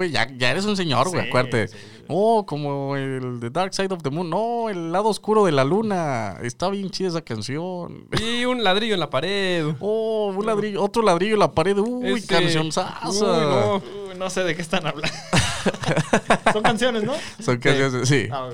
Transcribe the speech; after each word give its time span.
Güey, 0.00 0.12
ya, 0.12 0.28
ya 0.38 0.52
eres 0.52 0.64
un 0.64 0.76
señor, 0.76 1.08
güey, 1.08 1.22
Sí, 1.22 1.28
acuérdate. 1.28 1.66
sí, 1.66 1.76
sí. 1.76 2.04
Oh, 2.06 2.46
como 2.46 2.94
el 2.94 3.38
The 3.40 3.50
Dark 3.50 3.74
Side 3.74 3.92
of 3.92 4.00
the 4.04 4.10
Moon. 4.10 4.30
No, 4.30 4.68
el 4.70 4.92
lado 4.92 5.08
oscuro 5.08 5.44
de 5.44 5.50
la 5.50 5.64
luna. 5.64 6.36
Está 6.40 6.68
bien 6.68 6.88
chida 6.90 7.08
esa 7.08 7.20
canción. 7.20 8.06
Y 8.16 8.44
un 8.44 8.62
ladrillo 8.62 8.94
en 8.94 9.00
la 9.00 9.10
pared. 9.10 9.66
Oh, 9.80 10.32
un 10.36 10.46
ladrillo, 10.46 10.84
otro 10.84 11.02
ladrillo 11.02 11.34
en 11.34 11.40
la 11.40 11.50
pared. 11.50 11.76
Uy, 11.78 12.10
Este, 12.20 12.32
canción 12.32 12.66
uy, 12.66 12.70
sasa. 12.70 13.10
no. 13.10 13.74
Uy, 13.78 13.82
no 14.16 14.30
sé 14.30 14.44
de 14.44 14.54
qué 14.54 14.62
están 14.62 14.86
hablando. 14.86 15.12
Son 16.52 16.62
canciones, 16.62 17.02
¿no? 17.02 17.14
Son 17.40 17.56
canciones, 17.58 18.08
sí. 18.08 18.28
Ah. 18.30 18.50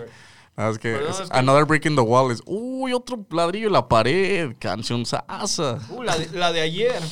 Ah, 0.57 0.71
es 0.71 0.79
que, 0.79 0.93
Pero 0.95 1.05
no, 1.05 1.11
es- 1.11 1.21
es 1.21 1.29
que- 1.29 1.37
Another 1.39 1.67
Brick 1.67 1.85
in 1.85 1.95
the 1.95 2.01
Wall 2.01 2.33
es. 2.33 2.41
Uy, 2.47 2.95
otro 2.95 3.23
ladrillo 3.31 3.67
en 3.67 3.75
la 3.75 3.87
pared. 3.87 4.57
Canción 4.59 5.05
sasa. 5.05 5.79
Uh, 5.91 6.03
la, 6.05 6.17
de, 6.17 6.27
la 6.39 6.53
de 6.53 6.63
ayer. 6.63 7.03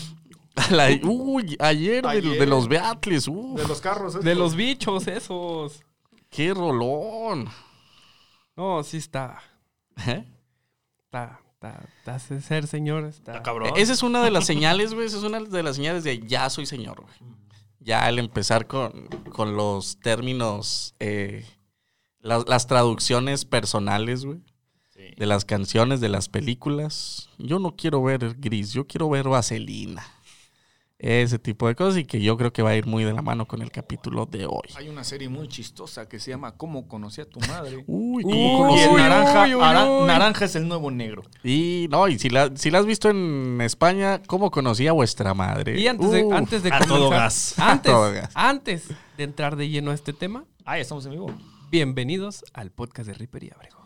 La- 0.71 0.89
uy, 1.05 1.57
ayer, 1.61 2.03
de- 2.03 2.09
Ayer. 2.09 2.39
De, 2.39 2.47
los 2.47 2.69
Beatles. 2.69 3.29
Uf, 3.29 3.59
De 3.61 3.67
los 3.67 3.81
carros. 3.81 4.23
De 4.23 4.35
los 4.35 4.55
bichos 4.55 5.07
esos. 5.07 5.83
qué 6.31 6.53
rolón. 6.55 7.49
No, 8.57 8.83
sí 8.83 8.99
está. 8.99 9.39
¿Eh? 10.07 10.25
Está, 11.05 11.41
está, 11.55 11.85
está 11.99 12.19
ser 12.19 12.67
señor. 12.67 13.05
Está. 13.05 13.33
Está 13.33 13.43
cabrón. 13.43 13.73
Esa 13.77 13.93
es 13.93 14.03
una 14.03 14.23
de 14.23 14.31
las 14.31 14.45
señales, 14.47 14.95
güey. 14.95 15.07
Esa 15.07 15.19
es 15.19 15.23
una 15.25 15.41
de 15.41 15.63
las 15.63 15.77
señales 15.77 16.05
de 16.05 16.21
ya 16.27 16.49
soy 16.51 16.67
señor, 16.67 17.01
güey. 17.01 17.33
Ya 17.81 18.05
al 18.05 18.19
empezar 18.19 18.67
con, 18.67 19.09
con 19.33 19.57
los 19.57 19.99
términos, 19.99 20.95
eh, 21.01 21.45
las, 22.21 22.47
las 22.49 22.67
traducciones 22.67 23.45
personales, 23.45 24.25
güey. 24.25 24.41
De 25.17 25.27
las 25.27 25.45
canciones, 25.45 26.01
de 26.01 26.09
las 26.09 26.29
películas. 26.29 27.29
Yo 27.37 27.59
no 27.59 27.75
quiero 27.75 28.03
ver 28.05 28.37
gris, 28.39 28.73
yo 28.73 28.87
quiero 28.87 29.09
ver 29.11 29.29
vaselina. 29.29 30.05
Ese 31.05 31.41
tipo 31.41 31.67
de 31.67 31.75
cosas 31.75 31.99
y 31.99 32.05
que 32.05 32.21
yo 32.23 32.37
creo 32.37 32.53
que 32.53 32.63
va 32.63 32.71
a 32.71 32.77
ir 32.77 32.87
muy 32.87 33.03
de 33.03 33.13
la 33.13 33.23
mano 33.23 33.45
con 33.49 33.61
el 33.61 33.73
capítulo 33.73 34.25
de 34.25 34.47
hoy. 34.47 34.69
Hay 34.77 34.89
una 34.89 35.03
serie 35.03 35.29
muy 35.29 35.49
chistosa 35.49 36.09
que 36.09 36.21
se 36.21 36.31
llama 36.31 36.53
¿Cómo 36.57 36.87
conocí 36.87 37.21
a 37.21 37.25
tu 37.29 37.41
madre? 37.41 37.79
Uy, 37.89 38.23
Uy, 38.25 38.33
¿cómo 38.33 38.55
y 38.55 38.57
conocí? 38.57 38.81
el 38.85 38.91
uy, 38.91 38.97
naranja, 39.01 39.43
uy, 39.47 39.55
uy, 39.57 40.07
naranja 40.07 40.45
es 40.45 40.55
el 40.55 40.69
nuevo 40.69 40.93
negro. 40.93 41.23
Y 41.43 41.89
no, 41.91 42.07
y 42.07 42.21
si 42.21 42.31
la, 42.31 42.53
si 42.55 42.71
la 42.71 42.79
has 42.79 42.87
visto 42.87 43.11
en 43.11 43.59
España, 43.63 44.23
¿cómo 44.29 44.53
conocí 44.53 44.87
a 44.87 44.93
vuestra 44.93 45.35
madre? 45.35 45.77
Y 45.81 45.89
antes 45.89 46.09
de, 46.13 46.23
Uf. 46.23 46.35
antes 46.35 46.63
de 46.63 46.71
a 46.73 46.79
todo 46.79 47.09
comenzar- 47.11 47.19
gas. 47.19 47.55
Antes, 47.59 47.91
A 47.91 47.95
todo 47.95 48.13
gas. 48.13 48.31
antes 48.35 48.89
de 49.17 49.25
entrar 49.25 49.57
de 49.57 49.69
lleno 49.69 49.91
a 49.91 49.95
este 49.95 50.13
tema, 50.13 50.45
Ah, 50.65 50.77
ya 50.77 50.83
estamos 50.83 51.05
en 51.07 51.11
vivo. 51.13 51.33
bienvenidos 51.73 52.45
al 52.55 52.71
podcast 52.71 53.09
de 53.09 53.15
Ripper 53.15 53.43
y 53.43 53.51
Abrego. 53.51 53.82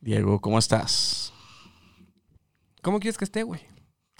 Diego, 0.00 0.40
¿cómo 0.40 0.58
estás? 0.58 1.30
¿Cómo 2.80 3.00
quieres 3.00 3.18
que 3.18 3.24
esté, 3.24 3.42
güey? 3.42 3.60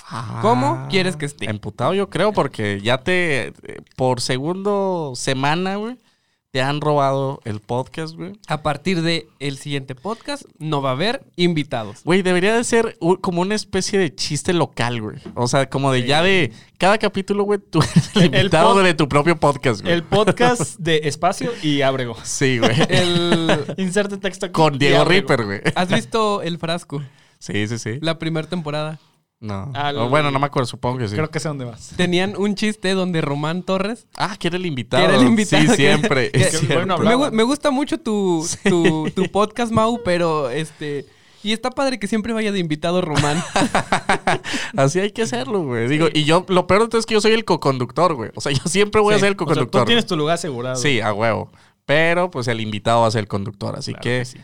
Ah, 0.05 0.41
¿Cómo 0.43 0.89
quieres 0.91 1.17
que 1.17 1.25
esté? 1.25 1.49
Emputado 1.49 1.95
yo 1.95 2.11
creo 2.11 2.35
porque 2.35 2.83
ya 2.83 2.99
te, 2.99 3.47
eh, 3.47 3.55
por 3.97 4.21
segundo 4.21 5.13
semana, 5.17 5.77
güey, 5.77 5.97
te 6.53 6.61
han 6.61 6.83
robado 6.83 7.41
el 7.47 7.61
podcast, 7.61 8.15
güey. 8.15 8.33
A 8.47 8.63
partir 8.63 9.01
de 9.01 9.27
el 9.41 9.57
siguiente 9.57 9.95
podcast 9.95 10.45
no 10.59 10.83
va 10.83 10.91
a 10.91 10.93
haber 10.93 11.25
invitados. 11.37 12.05
Güey, 12.05 12.21
debería 12.21 12.55
de 12.55 12.63
ser 12.63 12.99
como 13.23 13.41
una 13.41 13.55
especie 13.55 13.99
de 13.99 14.15
chiste 14.15 14.53
local, 14.53 15.01
güey. 15.01 15.17
O 15.35 15.49
sea, 15.49 15.71
como 15.71 15.91
de 15.91 16.07
ya 16.07 16.23
de 16.23 16.53
cada 16.77 16.99
capítulo, 16.99 17.45
güey, 17.45 17.59
tú 17.59 17.81
eres 17.81 18.15
el 18.17 18.25
invitado 18.27 18.83
de 18.83 18.93
tu 18.93 19.09
propio 19.09 19.41
podcast, 19.41 19.81
güey. 19.81 19.95
El 19.95 20.03
podcast 20.03 20.79
de 20.79 21.01
Espacio 21.05 21.51
y 21.63 21.81
Ábrego. 21.81 22.17
Sí, 22.23 22.59
güey. 22.59 22.77
El... 22.91 23.75
Inserte 23.79 24.19
texto. 24.19 24.53
Con 24.53 24.79
Diego. 24.79 25.07
Ripper, 25.07 25.47
güey. 25.47 25.61
¿Has 25.75 25.89
visto 25.89 26.43
El 26.43 26.59
Frasco? 26.59 27.03
Sí, 27.39 27.67
sí, 27.67 27.79
sí. 27.79 27.99
La 28.03 28.19
primera 28.19 28.47
temporada. 28.47 29.01
No. 29.43 29.71
Al- 29.75 29.99
O 29.99 30.09
bueno, 30.09 30.31
no 30.31 30.39
me 30.39 30.47
acuerdo, 30.47 30.67
supongo 30.67 30.99
que 30.99 31.09
sí. 31.09 31.15
Creo 31.17 31.29
que 31.31 31.41
sé 31.41 31.49
dónde 31.49 31.65
vas. 31.65 31.93
Tenían 31.97 32.35
un 32.39 32.55
chiste 32.55 32.95
donde 32.95 33.21
Román 33.21 33.63
Torres 33.65 34.07
Ah, 34.17 34.37
que 34.39 34.47
era 34.49 34.57
el 34.57 34.65
invitado. 34.65 35.03
Que 35.05 35.13
era 35.13 35.21
el 35.21 35.27
invitado, 35.27 35.63
Sí, 35.63 35.69
que- 35.69 35.75
siempre. 35.77 36.31
que- 36.31 36.75
bueno 36.75 36.97
Me, 37.33 37.43
gusta 37.43 37.71
mucho 37.73 37.99
tu, 37.99 38.47
tu, 38.65 39.11
tu 39.15 39.31
podcast, 39.33 39.71
Mau, 39.73 40.01
pero 40.05 40.49
este. 40.49 41.05
Y 41.45 41.51
está 41.53 41.71
padre 41.71 41.99
que 41.99 42.07
siempre 42.07 42.33
vaya 42.33 42.53
de 42.53 42.61
invitado 42.61 43.01
Román. 43.01 43.43
Así 44.77 45.01
hay 45.01 45.11
que 45.11 45.23
hacerlo, 45.23 45.65
güey. 45.65 45.89
Digo, 45.89 46.07
y 46.13 46.23
yo, 46.25 46.45
lo 46.49 46.69
peor 46.69 46.83
de 46.83 46.89
todo 46.89 47.01
es 47.01 47.07
que 47.07 47.15
yo 47.15 47.21
soy 47.21 47.33
el 47.33 47.45
coconductor, 47.45 48.15
güey. 48.15 48.31
O 48.37 48.41
sea, 48.41 48.53
yo 48.53 48.63
siempre 48.67 49.01
voy 49.01 49.15
a 49.15 49.19
ser 49.19 49.27
el 49.29 49.33
O 49.35 49.39
sea, 49.39 49.39
coconductor. 49.39 49.83
tú 49.83 49.87
tienes 49.87 50.07
tu 50.07 50.17
lugar 50.17 50.35
asegurado. 50.35 50.77
Sí, 50.77 51.01
a 51.01 51.13
huevo. 51.13 51.51
Pero, 51.85 52.31
pues, 52.31 52.47
el 52.47 52.61
invitado 52.61 53.01
va 53.01 53.09
a 53.09 53.11
ser 53.11 53.21
el 53.23 53.29
conductor. 53.29 53.75
Así 53.77 53.91
Claro 53.93 54.03
que, 54.03 54.19
que 54.21 54.25
sí. 54.25 54.39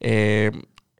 eh, 0.00 0.52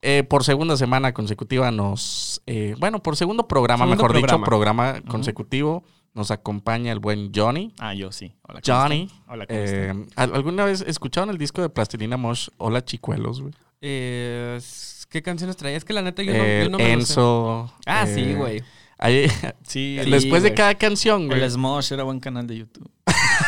eh, 0.05 0.23
por 0.23 0.45
segunda 0.45 0.77
semana 0.77 1.13
consecutiva 1.15 1.71
nos... 1.71 2.43
eh, 2.47 2.75
bueno, 2.79 3.03
por 3.03 3.17
segundo 3.17 3.49
programa, 3.49 3.85
Segundo 3.85 4.03
mejor 4.05 4.17
dicho, 4.17 4.41
programa. 4.43 5.01
consecutivo, 5.09 5.83
nos 6.15 6.31
acompaña 6.31 6.93
el 6.93 7.01
buen 7.01 7.33
Johnny. 7.35 7.73
Ah, 7.79 7.95
yo 7.95 8.13
sí. 8.13 8.35
Hola, 8.43 8.61
¿cómo 8.65 8.79
Johnny. 8.81 9.09
Hola, 9.27 9.47
¿cómo 9.47 9.59
Eh, 9.61 10.07
¿Alguna 10.17 10.65
vez 10.65 10.83
escucharon 10.87 11.31
el 11.31 11.39
disco 11.39 11.61
de 11.63 11.69
Plastilina 11.71 12.17
Mosh, 12.17 12.49
Hola 12.59 12.85
Chicuelos, 12.85 13.41
güey? 13.41 13.53
Eh, 13.81 14.61
¿Qué 15.09 15.23
canciones 15.23 15.57
traía? 15.57 15.77
Es 15.77 15.85
que 15.85 15.93
la 15.93 16.03
neta 16.03 16.23
yo 16.23 16.33
no, 16.33 16.39
yo 16.39 16.71
no 16.71 16.79
me 16.79 16.85
lo 16.85 16.89
sé. 16.89 16.93
Enzo. 16.93 17.73
Ah, 17.87 18.05
eh, 18.09 18.15
sí, 18.15 18.35
güey. 18.35 18.63
ahí- 18.99 19.29
Sí, 19.29 19.99
Sí, 20.03 20.11
después 20.11 20.43
de 20.43 20.55
cada 20.55 20.75
canción, 20.77 21.27
güey. 21.29 21.41
El 21.43 21.51
Smosh 21.51 21.93
era 21.93 22.03
buen 22.05 22.21
canal 22.21 22.47
de 22.47 22.59
YouTube. 22.59 22.91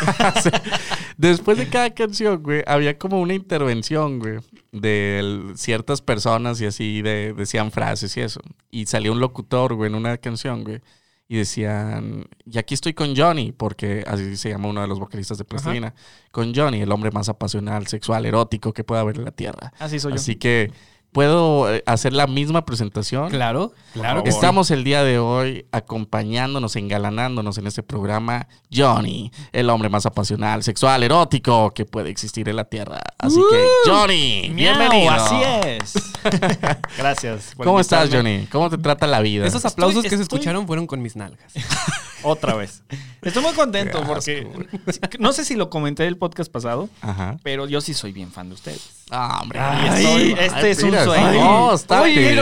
Después 1.16 1.58
de 1.58 1.68
cada 1.68 1.90
canción, 1.90 2.42
güey, 2.42 2.62
había 2.66 2.98
como 2.98 3.20
una 3.20 3.34
intervención, 3.34 4.18
güey, 4.18 4.38
de 4.72 5.52
ciertas 5.56 6.02
personas 6.02 6.60
y 6.60 6.66
así 6.66 7.02
de, 7.02 7.32
decían 7.34 7.70
frases 7.70 8.16
y 8.16 8.20
eso. 8.20 8.40
Y 8.70 8.86
salía 8.86 9.12
un 9.12 9.20
locutor, 9.20 9.74
güey, 9.74 9.90
en 9.90 9.96
una 9.96 10.16
canción, 10.18 10.64
güey. 10.64 10.80
Y 11.28 11.38
decían, 11.38 12.26
y 12.44 12.58
aquí 12.58 12.74
estoy 12.74 12.94
con 12.94 13.16
Johnny, 13.16 13.50
porque 13.50 14.04
así 14.06 14.36
se 14.36 14.50
llama 14.50 14.68
uno 14.68 14.82
de 14.82 14.86
los 14.86 15.00
vocalistas 15.00 15.38
de 15.38 15.44
Plastilina. 15.44 15.92
Con 16.30 16.54
Johnny, 16.54 16.82
el 16.82 16.92
hombre 16.92 17.10
más 17.10 17.28
apasional, 17.28 17.88
sexual, 17.88 18.26
erótico 18.26 18.72
que 18.72 18.84
pueda 18.84 19.00
haber 19.00 19.16
en 19.16 19.24
la 19.24 19.32
Tierra. 19.32 19.72
Así 19.80 19.98
soy 19.98 20.12
yo. 20.12 20.16
Así 20.16 20.36
que 20.36 20.70
puedo 21.16 21.72
eh, 21.74 21.82
hacer 21.86 22.12
la 22.12 22.26
misma 22.26 22.66
presentación. 22.66 23.30
Claro, 23.30 23.72
claro. 23.94 24.22
que 24.22 24.30
sí. 24.30 24.36
Estamos 24.36 24.70
el 24.70 24.84
día 24.84 25.02
de 25.02 25.18
hoy 25.18 25.64
acompañándonos, 25.72 26.76
engalanándonos 26.76 27.56
en 27.56 27.66
este 27.66 27.82
programa, 27.82 28.48
Johnny, 28.70 29.32
el 29.52 29.70
hombre 29.70 29.88
más 29.88 30.04
apasional, 30.04 30.62
sexual, 30.62 31.02
erótico 31.02 31.72
que 31.72 31.86
puede 31.86 32.10
existir 32.10 32.50
en 32.50 32.56
la 32.56 32.66
Tierra. 32.66 33.00
Así 33.16 33.40
que, 33.50 33.64
Johnny, 33.90 34.50
Miau, 34.52 34.76
bienvenido. 34.76 35.10
Así 35.10 35.36
es. 35.64 35.94
Gracias. 36.98 37.54
¿Cómo 37.56 37.80
estás. 37.80 38.10
Johnny? 38.12 38.46
¿Cómo 38.52 38.68
te 38.68 38.76
trata 38.76 39.06
la 39.06 39.20
vida? 39.20 39.46
Esos 39.46 39.64
aplausos 39.64 40.04
Estoy- 40.04 40.10
que 40.10 40.16
se 40.18 40.22
escucharon 40.22 40.66
fueron 40.66 40.86
con 40.86 41.00
mis 41.00 41.16
nalgas. 41.16 41.50
Otra 42.22 42.54
vez. 42.54 42.82
Estoy 43.22 43.42
muy 43.42 43.52
contento 43.52 44.02
porque 44.04 44.48
no 45.18 45.32
sé 45.32 45.44
si 45.44 45.54
lo 45.54 45.70
comenté 45.70 46.06
el 46.06 46.16
podcast 46.18 46.50
pasado, 46.50 46.88
Ajá. 47.00 47.36
pero 47.42 47.68
yo 47.68 47.80
sí 47.80 47.94
soy 47.94 48.12
bien 48.12 48.32
fan 48.32 48.48
de 48.48 48.54
ustedes. 48.54 49.05
Ah, 49.10 49.38
hombre. 49.40 49.60
Ay, 49.60 49.88
Ay, 49.88 50.04
ay, 50.36 50.46
este 50.46 50.70
es 50.72 50.82
un 50.82 50.90
mira, 50.90 51.04
sueño. 51.04 51.32
No, 51.32 51.74
está 51.74 52.02
Oye, 52.02 52.18
bien. 52.18 52.40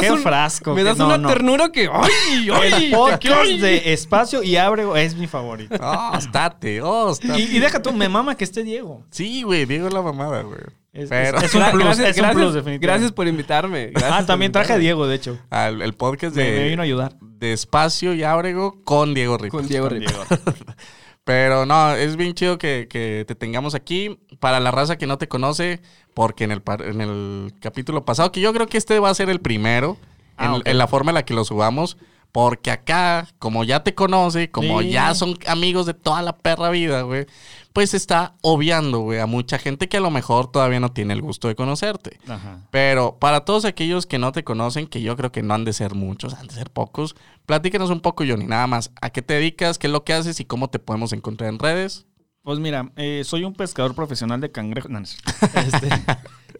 qué 0.00 0.10
un- 0.12 0.18
frasco, 0.22 0.74
Me 0.74 0.82
das 0.82 0.96
no, 0.96 1.06
una 1.06 1.18
no. 1.18 1.28
ternura 1.28 1.70
que. 1.70 1.90
¡Ay! 1.92 2.48
¡Ay! 2.54 2.84
El 2.86 2.90
podcast 2.90 3.40
ay! 3.42 3.58
de 3.58 3.92
Espacio 3.92 4.42
y 4.42 4.56
Ábrego 4.56 4.96
es 4.96 5.14
mi 5.14 5.26
favorito. 5.26 5.76
Oh, 5.80 6.16
estate, 6.16 6.80
oh, 6.80 7.10
estate. 7.12 7.38
Y, 7.38 7.56
y 7.56 7.58
deja 7.58 7.82
tú, 7.82 7.92
me 7.92 8.08
mama 8.08 8.34
que 8.34 8.44
esté 8.44 8.62
Diego. 8.62 9.04
Sí, 9.10 9.42
güey, 9.42 9.66
Diego 9.66 9.90
la 9.90 10.00
mamada, 10.00 10.40
güey. 10.42 10.60
Es, 10.94 11.10
Pero 11.10 11.36
es- 11.38 11.44
es 11.44 11.54
un 11.54 11.64
plus, 11.70 11.84
gracias, 11.84 12.08
es 12.08 12.16
un 12.16 12.22
gracias, 12.22 12.34
plus, 12.42 12.54
definitivamente. 12.54 12.86
gracias 12.86 13.12
por 13.12 13.26
invitarme. 13.28 13.86
gracias 13.88 14.12
Ah, 14.22 14.24
también 14.26 14.52
traje 14.52 14.72
a. 14.72 14.78
Diego, 14.78 15.06
de 15.06 15.16
hecho. 15.16 15.38
al 15.50 15.82
el 15.82 15.92
podcast 15.92 16.34
de, 16.34 16.44
me 16.50 16.68
vino 16.70 16.80
a 16.82 16.84
ayudar. 16.84 17.16
de 17.20 17.52
Espacio 17.52 18.14
y 18.14 18.22
Ábrego 18.24 18.82
con 18.84 19.12
Diego 19.12 19.36
Rico. 19.36 19.58
Con 19.58 19.68
Diego. 19.68 19.90
Diego. 19.90 20.24
Pero 21.24 21.64
no, 21.64 21.94
es 21.94 22.16
bien 22.16 22.34
chido 22.34 22.58
que, 22.58 22.86
que 22.88 23.24
te 23.26 23.34
tengamos 23.34 23.74
aquí. 23.74 24.18
Para 24.40 24.60
la 24.60 24.70
raza 24.70 24.98
que 24.98 25.06
no 25.06 25.16
te 25.18 25.28
conoce, 25.28 25.80
porque 26.12 26.44
en 26.44 26.52
el, 26.52 26.62
en 26.80 27.00
el 27.00 27.54
capítulo 27.60 28.04
pasado, 28.04 28.30
que 28.30 28.40
yo 28.40 28.52
creo 28.52 28.66
que 28.66 28.76
este 28.76 28.98
va 28.98 29.10
a 29.10 29.14
ser 29.14 29.30
el 29.30 29.40
primero, 29.40 29.96
Ah, 30.36 30.56
en, 30.56 30.68
en 30.68 30.78
la 30.78 30.88
forma 30.88 31.10
en 31.12 31.14
la 31.14 31.24
que 31.24 31.34
lo 31.34 31.44
subamos, 31.44 31.96
porque 32.34 32.72
acá, 32.72 33.28
como 33.38 33.62
ya 33.62 33.84
te 33.84 33.94
conoce, 33.94 34.50
como 34.50 34.80
Sí. 34.82 34.90
ya 34.90 35.14
son 35.14 35.38
amigos 35.46 35.86
de 35.86 35.94
toda 35.94 36.20
la 36.20 36.36
perra 36.36 36.70
vida, 36.70 37.02
güey, 37.02 37.26
pues 37.72 37.94
está 37.94 38.34
obviando, 38.42 38.98
güey, 39.02 39.20
a 39.20 39.26
mucha 39.26 39.56
gente 39.56 39.88
que 39.88 39.98
a 39.98 40.00
lo 40.00 40.10
mejor 40.10 40.50
todavía 40.50 40.80
no 40.80 40.90
tiene 40.90 41.14
el 41.14 41.22
gusto 41.22 41.46
de 41.46 41.54
conocerte. 41.54 42.18
Ajá. 42.26 42.66
Pero 42.72 43.18
para 43.20 43.44
todos 43.44 43.64
aquellos 43.64 44.06
que 44.06 44.18
no 44.18 44.32
te 44.32 44.42
conocen, 44.42 44.88
que 44.88 45.00
yo 45.00 45.16
creo 45.16 45.30
que 45.30 45.44
no 45.44 45.54
han 45.54 45.64
de 45.64 45.72
ser 45.72 45.94
muchos, 45.94 46.34
han 46.34 46.48
de 46.48 46.54
ser 46.54 46.70
pocos, 46.70 47.14
platícanos 47.46 47.90
un 47.90 48.00
poco, 48.00 48.24
Johnny, 48.26 48.46
nada 48.46 48.66
más. 48.66 48.90
¿A 49.00 49.10
qué 49.10 49.22
te 49.22 49.34
dedicas? 49.34 49.78
¿Qué 49.78 49.86
es 49.86 49.92
lo 49.92 50.02
que 50.02 50.12
haces? 50.12 50.40
¿Y 50.40 50.44
cómo 50.44 50.68
te 50.70 50.80
podemos 50.80 51.12
encontrar 51.12 51.50
en 51.50 51.60
redes? 51.60 52.04
Pues 52.42 52.58
mira, 52.58 52.90
eh, 52.96 53.22
soy 53.24 53.44
un 53.44 53.54
pescador 53.54 53.94
profesional 53.94 54.40
de 54.40 54.50
cangrejos. 54.50 54.90
No. 54.90 54.98
Este, 55.54 55.88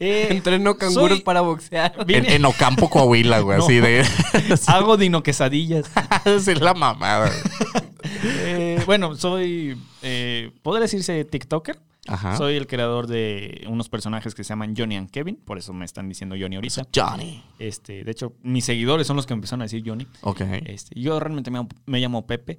eh, 0.00 0.28
Entreno 0.30 0.76
canguros 0.76 1.08
soy- 1.18 1.20
para 1.22 1.40
boxear. 1.40 1.94
En, 1.98 2.06
vine- 2.06 2.34
en 2.34 2.44
Ocampo, 2.44 2.88
Coahuila, 2.90 3.40
güey, 3.40 3.58
No. 3.58 3.64
así 3.64 3.80
de... 3.80 4.04
hago 4.66 4.96
dino 4.96 5.22
quesadillas. 5.22 5.90
Esa 6.24 6.52
es 6.52 6.60
la 6.60 6.74
mamada. 6.74 7.28
güey. 7.28 7.84
Eh, 8.24 8.82
bueno, 8.86 9.14
soy 9.16 9.76
eh, 10.02 10.50
podría 10.62 10.82
decirse 10.82 11.24
TikToker. 11.24 11.78
Ajá. 12.06 12.36
Soy 12.36 12.56
el 12.56 12.66
creador 12.66 13.06
de 13.06 13.64
unos 13.66 13.88
personajes 13.88 14.34
que 14.34 14.44
se 14.44 14.50
llaman 14.50 14.74
Johnny 14.76 14.96
and 14.96 15.10
Kevin, 15.10 15.36
por 15.36 15.56
eso 15.56 15.72
me 15.72 15.86
están 15.86 16.06
diciendo 16.06 16.36
Johnny 16.38 16.56
ahorita. 16.56 16.82
Johnny. 16.94 17.42
Este, 17.58 18.04
de 18.04 18.10
hecho, 18.10 18.34
mis 18.42 18.66
seguidores 18.66 19.06
son 19.06 19.16
los 19.16 19.24
que 19.24 19.32
empezaron 19.32 19.62
a 19.62 19.64
decir 19.64 19.82
Johnny. 19.86 20.06
Ok. 20.20 20.42
Este, 20.66 21.00
yo 21.00 21.18
realmente 21.18 21.50
me 21.50 21.56
llamo, 21.60 21.68
me 21.86 22.00
llamo 22.00 22.26
Pepe. 22.26 22.58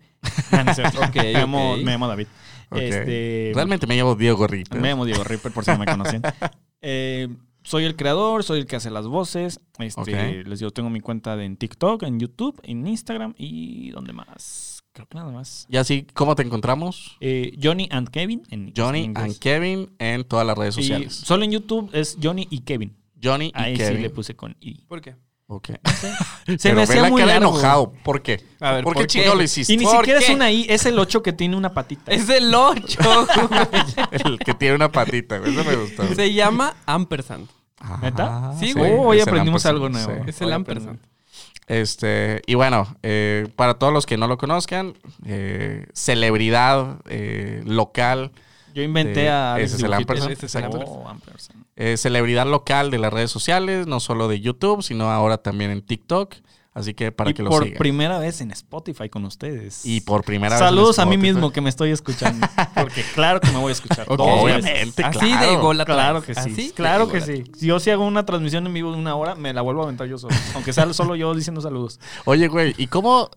Ah, 0.52 0.64
no 0.64 0.72
es 0.72 0.76
cierto. 0.78 1.00
Ok, 1.00 1.16
me, 1.18 1.34
llamo, 1.34 1.74
ok. 1.74 1.82
me 1.84 1.92
llamo 1.92 2.08
David. 2.08 2.26
ok. 2.72 2.78
Este, 2.80 3.52
Realmente 3.54 3.86
me 3.86 3.96
llamo 3.96 4.16
Diego 4.16 4.48
Ripper. 4.48 4.82
me 4.82 4.88
llamo 4.90 5.06
Diego 5.06 5.24
Ripper, 5.24 5.52
por 5.52 5.64
si 5.64 5.70
no 5.70 5.78
me 5.78 5.86
conocen. 5.86 6.24
Eh, 6.88 7.28
soy 7.64 7.84
el 7.86 7.96
creador, 7.96 8.44
soy 8.44 8.60
el 8.60 8.68
que 8.68 8.76
hace 8.76 8.92
las 8.92 9.08
voces. 9.08 9.60
Este, 9.80 10.00
Ok. 10.00 10.46
Les 10.48 10.60
digo, 10.60 10.70
tengo 10.72 10.92
mi 10.92 11.00
cuenta 11.02 11.36
de- 11.36 11.46
en 11.46 11.58
TikTok, 11.58 12.04
en 12.04 12.20
YouTube, 12.20 12.60
en 12.64 12.86
Instagram 12.86 13.34
y 13.38 13.90
¿dónde 13.90 14.14
más? 14.14 14.84
Creo 14.94 15.08
que 15.08 15.18
nada 15.18 15.32
más. 15.32 15.66
Y 15.68 15.78
así, 15.78 16.06
¿cómo 16.14 16.36
te 16.36 16.44
encontramos? 16.44 17.18
Eh, 17.22 17.58
Johnny 17.62 17.88
and 17.92 18.10
Kevin 18.10 18.44
en 18.52 18.72
Johnny 18.78 19.06
en 19.06 19.18
and 19.18 19.38
Kevin 19.40 19.90
en 19.98 20.24
todas 20.26 20.46
las 20.46 20.56
redes 20.58 20.78
Y 20.78 20.82
sociales. 20.84 21.14
solo 21.16 21.44
en 21.44 21.52
YouTube 21.52 21.90
es 21.92 22.18
Johnny 22.22 22.48
y 22.52 22.60
Kevin. 22.62 22.96
Johnny 23.22 23.48
y 23.48 23.52
Ahí 23.56 23.76
Kevin. 23.76 23.98
sí 23.98 24.02
le 24.04 24.10
puse 24.12 24.36
con 24.36 24.56
I. 24.62 24.82
¿Por 24.88 25.02
qué? 25.02 25.16
Ok. 25.48 25.70
Se 26.48 26.58
Pero 26.58 26.76
me 26.76 26.82
hacía 26.84 27.02
la 27.04 27.10
muy 27.10 27.22
cara 27.22 27.34
largo. 27.34 27.50
enojado. 27.52 27.92
¿Por 28.04 28.22
qué? 28.24 28.44
A 28.60 28.72
ver, 28.74 28.84
¿por 28.84 28.94
qué 28.94 28.98
¿por 29.00 29.04
qué? 29.04 29.08
chingado 29.08 29.36
lo 29.36 29.44
hiciste? 29.44 29.74
Y 29.74 29.78
ni 29.78 29.84
¿Por 29.86 29.98
siquiera 29.98 30.20
qué? 30.20 30.26
es 30.26 30.32
una 30.32 30.52
I, 30.52 30.66
es 30.70 30.86
el 30.86 30.98
8 30.98 31.22
que 31.22 31.34
tiene 31.34 31.56
una 31.56 31.74
patita. 31.74 32.12
Es 32.12 32.28
el 32.30 32.54
8. 32.54 33.28
El 34.12 34.40
que 34.40 34.54
tiene 34.56 34.76
una 34.76 34.92
patita. 34.92 35.38
Eso 35.38 35.64
me 35.64 35.76
gustó. 35.76 36.16
Se 36.16 36.34
llama 36.34 36.76
Ampersand. 36.86 37.48
Ajá, 37.80 38.00
¿Neta? 38.02 38.54
Sí, 38.60 38.74
güey. 38.74 38.94
hoy 38.98 39.20
aprendimos 39.22 39.66
algo 39.68 39.90
nuevo. 39.90 40.12
sí. 40.24 40.30
Es 40.30 40.42
el 40.42 40.52
Ampersand. 40.52 41.00
Este, 41.68 42.42
y 42.46 42.54
bueno, 42.56 42.96
eh, 43.04 43.48
para 43.56 43.76
todos 43.80 43.92
los 43.94 44.06
que 44.06 44.18
no 44.18 44.28
lo 44.28 44.38
conozcan, 44.38 44.94
eh, 45.26 45.86
celebridad 45.94 46.98
eh, 47.10 47.62
local, 47.66 48.32
Yo 48.76 48.84
inventé 48.84 49.22
de- 49.22 49.30
a 49.30 49.56
Alex 49.56 49.68
ese 49.72 49.78
es 49.78 49.84
el 49.84 49.94
ampersand, 49.94 50.32
Ese 50.34 50.46
es 50.46 50.56
el 50.56 50.66
exacto. 50.66 50.86
Oh, 50.88 51.08
ampersand. 51.08 51.66
eh, 51.76 51.98
celebridad 51.98 52.46
local 52.46 52.92
de 52.92 53.00
las 53.00 53.12
redes 53.12 53.32
sociales, 53.32 53.88
no 53.88 54.00
solo 54.00 54.28
de 54.28 54.40
YouTube, 54.42 54.84
sino 54.84 55.10
ahora 55.10 55.38
también 55.40 55.72
en 55.72 55.82
TikTok. 55.82 56.36
Así 56.74 56.94
que 56.94 57.14
para 57.14 57.30
y 57.30 57.34
que 57.34 57.42
lo 57.42 57.50
por 57.52 57.64
sigan. 57.64 57.78
primera 57.78 58.20
vez 58.20 58.42
en 58.42 58.52
Spotify 58.52 59.08
con 59.08 59.24
ustedes. 59.24 59.86
Y 59.86 60.02
por 60.02 60.26
primera 60.26 60.56
vez. 60.56 60.62
en 60.62 60.68
Saludos 60.68 61.00
a 61.00 61.06
mí 61.06 61.18
mismo 61.18 61.54
que 61.54 61.62
me 61.62 61.70
estoy 61.70 61.92
escuchando. 61.92 62.46
Porque 62.76 63.02
claro 63.14 63.40
que 63.40 63.50
me 63.52 63.60
voy 63.60 63.70
a 63.70 63.72
escuchar. 63.72 64.06
Ok. 64.10 64.18
todos. 64.18 64.44
Obviamente, 64.44 65.02
Así 65.06 65.18
claro. 65.20 65.52
de 65.52 65.56
gol 65.56 65.86
Claro 65.86 66.22
que 66.22 66.34
sí. 66.36 66.40
¿Así? 66.52 66.72
Claro 66.76 67.08
que 67.08 67.22
sí. 67.22 67.46
Si 67.58 67.68
yo 67.68 67.80
sí 67.80 67.92
hago 67.92 68.06
una 68.06 68.26
transmisión 68.26 68.68
en 68.68 68.74
vivo 68.74 68.92
de 68.92 68.98
una 68.98 69.16
hora, 69.16 69.36
me 69.36 69.54
la 69.54 69.62
vuelvo 69.62 69.84
a 69.84 69.84
aventar 69.86 70.08
yo 70.10 70.18
solo. 70.18 70.36
Aunque 70.54 70.74
sea 70.74 70.92
solo 70.94 71.16
yo 71.16 71.34
diciendo 71.34 71.62
saludos. 71.62 71.98
Oye, 72.26 72.50
güey, 72.50 72.76
¿y 72.78 72.88
cómo, 72.88 73.30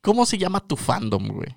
cómo 0.00 0.24
se 0.24 0.38
llama 0.38 0.60
tu 0.60 0.76
fandom, 0.76 1.28
güey? 1.28 1.54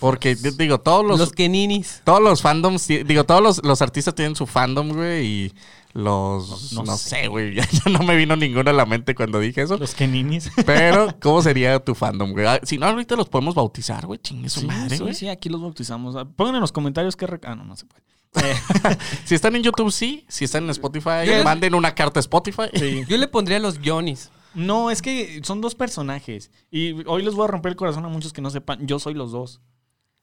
Porque, 0.00 0.36
yo 0.36 0.50
digo, 0.52 0.78
todos 0.80 1.04
los, 1.04 1.18
Los 1.18 1.32
Keninis. 1.32 2.02
todos 2.04 2.20
los 2.20 2.42
fandoms, 2.42 2.86
digo, 2.88 3.24
todos 3.24 3.42
los, 3.42 3.64
los 3.64 3.80
artistas 3.80 4.14
tienen 4.14 4.36
su 4.36 4.46
fandom, 4.46 4.90
güey, 4.92 5.26
y 5.26 5.54
los, 5.94 6.72
no, 6.72 6.82
No- 6.82 6.92
no 6.92 6.96
sé, 6.98 7.28
güey, 7.28 7.54
ya, 7.56 7.66
ya 7.70 7.90
no 7.90 8.00
me 8.00 8.14
vino 8.16 8.36
ninguno 8.36 8.68
a 8.68 8.74
la 8.74 8.84
mente 8.84 9.14
cuando 9.14 9.40
dije 9.40 9.62
eso. 9.62 9.78
Los 9.78 9.94
Keninis. 9.94 10.50
Pero, 10.66 11.08
¿cómo 11.22 11.40
sería 11.42 11.78
tu 11.82 11.94
fandom, 11.94 12.32
güey? 12.32 12.46
Ah, 12.46 12.60
Si 12.62 12.76
no, 12.76 12.86
ahorita 12.86 13.16
los 13.16 13.28
podemos 13.28 13.54
bautizar, 13.54 14.04
güey, 14.06 14.18
chingue 14.20 14.48
su 14.50 14.60
Sí, 14.60 14.66
madre, 14.66 14.96
sí, 14.96 15.02
güey. 15.02 15.14
sí, 15.14 15.28
aquí 15.28 15.48
los 15.48 15.60
bautizamos. 15.62 16.16
Ah, 16.16 16.26
Pongan 16.26 16.56
en 16.56 16.60
los 16.60 16.72
comentarios 16.72 17.16
qué... 17.16 17.26
rec- 17.26 17.44
Ah, 17.46 17.54
no, 17.54 17.64
no 17.64 17.74
se 17.76 17.86
puede. 17.86 18.02
Eh, 18.46 18.54
Si 19.24 19.34
están 19.34 19.56
en 19.56 19.62
YouTube, 19.62 19.90
sí. 19.90 20.26
Si 20.28 20.44
están 20.44 20.64
en 20.64 20.70
Spotify, 20.70 21.42
manden 21.44 21.74
una 21.74 21.94
carta 21.94 22.18
a 22.18 22.20
Spotify. 22.20 22.64
sí. 22.74 23.04
Yo 23.08 23.16
le 23.16 23.26
pondría 23.26 23.58
los 23.58 23.78
Johnnies. 23.82 24.30
No, 24.54 24.90
es 24.90 25.00
que 25.00 25.40
son 25.44 25.62
dos 25.62 25.74
personajes. 25.74 26.50
Y 26.70 26.92
hoy 27.06 27.22
les 27.22 27.34
voy 27.34 27.44
a 27.44 27.48
romper 27.48 27.70
el 27.70 27.76
corazón 27.76 28.04
a 28.04 28.08
muchos 28.08 28.34
que 28.34 28.42
no 28.42 28.50
sepan. 28.50 28.86
Yo 28.86 28.98
soy 28.98 29.14
los 29.14 29.30
dos. 29.32 29.62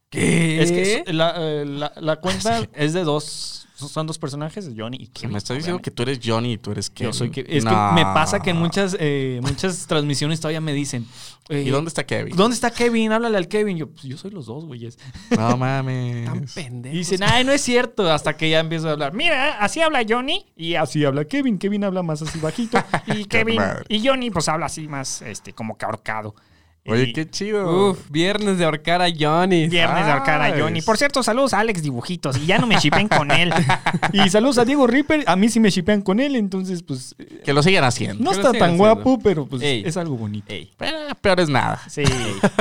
¿Qué? 0.10 0.62
Es 0.62 0.72
que 0.72 1.13
la, 1.13 1.34
eh, 1.38 1.66
la- 1.66 1.92
la 1.98 2.16
cuenta 2.18 2.62
es 2.74 2.94
de 2.94 3.04
dos. 3.04 3.62
Son 3.75 4.07
dos 4.07 4.18
personajes, 4.18 4.69
Johnny 4.78 4.96
y 5.02 5.07
Kevin. 5.07 5.34
me 5.34 5.38
estás 5.38 5.57
diciendo 5.57 5.81
que 5.81 5.92
tú 5.92 6.04
eres 6.04 6.22
Johnny 6.24 6.54
y 6.54 6.57
tú 6.57 6.72
eres 6.72 6.90
Kevin. 6.90 7.12
Yo 7.12 7.13
soy 7.18 7.30
que, 7.30 7.42
es 7.42 7.66
que 7.66 7.69
me 7.94 8.04
pasa 8.04 8.40
que 8.40 8.52
en 8.52 8.56
muchas, 8.57 8.96
eh, 8.98 9.42
muchas 9.44 9.86
transmisiones 9.86 10.40
todavía 10.40 10.62
me 10.62 10.72
dicen. 10.72 11.06
eh, 11.50 11.62
¿Y 11.63 11.72
dónde 11.72 11.90
está 11.90 12.06
Kevin? 12.06 12.34
¿Dónde 12.38 12.56
está 12.56 12.72
Kevin? 12.72 13.12
Háblale 13.12 13.36
al 13.36 13.50
Kevin. 13.50 13.75
Yo, 13.75 13.90
pues, 13.90 14.04
yo 14.04 14.16
soy 14.18 14.31
los 14.31 14.46
dos, 14.46 14.63
güeyes. 14.66 14.98
No 15.38 15.57
mames. 15.57 16.25
Tan 16.25 16.46
pendejo. 16.46 16.96
Y 16.96 17.00
dicen, 17.00 17.19
ay, 17.28 17.44
no 17.44 17.52
es 17.52 17.60
cierto. 17.62 18.10
Hasta 18.10 18.38
que 18.38 18.50
ya 18.50 18.62
empiezo 18.62 18.88
a 18.88 18.94
hablar. 18.94 19.13
Mira, 19.13 19.57
así 19.60 19.81
habla 19.81 20.04
Johnny 20.07 20.46
y 20.56 20.75
así 20.75 21.04
habla 21.04 21.25
Kevin. 21.25 21.57
Kevin 21.57 21.84
habla 21.84 22.02
más 22.02 22.22
así 22.22 22.40
bajito. 22.40 22.81
Y 23.07 23.25
Kevin 23.25 23.57
madre. 23.57 23.84
y 23.90 24.07
Johnny, 24.07 24.31
pues 24.31 24.48
habla 24.48 24.68
así 24.68 24.88
más, 24.88 25.22
este, 25.22 25.52
como 25.52 25.78
que 25.78 25.84
ahorcado. 25.84 26.34
Oye, 26.87 27.13
qué 27.13 27.27
chido. 27.27 27.89
Uf, 27.91 27.99
viernes 28.11 28.59
de 28.59 28.65
ahorcar 28.65 29.01
a 29.01 29.07
Johnny. 29.09 29.67
Viernes 29.67 30.05
de 30.05 30.11
ahorcar 30.11 30.39
a. 30.41 30.55
Johnny. 30.57 30.81
Por 30.83 30.97
cierto, 30.97 31.23
saludos 31.23 31.53
a 31.55 31.59
Alex 31.61 31.81
Dibujitos. 31.81 32.37
Y 32.37 32.45
ya 32.45 32.59
no 32.59 32.67
me 32.67 32.75
shipen 32.77 33.07
con 33.07 33.31
él. 33.31 33.51
y 34.13 34.29
saludos 34.29 34.59
a 34.59 34.65
Diego 34.65 34.85
Ripper. 34.85 35.23
A 35.25 35.35
mí 35.35 35.49
sí 35.49 35.59
me 35.59 35.71
shipean 35.71 36.01
con 36.03 36.19
él. 36.19 36.35
Entonces, 36.35 36.83
pues, 36.83 37.15
eh, 37.17 37.41
Que 37.43 37.53
lo 37.53 37.63
sigan 37.63 37.83
haciendo. 37.83 38.23
no 38.23 38.31
está 38.31 38.51
tan 38.51 38.55
haciendo. 38.61 38.77
guapo, 38.77 39.17
pero 39.17 39.47
pues 39.47 39.63
Ey. 39.63 39.81
es 39.85 39.97
algo 39.97 40.15
bonito. 40.15 40.45
Ey. 40.53 40.71
Pero 40.77 40.95
peor 41.21 41.39
es 41.39 41.49
nada. 41.49 41.81
Sí. 41.89 42.03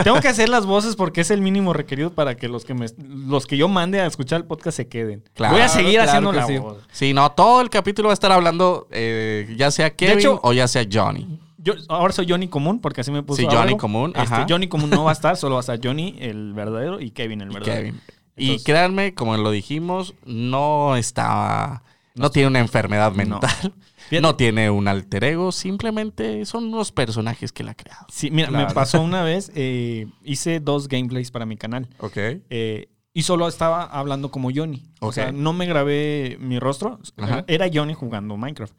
Tengo 0.03 0.19
que 0.21 0.29
hacer 0.29 0.49
las 0.49 0.65
voces 0.65 0.97
porque 0.97 1.21
es 1.21 1.31
el 1.31 1.43
mínimo 1.43 1.75
requerido 1.75 2.11
para 2.11 2.35
que 2.35 2.49
los 2.49 2.65
que 2.65 2.73
me, 2.73 2.87
los 2.99 3.47
que 3.47 3.59
yo 3.59 3.69
mande 3.69 4.01
a 4.01 4.07
escuchar 4.07 4.41
el 4.41 4.47
podcast 4.47 4.77
se 4.79 4.89
queden. 4.89 5.23
Claro, 5.35 5.53
Voy 5.55 5.63
a 5.63 5.69
seguir 5.69 5.95
claro 5.97 6.09
haciendo 6.09 6.33
la 6.33 6.47
sí. 6.47 6.57
voz. 6.57 6.79
Sí, 6.93 7.13
no, 7.13 7.31
todo 7.33 7.61
el 7.61 7.69
capítulo 7.69 8.09
va 8.09 8.13
a 8.13 8.15
estar 8.15 8.33
hablando 8.33 8.89
eh, 8.91 9.55
ya 9.59 9.71
sea 9.71 9.91
Kevin 9.95 10.19
hecho- 10.21 10.41
o 10.43 10.53
ya 10.55 10.67
sea 10.67 10.87
Johnny. 10.91 11.41
Yo 11.65 11.73
ahora 11.89 12.13
soy 12.13 12.27
Johnny 12.29 12.47
Común 12.49 12.81
porque 12.81 13.01
así 13.01 13.11
me 13.11 13.23
puso. 13.23 13.41
Sí, 13.43 13.49
Johnny. 13.51 13.77
Común, 13.77 14.11
Este, 14.15 14.21
ajá. 14.21 14.47
Johnny 14.49 14.69
Común 14.69 14.91
no 14.91 15.05
va 15.05 15.11
a 15.11 15.13
estar, 15.19 15.37
solo 15.37 15.55
va 15.55 15.61
a 15.61 15.63
estar 15.63 15.81
Johnny 15.83 16.15
el 16.21 16.53
verdadero 16.53 17.01
y 17.01 17.11
Kevin 17.11 17.41
el 17.41 17.51
Y 17.51 17.55
verdadero. 17.55 17.81
Kevin. 17.81 18.01
y 18.37 18.63
créanme, 18.63 19.15
como 19.15 19.37
lo 19.37 19.51
dijimos, 19.51 20.15
no 20.27 20.95
está. 20.97 21.83
No 22.15 22.31
tiene 22.31 22.49
una 22.49 22.61
enfermedad 22.61 23.13
mental. 23.13 23.51
No 24.21 24.37
tiene 24.37 24.69
un 24.69 24.87
alter 24.87 25.25
ego. 25.25 25.51
Simplemente 25.51 26.45
son 26.45 26.65
unos 26.67 26.93
personajes 26.93 27.53
que 27.53 27.65
la 27.65 27.71
ha 27.71 27.75
creado. 27.75 28.07
Sí, 28.11 28.31
mira, 28.31 28.51
me 28.51 28.67
pasó 28.67 29.01
una 29.01 29.23
vez, 29.25 29.51
eh, 29.55 30.07
hice 30.23 30.61
dos 30.61 30.89
gameplays 30.89 31.31
para 31.31 31.47
mi 31.47 31.57
canal. 31.57 31.89
Ok. 31.99 32.17
eh, 32.51 32.89
y 33.15 33.23
solo 33.23 33.49
estaba 33.49 33.83
hablando 33.85 34.31
como 34.31 34.51
Johnny. 34.55 34.83
O 35.01 35.07
Ok. 35.09 35.15
sea, 35.15 35.33
no 35.33 35.53
me 35.55 35.65
grabé 35.67 36.37
mi 36.39 36.59
rostro. 36.59 36.99
Ajá. 37.17 37.45
Era 37.49 37.67
Johnny 37.73 37.95
jugando 37.95 38.37
Minecraft. 38.37 38.75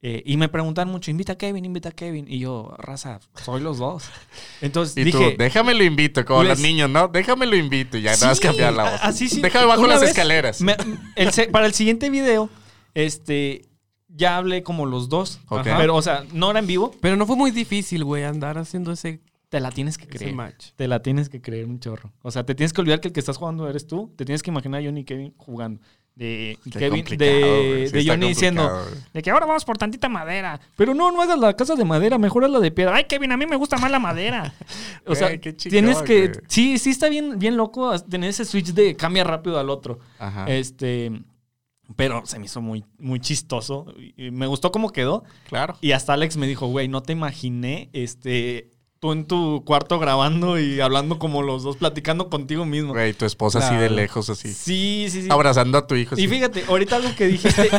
Eh, 0.00 0.22
y 0.24 0.36
me 0.36 0.48
preguntan 0.48 0.88
mucho, 0.88 1.10
invita 1.10 1.32
a 1.32 1.38
Kevin, 1.38 1.64
invita 1.64 1.88
a 1.88 1.92
Kevin. 1.92 2.26
Y 2.28 2.38
yo, 2.38 2.72
raza, 2.78 3.18
soy 3.42 3.60
los 3.60 3.78
dos. 3.78 4.04
Entonces 4.60 4.96
Y 4.96 5.02
dije, 5.04 5.32
tú, 5.32 5.36
déjame 5.42 5.74
lo 5.74 5.82
invito, 5.82 6.24
como 6.24 6.42
les- 6.44 6.50
los 6.50 6.60
niños, 6.60 6.88
¿no? 6.88 7.08
Déjame 7.08 7.46
lo 7.46 7.56
invito 7.56 7.96
y 7.98 8.02
ya 8.02 8.12
no 8.12 8.18
vas 8.26 8.30
a 8.30 8.34
Sí, 8.36 8.40
cambiar 8.42 8.74
la 8.74 8.90
voz. 8.92 9.00
Así 9.02 9.28
sí. 9.28 9.40
Déjame 9.40 9.66
bajo 9.66 9.80
Una 9.80 9.94
las 9.94 10.00
vez 10.02 10.10
escaleras. 10.10 10.60
me- 10.60 10.76
el 11.16 11.32
se- 11.32 11.48
para 11.48 11.66
el 11.66 11.74
siguiente 11.74 12.10
video, 12.10 12.48
este, 12.94 13.66
ya 14.08 14.36
hablé 14.36 14.62
como 14.62 14.86
los 14.86 15.08
dos. 15.08 15.40
Ajá. 15.48 15.62
Pero, 15.78 15.96
o 15.96 16.02
sea, 16.02 16.24
no 16.32 16.50
era 16.50 16.60
en 16.60 16.66
vivo. 16.68 16.94
Pero 17.00 17.16
no 17.16 17.26
fue 17.26 17.34
muy 17.36 17.50
difícil, 17.50 18.04
güey, 18.04 18.22
andar 18.22 18.56
haciendo 18.56 18.92
ese, 18.92 19.20
Te 19.48 19.60
la 19.60 19.70
tienes 19.70 19.96
que 19.96 20.06
creer. 20.06 20.34
match. 20.34 20.72
Te 20.76 20.86
la 20.88 21.00
tienes 21.00 21.28
que 21.30 21.40
creer 21.40 21.66
un 21.66 21.80
chorro. 21.80 22.12
O 22.22 22.30
sea, 22.30 22.44
te 22.44 22.54
tienes 22.54 22.72
que 22.72 22.80
olvidar 22.82 23.00
que 23.00 23.08
el 23.08 23.14
que 23.14 23.20
estás 23.20 23.38
jugando 23.38 23.68
eres 23.68 23.86
tú. 23.86 24.12
Te 24.16 24.24
tienes 24.26 24.42
que 24.42 24.50
imaginar 24.50 24.82
a 24.82 24.84
Johnny 24.84 25.00
y 25.00 25.04
Kevin 25.04 25.34
jugando. 25.38 25.80
De 26.14 26.58
Qué 26.64 26.70
Kevin, 26.70 27.04
de. 27.04 27.84
Sí 27.86 27.92
de 27.92 28.04
Johnny 28.04 28.28
diciendo 28.28 28.68
de 29.14 29.22
que 29.22 29.30
ahora 29.30 29.46
vamos 29.46 29.64
por 29.64 29.78
tantita 29.78 30.08
madera. 30.08 30.60
Pero 30.76 30.92
no, 30.92 31.12
no 31.12 31.22
hagas 31.22 31.38
la 31.38 31.54
casa 31.54 31.76
de 31.76 31.84
madera, 31.84 32.18
mejor 32.18 32.50
la 32.50 32.58
de 32.58 32.72
piedra. 32.72 32.96
Ay, 32.96 33.04
Kevin, 33.04 33.30
a 33.30 33.36
mí 33.36 33.46
me 33.46 33.54
gusta 33.54 33.78
más 33.78 33.90
la 33.90 34.00
madera. 34.00 34.52
O 35.06 35.14
sea, 35.14 35.30
tienes 35.40 36.02
que. 36.02 36.28
güey. 36.28 36.40
Sí, 36.48 36.76
sí 36.78 36.90
está 36.90 37.08
bien, 37.08 37.38
bien 37.38 37.56
loco 37.56 37.96
tener 38.00 38.30
ese 38.30 38.44
switch 38.44 38.72
de 38.74 38.96
cambia 38.96 39.22
rápido 39.24 39.58
al 39.58 39.70
otro. 39.70 40.00
Ajá. 40.18 40.44
Este. 40.46 41.12
Pero 41.96 42.26
se 42.26 42.38
me 42.38 42.44
hizo 42.46 42.60
muy, 42.60 42.84
muy 42.98 43.18
chistoso. 43.20 43.86
y 44.16 44.30
Me 44.30 44.46
gustó 44.46 44.72
cómo 44.72 44.90
quedó. 44.90 45.24
claro. 45.48 45.78
Y 45.80 45.92
hasta 45.92 46.12
Alex 46.12 46.36
me 46.36 46.46
dijo, 46.46 46.66
güey, 46.66 46.88
no 46.88 47.02
te 47.02 47.12
imaginé 47.12 47.88
este, 47.94 48.70
tú 49.00 49.12
en 49.12 49.26
tu 49.26 49.62
cuarto 49.64 49.98
grabando 49.98 50.58
y 50.58 50.80
hablando 50.80 51.18
como 51.18 51.42
los 51.42 51.62
dos, 51.62 51.76
platicando 51.76 52.28
contigo 52.28 52.64
mismo. 52.64 52.92
Güey, 52.92 53.12
tu 53.12 53.24
esposa 53.26 53.60
así 53.60 53.76
de 53.76 53.90
lejos, 53.90 54.28
así. 54.30 54.52
Sí, 54.52 55.06
sí, 55.10 55.22
sí. 55.22 55.28
Abrazando 55.30 55.78
a 55.78 55.86
tu 55.86 55.94
hijo. 55.94 56.14
Y 56.18 56.26
fíjate, 56.28 56.64
ahorita 56.68 56.96
algo 56.96 57.14
que 57.16 57.26
dijiste. 57.28 57.70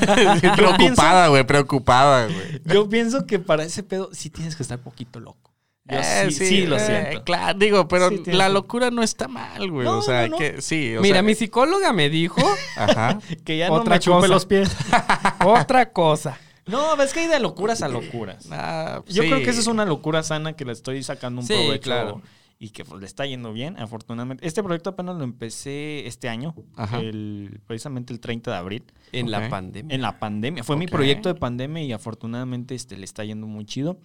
preocupada, 0.56 1.28
güey, 1.28 1.44
preocupada, 1.46 2.26
güey. 2.28 2.62
yo 2.66 2.88
pienso 2.90 3.26
que 3.26 3.40
para 3.40 3.64
ese 3.64 3.84
pedo 3.84 4.10
sí 4.14 4.30
tienes 4.30 4.56
que 4.56 4.64
estar 4.64 4.80
poquito 4.80 5.20
loco. 5.20 5.52
Yo 5.86 5.98
Eh, 5.98 6.28
sí, 6.30 6.46
sí, 6.46 6.68
lo 6.68 6.78
eh, 6.78 6.80
siento. 6.80 7.24
Claro, 7.24 7.58
digo, 7.58 7.88
pero 7.88 8.10
Sí, 8.10 8.22
la 8.28 8.48
locura 8.48 8.92
no 8.92 9.02
está 9.02 9.28
mal, 9.28 9.72
güey. 9.72 9.86
No, 9.88 9.98
o 9.98 10.02
sea, 10.04 10.24
no, 10.28 10.32
no. 10.34 10.38
que 10.38 10.62
sí. 10.62 10.96
O 10.96 11.02
Mira, 11.02 11.16
sea, 11.16 11.24
mi 11.24 11.34
psicóloga 11.34 11.92
me 11.94 12.10
dijo 12.10 12.42
Ajá. 12.76 13.20
Que 13.44 13.58
ya 13.58 13.70
no 13.70 13.76
Otra 13.76 13.96
me 13.96 14.00
chupe 14.00 14.18
cosa. 14.18 14.28
los 14.28 14.46
pies. 14.46 14.70
otra 15.44 15.92
cosa. 15.92 16.38
No, 16.70 16.96
ves 16.98 17.14
que 17.14 17.22
hay 17.22 17.28
de 17.28 17.40
locuras 17.40 17.82
a 17.82 17.88
locuras. 17.88 18.48
Ah, 18.52 19.02
Yo 19.08 19.24
sí. 19.24 19.30
creo 19.30 19.44
que 19.44 19.50
esa 19.50 19.60
es 19.60 19.68
una 19.68 19.86
locura 19.86 20.24
sana 20.24 20.54
que 20.54 20.66
le 20.66 20.72
estoy 20.74 21.02
sacando 21.04 21.42
un 21.42 21.48
Sí, 21.48 21.54
provecho 21.54 21.82
claro. 21.82 22.22
y 22.60 22.70
que 22.70 22.84
pues, 22.86 23.00
le 23.00 23.06
está 23.08 23.26
yendo 23.26 23.54
bien, 23.54 23.78
afortunadamente. 23.80 24.46
Este 24.48 24.62
proyecto 24.64 24.90
apenas 24.92 25.16
lo 25.18 25.24
empecé 25.24 26.06
este 26.08 26.30
año, 26.30 26.56
Ajá. 26.76 27.00
el, 27.00 27.62
precisamente 27.66 28.14
el 28.14 28.20
30 28.20 28.52
de 28.52 28.58
abril, 28.58 28.84
En 29.12 29.32
la 29.32 29.50
pandemia. 29.50 29.96
en 29.96 30.02
la 30.02 30.20
pandemia. 30.20 30.64
Fue 30.64 30.76
mi 30.78 30.88
proyecto 30.88 31.30
de 31.30 31.36
pandemia 31.40 31.84
y 31.84 31.92
afortunadamente 31.94 32.76
este, 32.76 32.98
le 32.98 33.06
está 33.06 33.24
yendo 33.24 33.48
muy 33.48 33.66
chido. 33.66 34.00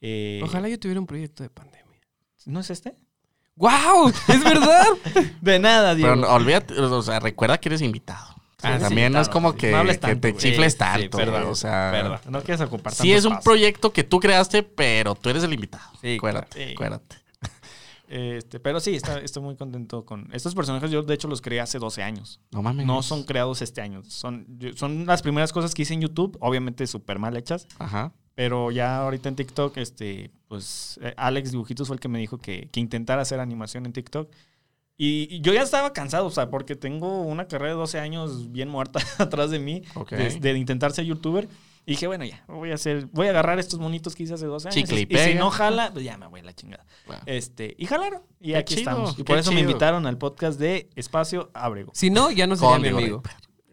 Eh, 0.00 0.40
Ojalá 0.42 0.68
yo 0.68 0.78
tuviera 0.80 1.00
un 1.00 1.06
proyecto 1.06 1.42
de 1.44 1.50
pandemia. 1.50 1.82
¿No 2.46 2.58
es 2.60 2.70
este? 2.70 2.96
¡Wow! 3.54 4.08
¡Es 4.28 4.42
verdad! 4.42 4.86
De 5.40 5.58
nada, 5.58 5.94
Diego. 5.94 6.14
Pero 6.14 6.22
no, 6.26 6.34
olvídate, 6.34 6.74
o 6.80 7.02
sea, 7.02 7.20
recuerda 7.20 7.58
que 7.60 7.68
eres 7.68 7.82
invitado. 7.82 8.34
Ah, 8.62 8.76
sí, 8.78 8.82
también 8.84 9.12
no 9.12 9.20
es 9.20 9.28
como 9.28 9.52
sí. 9.52 9.58
que, 9.58 9.70
No 9.72 9.84
te 9.84 10.36
chifles 10.36 10.72
Sí, 10.72 10.78
tanto. 10.78 11.18
perdón, 11.18 11.40
güey, 11.42 11.52
o 11.52 11.54
sea, 11.54 11.90
perdón. 11.92 12.18
No 12.28 12.42
quieres 12.42 12.60
ocupar 12.60 12.92
sí 12.92 12.98
tanto 13.10 13.16
es 13.18 13.24
un 13.24 13.40
proyecto 13.40 13.92
que 13.92 14.04
tú 14.04 14.20
creaste, 14.20 14.62
pero 14.62 15.14
tú 15.14 15.30
eres 15.30 15.42
el 15.44 15.52
invitado. 15.52 15.84
Sí, 16.00 16.16
acuérdate, 16.16 16.66
sí. 16.68 16.72
acuérdate. 16.74 17.16
Este, 18.08 18.60
pero 18.60 18.78
sí, 18.78 18.94
está- 18.94 19.20
estoy 19.20 19.42
muy 19.42 19.56
contento 19.56 20.04
con 20.04 20.28
estos 20.34 20.54
personajes. 20.54 20.90
Yo, 20.90 21.02
de 21.02 21.14
hecho, 21.14 21.28
los 21.28 21.40
creé 21.40 21.60
hace 21.60 21.78
12 21.78 22.02
años. 22.02 22.40
No 22.50 22.60
mames. 22.62 22.84
No 22.84 23.02
son 23.02 23.22
creados 23.24 23.62
este 23.62 23.80
año. 23.80 24.02
Son, 24.06 24.46
son 24.76 25.06
las 25.06 25.22
primeras 25.22 25.50
cosas 25.50 25.74
que 25.74 25.80
hice 25.82 25.94
en 25.94 26.02
YouTube, 26.02 26.36
obviamente 26.40 26.86
súper 26.86 27.18
mal 27.18 27.34
hechas. 27.38 27.66
Ajá. 27.78 28.12
Pero 28.34 28.70
ya 28.70 28.98
ahorita 28.98 29.30
en 29.30 29.36
TikTok, 29.36 29.78
este, 29.78 30.30
pues 30.48 31.00
eh, 31.02 31.14
Alex 31.16 31.52
Dibujitos 31.52 31.86
fue 31.88 31.96
el 31.96 32.00
que 32.00 32.08
me 32.08 32.18
dijo 32.18 32.36
que, 32.36 32.68
que 32.70 32.80
intentara 32.80 33.22
hacer 33.22 33.40
animación 33.40 33.86
en 33.86 33.94
TikTok. 33.94 34.30
Y, 35.04 35.26
y 35.34 35.40
yo 35.40 35.52
ya 35.52 35.62
estaba 35.62 35.92
cansado, 35.92 36.26
o 36.26 36.30
sea, 36.30 36.48
porque 36.48 36.76
tengo 36.76 37.22
una 37.22 37.48
carrera 37.48 37.72
de 37.72 37.78
12 37.78 37.98
años 37.98 38.52
bien 38.52 38.68
muerta 38.68 39.00
atrás 39.18 39.50
de 39.50 39.58
mí, 39.58 39.82
Ok. 39.96 40.10
de, 40.12 40.38
de 40.38 40.58
intentar 40.58 40.92
ser 40.92 41.04
youtuber. 41.06 41.48
Y 41.84 41.92
dije, 41.92 42.06
bueno, 42.06 42.24
ya, 42.24 42.44
voy 42.46 42.70
a 42.70 42.74
hacer, 42.74 43.06
voy 43.12 43.26
a 43.26 43.30
agarrar 43.30 43.58
estos 43.58 43.80
monitos 43.80 44.14
que 44.14 44.22
hice 44.22 44.34
hace 44.34 44.46
12 44.46 44.68
años. 44.68 44.74
Chicle 44.76 45.00
y 45.00 45.12
y, 45.12 45.18
si 45.18 45.34
no 45.34 45.50
jala, 45.50 45.90
pues 45.92 46.04
ya 46.04 46.16
me 46.16 46.28
voy 46.28 46.38
a 46.38 46.44
la 46.44 46.52
chingada. 46.54 46.84
Bueno. 47.08 47.20
Este, 47.26 47.74
y 47.76 47.86
jalaron. 47.86 48.22
Y 48.40 48.50
Qué 48.52 48.56
aquí 48.58 48.76
chido, 48.76 48.90
estamos. 48.90 49.12
Y 49.14 49.16
qué 49.16 49.24
por 49.24 49.38
eso 49.38 49.50
me 49.50 49.56
chido. 49.58 49.70
invitaron 49.70 50.06
al 50.06 50.16
podcast 50.18 50.60
de 50.60 50.88
Espacio 50.94 51.50
Ábrego. 51.52 51.90
Si 51.96 52.10
no, 52.10 52.30
ya 52.30 52.46
no 52.46 52.54
sería 52.54 52.70
Con 52.74 52.82
mi 52.82 52.88
amigo. 52.88 53.22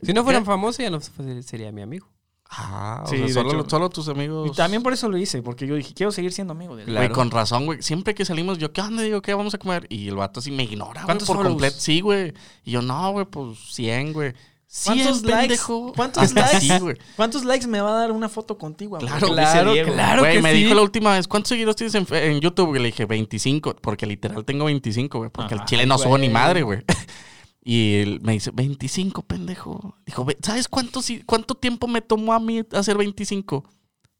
Si 0.01 0.13
no 0.13 0.23
fueran 0.23 0.41
¿Qué? 0.41 0.47
famosos, 0.47 0.79
ya 0.79 0.89
no 0.89 0.99
sería 1.43 1.71
mi 1.71 1.83
amigo. 1.83 2.09
Ah, 2.51 3.03
o 3.05 3.07
Sí, 3.09 3.17
sea, 3.17 3.27
solo, 3.43 3.59
hecho. 3.61 3.69
solo 3.69 3.89
tus 3.89 4.07
amigos. 4.07 4.49
Y 4.51 4.55
también 4.55 4.81
por 4.81 4.91
eso 4.91 5.07
lo 5.07 5.17
hice, 5.17 5.41
porque 5.43 5.67
yo 5.67 5.75
dije, 5.75 5.93
quiero 5.93 6.11
seguir 6.11 6.31
siendo 6.33 6.53
amigo 6.53 6.75
de 6.75 6.83
él. 6.83 6.89
Claro. 6.89 7.07
Güey, 7.07 7.15
con 7.15 7.29
razón, 7.29 7.65
güey. 7.67 7.81
Siempre 7.83 8.15
que 8.15 8.25
salimos, 8.25 8.57
yo, 8.57 8.73
¿qué 8.73 8.81
onda? 8.81 9.03
Digo, 9.03 9.21
¿qué 9.21 9.33
vamos 9.35 9.53
a 9.53 9.59
comer? 9.59 9.85
Y 9.89 10.07
el 10.07 10.15
vato 10.15 10.39
así 10.39 10.49
me 10.49 10.63
ignora, 10.63 11.01
güey, 11.01 11.05
¿Cuántos 11.05 11.27
por 11.27 11.43
completo. 11.45 11.75
Sí, 11.79 12.01
güey. 12.01 12.33
Y 12.63 12.71
yo, 12.71 12.81
no, 12.81 13.11
güey, 13.11 13.25
pues 13.25 13.59
100, 13.71 14.13
güey. 14.13 14.33
100, 14.71 14.95
¿Cuántos 14.97 15.21
likes? 15.23 15.39
pendejo. 15.41 15.93
¿Cuántos 15.95 16.33
likes? 16.33 16.59
Sí, 16.61 16.79
güey. 16.79 16.95
¿Cuántos 17.15 17.45
likes 17.45 17.67
me 17.67 17.81
va 17.81 17.89
a 17.89 17.99
dar 18.01 18.11
una 18.11 18.29
foto 18.29 18.57
contigo? 18.57 18.97
amor? 18.97 19.07
Claro, 19.09 19.33
claro, 19.33 19.73
Diego. 19.73 19.93
claro. 19.93 20.21
Güey, 20.21 20.33
que 20.35 20.41
me 20.41 20.51
sí. 20.53 20.63
dijo 20.63 20.73
la 20.75 20.81
última 20.83 21.13
vez, 21.13 21.27
¿cuántos 21.27 21.49
seguidores 21.49 21.75
tienes 21.75 21.95
en, 21.95 22.39
YouTube? 22.39 22.75
Y 22.75 22.79
le 22.79 22.85
dije, 22.85 23.05
25, 23.05 23.75
porque 23.81 24.05
literal 24.05 24.43
tengo 24.45 24.65
25, 24.65 25.17
güey, 25.19 25.29
porque 25.31 25.53
el 25.55 25.65
chile 25.65 25.85
no 25.85 25.97
subo 25.97 26.17
ni 26.17 26.27
güey. 26.27 26.33
madre, 26.33 26.61
güey. 26.63 26.79
Y 27.71 27.97
él 27.97 28.19
me 28.23 28.31
dice, 28.31 28.49
25, 28.51 29.21
pendejo. 29.21 29.95
Dijo, 30.03 30.25
"Ve, 30.25 30.35
¿sabes 30.41 30.67
cuánto, 30.67 31.03
si- 31.03 31.21
cuánto 31.21 31.53
tiempo 31.53 31.87
me 31.87 32.01
tomó 32.01 32.33
a 32.33 32.39
mí 32.39 32.63
hacer 32.71 32.97
25? 32.97 33.63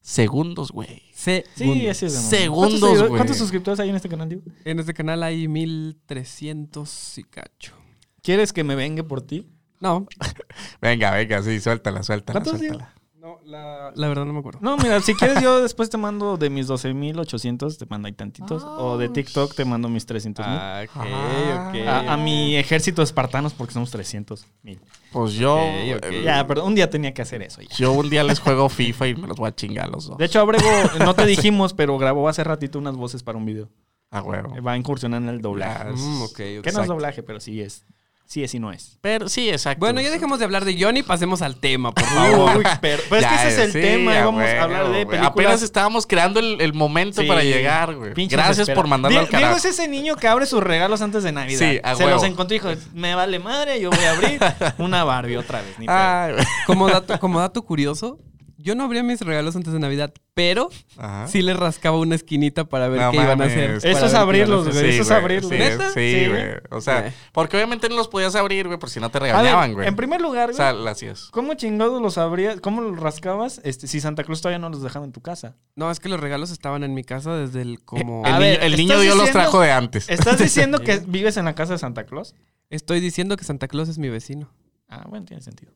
Segundos, 0.02 0.72
güey. 0.72 1.02
Se 1.16 1.46
Sí, 1.56 1.88
así 1.88 2.06
es. 2.06 2.14
Segundos, 2.14 2.80
¿Cuántos, 2.80 3.00
güey. 3.08 3.10
¿Cuántos 3.18 3.38
suscriptores 3.38 3.80
hay 3.80 3.90
en 3.90 3.96
este 3.96 4.08
canal, 4.08 4.30
Diego? 4.30 4.44
En 4.66 4.80
este 4.80 4.94
canal 4.94 5.24
hay 5.24 5.48
1300 5.48 7.18
y 7.18 7.24
cacho. 7.24 7.74
¿Quieres 8.22 8.54
que 8.54 8.64
me 8.64 8.76
vengue 8.76 9.04
por 9.04 9.22
ti? 9.22 9.48
No, 9.80 10.06
Venga, 10.82 11.10
venga, 11.12 11.42
sí, 11.42 11.60
suéltala, 11.60 12.04
suéltala, 12.04 12.42
¿Cuántos, 12.42 12.60
suéltala. 12.60 12.94
No 13.20 13.40
la, 13.46 13.92
la 13.96 14.08
verdad 14.08 14.26
no 14.26 14.34
me 14.34 14.40
acuerdo. 14.40 14.60
No, 14.62 14.78
mira, 14.78 15.02
si 15.02 15.14
quieres 15.14 15.42
yo 15.42 15.62
después 15.62 15.90
te 15.90 15.98
mando 15.98 16.38
de 16.38 16.50
mis 16.50 16.68
12.800, 16.68 17.78
te 17.78 17.86
mando 17.86 18.08
ahí 18.08 18.14
tantitos. 18.14 18.64
o 18.66 18.98
de 18.98 19.10
TikTok 19.10 19.54
te 19.56 19.66
mando 19.66 19.90
mis 19.90 20.06
300 20.06 20.46
mil. 20.48 20.56
Ah, 20.58 20.82
ok, 20.86 20.92
Ah. 20.96 21.70
ok. 21.74 21.88
A, 21.88 22.14
a 22.14 22.18
mi 22.18 22.56
ejército 22.56 23.02
de 23.02 23.06
espartanos 23.06 23.54
porque 23.54 23.74
somos 23.74 23.92
300 23.92 24.46
mil. 24.64 24.80
Pues 25.12 25.34
yo, 25.34 25.58
eh, 25.60 26.00
Ya, 26.24 26.46
pero 26.48 26.66
un 26.66 26.76
día 26.76 26.90
tenía 26.90 27.14
que 27.14 27.22
hacer 27.22 27.42
eso. 27.42 27.62
ya. 27.62 27.76
yo 27.76 27.92
un 27.92 28.10
día 28.10 28.24
les 28.24 28.40
juego 28.40 28.70
FIFA 28.70 29.08
y 29.08 29.16
me 29.16 29.28
los 29.28 29.38
voy 29.38 29.50
a 29.50 29.56
chingar 29.56 29.86
a 29.86 29.90
los 29.90 30.08
dos. 30.08 30.18
De 30.18 30.26
hecho, 30.26 30.40
Abrego, 30.40 30.66
no 31.00 31.14
te 31.14 31.26
dijimos, 31.26 31.74
pero 31.74 31.98
grabó 31.98 32.30
hace 32.30 32.44
ratito 32.44 32.80
unas 32.80 32.96
voces 32.96 33.24
para 33.24 33.38
un 33.38 33.46
video. 33.46 33.70
A 34.12 34.22
huevo. 34.24 34.56
Va 34.64 34.72
a 34.72 34.78
incursionar 34.78 35.22
en 35.22 35.30
el 35.30 35.42
doblaje. 35.42 35.92
Mm, 35.92 36.22
ok, 36.24 36.32
ok. 36.32 36.64
Que 36.64 36.72
no 36.72 36.82
es 36.82 36.88
doblaje, 36.88 37.22
pero 37.22 37.40
sí 37.40 37.62
es. 37.62 37.86
Sí 38.32 38.44
es 38.44 38.54
y 38.54 38.60
no 38.60 38.72
es. 38.72 39.00
Pero 39.02 39.28
sí, 39.28 39.50
exacto. 39.50 39.80
Bueno, 39.80 40.02
ya 40.02 40.12
dejemos 40.12 40.38
de 40.38 40.46
hablar 40.46 40.64
de 40.64 40.80
Johnny, 40.80 41.02
pasemos 41.02 41.42
al 41.42 41.56
tema, 41.56 41.92
por 41.92 42.04
favor. 42.06 42.58
Uy, 42.58 42.64
pero, 42.80 43.02
pero 43.10 43.22
es 43.22 43.28
que 43.28 43.34
Ya, 43.36 43.48
ese 43.48 43.48
es 43.50 43.58
el 43.58 43.72
sí, 43.74 43.82
tema. 43.82 44.12
a 44.12 44.20
Íbamos 44.20 44.44
huevo, 44.44 44.60
a 44.60 44.64
hablar 44.64 44.86
de 44.92 45.06
películas. 45.08 45.26
Apenas 45.32 45.62
estábamos 45.64 46.06
creando 46.06 46.40
el, 46.40 46.62
el 46.62 46.74
momento 46.74 47.24
Sí. 47.24 47.28
para 47.28 47.42
llegar, 47.44 47.96
güey. 47.96 48.14
Pinche 48.14 48.36
Gracias 48.36 48.70
por 48.70 48.86
mandarlo 48.86 49.18
al 49.22 49.26
carajo. 49.30 49.56
Diego 49.56 49.58
es 49.58 49.66
ese 49.66 49.88
niño 49.88 50.16
que 50.16 50.28
abre 50.28 50.46
sus 50.46 50.62
regalos 50.62 51.02
antes 51.02 51.24
de 51.24 51.32
Navidad. 51.32 51.58
Sí, 51.72 51.80
a 51.84 51.96
Se 51.96 52.04
huevo. 52.04 52.18
los 52.18 52.24
encontró 52.24 52.56
y 52.56 52.60
dijo, 52.60 52.70
me 52.94 53.16
vale 53.16 53.40
madre, 53.40 53.82
yo 53.82 53.90
voy 53.90 54.04
a 54.06 54.12
abrir 54.12 54.40
una 54.78 55.04
Barbie 55.04 55.36
otra 55.38 55.64
vez. 55.64 55.80
Ni 55.80 55.86
güey. 55.88 56.46
Como 56.68 56.88
dato, 56.88 57.20
como 57.20 57.40
dato 57.40 57.64
curioso, 57.64 58.20
yo 58.62 58.76
no 58.76 58.84
abría 58.84 59.04
mis 59.04 59.22
regalos 59.22 59.56
antes 59.56 59.72
de 59.72 59.80
Navidad, 59.80 60.14
pero 60.34 60.70
Ajá. 60.98 61.28
sí 61.28 61.42
les 61.42 61.56
rascaba 61.58 61.98
una 61.98 62.16
esquinita 62.16 62.66
para 62.66 62.90
ver 62.90 63.00
No 63.02 63.12
qué 63.12 63.18
iban 63.18 63.42
a 63.42 63.46
hacer. 63.46 63.80
Eso 63.84 64.06
es 64.06 64.14
abrirlos, 64.14 64.68
güey. 64.74 64.90
eso 64.90 65.02
es 65.04 65.12
abrirlo. 65.12 65.48
Sí, 65.50 65.56
¿Neta? 65.58 65.90
sí, 65.92 65.94
Sí. 66.24 66.28
güey. 66.28 66.44
O 66.72 66.82
sea, 66.82 67.08
Eh. 67.08 67.14
porque 67.32 67.56
obviamente 67.58 67.88
no 67.88 67.96
los 67.96 68.10
podías 68.10 68.36
abrir, 68.36 68.68
güey, 68.68 68.78
por 68.78 68.90
si 68.90 69.00
no 69.00 69.10
te 69.10 69.20
regañaban, 69.20 69.74
güey. 69.74 69.88
en 69.88 69.96
primer 69.96 70.20
lugar, 70.22 70.50
O 70.50 70.54
sea, 70.54 70.74
güey. 70.74 70.94
¿cómo 71.32 71.54
chingados 71.54 72.02
los 72.02 72.18
abrías? 72.18 72.60
¿Cómo 72.60 72.82
los 72.82 73.00
rascabas 73.00 73.62
este, 73.64 73.88
si 73.88 74.02
Santa 74.02 74.24
Cruz 74.26 74.42
todavía 74.42 74.60
no 74.60 74.70
los 74.70 74.82
dejaba 74.82 75.06
en 75.06 75.14
tu 75.14 75.22
casa? 75.22 75.56
No, 75.76 75.90
es 75.90 76.00
que 76.00 76.10
los 76.10 76.20
regalos 76.20 76.52
estaban 76.52 76.84
en 76.84 76.94
mi 76.94 77.04
casa 77.04 77.34
desde 77.36 77.62
el 77.62 77.80
como... 77.84 78.26
A 78.26 78.32
El, 78.32 78.40
ver, 78.40 78.60
niño, 78.60 78.66
el 78.66 78.72
niño 78.78 78.92
¿estás 78.94 79.02
Dios 79.04 79.18
los 79.18 79.32
trajo 79.32 79.62
de 79.62 79.72
antes. 79.72 80.10
¿Estás 80.10 80.38
diciendo 80.40 80.80
que 80.82 81.00
vives 81.08 81.38
en 81.38 81.46
la 81.46 81.56
casa 81.56 81.74
de 81.74 81.80
Santa 81.80 82.06
Claus? 82.06 82.36
Estoy 82.70 83.00
diciendo 83.00 83.38
que 83.38 83.46
Santa 83.46 83.68
Claus 83.68 83.90
es 83.90 83.98
mi 83.98 84.10
vecino. 84.10 84.50
Ah, 84.90 85.06
bueno, 85.08 85.26
tiene 85.26 85.42
sentido. 85.42 85.72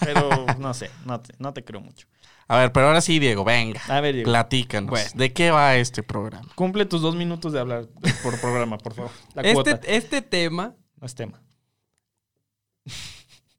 Pero 0.00 0.46
no 0.58 0.74
sé, 0.74 0.90
no 1.04 1.20
te, 1.20 1.34
no 1.38 1.52
te 1.52 1.64
creo 1.64 1.80
mucho. 1.80 2.06
A 2.48 2.58
ver, 2.58 2.72
pero 2.72 2.88
ahora 2.88 3.00
sí, 3.00 3.18
Diego, 3.18 3.44
venga. 3.44 3.80
A 3.88 4.00
ver, 4.00 4.14
Diego, 4.14 4.30
Platícanos. 4.30 4.90
Bueno. 4.90 5.10
¿De 5.14 5.32
qué 5.32 5.50
va 5.50 5.76
este 5.76 6.02
programa? 6.02 6.48
cumple 6.54 6.84
tus 6.86 7.00
dos 7.00 7.14
minutos 7.14 7.52
de 7.52 7.60
hablar 7.60 7.86
por 8.22 8.38
programa, 8.40 8.78
por 8.78 8.94
favor. 8.94 9.10
La 9.34 9.42
Este, 9.42 9.54
cuota. 9.54 9.80
este 9.86 10.22
tema... 10.22 10.74
No 11.00 11.06
es 11.06 11.14
tema. 11.14 11.40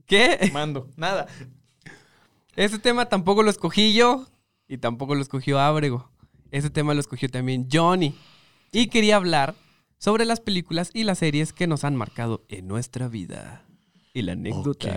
¿Qué? 0.05 0.49
Mando. 0.53 0.89
Nada. 0.95 1.27
Este 2.55 2.77
tema 2.79 3.05
tampoco 3.07 3.41
lo 3.43 3.49
escogí 3.49 3.93
yo 3.93 4.27
y 4.67 4.77
tampoco 4.77 5.15
lo 5.15 5.21
escogió 5.21 5.59
Ábrego. 5.59 6.09
Este 6.51 6.69
tema 6.69 6.93
lo 6.93 6.99
escogió 6.99 7.29
también 7.29 7.67
Johnny. 7.71 8.15
Y 8.71 8.87
quería 8.87 9.15
hablar 9.15 9.55
sobre 9.97 10.25
las 10.25 10.39
películas 10.39 10.91
y 10.93 11.03
las 11.03 11.19
series 11.19 11.51
que 11.53 11.67
nos 11.67 11.83
han 11.83 11.95
marcado 11.95 12.43
en 12.49 12.67
nuestra 12.67 13.07
vida. 13.07 13.65
Y 14.13 14.21
la 14.21 14.33
anécdota. 14.33 14.95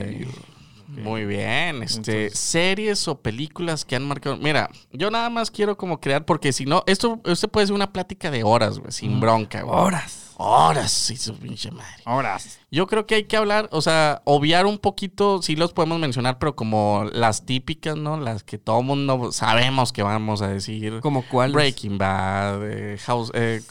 Muy 0.88 1.24
bien, 1.24 1.82
este, 1.82 2.22
Entonces- 2.22 2.38
series 2.38 3.08
o 3.08 3.20
películas 3.20 3.84
que 3.84 3.96
han 3.96 4.06
marcado. 4.06 4.36
Mira, 4.36 4.70
yo 4.92 5.10
nada 5.10 5.30
más 5.30 5.50
quiero 5.50 5.76
como 5.76 6.00
crear, 6.00 6.24
porque 6.24 6.52
si 6.52 6.64
no, 6.64 6.82
esto, 6.86 7.20
esto 7.24 7.48
puede 7.48 7.66
ser 7.66 7.74
una 7.74 7.92
plática 7.92 8.30
de 8.30 8.44
horas, 8.44 8.78
güey, 8.78 8.92
sin 8.92 9.20
bronca, 9.20 9.62
güey. 9.62 9.76
Horas. 9.78 10.22
Horas, 10.38 10.92
sí, 10.92 11.16
su 11.16 11.34
pinche 11.34 11.70
madre. 11.70 12.02
Ahora. 12.04 12.36
Yo 12.70 12.86
creo 12.86 13.06
que 13.06 13.14
hay 13.14 13.24
que 13.24 13.38
hablar, 13.38 13.70
o 13.72 13.80
sea, 13.80 14.20
obviar 14.24 14.66
un 14.66 14.76
poquito, 14.76 15.40
sí 15.40 15.56
los 15.56 15.72
podemos 15.72 15.98
mencionar, 15.98 16.38
pero 16.38 16.54
como 16.54 17.06
las 17.10 17.46
típicas, 17.46 17.96
¿no? 17.96 18.18
Las 18.20 18.44
que 18.44 18.58
todo 18.58 18.82
mundo 18.82 19.32
sabemos 19.32 19.94
que 19.94 20.02
vamos 20.02 20.42
a 20.42 20.48
decir. 20.48 21.00
¿Como 21.00 21.26
cuál? 21.26 21.52
Breaking 21.52 21.96
Bad, 21.96 22.60
eh, 22.70 22.98
House, 23.06 23.30
eh, 23.32 23.62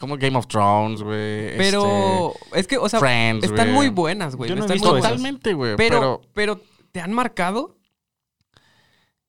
como 0.00 0.16
Game 0.16 0.36
of 0.36 0.48
Thrones, 0.48 1.02
güey. 1.02 1.56
Pero 1.56 2.32
es 2.54 2.66
que, 2.66 2.76
o 2.78 2.88
sea, 2.88 2.98
este, 2.98 3.06
Friends, 3.06 3.44
están 3.44 3.72
muy 3.72 3.88
buenas, 3.90 4.34
güey. 4.34 4.50
Yo 4.50 4.56
no 4.56 4.64
he 4.64 4.72
visto. 4.72 4.94
Totalmente, 4.96 5.52
güey. 5.54 5.76
Pero, 5.76 6.00
Pero, 6.00 6.20
pero, 6.56 6.60
¿te 6.90 7.00
han 7.00 7.12
marcado? 7.12 7.76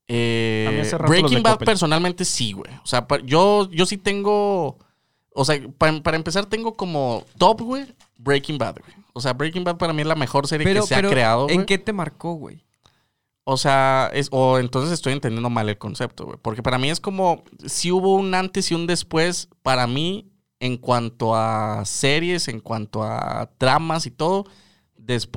eh, 0.07 0.65
A 0.67 0.71
mí 0.71 0.79
hace 0.79 0.97
rato 0.97 1.11
los 1.13 1.21
Breaking 1.21 1.43
Bad 1.43 1.51
Coppel. 1.53 1.65
personalmente 1.65 2.25
sí, 2.25 2.51
güey. 2.53 2.71
O 2.83 2.87
sea, 2.87 3.07
pa- 3.07 3.19
yo, 3.23 3.69
yo 3.71 3.85
sí 3.85 3.97
tengo. 3.97 4.77
O 5.33 5.45
sea, 5.45 5.61
pa- 5.77 6.01
para 6.01 6.17
empezar, 6.17 6.45
tengo 6.47 6.75
como 6.75 7.25
top, 7.37 7.61
güey, 7.61 7.85
Breaking 8.17 8.57
Bad, 8.57 8.77
güey. 8.79 8.93
O 9.13 9.21
sea, 9.21 9.33
Breaking 9.33 9.63
Bad 9.63 9.77
para 9.77 9.93
mí 9.93 10.01
es 10.01 10.07
la 10.07 10.15
mejor 10.15 10.47
serie 10.47 10.65
Pero, 10.65 10.81
que 10.81 10.87
se 10.87 10.95
pero 10.95 11.07
ha 11.07 11.11
creado. 11.11 11.49
¿en 11.49 11.65
qué 11.65 11.77
te 11.77 11.93
marcó, 11.93 12.33
güey? 12.33 12.63
O 13.43 13.57
sea, 13.57 14.09
es, 14.13 14.27
o 14.31 14.59
entonces 14.59 14.93
estoy 14.93 15.13
entendiendo 15.13 15.49
mal 15.49 15.67
el 15.67 15.77
concepto, 15.77 16.25
güey. 16.25 16.37
Porque 16.41 16.61
para 16.61 16.77
mí 16.77 16.89
es 16.89 16.99
como 16.99 17.43
si 17.65 17.91
hubo 17.91 18.15
un 18.15 18.33
antes 18.35 18.71
y 18.71 18.75
un 18.75 18.87
después 18.87 19.49
para 19.63 19.87
mí 19.87 20.30
en 20.61 20.77
cuanto 20.77 21.35
a 21.35 21.83
series, 21.85 22.47
en 22.47 22.61
cuanto 22.61 23.03
a 23.03 23.49
tramas 23.57 24.05
y 24.05 24.11
todo, 24.11 24.45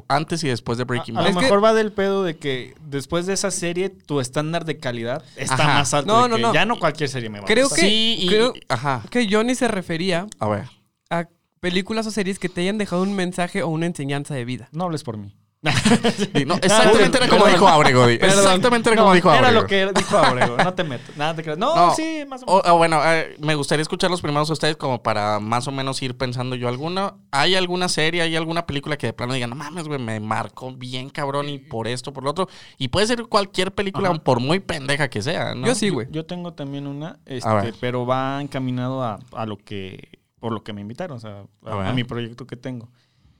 antes 0.09 0.45
y 0.45 0.49
después 0.49 0.79
de 0.79 0.85
Breaking 0.85 1.17
A, 1.17 1.21
a 1.21 1.23
Bad. 1.23 1.25
lo 1.25 1.31
Es 1.31 1.37
que- 1.37 1.43
mejor 1.51 1.65
va 1.65 1.73
del 1.75 1.91
pedo 1.93 2.23
de 2.23 2.37
que 2.37 2.75
después 2.87 3.27
de 3.27 3.33
esa 3.33 3.51
serie 3.51 3.89
tu 3.89 4.21
estándar 4.21 4.65
de 4.65 4.79
calidad 4.79 5.25
está 5.37 5.55
Ajá. 5.55 5.75
más 5.79 5.95
alto. 5.95 6.13
No, 6.13 6.29
no, 6.29 6.37
que 6.37 6.43
no. 6.43 6.55
Ya 6.55 6.65
no 6.67 6.79
cualquier 6.79 7.09
serie 7.09 7.31
me 7.31 7.41
va 7.41 7.47
Creo 7.47 7.65
a 7.67 7.69
gustar. 7.69 7.81
que- 7.85 7.91
sí, 7.91 8.17
y, 8.21 8.29
creo- 8.29 8.53
ajá. 8.69 9.03
Que 9.11 9.27
Johnny 9.29 9.55
se 9.55 9.67
refería 9.67 10.27
A 10.39 10.47
ver. 10.49 10.69
a 11.11 11.27
películas 11.61 12.07
o 12.07 12.11
series 12.11 12.39
que 12.39 12.49
te 12.51 12.61
hayan 12.61 12.77
dejado 12.79 13.03
un 13.03 13.15
mensaje 13.17 13.63
o 13.63 13.69
una 13.69 13.87
enseñanza 13.87 14.35
de 14.35 14.45
vida. 14.45 14.69
No 14.73 14.85
hables 14.85 15.03
por 15.03 15.17
mí. 15.17 15.35
No, 16.47 16.55
exactamente 16.57 17.17
era 17.19 17.29
como 17.29 17.47
dijo 17.47 17.67
Abrego. 17.67 18.07
Exactamente 18.07 18.91
era 18.91 19.01
como 19.01 19.15
dijo 19.15 19.31
Abrego. 19.31 19.49
Era 19.49 19.61
lo 19.61 19.67
que 19.67 19.87
dijo 19.95 20.19
Abrego. 20.19 20.57
No 20.59 20.75
te 20.75 20.85
meto. 20.85 21.13
Nada 21.17 21.35
te 21.35 21.43
creas. 21.43 21.59
No, 21.59 21.75
No. 21.75 21.95
sí, 21.95 22.25
más 22.29 22.43
o 22.47 22.47
menos. 22.47 22.63
o 22.71 22.77
bueno, 22.77 23.01
eh, 23.05 23.37
me 23.41 23.55
gustaría 23.55 23.83
escuchar 23.83 24.11
los 24.11 24.21
primeros 24.21 24.51
a 24.51 24.53
ustedes 24.53 24.77
como 24.77 25.03
para 25.03 25.41
más 25.41 25.67
o 25.69 25.73
menos 25.73 26.03
ir 26.03 26.17
pensando 26.17 26.55
yo 26.57 26.69
alguna. 26.69 27.15
¿Hay 27.31 27.55
alguna 27.55 27.89
serie, 27.89 28.23
hay 28.23 28.37
alguna 28.37 28.67
película 28.67 28.97
que 28.97 29.07
de 29.09 29.13
plano 29.13 29.33
digan, 29.35 29.51
no 29.51 29.57
mames, 29.57 29.89
güey, 29.89 29.99
me 29.99 30.21
marcó 30.21 30.73
bien 30.73 31.11
cabrón 31.11 31.49
y 31.49 31.59
por 31.59 31.89
esto, 31.89 32.13
por 32.13 32.25
lo 32.25 32.31
otro? 32.31 32.49
Y 32.79 32.89
puede 32.89 33.07
ser 33.07 33.25
cualquier 33.25 33.73
película, 33.75 34.11
Ajá. 34.11 34.19
por 34.19 34.41
muy 34.41 34.61
pendeja 34.61 35.09
que 35.09 35.23
sea, 35.23 35.55
¿no? 35.55 35.67
Yo 35.67 35.75
sí, 35.75 35.89
güey. 35.89 36.07
Yo 36.11 36.27
tengo 36.27 36.53
también 36.53 36.87
una, 36.87 37.19
este, 37.27 37.73
pero 37.81 38.07
va 38.07 38.41
encaminado 38.41 39.03
a, 39.03 39.19
a 39.33 39.47
lo 39.47 39.57
que 39.57 40.19
por 40.41 40.53
lo 40.53 40.63
que 40.63 40.75
me 40.75 40.83
invitaron, 40.83 41.17
o 41.17 41.21
sea, 41.21 41.45
a 41.65 41.93
mi 41.95 42.05
proyecto 42.05 42.47
que 42.47 42.57
tengo. 42.57 42.91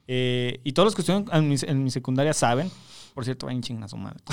Eh, 0.07 0.61
y 0.65 0.73
todos 0.73 0.87
los 0.87 0.95
que 0.95 1.03
estuvieron 1.03 1.29
en 1.35 1.49
mi, 1.49 1.57
en 1.63 1.83
mi 1.85 1.91
secundaria 1.91 2.35
saben, 2.35 2.71
por 3.15 3.25
cierto, 3.25 3.47
vayan 3.47 3.63
chingan 3.63 3.85
a 3.85 3.89
su 3.89 3.97
madre. 3.97 4.21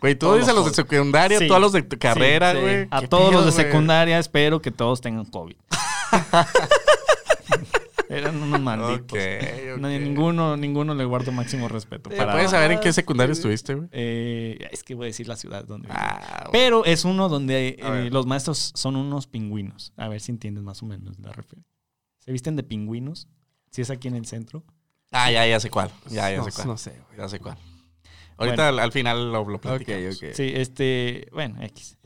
Güey, 0.00 0.14
tú 0.16 0.26
Todos 0.26 0.36
dices 0.40 0.50
a 0.50 0.54
los 0.54 0.66
de 0.66 0.74
secundaria, 0.74 1.38
Sí. 1.38 1.46
tú 1.48 1.54
a 1.54 1.58
los 1.58 1.72
de 1.72 1.82
tu 1.82 1.98
carrera, 1.98 2.50
Sí, 2.52 2.58
sí. 2.58 2.62
güey. 2.62 2.88
A 2.90 3.00
¿Qué 3.00 3.08
todos 3.08 3.32
los 3.32 3.46
de 3.46 3.50
güey? 3.52 3.64
secundaria, 3.64 4.18
espero 4.18 4.60
que 4.60 4.70
todos 4.70 5.00
tengan 5.00 5.24
COVID. 5.24 5.56
Eran 8.08 8.40
unos 8.42 8.60
malditos. 8.60 9.18
Ok, 9.18 9.24
ok. 9.72 9.80
No, 9.80 9.88
ninguno, 9.88 10.56
ninguno 10.56 10.94
le 10.94 11.04
guardo 11.04 11.32
máximo 11.32 11.68
respeto. 11.68 12.10
Para- 12.10 12.32
¿Puedes 12.32 12.50
saber 12.50 12.72
en 12.72 12.80
qué 12.80 12.92
secundaria 12.92 13.32
estuviste, 13.32 13.74
güey? 13.74 13.88
Eh, 13.92 14.68
es 14.70 14.84
que 14.84 14.94
voy 14.94 15.04
a 15.04 15.08
decir 15.08 15.26
la 15.26 15.36
ciudad 15.36 15.64
donde. 15.64 15.88
Ah. 15.90 16.48
Pero 16.52 16.84
es 16.84 17.04
uno 17.06 17.28
donde 17.30 17.76
eh, 17.80 18.10
los 18.12 18.26
maestros 18.26 18.72
son 18.74 18.96
unos 18.96 19.26
pingüinos. 19.26 19.92
A 19.96 20.08
ver 20.08 20.20
si 20.20 20.32
entiendes 20.32 20.62
más 20.62 20.82
o 20.82 20.86
menos 20.86 21.18
la 21.18 21.32
referencia. 21.32 21.72
¿Se 22.18 22.30
visten 22.30 22.56
de 22.56 22.62
pingüinos? 22.62 23.26
Si 23.70 23.80
es 23.82 23.90
aquí 23.90 24.08
en 24.08 24.16
el 24.16 24.26
centro. 24.26 24.64
Ah, 25.14 25.30
ya, 25.30 25.46
ya 25.46 25.60
sé 25.60 25.70
cuál. 25.70 25.90
Ya, 26.08 26.30
ya 26.30 26.38
no, 26.38 26.44
sé 26.44 26.52
cuál. 26.52 26.66
no 26.66 26.76
sé, 26.76 26.90
güey. 26.90 27.18
Ya 27.18 27.28
sé 27.28 27.38
cuál. 27.38 27.56
Ahorita 28.36 28.68
al, 28.68 28.80
al 28.80 28.90
final 28.90 29.32
lo, 29.32 29.48
lo 29.48 29.60
platicamos. 29.60 30.16
Ok, 30.16 30.24
ok. 30.24 30.34
Sí, 30.34 30.52
este. 30.56 31.28
Bueno, 31.32 31.62
X. 31.62 31.96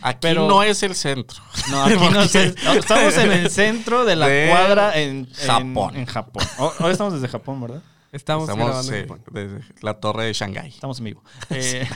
Aquí 0.00 0.18
Pero- 0.22 0.48
no 0.48 0.62
es 0.62 0.82
el 0.82 0.94
centro. 0.94 1.42
No, 1.70 1.84
aquí 1.84 1.94
no 2.12 2.24
sé. 2.26 2.54
No, 2.64 2.72
Estamos 2.78 3.16
en 3.18 3.30
el 3.32 3.50
centro 3.50 4.06
de 4.06 4.16
la 4.16 4.26
De 4.28 4.48
cuadra 4.48 4.98
en, 4.98 5.30
Japón. 5.34 5.96
En, 5.96 6.06
Japón. 6.06 6.44
Hoy 6.80 6.92
estamos 6.92 7.12
desde 7.12 7.28
Japón, 7.28 7.60
¿verdad? 7.60 7.82
Estamos, 8.10 8.48
Estamos 8.48 8.66
grabando 8.66 8.94
en 8.94 9.02
Japón. 9.02 9.22
desde 9.30 9.60
la 9.82 9.94
torre 10.00 10.24
de 10.24 10.32
Shanghái. 10.32 10.70
Estamos 10.70 10.98
en 10.98 11.04
vivo. 11.04 11.22
Eh, 11.50 11.86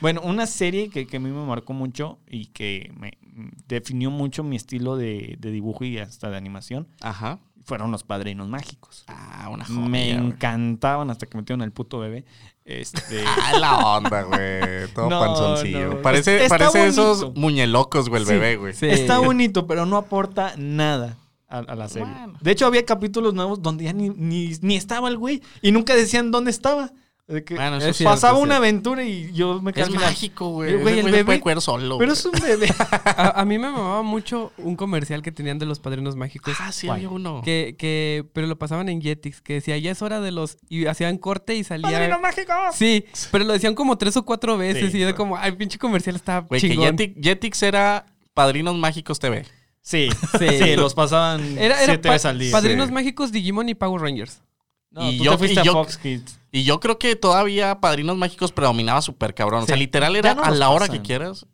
bueno, 0.00 0.22
una 0.22 0.46
serie 0.46 0.90
que, 0.90 1.06
que 1.06 1.18
a 1.18 1.20
mí 1.20 1.30
me 1.30 1.46
marcó 1.46 1.72
mucho 1.72 2.18
y 2.26 2.46
que 2.46 2.90
me 2.96 3.12
definió 3.68 4.10
mucho 4.10 4.42
mi 4.42 4.56
estilo 4.56 4.96
de, 4.96 5.36
de 5.38 5.50
dibujo 5.50 5.84
y 5.84 5.98
hasta 5.98 6.30
de 6.30 6.36
animación 6.36 6.88
Ajá. 7.00 7.38
fueron 7.64 7.90
los 7.90 8.02
padrinos 8.04 8.48
mágicos. 8.48 9.04
Ah, 9.08 9.48
una 9.52 9.64
joya. 9.64 9.80
Me 9.88 10.10
encantaban 10.12 11.10
hasta 11.10 11.26
que 11.26 11.36
metieron 11.36 11.62
al 11.62 11.72
puto 11.72 11.98
bebé. 11.98 12.24
Este. 12.64 13.22
Ah, 13.42 13.58
la 13.58 13.76
onda, 13.96 14.22
güey. 14.22 14.88
Todo 14.94 15.08
No, 15.10 15.20
panzoncillo. 15.20 15.94
no. 15.94 16.02
Parece, 16.02 16.44
Está 16.44 16.58
parece 16.58 16.86
esos 16.86 17.34
muñelocos, 17.36 18.08
güey, 18.08 18.22
el 18.22 18.26
Sí. 18.28 18.34
bebé, 18.34 18.56
güey. 18.56 18.72
Sí. 18.72 18.86
Está 18.86 19.18
bonito, 19.18 19.66
pero 19.66 19.86
no 19.86 19.96
aporta 19.96 20.54
nada 20.56 21.16
a, 21.48 21.58
a 21.58 21.74
la 21.76 21.88
serie. 21.88 22.08
Bueno. 22.08 22.38
De 22.40 22.50
hecho, 22.50 22.66
había 22.66 22.84
capítulos 22.84 23.34
nuevos 23.34 23.62
donde 23.62 23.84
ya 23.84 23.92
ni, 23.92 24.08
ni, 24.10 24.50
ni 24.62 24.76
estaba 24.76 25.08
el 25.08 25.16
güey 25.18 25.42
y 25.62 25.70
nunca 25.72 25.94
decían 25.94 26.30
dónde 26.30 26.50
estaba. 26.50 26.90
De 27.28 27.42
que 27.42 27.54
Bueno, 27.56 27.78
eso 27.78 27.88
Es 27.88 27.96
sí. 27.96 28.04
cierto, 28.04 28.14
pasaba 28.14 28.36
sí. 28.38 28.42
una 28.44 28.56
aventura 28.58 29.02
y 29.02 29.32
yo 29.32 29.60
me 29.60 29.72
quedé 29.72 29.84
Es 29.86 29.90
mágico, 29.90 30.48
güey. 30.50 30.74
Eh, 30.74 30.76
güey, 30.76 31.00
el 31.00 31.08
güey 31.10 31.24
bebé- 31.24 31.42
puede 31.42 31.60
solo. 31.60 31.98
Pero 31.98 32.12
güey. 32.12 32.18
es 32.18 32.24
un 32.24 32.32
bebé. 32.40 32.68
A, 33.04 33.40
a 33.40 33.44
mí 33.44 33.58
me 33.58 33.68
mamaba 33.68 34.02
mucho 34.02 34.52
un 34.58 34.76
comercial 34.76 35.22
que 35.22 35.32
tenían 35.32 35.58
de 35.58 35.66
los 35.66 35.80
padrinos 35.80 36.14
mágicos. 36.14 36.54
Ah, 36.60 36.70
sí, 36.70 36.86
¿Cuál? 36.86 36.98
había 36.98 37.08
uno. 37.08 37.42
Que, 37.44 37.74
que, 37.76 38.24
pero 38.32 38.46
lo 38.46 38.56
pasaban 38.58 38.88
en 38.88 39.02
Jetix, 39.02 39.40
que 39.40 39.54
decía, 39.54 39.76
ya 39.78 39.90
es 39.90 40.02
hora 40.02 40.20
de 40.20 40.30
los... 40.30 40.58
Y 40.68 40.86
hacían 40.86 41.18
corte 41.18 41.56
y 41.56 41.64
salía... 41.64 41.90
¡Padrino 41.90 42.20
mágico! 42.20 42.52
Sí, 42.72 43.04
pero 43.32 43.44
lo 43.44 43.54
decían 43.54 43.74
como 43.74 43.98
tres 43.98 44.16
o 44.16 44.24
cuatro 44.24 44.56
veces 44.56 44.92
Sí. 44.92 44.98
y 44.98 45.02
era 45.02 45.14
como, 45.16 45.36
ay, 45.36 45.50
pinche 45.52 45.78
comercial 45.78 46.14
está 46.14 46.38
Güey, 46.40 46.60
que 46.60 46.68
chingón. 46.70 46.96
Jetix, 46.96 47.20
Jetix 47.20 47.62
era 47.64 48.06
Padrinos 48.34 48.76
Mágicos 48.76 49.18
TV. 49.18 49.44
Sí, 49.82 50.08
Sí. 50.38 50.48
sí, 50.62 50.76
los 50.76 50.94
pasaban 50.94 51.58
Era, 51.58 51.76
era 51.82 51.84
siete 51.94 52.08
pa- 52.08 52.12
veces 52.12 52.26
al 52.26 52.38
día. 52.38 52.52
Padrinos 52.52 52.86
Sí. 52.86 52.92
Mágicos, 52.92 53.32
Digimon 53.32 53.68
y 53.68 53.74
Power 53.74 54.00
Rangers. 54.02 54.42
No, 54.96 55.10
Y 55.12 55.18
tú 55.18 55.24
yo- 55.24 55.30
te 55.32 55.38
fuiste 55.38 55.60
y 55.60 55.64
yo- 55.64 55.70
a 55.72 55.74
Fox 55.74 55.98
Kids. 55.98 56.38
Y 56.50 56.64
yo 56.64 56.80
creo 56.80 56.98
que 56.98 57.14
todavía 57.16 57.80
Padrinos 57.80 58.16
Mágicos 58.16 58.50
predominaba 58.50 59.02
súper 59.02 59.34
cabrón. 59.34 59.62
O 59.64 59.66
sea, 59.66 59.76
literal 59.76 60.16
era 60.16 60.34
no 60.34 60.42
a 60.42 60.50
la 60.50 60.70
hora 60.70 60.86
pasan. 60.86 60.96
que 60.96 61.06
quieras. 61.06 61.46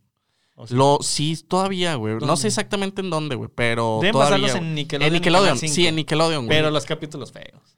O 0.54 0.66
sea, 0.68 0.76
Lo, 0.76 0.99
sí, 1.02 1.37
todavía, 1.49 1.96
güey. 1.96 2.16
No 2.20 2.37
sé 2.37 2.46
exactamente 2.46 3.00
en 3.00 3.11
dónde, 3.11 3.34
güey, 3.34 3.50
pero 3.52 3.99
Deben 4.00 4.12
todavía. 4.12 4.46
pasarlos 4.46 4.54
en. 4.54 4.75
Nickelodeon 4.76 5.06
En 5.08 5.12
Nickelodeon, 5.14 5.44
Canal 5.46 5.58
5. 5.58 5.75
sí, 5.75 5.87
en 5.88 5.96
Nickelodeon, 5.96 6.46
güey. 6.46 6.56
Pero 6.56 6.70
los 6.70 6.84
capítulos 6.84 7.32
feos. 7.32 7.72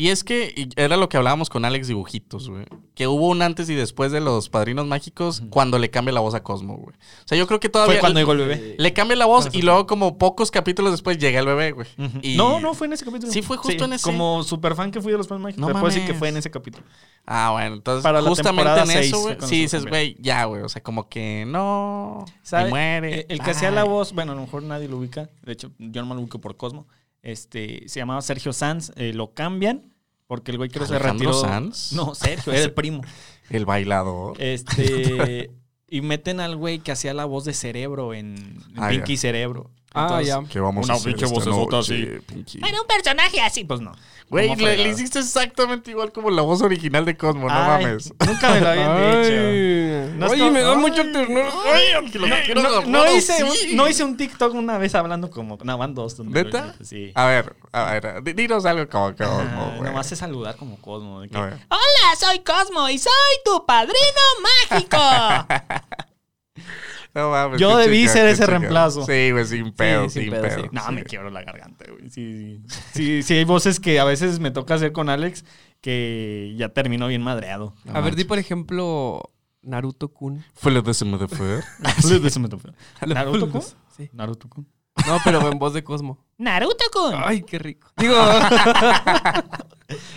Y 0.00 0.10
es 0.10 0.22
que 0.22 0.68
era 0.76 0.96
lo 0.96 1.08
que 1.08 1.16
hablábamos 1.16 1.50
con 1.50 1.64
Alex 1.64 1.88
Dibujitos, 1.88 2.48
güey. 2.48 2.66
Que 2.94 3.08
hubo 3.08 3.26
un 3.26 3.42
antes 3.42 3.68
y 3.68 3.74
después 3.74 4.12
de 4.12 4.20
los 4.20 4.48
Padrinos 4.48 4.86
Mágicos 4.86 5.42
cuando 5.50 5.76
le 5.80 5.90
cambia 5.90 6.12
la 6.14 6.20
voz 6.20 6.34
a 6.34 6.44
Cosmo, 6.44 6.76
güey. 6.76 6.94
O 6.94 7.22
sea, 7.26 7.36
yo 7.36 7.48
creo 7.48 7.58
que 7.58 7.68
todavía 7.68 7.94
Fue 7.94 8.00
cuando 8.02 8.20
le, 8.20 8.20
llegó 8.20 8.30
el 8.30 8.38
bebé. 8.38 8.76
le 8.78 8.92
cambia 8.92 9.16
la 9.16 9.26
voz 9.26 9.48
y 9.52 9.62
luego 9.62 9.88
como 9.88 10.16
pocos 10.16 10.52
capítulos 10.52 10.92
después 10.92 11.18
llega 11.18 11.40
el 11.40 11.46
bebé, 11.46 11.72
güey. 11.72 11.88
Y- 12.22 12.36
No, 12.36 12.60
no 12.60 12.74
fue 12.74 12.86
en 12.86 12.92
ese 12.92 13.04
capítulo. 13.04 13.32
Sí, 13.32 13.42
fue 13.42 13.56
justo 13.56 13.86
en 13.86 13.94
ese. 13.94 14.04
Como 14.04 14.44
super 14.44 14.76
fan 14.76 14.92
que 14.92 15.00
fui 15.00 15.10
de 15.10 15.18
los 15.18 15.26
Padrinos 15.26 15.48
Mágicos. 15.48 15.60
No 15.62 15.66
te 15.66 15.72
puedo 15.72 15.86
decir 15.92 16.06
que 16.06 16.14
fue 16.14 16.28
en 16.28 16.36
ese 16.36 16.52
capítulo. 16.52 16.84
Ah, 17.26 17.50
bueno, 17.54 17.74
entonces 17.74 18.04
Para 18.04 18.22
la 18.22 18.28
justamente 18.28 18.62
temporada 18.70 18.92
en 18.92 19.00
eso, 19.00 19.18
güey. 19.20 19.36
Sí 19.40 19.62
dices, 19.62 19.84
güey, 19.84 20.16
ya, 20.20 20.44
güey. 20.44 20.62
O 20.62 20.68
sea, 20.68 20.80
como 20.80 21.08
que 21.08 21.42
no. 21.44 22.24
¿Sabe? 22.44 22.68
Y 22.68 22.70
muere. 22.70 23.18
Eh, 23.22 23.26
El 23.30 23.40
que 23.40 23.50
hacía 23.50 23.72
la 23.72 23.82
voz, 23.82 24.12
bueno, 24.12 24.30
a 24.30 24.34
lo 24.36 24.42
mejor 24.42 24.62
nadie 24.62 24.86
lo 24.86 24.98
ubica. 24.98 25.28
De 25.42 25.54
hecho, 25.54 25.72
yo 25.80 26.02
no 26.02 26.06
me 26.06 26.14
lo 26.14 26.20
ubico 26.20 26.40
por 26.40 26.56
Cosmo. 26.56 26.86
Este, 27.20 27.82
se 27.88 27.98
llamaba 27.98 28.22
Sergio 28.22 28.52
Sanz. 28.52 28.92
eh, 28.94 29.12
lo 29.12 29.34
cambian 29.34 29.92
porque 30.28 30.52
el 30.52 30.58
güey 30.58 30.70
creo 30.70 30.82
que 30.84 30.88
se 30.90 30.94
¿Alejandro 30.94 31.32
retiró. 31.32 31.48
Sanz? 31.48 31.92
No, 31.92 32.14
Sergio, 32.14 32.52
era 32.52 32.62
el 32.62 32.72
primo. 32.72 33.02
El 33.50 33.64
bailador. 33.64 34.40
Este. 34.40 35.50
y 35.88 36.00
meten 36.02 36.38
al 36.38 36.54
güey 36.56 36.80
que 36.80 36.92
hacía 36.92 37.14
la 37.14 37.24
voz 37.24 37.46
de 37.46 37.54
cerebro 37.54 38.12
en, 38.12 38.62
Ah, 38.76 38.90
Pinky. 38.90 39.16
Cerebro. 39.16 39.70
Ah, 39.94 40.20
ya. 40.22 40.42
Que 40.44 40.60
vamos 40.60 40.84
Una 40.84 40.94
a 40.94 40.96
hacer 40.96 41.12
pinche 41.12 41.24
esta 41.24 41.34
vocesota 41.38 41.76
noche, 41.76 42.20
Pinky? 42.26 42.58
Era 42.58 42.80
un 42.80 42.86
personaje 42.86 43.40
así, 43.40 43.64
pues 43.64 43.80
no. 43.80 43.92
Güey, 44.30 44.48
¿Cómo 44.48 44.60
le, 44.66 44.88
hiciste 44.90 45.20
exactamente 45.20 45.90
igual 45.90 46.12
como 46.12 46.28
la 46.28 46.42
voz 46.42 46.60
original 46.60 47.06
de 47.06 47.16
Cosmo, 47.16 47.48
no 47.48 47.54
Ay, 47.54 47.84
mames. 47.86 48.12
Nunca 48.26 48.50
me 48.52 48.60
lo 48.60 48.68
habían 48.68 48.96
dicho. 49.22 49.34
Ay, 49.34 50.14
No 50.18 50.26
es 50.26 50.32
Oye, 50.32 50.40
como- 50.40 50.50
me 50.52 50.60
da 50.60 50.72
Ay. 50.72 50.76
mucho 50.76 51.02
ternura. 51.10 51.48
Ay, 51.72 52.10
que 52.10 52.18
lo 52.18 52.26
quiero 52.44 52.60
No, 52.62 52.68
agarrar, 52.68 52.88
no 52.88 53.16
hice 53.16 53.42
un, 53.44 53.76
no 53.76 53.88
hice 53.88 54.04
un 54.04 54.18
TikTok 54.18 54.52
una 54.52 54.76
vez 54.76 54.94
hablando 54.94 55.30
como. 55.30 55.56
No, 55.64 55.78
van 55.78 55.94
dos. 55.94 56.18
donde 56.18 56.38
lo 56.40 56.44
¿Neta? 56.44 56.74
hice, 56.78 56.84
Sí. 56.84 57.12
A 57.14 57.24
ver, 57.24 57.56
a 57.72 57.84
ver, 57.92 58.22
di- 58.22 58.34
dinos 58.34 58.66
algo 58.66 58.86
como 58.90 59.16
Cosmo, 59.16 59.32
Ah, 59.40 59.72
güey. 59.78 59.90
nomás 59.90 60.12
es 60.12 60.18
saludar 60.18 60.56
como 60.56 60.76
Cosmo. 60.82 61.22
de 61.22 61.30
que, 61.30 61.36
A 61.38 61.40
ver. 61.46 61.54
Hola, 61.70 62.16
soy 62.20 62.40
Cosmo 62.40 62.86
y 62.90 62.98
soy 62.98 63.12
tu 63.46 63.64
padrino 63.64 63.96
mágico. 64.70 64.98
No 67.14 67.30
mames, 67.30 67.60
Yo 67.60 67.76
debí 67.76 68.08
ser 68.08 68.26
ese 68.28 68.46
reemplazo. 68.46 69.04
Sí, 69.04 69.30
güey, 69.30 69.44
sin 69.44 69.72
pedo, 69.72 70.08
sin 70.08 70.22
sin, 70.22 70.30
pedo, 70.30 70.42
pedo. 70.42 70.62
sí. 70.62 70.68
No, 70.72 70.86
sí. 70.86 70.92
me 70.92 71.04
quiebro 71.04 71.30
la 71.30 71.42
garganta, 71.42 71.84
güey. 71.90 72.08
Sí, 72.10 72.60
sí. 72.66 72.80
Sí, 72.94 73.22
sí, 73.22 73.34
hay 73.34 73.44
voces 73.44 73.80
que 73.80 74.00
a 74.00 74.04
veces 74.04 74.40
me 74.40 74.50
toca 74.50 74.74
hacer 74.74 74.92
con 74.92 75.08
Alex 75.08 75.44
que 75.80 76.54
ya 76.56 76.70
terminó 76.70 77.08
bien 77.08 77.22
madreado. 77.22 77.74
No 77.84 77.94
A 77.94 78.00
ver, 78.00 78.16
di 78.16 78.24
por 78.24 78.38
ejemplo 78.38 79.32
Naruto 79.62 80.08
Kun. 80.08 80.44
Follow 80.54 80.82
this 80.82 81.04
motherfucker. 81.04 81.64
¿Naruto 83.06 83.48
kun? 83.50 83.62
Sí. 83.96 84.10
Naruto 84.12 84.48
kun. 84.48 84.66
No, 85.06 85.18
pero 85.24 85.50
en 85.50 85.58
voz 85.58 85.74
de 85.74 85.84
Cosmo. 85.84 86.18
Naruto-kun. 86.38 87.14
Ay, 87.16 87.42
qué 87.42 87.58
rico. 87.58 87.88
Digo, 87.96 88.16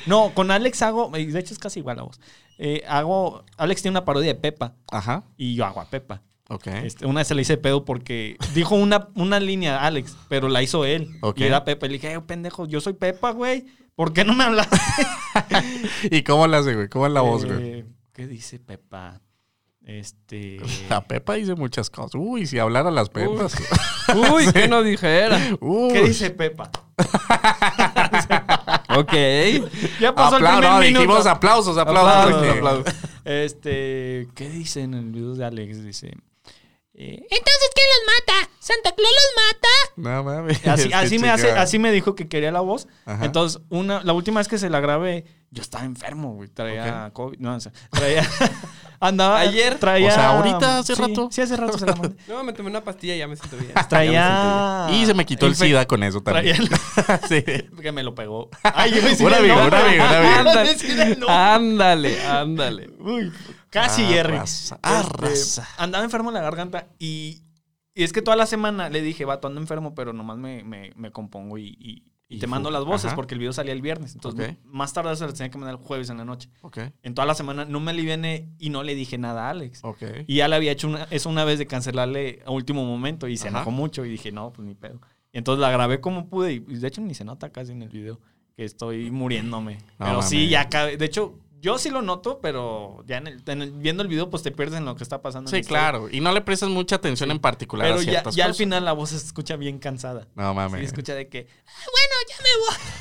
No, 0.05 0.31
con 0.33 0.51
Alex 0.51 0.81
hago, 0.81 1.11
y 1.17 1.25
de 1.27 1.39
hecho 1.39 1.53
es 1.53 1.59
casi 1.59 1.79
igual 1.79 1.99
a 1.99 2.03
vos. 2.03 2.19
Eh, 2.57 2.83
hago, 2.87 3.45
Alex 3.57 3.81
tiene 3.81 3.93
una 3.93 4.05
parodia 4.05 4.33
de 4.33 4.39
Pepa 4.39 4.75
Ajá, 4.91 5.23
y 5.37 5.55
yo 5.55 5.65
hago 5.65 5.81
a 5.81 5.85
Pepa. 5.85 6.21
Este, 6.83 7.05
una 7.05 7.21
vez 7.21 7.27
se 7.27 7.35
le 7.35 7.41
hice 7.43 7.57
pedo 7.57 7.85
porque 7.85 8.35
dijo 8.53 8.75
una, 8.75 9.07
una 9.15 9.39
línea 9.39 9.79
a 9.79 9.87
Alex, 9.87 10.15
pero 10.27 10.49
la 10.49 10.61
hizo 10.61 10.83
él. 10.85 11.09
Y 11.35 11.43
era 11.43 11.63
Pepa. 11.63 11.85
Y 11.85 11.89
le 11.89 11.93
dije, 11.93 12.13
"Eh, 12.13 12.21
pendejo, 12.21 12.65
yo 12.67 12.81
soy 12.81 12.93
Pepa, 12.93 13.31
güey. 13.31 13.65
¿Por 13.95 14.13
qué 14.13 14.23
no 14.25 14.33
me 14.33 14.43
hablaste? 14.45 14.77
¿Y 16.11 16.23
cómo 16.23 16.47
la 16.47 16.59
hace, 16.59 16.75
güey? 16.75 16.89
¿Cómo 16.89 17.05
es 17.07 17.13
la 17.13 17.21
voz, 17.21 17.45
güey? 17.45 17.57
Eh, 17.79 17.85
¿Qué 18.13 18.27
dice 18.27 18.59
Pepa? 18.59 19.21
Este. 19.83 20.59
La 20.89 21.01
Pepa 21.01 21.33
dice 21.33 21.55
muchas 21.55 21.89
cosas. 21.89 22.11
Uy, 22.15 22.45
si 22.45 22.59
hablara 22.59 22.91
las 22.91 23.09
Pepas. 23.09 23.55
uy, 24.33 24.51
que 24.53 24.67
no 24.67 24.83
dijera. 24.83 25.39
Uy. 25.59 25.91
¿Qué 25.93 26.03
dice 26.03 26.29
Pepa? 26.29 26.69
Ok. 28.95 29.13
Ya 29.99 30.13
pasó 30.13 30.37
el 30.37 30.45
Apla- 30.45 30.57
primer 30.57 30.63
no, 30.71 30.79
minuto. 30.79 30.99
dijimos 31.01 31.25
aplausos, 31.25 31.77
aplausos. 31.77 32.47
Aplausos. 32.57 32.93
Este. 33.25 34.27
¿Qué 34.35 34.49
dice 34.49 34.81
en 34.83 34.93
el 34.93 35.11
video 35.11 35.33
de 35.35 35.45
Alex? 35.45 35.83
Dice. 35.83 36.11
Eh, 36.93 37.15
Entonces, 37.15 37.69
¿quién 37.73 37.87
los 37.87 38.13
mata? 38.13 38.51
¿Santa 38.59 38.91
Claus 38.91 39.11
los 39.11 39.45
mata? 39.45 39.67
No 39.95 40.23
mames. 40.23 40.67
así, 40.93 41.19
me 41.19 41.29
hace, 41.29 41.51
así 41.51 41.79
me 41.79 41.91
dijo 41.91 42.15
que 42.15 42.27
quería 42.27 42.51
la 42.51 42.61
voz. 42.61 42.87
Ajá. 43.05 43.25
Entonces, 43.25 43.61
una, 43.69 44.03
la 44.03 44.13
última 44.13 44.39
vez 44.39 44.47
que 44.47 44.57
se 44.57 44.69
la 44.69 44.79
grabé, 44.81 45.25
yo 45.51 45.61
estaba 45.61 45.85
enfermo, 45.85 46.33
güey. 46.33 46.49
Traía 46.49 47.09
COVID. 47.13 47.39
No, 47.39 47.55
o 47.55 47.59
sea, 47.59 47.71
traía. 47.91 48.27
andaba. 48.99 49.39
Ayer. 49.39 49.79
Traía. 49.79 50.09
O 50.09 50.11
sea, 50.11 50.29
ahorita, 50.37 50.79
hace 50.79 50.95
sí, 50.95 51.01
rato. 51.01 51.29
Sí, 51.31 51.41
hace 51.41 51.57
rato 51.57 51.77
se 51.77 51.85
la 51.85 51.95
mandé. 51.95 52.17
No, 52.27 52.43
me 52.43 52.53
tomé 52.53 52.69
una 52.69 52.83
pastilla 52.83 53.15
y 53.15 53.19
ya 53.19 53.27
me 53.27 53.35
siento 53.35 53.57
bien. 53.57 53.73
Traía. 53.89 54.87
Y 54.91 55.05
se 55.05 55.13
me 55.13 55.25
quitó 55.25 55.47
el 55.47 55.55
SIDA 55.55 55.85
con 55.85 56.03
eso 56.03 56.21
Traía 56.21 56.55
también. 56.55 56.79
sí. 57.27 57.43
que 57.81 57.91
me 57.91 58.03
lo 58.03 58.15
pegó. 58.15 58.49
Ay, 58.63 58.91
yo 58.91 59.01
me 59.01 59.11
Un 59.13 59.33
amigo, 59.33 59.55
un 59.55 59.73
amigo, 59.73 60.03
un 60.05 60.13
amigo. 60.13 61.29
Ándale, 61.29 62.21
ándale, 62.21 62.21
ándale. 62.25 62.89
Uy, 62.99 63.31
casi 63.71 64.03
Jerry. 64.03 64.35
Arrasa, 64.35 64.75
Este, 64.75 64.87
arrasa. 64.87 65.67
andaba 65.77 66.03
enfermo 66.03 66.29
en 66.29 66.35
la 66.35 66.41
garganta 66.41 66.87
y, 66.99 67.41
y 67.95 68.03
es 68.03 68.13
que 68.13 68.21
toda 68.21 68.37
la 68.37 68.45
semana 68.45 68.89
le 68.89 69.01
dije, 69.01 69.25
vato, 69.25 69.47
ando 69.47 69.59
enfermo, 69.59 69.95
pero 69.95 70.13
nomás 70.13 70.37
me, 70.37 70.63
me, 70.63 70.91
me 70.95 71.11
compongo 71.11 71.57
y, 71.57 71.75
y- 71.79 72.03
te 72.39 72.47
mando 72.47 72.71
las 72.71 72.85
voces 72.85 73.07
ajá. 73.07 73.15
porque 73.17 73.33
el 73.35 73.39
video 73.39 73.51
salía 73.51 73.73
el 73.73 73.81
viernes. 73.81 74.13
Entonces, 74.15 74.55
más 74.63 74.93
tarde 74.93 75.13
se 75.17 75.25
las 75.25 75.33
tenía 75.33 75.51
que 75.51 75.57
mandar 75.57 75.75
el 75.77 75.85
jueves 75.85 76.09
en 76.09 76.15
la 76.17 76.23
noche. 76.23 76.49
Ok, 76.61 76.77
En 77.03 77.13
toda 77.13 77.25
la 77.25 77.35
semana 77.35 77.65
no 77.65 77.81
me 77.81 77.91
aliviané 77.91 78.47
y 78.57 78.69
no 78.69 78.83
le 78.83 78.95
dije 78.95 79.17
nada 79.17 79.47
a 79.47 79.49
Alex. 79.49 79.81
ok. 79.83 80.01
Y 80.27 80.35
ya 80.37 80.47
le 80.47 80.55
había 80.55 80.71
hecho 80.71 80.87
una, 80.87 81.03
eso 81.11 81.27
una 81.29 81.43
vez 81.43 81.59
de 81.59 81.67
cancelarle 81.67 82.41
a 82.45 82.51
último 82.51 82.85
momento 82.85 83.27
y 83.27 83.35
se 83.35 83.49
Ajá. 83.49 83.57
enojó 83.57 83.71
mucho 83.71 84.05
y 84.05 84.09
dije, 84.09 84.31
no, 84.31 84.53
pues 84.53 84.65
ni 84.65 84.75
pedo. 84.75 85.01
Y 85.33 85.39
entonces 85.39 85.59
la 85.59 85.71
grabé 85.71 85.99
como 85.99 86.29
pude 86.29 86.53
y 86.53 86.59
de 86.59 86.87
hecho 86.87 87.01
ni 87.01 87.13
se 87.15 87.25
nota 87.25 87.49
casi 87.49 87.73
en 87.73 87.81
el 87.81 87.89
video 87.89 88.21
que 88.55 88.63
estoy 88.63 89.11
muriéndome. 89.11 89.79
No 89.99 90.05
pero 90.05 90.21
sí, 90.21 90.35
mames. 90.37 90.49
ya 90.51 90.61
acabé. 90.61 90.95
De 90.95 91.05
hecho, 91.05 91.37
yo 91.61 91.77
sí 91.77 91.89
lo 91.89 92.01
noto, 92.01 92.39
pero 92.41 93.03
ya 93.07 93.17
en 93.17 93.27
el- 93.27 93.43
en 93.45 93.61
el- 93.61 93.71
viendo 93.71 94.01
el 94.03 94.09
video 94.09 94.29
pues 94.29 94.43
te 94.43 94.51
pierdes 94.51 94.79
en 94.79 94.85
lo 94.85 94.95
que 94.95 95.03
está 95.03 95.21
pasando. 95.21 95.49
en 95.55 95.63
Sí, 95.63 95.67
claro. 95.67 96.09
Y 96.11 96.19
no 96.19 96.31
le 96.33 96.41
prestas 96.41 96.69
mucha 96.69 96.95
atención 96.97 97.31
en 97.31 97.39
particular 97.39 97.87
Pero 97.87 97.99
a 97.99 98.03
ya, 98.03 98.11
ciertas 98.11 98.35
ya 98.35 98.45
al 98.45 98.49
cosas. 98.49 98.57
final 98.57 98.83
la 98.85 98.91
voz 98.93 99.11
se 99.11 99.17
escucha 99.17 99.55
bien 99.55 99.79
cansada. 99.79 100.27
No 100.35 100.49
Sí, 100.49 100.55
mames. 100.55 100.83
escucha 100.87 101.13
de 101.15 101.29
que... 101.29 101.47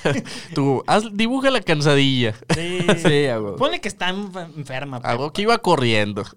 Tú, 0.54 0.82
haz, 0.86 1.04
dibuja 1.12 1.50
la 1.50 1.60
cansadilla. 1.60 2.34
Sí, 2.54 2.80
Sí, 2.98 3.08
huevo. 3.26 3.56
Ponle 3.56 3.80
que 3.80 3.88
está 3.88 4.10
enf- 4.12 4.54
enferma. 4.56 4.98
Algo 5.02 5.32
que 5.32 5.42
iba 5.42 5.56
corriendo. 5.58 6.24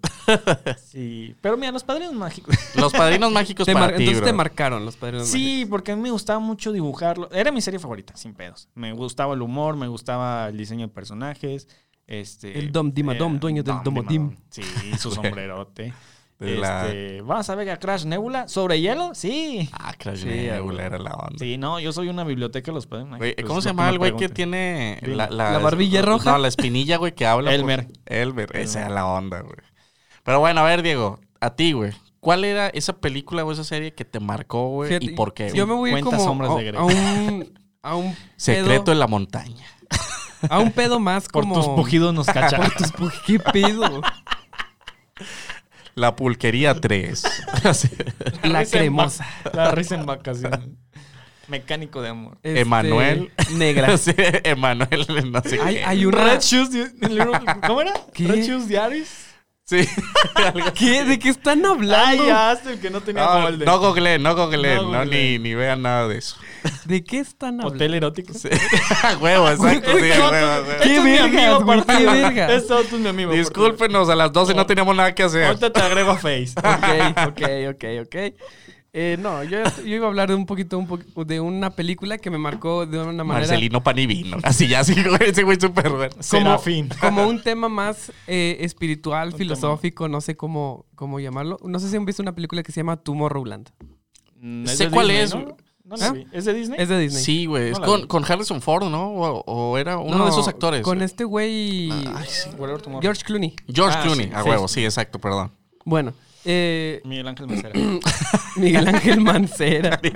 Sí. 0.86 1.36
Pero 1.42 1.58
mira, 1.58 1.72
los 1.72 1.84
padrinos 1.84 2.14
mágicos. 2.14 2.56
Los 2.76 2.94
padrinos 2.94 3.32
mágicos 3.32 3.66
Te 3.66 3.74
para 3.74 3.96
ti, 3.98 4.04
entonces 4.04 4.24
te 4.24 4.32
marcaron 4.34 4.86
los 4.86 4.96
padrinos. 4.96 5.28
Sí, 5.28 5.66
porque 5.70 5.92
a 5.92 5.96
mí 5.96 6.02
me 6.02 6.12
gustaba 6.12 6.40
mucho 6.40 6.72
dibujarlo. 6.72 7.30
Era 7.32 7.52
mi 7.52 7.62
serie 7.62 7.80
favorita, 7.80 8.16
sin 8.16 8.34
pedos. 8.34 8.70
Me 8.76 8.94
gustaba 8.94 9.34
el 9.34 9.42
humor, 9.42 9.76
me 9.76 9.88
gustaba 9.88 10.48
el 10.50 10.58
diseño 10.58 10.88
de 10.88 10.94
personajes. 10.94 11.68
Este, 12.08 12.58
El 12.60 12.72
Dom 12.72 12.92
Dimadom, 12.92 13.39
dueño 13.39 13.63
del 13.63 13.76
Dom 13.76 13.84
Domodim. 13.96 14.36
Sí, 14.50 14.62
su 15.00 15.12
sombrerote. 15.16 15.94
La- 16.39 16.88
Este, 16.88 17.22
¿Vas 17.22 17.50
a 17.50 17.56
ver 17.56 17.70
a 17.70 17.80
Crash 17.80 18.04
Nebula 18.06 18.48
sobre 18.50 18.82
hielo? 18.82 19.12
Sí. 19.16 19.70
Ah, 19.72 19.94
Crash 19.98 20.24
Sí, 20.24 20.28
Nebula 20.28 20.84
era 20.86 20.98
la 21.00 21.12
onda. 21.13 21.38
Sí, 21.39 21.58
no, 21.58 21.80
yo 21.80 21.94
soy 21.94 22.10
una 22.10 22.26
biblioteca 22.26 22.72
de 22.72 22.76
los 22.76 22.86
padrinos 22.88 23.18
Güey, 23.20 23.32
mágicos, 23.32 23.48
¿Cómo 23.48 23.62
se 23.62 23.70
llama 23.70 23.89
el 23.89 23.98
güey 23.98 24.16
que 24.18 24.28
tiene 24.28 25.00
Dime. 25.02 25.16
la, 25.16 25.30
¿La 25.30 25.58
barbilla 25.60 26.02
roja? 26.02 26.32
No, 26.32 26.38
la 26.39 26.50
espinilla, 26.50 26.98
güey, 26.98 27.13
que 27.16 27.26
habla. 27.26 27.52
por- 27.52 27.60
Elmer. 27.60 27.88
Elmer, 28.06 28.50
esa 28.58 28.82
era 28.82 28.89
la 28.89 29.06
onda, 29.06 29.39
güey. 29.42 29.56
Pero 30.24 30.39
bueno, 30.42 30.62
a 30.62 30.63
ver, 30.66 30.82
Diego, 30.82 31.20
a 31.39 31.56
ti, 31.56 31.72
güey. 31.72 31.92
¿Cuál 32.20 32.44
era 32.46 32.68
esa 32.70 32.94
película 32.94 33.46
o 33.46 33.52
esa 33.52 33.63
serie 33.63 33.94
que 33.94 34.04
te 34.06 34.20
marcó, 34.20 34.70
güey? 34.70 34.98
¿Y 35.02 35.10
por 35.12 35.34
qué? 35.34 35.52
Yo 35.54 35.66
me 35.68 35.74
voy 35.74 35.89
a 35.92 35.94
ir 35.94 35.98
50 36.00 36.18
como 36.18 36.30
sombras 36.30 36.52
a, 36.52 36.56
de 36.56 36.63
Grey. 36.63 36.78
a 36.80 36.84
un 36.84 37.60
a 37.84 37.96
un 37.96 38.16
Secreto 38.38 38.92
en 38.92 39.00
la 39.00 39.08
montaña. 39.08 39.66
A 40.49 40.60
un 40.60 40.71
pedo 40.71 40.99
más 40.99 41.27
Por 41.27 41.43
como 41.43 41.56
tus 41.56 41.67
pujidos 41.67 42.13
nos 42.13 42.27
cachan. 42.27 42.62
Por 42.62 42.71
tus 42.75 42.93
pu- 42.93 43.12
¿Qué 43.25 43.39
pedo? 43.39 44.01
La 45.95 46.15
pulquería 46.15 46.73
3. 46.79 47.23
La 48.43 48.65
cremosa. 48.65 49.27
La 49.53 49.71
risa 49.71 49.95
en 49.95 50.06
vacaciones. 50.06 50.60
Mecánico 51.47 52.01
de 52.01 52.10
amor. 52.10 52.38
Este, 52.41 52.62
Emanuel. 52.62 53.32
Negra. 53.51 53.97
Sí, 53.97 54.12
Emanuel, 54.43 55.06
no 55.32 55.41
sé 55.41 55.60
Hay, 55.62 55.75
qué. 55.75 55.84
hay 55.86 56.06
una 56.06 56.23
Red 56.23 56.39
Shoes. 56.41 56.69
¿Cómo 57.67 57.82
era? 57.82 57.93
¿Qué? 58.13 58.27
Red 58.27 58.43
Shoes 58.47 58.67
Diaries. 58.67 59.23
Sí. 59.65 59.88
¿Qué? 60.76 61.06
¿De 61.06 61.17
qué 61.19 61.30
están 61.30 61.60
Ay, 61.65 61.71
hablando? 61.71 62.28
ya, 62.28 62.52
hasta 62.52 62.71
el 62.71 62.80
que 62.82 62.89
no 62.89 62.99
tenía 62.99 63.23
No, 63.23 63.39
molde. 63.39 63.65
no 63.65 63.80
googleen, 63.80 64.21
no 64.21 64.36
googleen, 64.36 64.78
No 64.78 64.91
no, 64.91 65.06
ni, 65.06 65.39
ni 65.39 65.56
vean 65.56 65.82
nada 65.84 66.08
de 66.10 66.17
eso. 66.17 66.36
¿De 66.84 67.02
qué 67.04 67.19
están 67.19 67.62
hablando? 67.62 67.76
Hotel 67.76 67.93
erótico. 67.93 68.34
Sí. 68.34 68.49
huevo, 69.21 69.49
exacto. 69.49 69.91
Sí, 69.91 70.02
huevo. 70.02 70.67
¿Qué 70.84 70.95
es 70.97 71.04
mi 71.04 71.12
vergas, 71.12 71.62
amigo. 71.62 71.86
¿Qué 71.86 72.06
vergas? 72.06 72.52
Este 72.52 72.73
otro 72.73 72.97
es 72.97 73.04
mi 73.04 73.10
amigo. 73.10 73.32
Discúlpenos, 73.32 74.10
a 74.10 74.15
las 74.15 74.34
12 74.34 74.54
no 74.54 74.65
teníamos 74.65 74.95
nada 74.97 75.15
que 75.15 75.23
hacer. 75.23 75.45
Ahorita 75.45 75.71
te 75.71 75.82
agrego 75.82 76.12
a 76.12 76.17
Face. 76.17 76.54
Ok, 76.58 77.28
ok, 77.28 77.41
ok, 77.69 77.84
ok. 78.06 78.15
Eh, 78.95 79.17
no, 79.19 79.43
yo, 79.43 79.58
yo 79.84 79.95
iba 79.95 80.06
a 80.06 80.10
hablar 80.10 80.29
de 80.29 80.36
un 80.36 80.45
poquito 80.45 80.77
un 80.77 80.86
po- 80.86 81.25
de 81.25 81.39
una 81.39 81.71
película 81.71 82.19
que 82.19 82.29
me 82.29 82.38
marcó 82.38 82.86
de 82.86 82.99
una 82.99 83.23
manera 83.23 83.47
Marcelino 83.47 83.82
Panivino. 83.84 84.38
Así 84.43 84.67
ya, 84.67 84.82
así, 84.82 84.93
ese 85.19 85.41
güey 85.41 85.60
súper 85.60 85.89
bueno. 85.89 86.12
como, 86.12 86.21
Serafín. 86.23 86.89
como 87.01 87.27
un 87.27 87.41
tema 87.41 87.69
más 87.69 88.12
eh, 88.27 88.58
espiritual, 88.60 89.29
Un 89.34 89.38
filosófico, 89.39 90.08
no 90.08 90.21
sé 90.21 90.38
cómo, 90.38 90.86
cómo 90.93 91.19
llamarlo. 91.19 91.58
No 91.63 91.79
sé 91.79 91.89
si 91.89 91.95
han 91.97 92.06
visto 92.06 92.21
una 92.21 92.36
película 92.36 92.62
que 92.62 92.71
se 92.71 92.82
llama 92.82 92.97
Tomorrowland. 92.97 93.71
Mm, 94.39 94.67
Sé 94.67 94.91
cuál 94.91 95.08
Disney, 95.08 95.23
es, 95.23 95.34
¿no? 95.36 95.58
No 95.86 95.95
la 95.97 96.06
¿Ah? 96.08 96.12
vi. 96.12 96.27
¿Es 96.32 96.45
de 96.45 96.53
Disney? 96.53 96.79
Es 96.79 96.88
de 96.89 96.99
Disney. 96.99 97.23
Sí, 97.23 97.45
güey. 97.47 97.71
Es 97.71 97.79
No 97.79 97.86
con, 97.88 98.06
con 98.08 98.23
Harrison 98.32 98.62
Ford, 98.62 98.86
¿no? 98.89 99.10
O, 99.12 99.43
o 99.47 99.77
era 99.79 99.97
uno 99.97 100.19
No, 100.19 100.25
de 100.25 100.29
esos 100.29 100.47
actores. 100.47 100.84
Con 100.84 101.01
este 101.01 101.23
güey. 101.23 101.89
Sí. 102.27 102.49
George 103.01 103.23
Clooney. 103.25 103.56
George 103.73 103.97
Ah, 103.97 104.03
Clooney, 104.03 104.27
sí, 104.27 104.32
a 104.36 104.43
sí. 104.43 104.49
huevo, 104.49 104.67
sí, 104.67 104.86
exacto, 104.86 105.17
perdón. 105.19 105.51
Bueno, 105.84 106.13
eh, 106.45 107.01
Miguel 107.06 107.27
Ángel 107.27 107.47
Mancera. 107.51 107.79
Miguel 108.56 108.88
Ángel 108.88 109.21
Mancera. 109.21 110.01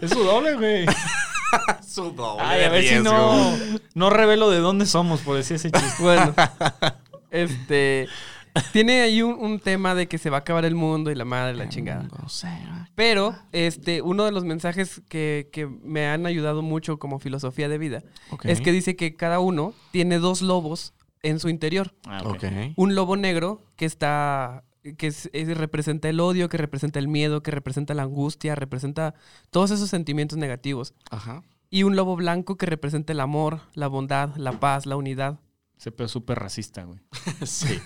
Es 0.00 0.10
su 0.10 0.24
doble, 0.24 0.54
güey. 0.54 0.86
Su 1.86 2.10
doble 2.10 2.42
Ay, 2.44 2.64
a 2.64 2.70
ver 2.70 2.84
si 2.84 2.96
no, 2.96 3.54
no 3.94 4.10
revelo 4.10 4.50
de 4.50 4.58
dónde 4.58 4.86
somos 4.86 5.20
por 5.20 5.36
decir 5.36 5.56
ese 5.56 5.70
chiste. 5.70 6.02
Bueno, 6.02 6.34
este. 7.30 8.08
Tiene 8.72 9.00
ahí 9.00 9.22
un, 9.22 9.38
un 9.38 9.60
tema 9.60 9.94
de 9.94 10.08
que 10.08 10.18
se 10.18 10.28
va 10.28 10.38
a 10.38 10.40
acabar 10.40 10.64
el 10.64 10.74
mundo 10.74 11.10
y 11.10 11.14
la 11.14 11.24
madre, 11.24 11.54
la 11.54 11.68
chingada. 11.68 12.08
No 12.20 12.28
sé. 12.28 12.48
Pero, 12.94 13.34
este, 13.52 14.02
uno 14.02 14.24
de 14.24 14.32
los 14.32 14.44
mensajes 14.44 15.00
que, 15.08 15.48
que 15.52 15.66
me 15.66 16.06
han 16.06 16.26
ayudado 16.26 16.60
mucho 16.60 16.98
como 16.98 17.18
filosofía 17.18 17.68
de 17.68 17.78
vida 17.78 18.02
es 18.44 18.60
que 18.60 18.72
dice 18.72 18.96
que 18.96 19.14
cada 19.14 19.38
uno 19.38 19.72
tiene 19.90 20.18
dos 20.18 20.42
lobos 20.42 20.92
en 21.22 21.38
su 21.38 21.48
interior. 21.48 21.94
Ah, 22.06 22.22
Ok. 22.24 22.44
Un 22.76 22.94
lobo 22.94 23.16
negro 23.16 23.64
que 23.76 23.84
está. 23.86 24.64
que 24.98 25.06
es- 25.06 25.30
es- 25.32 25.56
representa 25.56 26.08
el 26.08 26.18
odio, 26.18 26.48
que 26.48 26.56
representa 26.56 26.98
el 26.98 27.06
miedo, 27.06 27.40
que 27.40 27.52
representa 27.52 27.94
la 27.94 28.02
angustia, 28.02 28.56
representa 28.56 29.14
todos 29.50 29.70
esos 29.70 29.88
sentimientos 29.88 30.36
negativos. 30.38 30.92
Ajá. 31.08 31.44
Y 31.70 31.84
un 31.84 31.94
lobo 31.94 32.16
blanco 32.16 32.56
que 32.56 32.66
representa 32.66 33.12
el 33.12 33.20
amor, 33.20 33.60
la 33.74 33.86
bondad, 33.86 34.34
la 34.34 34.58
paz, 34.58 34.84
la 34.86 34.96
unidad. 34.96 35.38
Ese 35.78 35.92
pedo 35.92 36.06
es 36.06 36.10
súper 36.10 36.40
racista, 36.40 36.82
güey. 36.82 36.98
Sí. 37.46 37.78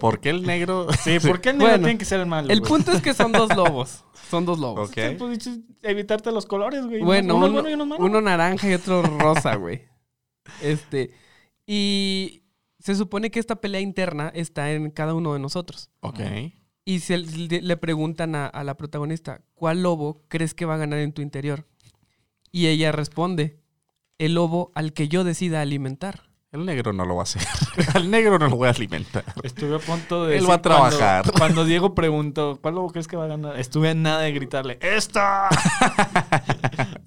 ¿Por 0.00 0.18
qué 0.20 0.30
el 0.30 0.42
negro? 0.44 0.88
Sí, 1.04 1.20
¿por 1.20 1.40
qué 1.40 1.50
el 1.50 1.58
negro 1.58 1.70
Bueno, 1.74 1.84
tiene 1.86 1.98
que 1.98 2.04
ser 2.04 2.18
el 2.18 2.26
malo? 2.26 2.50
El 2.50 2.58
güey? 2.58 2.68
punto 2.72 2.90
es 2.90 3.00
que 3.02 3.14
son 3.14 3.30
dos 3.30 3.54
lobos. 3.56 4.04
Son 4.28 4.44
dos 4.44 4.58
lobos. 4.58 4.88
Ok. 4.88 4.94
Sí, 4.96 5.14
pues, 5.16 5.48
evitarte 5.82 6.32
los 6.32 6.46
colores, 6.46 6.84
güey. 6.86 7.02
Bueno, 7.02 7.36
uno, 7.36 7.44
uno, 7.46 7.52
bueno 7.54 7.70
y 7.70 7.74
uno 7.74 7.86
malo. 7.86 8.04
uno 8.04 8.20
naranja 8.20 8.68
y 8.68 8.74
otro 8.74 9.02
rosa, 9.02 9.54
güey. 9.54 9.82
Este. 10.60 11.12
Y 11.66 12.41
se 12.82 12.96
supone 12.96 13.30
que 13.30 13.38
esta 13.38 13.56
pelea 13.56 13.80
interna 13.80 14.32
está 14.34 14.72
en 14.72 14.90
cada 14.90 15.14
uno 15.14 15.32
de 15.34 15.38
nosotros. 15.38 15.90
Ok. 16.00 16.20
Y 16.84 16.98
se 16.98 17.16
le 17.18 17.76
preguntan 17.76 18.34
a, 18.34 18.46
a 18.46 18.64
la 18.64 18.76
protagonista, 18.76 19.40
¿cuál 19.54 19.84
lobo 19.84 20.20
crees 20.26 20.52
que 20.52 20.64
va 20.64 20.74
a 20.74 20.78
ganar 20.78 20.98
en 20.98 21.12
tu 21.12 21.22
interior? 21.22 21.64
Y 22.50 22.66
ella 22.66 22.90
responde, 22.90 23.60
el 24.18 24.34
lobo 24.34 24.72
al 24.74 24.92
que 24.92 25.08
yo 25.08 25.22
decida 25.22 25.60
alimentar. 25.60 26.32
El 26.52 26.66
negro 26.66 26.92
no 26.92 27.06
lo 27.06 27.14
va 27.14 27.22
a 27.22 27.24
hacer. 27.24 27.42
Al 27.94 28.10
negro 28.10 28.38
no 28.38 28.46
lo 28.48 28.56
voy 28.56 28.68
a 28.68 28.72
alimentar. 28.72 29.24
Estuve 29.42 29.76
a 29.76 29.78
punto 29.78 30.26
de. 30.26 30.34
Él 30.34 30.40
decir 30.40 30.50
va 30.50 30.54
a 30.56 30.62
trabajar. 30.62 31.22
Cuando, 31.22 31.38
cuando 31.38 31.64
Diego 31.64 31.94
preguntó, 31.94 32.58
¿cuál 32.60 32.74
lobo 32.74 32.90
crees 32.90 33.08
que 33.08 33.16
va 33.16 33.24
a 33.24 33.28
ganar? 33.28 33.58
Estuve 33.58 33.88
a 33.88 33.94
nada 33.94 34.20
de 34.20 34.32
gritarle, 34.32 34.78
¡Esta! 34.82 35.48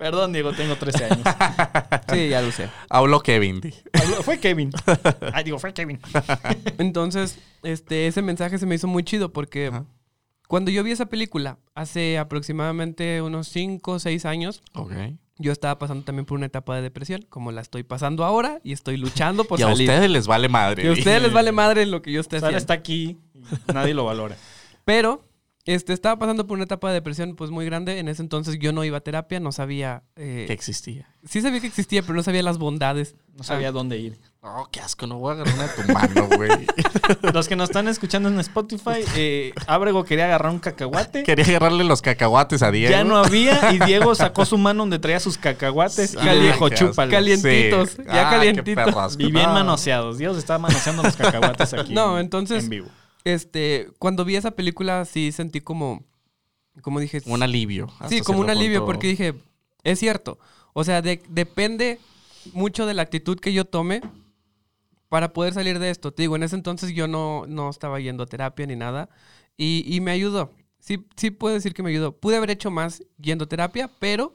Perdón, 0.05 0.33
Diego, 0.33 0.53
tengo 0.53 0.75
13 0.75 1.05
años. 1.05 1.19
Sí, 2.13 2.29
ya 2.29 2.39
lo 2.43 2.51
sé. 2.51 2.69
Habló 2.89 3.21
Kevin. 3.21 3.59
Habló- 3.93 4.21
Fue 4.21 4.37
Kevin. 4.39 4.69
Ay, 5.33 5.43
digo, 5.43 5.57
fue 5.57 5.73
Kevin. 5.73 5.99
Entonces, 6.77 7.39
este, 7.63 8.05
ese 8.05 8.21
mensaje 8.21 8.59
se 8.59 8.67
me 8.67 8.75
hizo 8.75 8.85
muy 8.87 9.03
chido 9.03 9.33
porque 9.33 9.67
Ajá. 9.67 9.85
cuando 10.47 10.69
yo 10.69 10.83
vi 10.83 10.91
esa 10.91 11.07
película, 11.07 11.57
hace 11.73 12.19
aproximadamente 12.19 13.23
unos 13.23 13.47
5 13.47 13.93
o 13.93 13.97
6 13.99 14.25
años, 14.25 14.61
yo 15.39 15.51
estaba 15.51 15.79
pasando 15.79 16.03
también 16.05 16.25
por 16.27 16.37
una 16.37 16.45
etapa 16.45 16.75
de 16.75 16.83
depresión, 16.83 17.25
como 17.27 17.51
la 17.51 17.61
estoy 17.61 17.81
pasando 17.81 18.23
ahora, 18.23 18.59
y 18.63 18.71
estoy 18.73 18.97
luchando 18.97 19.45
por 19.45 19.59
y 19.59 19.63
a 19.63 19.67
salir. 19.69 19.89
ustedes 19.89 20.11
les 20.11 20.27
vale 20.27 20.47
madre. 20.49 20.83
Y 20.83 20.87
a 20.87 20.91
ustedes 20.91 21.23
les 21.23 21.33
vale 21.33 21.51
madre 21.51 21.87
lo 21.87 22.03
que 22.03 22.11
yo 22.11 22.21
esté 22.21 22.39
Sara 22.39 22.49
haciendo. 22.49 22.59
está 22.59 22.73
aquí 22.75 23.17
y 23.33 23.73
nadie 23.73 23.95
lo 23.95 24.05
valora. 24.05 24.37
Pero 24.85 25.25
este, 25.65 25.93
estaba 25.93 26.17
pasando 26.19 26.45
por 26.47 26.55
una 26.55 26.65
etapa 26.65 26.89
de 26.89 26.93
depresión 26.95 27.35
pues 27.35 27.49
muy 27.51 27.65
grande. 27.65 27.99
En 27.99 28.07
ese 28.07 28.21
entonces 28.21 28.57
yo 28.59 28.71
no 28.71 28.83
iba 28.83 28.97
a 28.97 29.01
terapia, 29.01 29.39
no 29.39 29.51
sabía... 29.51 30.03
eh, 30.15 30.45
Que 30.47 30.53
existía. 30.53 31.07
sí 31.27 31.41
sabía 31.41 31.59
que 31.59 31.67
existía, 31.67 32.01
pero 32.03 32.13
no 32.13 32.23
sabía 32.23 32.43
las 32.43 32.57
bondades. 32.57 33.15
No 33.35 33.43
sabía 33.43 33.71
dónde 33.71 33.97
ir. 33.97 34.17
Oh, 34.41 34.67
qué 34.71 34.79
asco. 34.79 35.07
No 35.07 35.17
voy 35.17 35.31
a 35.31 35.33
agarrar 35.33 35.55
una 35.55 35.67
de 35.67 35.73
tu 35.83 35.91
mano, 35.91 36.27
güey. 36.37 36.67
Los 37.33 37.47
que 37.47 37.55
nos 37.55 37.69
están 37.69 37.87
escuchando 37.87 38.29
en 38.29 38.39
Spotify, 38.39 39.03
eh, 39.15 39.53
Ábrego 39.67 40.05
quería 40.05 40.25
agarrar 40.25 40.51
un 40.51 40.59
cacahuate. 40.59 41.23
Quería 41.23 41.43
agarrarle 41.45 41.83
los 41.83 42.01
cacahuates 42.01 42.61
a 42.61 42.71
Diego. 42.71 42.91
Ya 42.91 43.03
no 43.03 43.17
había 43.17 43.71
y 43.73 43.79
Diego 43.79 44.13
sacó 44.15 44.45
su 44.45 44.57
mano 44.57 44.83
donde 44.83 44.99
traía 44.99 45.19
sus 45.19 45.37
cacahuates 45.37 46.13
y 46.13 46.17
Ah, 46.19 46.33
le 46.33 46.41
dijo. 46.47 46.69
Calientitos, 47.09 47.89
Sí. 47.91 48.03
ya 48.05 48.27
Ah, 48.27 48.31
calientitos. 48.31 49.15
Y 49.19 49.31
bien 49.31 49.45
No. 49.47 49.53
manoseados. 49.53 50.17
Dios 50.19 50.37
estaba 50.37 50.59
manoseando 50.59 51.01
los 51.03 51.15
cacahuates 51.17 51.73
aquí. 51.73 51.93
No, 51.93 52.17
en- 52.19 52.25
entonces- 52.25 52.63
En 52.65 52.69
vivo. 52.69 52.87
Este, 53.25 53.89
cuando 53.99 54.23
vi 54.23 54.37
esa 54.37 54.51
película 54.51 55.03
sí 55.03 55.33
sentí 55.33 55.59
como... 55.59 56.05
Como 56.81 56.99
dije... 57.01 57.21
Un 57.25 57.43
alivio. 57.43 57.91
Sí, 58.07 58.21
como 58.21 58.39
un 58.39 58.49
alivio, 58.49 58.79
punto. 58.79 58.85
porque 58.85 59.07
dije, 59.07 59.33
es 59.83 59.99
cierto. 59.99 60.39
O 60.73 60.83
sea, 60.83 61.01
de- 61.01 61.21
depende 61.29 61.99
mucho 62.53 62.85
de 62.85 62.93
la 62.93 63.01
actitud 63.01 63.39
que 63.39 63.51
yo 63.53 63.65
tome 63.65 64.01
para 65.09 65.33
poder 65.33 65.53
salir 65.53 65.79
de 65.79 65.89
esto. 65.89 66.11
Te 66.13 66.23
digo, 66.23 66.35
en 66.35 66.43
ese 66.43 66.55
entonces 66.55 66.93
yo 66.93 67.07
no, 67.07 67.45
no 67.47 67.69
estaba 67.69 67.99
yendo 67.99 68.23
a 68.23 68.27
terapia 68.27 68.65
ni 68.67 68.75
nada. 68.75 69.09
Y, 69.57 69.83
y 69.87 70.01
me 70.01 70.11
ayudó. 70.11 70.51
Sí, 70.79 71.05
sí 71.15 71.31
puedo 71.31 71.55
decir 71.55 71.73
que 71.73 71.81
me 71.81 71.89
ayudó. 71.89 72.11
Pude 72.15 72.35
haber 72.35 72.51
hecho 72.51 72.69
más 72.71 73.03
yendo 73.19 73.45
a 73.45 73.49
terapia, 73.49 73.89
pero 73.99 74.33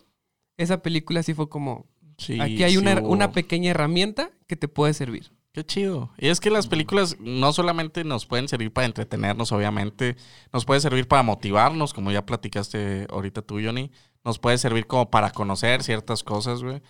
esa 0.57 0.83
película 0.83 1.23
sí 1.23 1.35
fue 1.35 1.49
como, 1.49 1.87
Sí, 2.19 2.41
aquí 2.41 2.63
hay 2.65 2.73
sí 2.73 2.77
una, 2.79 3.01
una 3.01 3.33
pequeña 3.33 3.71
herramienta 3.71 4.31
que 4.47 4.57
te 4.57 4.67
puede 4.67 4.95
servir. 4.95 5.31
Qué 5.53 5.65
chido. 5.65 6.13
Y 6.17 6.29
es 6.29 6.39
que 6.39 6.49
las 6.49 6.69
películas 6.69 7.17
no 7.19 7.53
solamente 7.53 8.05
nos 8.05 8.25
pueden 8.25 8.47
servir 8.49 8.73
para 8.73 8.87
entretenernos, 8.87 9.51
obviamente, 9.51 10.17
nos 10.53 10.65
puede 10.65 10.81
servir 10.81 11.09
para 11.09 11.25
motivarnos, 11.25 11.93
como 11.93 12.13
ya 12.13 12.25
platicaste 12.25 13.09
ahorita 13.11 13.43
tú, 13.43 13.61
Johnny. 13.61 13.91
Nos 14.25 14.39
puede 14.39 14.59
servir 14.59 14.87
como 14.87 15.11
para 15.11 15.31
conocer 15.31 15.83
ciertas 15.83 16.23
cosas, 16.23 16.63
güey. 16.63 16.81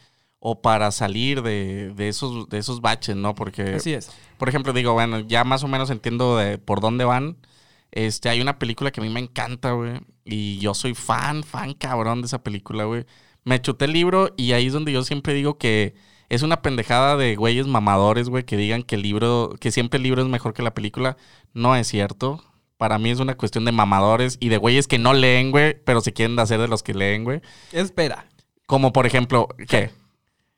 O 0.40 0.61
para 0.61 0.90
salir 0.90 1.42
de, 1.42 1.92
de 1.94 2.09
esos, 2.09 2.49
de 2.49 2.59
esos 2.59 2.81
baches, 2.81 3.16
¿no? 3.16 3.35
Porque, 3.35 3.75
Así 3.75 3.94
es. 3.94 4.11
por 4.37 4.49
ejemplo, 4.49 4.73
digo, 4.73 4.92
bueno, 4.92 5.20
ya 5.20 5.44
más 5.44 5.62
o 5.64 5.68
menos 5.68 5.90
entiendo 5.90 6.37
de 6.37 6.59
por 6.59 6.81
dónde 6.81 7.05
van. 7.05 7.38
Este, 7.92 8.29
hay 8.29 8.40
una 8.40 8.59
película 8.59 8.90
que 8.90 9.01
a 9.01 9.05
mí 9.05 9.11
me 9.11 9.20
encanta, 9.20 9.73
güey. 9.73 10.01
Y 10.25 10.59
yo 10.59 10.75
soy 10.75 10.94
fan, 10.94 11.44
fan 11.44 11.73
cabrón 11.75 12.20
de 12.20 12.27
esa 12.27 12.42
película, 12.42 12.85
güey. 12.85 13.07
Me 13.44 13.61
chuté 13.61 13.87
el 13.87 13.92
libro 13.92 14.35
y 14.37 14.53
ahí 14.53 14.66
es 14.66 14.73
donde 14.73 14.92
yo 14.92 15.03
siempre 15.03 15.33
digo 15.35 15.57
que 15.57 15.94
es 16.31 16.43
una 16.43 16.62
pendejada 16.62 17.16
de 17.16 17.35
güeyes 17.35 17.66
mamadores, 17.66 18.29
güey, 18.29 18.45
que 18.45 18.57
digan 18.57 18.85
que 18.85 18.95
el 18.95 19.03
libro, 19.03 19.57
que 19.61 19.73
siempre 19.73 19.99
el 19.99 20.05
libro 20.05 20.23
es 20.23 20.29
mejor 20.29 20.55
que 20.55 20.62
la 20.62 20.73
película. 20.73 21.16
No 21.53 21.75
es 21.75 21.88
cierto. 21.88 22.43
Para 22.77 22.99
mí 22.99 23.11
es 23.11 23.19
una 23.19 23.37
cuestión 23.37 23.64
de 23.64 23.73
mamadores 23.73 24.38
y 24.40 24.49
de 24.49 24.57
güeyes 24.57 24.87
que 24.87 24.99
no 24.99 25.12
leen, 25.12 25.51
güey, 25.51 25.75
pero 25.85 26.01
se 26.01 26.12
quieren 26.12 26.38
hacer 26.38 26.61
de 26.61 26.69
los 26.69 26.85
que 26.85 26.95
leen, 26.95 27.25
güey. 27.25 27.43
Espera. 27.73 28.27
Como 28.66 28.93
por 28.93 29.07
ejemplo, 29.07 29.49
¿qué? 29.69 29.90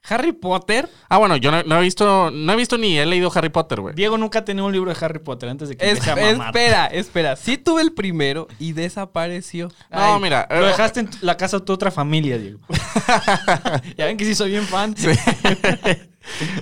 Harry 0.09 0.33
Potter. 0.33 0.89
Ah, 1.09 1.19
bueno, 1.19 1.37
yo 1.37 1.51
no, 1.51 1.63
no 1.63 1.79
he 1.79 1.83
visto, 1.83 2.31
no 2.31 2.53
he 2.53 2.57
visto 2.57 2.77
ni 2.77 2.99
he 2.99 3.07
leído 3.07 3.31
Harry 3.35 3.51
Potter, 3.51 3.81
güey. 3.81 3.95
Diego 3.95 4.19
nunca 4.19 4.45
tenido 4.45 4.67
un 4.67 4.73
libro 4.73 4.93
de 4.93 5.05
Harry 5.05 5.21
Potter 5.21 5.49
antes 5.49 5.69
de 5.69 5.77
que 5.77 5.91
Es- 5.91 6.07
a 6.09 6.15
espera, 6.31 6.87
espera. 6.87 7.37
Sí 7.37 7.57
tuve 7.57 7.83
el 7.83 7.93
primero 7.93 8.49
y 8.59 8.73
desapareció. 8.73 9.69
No, 9.91 10.15
Ay, 10.15 10.21
mira. 10.21 10.47
Lo 10.51 10.65
eh, 10.65 10.69
dejaste 10.69 11.01
en 11.01 11.11
la 11.21 11.37
casa 11.37 11.59
de 11.59 11.65
tu 11.65 11.73
otra 11.73 11.91
familia, 11.91 12.37
Diego. 12.39 12.59
ya 13.97 14.07
ven 14.07 14.17
que 14.17 14.25
sí 14.25 14.35
soy 14.35 14.51
bien 14.51 14.65
fan. 14.67 14.95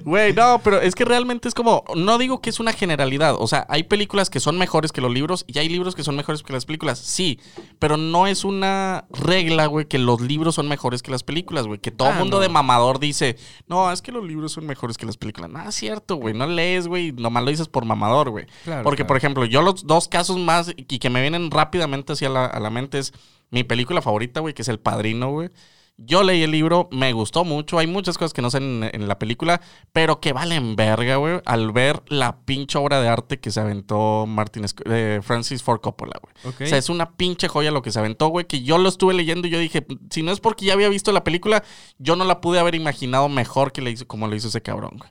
Güey, 0.05 0.33
no, 0.33 0.61
pero 0.62 0.81
es 0.81 0.94
que 0.94 1.05
realmente 1.05 1.49
es 1.49 1.55
como, 1.55 1.85
no 1.94 2.18
digo 2.18 2.40
que 2.40 2.51
es 2.51 2.61
una 2.61 2.73
generalidad, 2.73 3.35
o 3.38 3.46
sea, 3.46 3.66
hay 3.68 3.83
películas 3.85 4.31
que 4.31 4.40
son 4.40 4.59
mejores 4.59 4.92
que 4.92 5.01
los 5.01 5.12
libros 5.12 5.44
y 5.46 5.59
hay 5.59 5.68
libros 5.68 5.94
que 5.94 6.03
son 6.05 6.16
mejores 6.16 6.42
que 6.42 6.53
las 6.53 6.64
películas, 6.64 6.99
sí, 6.99 7.38
pero 7.79 7.96
no 7.96 8.27
es 8.27 8.44
una 8.44 9.05
regla, 9.11 9.66
güey, 9.66 9.87
que 9.87 9.99
los 9.99 10.20
libros 10.20 10.55
son 10.55 10.68
mejores 10.68 11.03
que 11.03 11.11
las 11.11 11.23
películas, 11.23 11.66
güey, 11.66 11.79
que 11.79 11.90
todo 11.90 12.09
el 12.09 12.14
Ah, 12.14 12.18
mundo 12.18 12.37
no. 12.38 12.42
de 12.42 12.49
mamador 12.49 12.99
dice, 12.99 13.37
no, 13.68 13.90
es 13.92 14.03
que 14.03 14.12
los 14.12 14.25
libros 14.25 14.53
son 14.53 14.66
mejores 14.66 14.96
que 14.96 15.07
las 15.07 15.16
películas. 15.16 15.51
No, 15.51 15.68
es 15.68 15.75
cierto, 15.75 16.16
güey, 16.16 16.35
no 16.35 16.46
lees, 16.46 16.87
güey, 16.88 17.12
nomás 17.12 17.44
lo 17.44 17.51
dices 17.51 17.68
por 17.68 17.85
mamador, 17.85 18.31
güey. 18.31 18.46
Claro, 18.64 18.83
Porque, 18.83 18.99
claro. 19.03 19.09
por 19.09 19.16
ejemplo, 19.16 19.44
yo 19.44 19.62
los 19.62 19.87
dos 19.87 20.09
casos 20.09 20.38
más 20.38 20.73
y 20.77 20.99
que 20.99 21.11
me 21.11 21.20
vienen 21.20 21.51
rápidamente 21.51 22.12
hacia 22.14 22.29
la, 22.29 22.46
a 22.46 22.61
la 22.61 22.70
mente 22.70 22.99
es 22.99 23.12
mi 23.51 23.64
película 23.64 24.01
favorita, 24.03 24.40
güey, 24.40 24.55
que 24.55 24.62
es 24.62 24.68
El 24.68 24.79
Padrino, 24.79 25.31
güey. 25.31 25.51
Yo 26.02 26.22
leí 26.22 26.42
el 26.42 26.50
libro, 26.50 26.88
me 26.90 27.12
gustó 27.12 27.44
mucho. 27.44 27.78
Hay 27.78 27.86
muchas 27.86 28.16
cosas 28.16 28.32
que 28.32 28.40
no 28.42 28.50
sé 28.50 28.56
en, 28.58 28.88
en 28.92 29.06
la 29.06 29.18
película, 29.18 29.60
pero 29.92 30.18
que 30.20 30.32
valen 30.32 30.74
verga, 30.74 31.16
güey, 31.16 31.40
al 31.44 31.72
ver 31.72 32.02
la 32.08 32.38
pinche 32.40 32.78
obra 32.78 33.00
de 33.02 33.08
arte 33.08 33.38
que 33.38 33.50
se 33.50 33.60
aventó 33.60 34.24
Martin 34.26 34.62
Sc- 34.64 34.82
eh, 34.86 35.20
Francis 35.22 35.62
Ford 35.62 35.80
Coppola, 35.80 36.18
güey. 36.22 36.34
O 36.64 36.68
sea, 36.68 36.78
es 36.78 36.88
una 36.88 37.10
pinche 37.16 37.48
joya 37.48 37.70
lo 37.70 37.82
que 37.82 37.90
se 37.92 37.98
aventó, 37.98 38.28
güey, 38.28 38.46
que 38.46 38.62
yo 38.62 38.78
lo 38.78 38.88
estuve 38.88 39.12
leyendo 39.12 39.46
y 39.46 39.50
yo 39.50 39.58
dije, 39.58 39.86
si 40.10 40.22
no 40.22 40.32
es 40.32 40.40
porque 40.40 40.64
ya 40.64 40.72
había 40.72 40.88
visto 40.88 41.12
la 41.12 41.22
película, 41.22 41.62
yo 41.98 42.16
no 42.16 42.24
la 42.24 42.40
pude 42.40 42.58
haber 42.58 42.74
imaginado 42.74 43.28
mejor 43.28 43.72
que 43.72 43.82
le 43.82 43.90
hizo, 43.90 44.06
como 44.06 44.26
lo 44.26 44.34
hizo 44.34 44.48
ese 44.48 44.62
cabrón, 44.62 44.92
güey. 44.96 45.10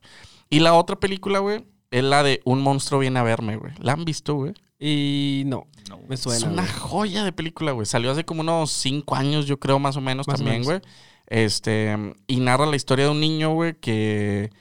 Y 0.50 0.60
la 0.62 0.74
otra 0.74 0.96
película, 1.00 1.38
güey, 1.40 1.66
es 1.92 2.04
la 2.04 2.24
de 2.24 2.42
Un 2.46 2.62
monstruo 2.62 3.00
viene 3.00 3.20
a 3.20 3.24
verme, 3.24 3.58
güey. 3.58 3.74
¿La 3.80 3.94
han 3.94 4.06
visto, 4.06 4.34
güey? 4.34 4.54
Y 4.80 5.44
no, 5.46 5.68
No. 5.90 6.00
me 6.08 6.16
suena. 6.16 6.38
es 6.38 6.44
una 6.44 6.62
güey. 6.62 6.74
joya 6.74 7.24
de 7.24 7.32
película, 7.34 7.72
güey. 7.74 7.86
Salió 7.86 8.12
hace 8.12 8.24
como 8.24 8.42
unos 8.42 8.72
cinco 8.72 9.16
años, 9.16 9.46
yo 9.48 9.60
creo, 9.60 9.80
más 9.80 9.98
o 9.98 10.02
menos 10.02 10.28
Más 10.28 10.36
o 10.36 10.38
también, 10.44 10.64
güey. 10.64 10.80
Este, 11.28 11.96
y 12.28 12.40
narra 12.40 12.66
la 12.66 12.76
historia 12.76 13.06
de 13.06 13.12
un 13.12 13.20
niño, 13.20 13.54
güey, 13.54 13.74
que 13.80 14.52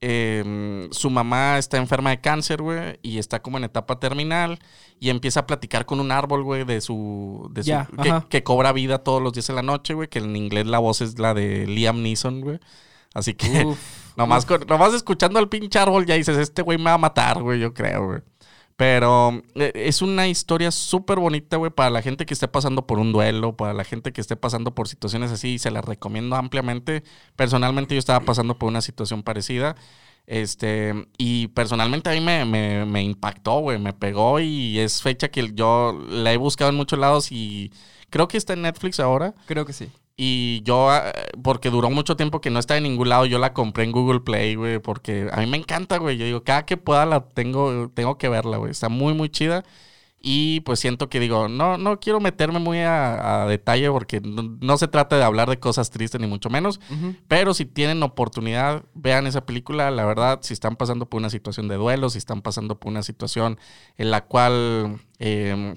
eh, 0.00 0.88
su 0.90 1.10
mamá 1.10 1.58
está 1.58 1.76
enferma 1.78 2.10
de 2.10 2.20
cáncer, 2.20 2.60
güey, 2.60 2.98
y 3.02 3.18
está 3.18 3.40
como 3.40 3.56
en 3.58 3.64
etapa 3.64 3.98
terminal. 4.00 4.58
Y 4.98 5.10
empieza 5.10 5.40
a 5.40 5.46
platicar 5.46 5.86
con 5.86 5.98
un 6.00 6.12
árbol, 6.12 6.44
güey, 6.44 6.64
de 6.64 6.80
su. 6.80 7.48
De 7.52 7.64
su 7.64 7.72
que, 8.28 8.42
cobra 8.42 8.72
vida 8.72 8.98
todos 8.98 9.22
los 9.22 9.32
días 9.32 9.46
de 9.46 9.54
la 9.54 9.62
noche, 9.62 9.94
güey. 9.94 10.08
Que 10.08 10.20
en 10.20 10.36
inglés 10.36 10.66
la 10.66 10.78
voz 10.78 11.00
es 11.00 11.18
la 11.18 11.34
de 11.34 11.66
Liam 11.66 12.02
Neeson, 12.02 12.40
güey. 12.40 12.60
Así 13.14 13.34
que 13.34 13.64
Uf, 13.64 13.78
nomás, 14.16 14.46
con- 14.46 14.64
nomás 14.66 14.94
escuchando 14.94 15.38
al 15.38 15.48
pinche 15.48 15.78
árbol 15.78 16.06
ya 16.06 16.14
dices, 16.14 16.38
este 16.38 16.62
güey 16.62 16.78
me 16.78 16.84
va 16.84 16.94
a 16.94 16.98
matar, 16.98 17.42
güey, 17.42 17.60
yo 17.60 17.74
creo, 17.74 18.06
güey. 18.06 18.20
Pero 18.76 19.42
eh, 19.54 19.72
es 19.74 20.02
una 20.02 20.28
historia 20.28 20.70
súper 20.70 21.18
bonita, 21.18 21.56
güey, 21.56 21.70
para 21.70 21.90
la 21.90 22.02
gente 22.02 22.26
que 22.26 22.34
esté 22.34 22.48
pasando 22.48 22.86
por 22.86 22.98
un 22.98 23.12
duelo, 23.12 23.56
para 23.56 23.74
la 23.74 23.84
gente 23.84 24.12
que 24.12 24.20
esté 24.20 24.36
pasando 24.36 24.74
por 24.74 24.88
situaciones 24.88 25.30
así, 25.30 25.54
y 25.54 25.58
se 25.58 25.70
la 25.70 25.82
recomiendo 25.82 26.36
ampliamente. 26.36 27.02
Personalmente 27.36 27.94
yo 27.94 27.98
estaba 27.98 28.20
pasando 28.24 28.58
por 28.58 28.68
una 28.68 28.80
situación 28.80 29.22
parecida. 29.22 29.76
Este, 30.26 31.08
y 31.18 31.48
personalmente 31.48 32.08
a 32.08 32.12
mí 32.12 32.20
me, 32.20 32.44
me, 32.44 32.86
me 32.86 33.02
impactó, 33.02 33.58
güey, 33.58 33.78
me 33.78 33.92
pegó 33.92 34.38
y 34.38 34.78
es 34.78 35.02
fecha 35.02 35.28
que 35.28 35.50
yo 35.52 36.00
la 36.08 36.32
he 36.32 36.36
buscado 36.36 36.70
en 36.70 36.76
muchos 36.76 36.98
lados 36.98 37.32
y 37.32 37.72
creo 38.08 38.28
que 38.28 38.36
está 38.36 38.52
en 38.52 38.62
Netflix 38.62 39.00
ahora. 39.00 39.34
creo 39.46 39.66
que 39.66 39.72
sí. 39.72 39.90
Y 40.24 40.62
yo, 40.62 40.88
ah, 40.88 41.12
porque 41.42 41.68
duró 41.68 41.90
mucho 41.90 42.14
tiempo 42.16 42.40
que 42.40 42.48
no 42.48 42.60
está 42.60 42.76
en 42.76 42.84
ningún 42.84 43.08
lado, 43.08 43.26
yo 43.26 43.40
la 43.40 43.52
compré 43.52 43.82
en 43.82 43.90
Google 43.90 44.20
Play, 44.20 44.54
güey, 44.54 44.78
porque 44.78 45.28
a 45.32 45.40
mí 45.40 45.46
me 45.48 45.56
encanta, 45.56 45.98
güey. 45.98 46.16
Yo 46.16 46.24
digo, 46.24 46.44
cada 46.44 46.64
que 46.64 46.76
pueda 46.76 47.04
la 47.06 47.24
tengo, 47.26 47.90
tengo 47.92 48.18
que 48.18 48.28
verla, 48.28 48.56
güey. 48.58 48.70
Está 48.70 48.88
muy, 48.88 49.14
muy 49.14 49.30
chida. 49.30 49.64
Y 50.20 50.60
pues 50.60 50.78
siento 50.78 51.08
que 51.08 51.18
digo, 51.18 51.48
no, 51.48 51.76
no 51.76 51.98
quiero 51.98 52.20
meterme 52.20 52.60
muy 52.60 52.78
a, 52.78 53.42
a 53.42 53.46
detalle 53.48 53.90
porque 53.90 54.20
no, 54.20 54.56
no 54.60 54.78
se 54.78 54.86
trata 54.86 55.16
de 55.16 55.24
hablar 55.24 55.50
de 55.50 55.58
cosas 55.58 55.90
tristes 55.90 56.20
ni 56.20 56.28
mucho 56.28 56.50
menos. 56.50 56.78
Pero 57.26 57.52
si 57.52 57.66
tienen 57.66 58.00
oportunidad, 58.04 58.84
vean 58.94 59.26
esa 59.26 59.44
película. 59.44 59.90
La 59.90 60.04
verdad, 60.04 60.38
si 60.42 60.54
están 60.54 60.76
pasando 60.76 61.06
por 61.06 61.18
una 61.18 61.30
situación 61.30 61.66
de 61.66 61.74
duelo, 61.74 62.10
si 62.10 62.18
están 62.18 62.42
pasando 62.42 62.78
por 62.78 62.92
una 62.92 63.02
situación 63.02 63.58
en 63.96 64.12
la 64.12 64.24
cual 64.24 65.00
eh, 65.18 65.74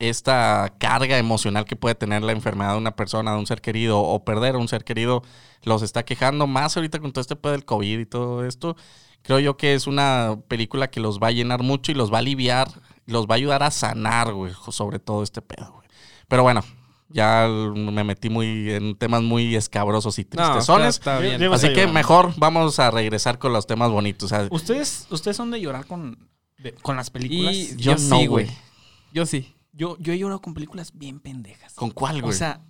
esta 0.00 0.74
carga 0.78 1.18
emocional 1.18 1.64
que 1.64 1.76
puede 1.76 1.94
tener 1.94 2.22
la 2.22 2.32
enfermedad 2.32 2.72
de 2.72 2.78
una 2.78 2.96
persona, 2.96 3.32
de 3.32 3.38
un 3.38 3.46
ser 3.46 3.60
querido, 3.60 4.00
o 4.00 4.24
perder 4.24 4.54
a 4.56 4.58
un 4.58 4.66
ser 4.68 4.82
querido, 4.84 5.22
los 5.62 5.82
está 5.82 6.04
quejando, 6.04 6.46
más 6.46 6.76
ahorita 6.76 6.98
con 6.98 7.12
todo 7.12 7.20
este 7.20 7.36
pedo 7.36 7.52
del 7.52 7.64
COVID 7.64 7.98
y 8.00 8.06
todo 8.06 8.44
esto, 8.44 8.76
creo 9.22 9.38
yo 9.38 9.56
que 9.56 9.74
es 9.74 9.86
una 9.86 10.38
película 10.48 10.90
que 10.90 11.00
los 11.00 11.18
va 11.20 11.28
a 11.28 11.32
llenar 11.32 11.62
mucho 11.62 11.92
y 11.92 11.94
los 11.94 12.10
va 12.12 12.16
a 12.16 12.20
aliviar, 12.20 12.68
los 13.06 13.26
va 13.26 13.34
a 13.34 13.36
ayudar 13.36 13.62
a 13.62 13.70
sanar, 13.70 14.32
güey, 14.32 14.52
sobre 14.70 14.98
todo 14.98 15.22
este 15.22 15.42
pedo, 15.42 15.72
güey. 15.72 15.88
Pero 16.28 16.42
bueno, 16.44 16.64
ya 17.08 17.46
me 17.48 18.04
metí 18.04 18.30
muy 18.30 18.70
en 18.70 18.94
temas 18.96 19.20
muy 19.22 19.54
escabrosos 19.56 20.18
y 20.18 20.24
tristezones. 20.24 20.94
está 20.94 21.18
bien. 21.18 21.38
Diego 21.38 21.54
Así 21.54 21.72
que 21.72 21.86
mejor 21.88 22.32
vamos 22.36 22.78
a 22.78 22.90
regresar 22.90 23.38
con 23.38 23.52
los 23.52 23.66
temas 23.66 23.90
bonitos. 23.90 24.32
¿Ustedes, 24.50 25.06
ustedes 25.10 25.36
son 25.36 25.50
de 25.50 25.60
llorar 25.60 25.86
con, 25.86 26.30
de- 26.58 26.72
con 26.74 26.96
las 26.96 27.10
películas. 27.10 27.52
Y 27.54 27.76
yo 27.76 27.96
yo, 27.96 28.08
no, 28.08 28.18
sí, 28.18 28.26
güey. 28.26 28.46
Yo 29.12 29.26
sí. 29.26 29.54
Yo, 29.72 29.96
yo 29.98 30.12
he 30.12 30.18
llorado 30.18 30.40
con 30.40 30.54
películas 30.54 30.92
bien 30.94 31.20
pendejas. 31.20 31.74
¿Con 31.74 31.90
cuál, 31.90 32.20
güey? 32.22 32.34
O 32.34 32.36
sea, 32.36 32.60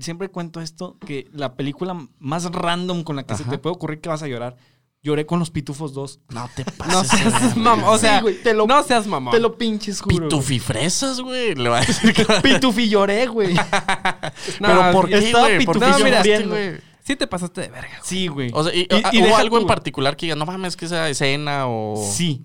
siempre 0.00 0.30
cuento 0.30 0.60
esto, 0.60 0.96
que 1.06 1.28
la 1.32 1.54
película 1.54 1.96
más 2.18 2.44
random 2.50 3.02
con 3.04 3.16
la 3.16 3.24
que 3.24 3.34
se 3.36 3.44
te 3.44 3.58
puede 3.58 3.74
ocurrir 3.74 4.00
que 4.00 4.08
vas 4.08 4.22
a 4.22 4.26
llorar, 4.28 4.56
lloré 5.02 5.26
con 5.26 5.38
Los 5.38 5.50
Pitufos 5.50 5.92
2. 5.92 6.20
no 6.30 6.48
te 6.56 6.64
pases. 6.72 6.92
No 6.94 7.04
seas 7.04 7.56
mamón. 7.56 7.84
O 7.88 7.98
sea, 7.98 8.16
Sí, 8.18 8.22
güey, 8.22 8.42
te 8.42 8.54
lo- 8.54 8.66
no 8.66 8.82
seas 8.82 9.06
mamón. 9.06 9.32
Te 9.32 9.40
lo 9.40 9.56
pinches 9.56 10.00
juro. 10.00 10.28
Pitufifresas, 10.28 11.20
güey. 11.20 11.54
Le 11.54 11.68
va 11.68 11.78
a 11.78 11.84
decir 11.84 12.12
que... 12.14 12.24
Pitufi 12.42 12.88
lloré, 12.88 13.26
güey. 13.26 13.54
No, 14.60 14.68
Pero 14.68 14.92
¿por 14.92 15.08
qué, 15.08 15.32
güey? 15.32 15.64
¿Por 15.64 15.78
qué 15.78 15.86
lloraste, 15.86 16.18
muriendo. 16.20 16.48
güey? 16.50 16.76
Sí 17.04 17.14
te 17.14 17.26
pasaste 17.28 17.60
de 17.60 17.68
verga. 17.68 18.00
Sí, 18.02 18.26
güey. 18.26 18.50
O 18.52 18.64
sea, 18.64 18.74
y- 18.74 18.80
Y- 18.80 19.16
y 19.16 19.18
¿hubo 19.20 19.26
deja 19.28 19.38
algo 19.40 19.58
en 19.58 19.66
particular 19.66 20.16
que 20.16 20.26
diga, 20.26 20.34
no 20.36 20.44
mames, 20.46 20.76
que 20.76 20.86
esa 20.86 21.08
escena 21.08 21.66
o... 21.68 21.94
Sí, 22.12 22.42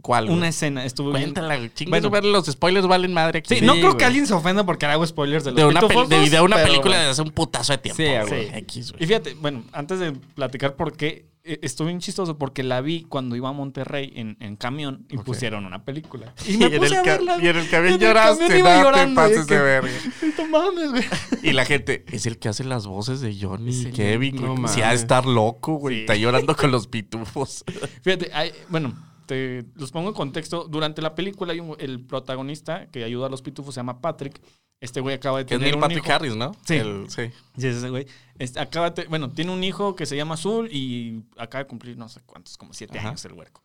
¿Cuál, 0.00 0.26
güey? 0.26 0.36
una 0.36 0.48
escena. 0.48 0.84
Estuvo 0.84 1.10
bien. 1.10 1.32
Cuéntala. 1.32 1.58
Chingue 1.74 2.00
Bueno. 2.00 2.20
los 2.28 2.46
spoilers 2.46 2.86
valen 2.86 3.12
madre 3.12 3.38
aquí. 3.40 3.54
Sí, 3.56 3.60
no 3.64 3.74
creo 3.74 3.86
güey. 3.88 3.98
que 3.98 4.04
alguien 4.04 4.26
se 4.26 4.34
ofenda 4.34 4.64
porque 4.64 4.86
hago 4.86 5.06
spoilers 5.06 5.44
de 5.44 5.50
los 5.52 5.56
de 5.60 5.66
una, 5.66 5.80
Pitufos 5.80 6.08
de, 6.08 6.16
2, 6.18 6.30
de 6.30 6.40
una 6.40 6.56
pero- 6.56 6.68
película 6.68 6.98
de 7.00 7.06
hace 7.10 7.22
un 7.22 7.30
putazo 7.30 7.72
de 7.72 7.78
tiempo. 7.78 8.02
Sí, 8.02 8.28
güey. 8.28 8.48
X, 8.58 8.92
Y 8.98 9.06
fíjate, 9.06 9.34
bueno, 9.34 9.64
antes 9.72 9.98
de 10.00 10.12
platicar 10.12 10.74
por 10.76 10.96
qué, 10.96 11.30
eh, 11.44 11.58
estuvo 11.62 11.88
bien 11.88 11.98
chistoso 11.98 12.38
porque 12.38 12.62
la 12.62 12.80
vi 12.80 13.02
cuando 13.02 13.34
iba 13.34 13.48
a 13.48 13.52
Monterrey 13.52 14.12
en, 14.14 14.36
en 14.38 14.54
camión 14.54 15.06
y 15.10 15.16
pusieron 15.18 15.66
una 15.66 15.84
película. 15.84 16.32
Y, 16.46 16.54
Y 16.54 16.56
me 16.58 16.66
en 16.66 16.78
puse 16.78 16.94
el 16.94 16.98
a 17.00 17.02
verla. 17.02 17.38
y 17.42 17.48
en 17.48 17.56
el 17.56 17.68
camión 17.68 17.94
En 17.94 18.00
el 18.02 18.06
lloraste, 18.06 18.46
camión 18.46 18.58
iba 18.60 18.82
no 18.82 18.92
te 18.92 19.14
pases 19.14 19.46
y 19.46 19.48
de 19.50 19.60
verga. 19.60 19.88
Güey. 19.90 21.04
Y 21.42 21.52
la 21.52 21.64
gente, 21.64 22.04
es 22.12 22.26
el 22.26 22.38
que 22.38 22.48
hace 22.48 22.62
las 22.62 22.86
voces 22.86 23.20
de 23.20 23.36
Johnny 23.40 23.74
y 23.74 23.86
el- 23.86 23.92
Kevin, 23.92 24.36
no. 24.60 24.68
Si 24.68 24.82
ha 24.82 24.90
de 24.90 24.94
estar 24.94 25.26
loco, 25.26 25.74
güey. 25.74 26.00
Está 26.00 26.14
llorando 26.14 26.54
con 26.56 26.70
los 26.70 26.86
pitufos. 26.86 27.64
Fíjate, 28.02 28.30
hay- 28.32 28.52
bueno, 28.68 28.94
te 29.26 29.64
los 29.76 29.90
pongo 29.90 30.08
en 30.08 30.14
contexto. 30.14 30.66
Durante 30.68 31.02
la 31.02 31.14
película 31.14 31.52
hay 31.52 31.60
un- 31.60 31.76
el 31.78 32.00
protagonista 32.04 32.86
que 32.90 33.04
ayuda 33.04 33.26
a 33.26 33.30
los 33.30 33.42
pitufos, 33.42 33.74
se 33.74 33.80
llama 33.80 34.00
Patrick. 34.00 34.40
Este 34.80 35.00
güey 35.00 35.14
acaba 35.14 35.38
de 35.38 35.46
Que 35.46 35.54
es 35.54 35.60
tener 35.60 35.72
Neil 35.72 35.76
un 35.76 35.80
Patrick 35.80 36.04
hijo. 36.04 36.12
Harris, 36.12 36.34
¿no? 36.34 36.56
Sí. 36.66 36.74
El- 36.74 37.08
sí. 37.08 37.22
Sí, 37.56 37.66
es 37.68 37.76
ese 37.76 37.88
güey. 37.90 38.06
Este, 38.38 38.58
acaba 38.58 38.90
de, 38.90 39.04
bueno, 39.04 39.30
tiene 39.30 39.52
un 39.52 39.62
hijo 39.62 39.94
que 39.94 40.06
se 40.06 40.16
llama 40.16 40.34
Azul 40.34 40.68
y 40.72 41.22
acaba 41.36 41.62
de 41.64 41.68
cumplir 41.68 41.96
no 41.96 42.08
sé 42.08 42.20
cuántos, 42.26 42.56
como 42.56 42.74
siete 42.74 42.98
Ajá. 42.98 43.10
años 43.10 43.24
el 43.24 43.32
huerco. 43.34 43.62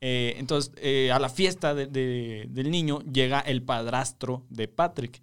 Eh, 0.00 0.36
entonces, 0.38 0.72
eh, 0.76 1.10
a 1.12 1.18
la 1.18 1.28
fiesta 1.28 1.74
de- 1.74 1.86
de- 1.86 2.46
del 2.48 2.70
niño 2.70 3.00
llega 3.00 3.40
el 3.40 3.62
padrastro 3.62 4.44
de 4.48 4.68
Patrick. 4.68 5.20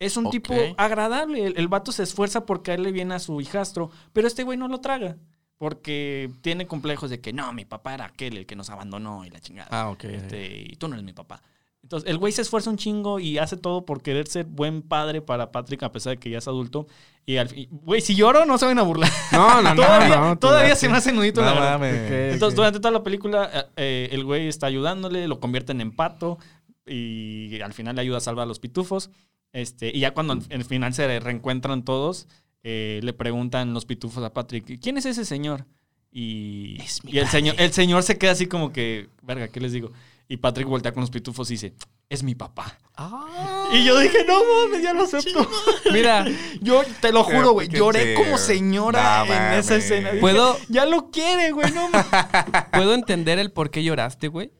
Es 0.00 0.16
un 0.16 0.30
tipo 0.30 0.54
agradable. 0.76 1.44
El, 1.46 1.58
el 1.58 1.68
vato 1.68 1.92
se 1.92 2.02
esfuerza 2.02 2.44
porque 2.44 2.70
a 2.72 2.74
él 2.74 2.82
le 2.82 2.92
viene 2.92 3.14
a 3.14 3.18
su 3.20 3.40
hijastro, 3.40 3.90
pero 4.12 4.26
este 4.28 4.42
güey 4.42 4.58
no 4.58 4.68
lo 4.68 4.80
traga. 4.80 5.16
Porque 5.58 6.30
tiene 6.40 6.66
complejos 6.66 7.10
de 7.10 7.20
que 7.20 7.32
no, 7.32 7.52
mi 7.52 7.64
papá 7.64 7.94
era 7.94 8.06
aquel 8.06 8.36
el 8.36 8.46
que 8.46 8.56
nos 8.56 8.70
abandonó 8.70 9.24
y 9.24 9.30
la 9.30 9.40
chingada. 9.40 9.68
Ah, 9.70 9.90
ok. 9.90 10.04
Este, 10.04 10.64
y 10.70 10.76
tú 10.76 10.88
no 10.88 10.94
eres 10.94 11.04
mi 11.04 11.12
papá. 11.12 11.42
Entonces, 11.82 12.10
el 12.10 12.18
güey 12.18 12.32
se 12.32 12.42
esfuerza 12.42 12.70
un 12.70 12.76
chingo 12.76 13.18
y 13.18 13.38
hace 13.38 13.56
todo 13.56 13.84
por 13.84 14.02
querer 14.02 14.26
ser 14.26 14.44
buen 14.44 14.82
padre 14.82 15.22
para 15.22 15.52
Patrick, 15.52 15.82
a 15.84 15.92
pesar 15.92 16.10
de 16.14 16.18
que 16.18 16.28
ya 16.30 16.38
es 16.38 16.48
adulto. 16.48 16.86
Y 17.24 17.36
al 17.36 17.48
fin, 17.48 17.68
güey, 17.70 18.00
si 18.00 18.14
lloro, 18.14 18.44
no 18.44 18.58
se 18.58 18.66
van 18.66 18.78
a 18.78 18.82
burlar. 18.82 19.10
No, 19.32 19.62
no, 19.62 19.74
no. 19.74 19.82
todavía 19.82 20.16
no, 20.16 20.38
todavía 20.38 20.76
se 20.76 20.88
me 20.88 20.96
hace 20.96 21.12
nudito 21.12 21.40
No 21.40 21.46
la 21.46 21.54
verdad. 21.54 21.72
mames. 21.72 22.32
Entonces, 22.34 22.56
durante 22.56 22.78
toda 22.80 22.90
la 22.92 23.02
película, 23.02 23.50
eh, 23.52 23.64
eh, 23.76 24.08
el 24.12 24.24
güey 24.24 24.48
está 24.48 24.66
ayudándole, 24.66 25.28
lo 25.28 25.40
convierten 25.40 25.80
en 25.80 25.92
pato 25.92 26.38
y 26.84 27.60
al 27.60 27.72
final 27.72 27.96
le 27.96 28.02
ayuda 28.02 28.18
a 28.18 28.20
salvar 28.20 28.44
a 28.44 28.46
los 28.46 28.58
pitufos. 28.58 29.10
Este, 29.52 29.90
y 29.94 30.00
ya 30.00 30.12
cuando 30.12 30.34
en 30.34 30.44
el 30.50 30.64
final 30.64 30.92
se 30.94 31.20
reencuentran 31.20 31.84
todos, 31.84 32.28
eh, 32.62 33.00
le 33.02 33.12
preguntan 33.12 33.72
los 33.72 33.84
pitufos 33.86 34.22
a 34.24 34.32
Patrick, 34.32 34.80
¿quién 34.80 34.98
es 34.98 35.06
ese 35.06 35.24
señor? 35.24 35.66
Y, 36.10 36.80
Es 36.82 37.04
mi 37.04 37.12
y 37.12 37.18
el, 37.18 37.24
padre. 37.24 37.38
señor, 37.38 37.54
el 37.58 37.72
señor 37.72 38.02
se 38.02 38.18
queda 38.18 38.32
así 38.32 38.46
como 38.46 38.72
que, 38.72 39.08
verga, 39.22 39.48
¿qué 39.48 39.60
les 39.60 39.72
digo? 39.72 39.92
Y 40.26 40.38
Patrick 40.38 40.66
voltea 40.68 40.92
con 40.92 41.00
los 41.00 41.10
pitufos 41.10 41.50
y 41.50 41.54
dice, 41.54 41.74
es 42.08 42.22
mi 42.22 42.34
papá. 42.34 42.78
Ah. 42.96 43.68
Y 43.72 43.84
yo 43.84 43.98
dije, 43.98 44.24
no 44.26 44.34
mames, 44.44 44.82
ya 44.82 44.92
lo 44.92 45.02
acepto. 45.04 45.48
Mira, 45.92 46.26
Yo 46.60 46.82
te 47.00 47.12
lo 47.12 47.24
juro, 47.24 47.52
güey, 47.52 47.68
lloré 47.68 48.14
chido. 48.14 48.16
como 48.24 48.38
señora 48.38 49.24
No 49.26 49.32
en 49.34 49.42
esa 49.58 49.76
escena. 49.76 50.08
Dije, 50.10 50.20
puedo, 50.20 50.56
Ya 50.68 50.84
lo 50.86 51.10
quiere, 51.10 51.52
güey, 51.52 51.70
no 51.72 51.88
mames. 51.88 52.06
puedo 52.72 52.94
entender 52.94 53.38
el 53.38 53.52
por 53.52 53.70
qué 53.70 53.82
lloraste, 53.82 54.28
güey. 54.28 54.52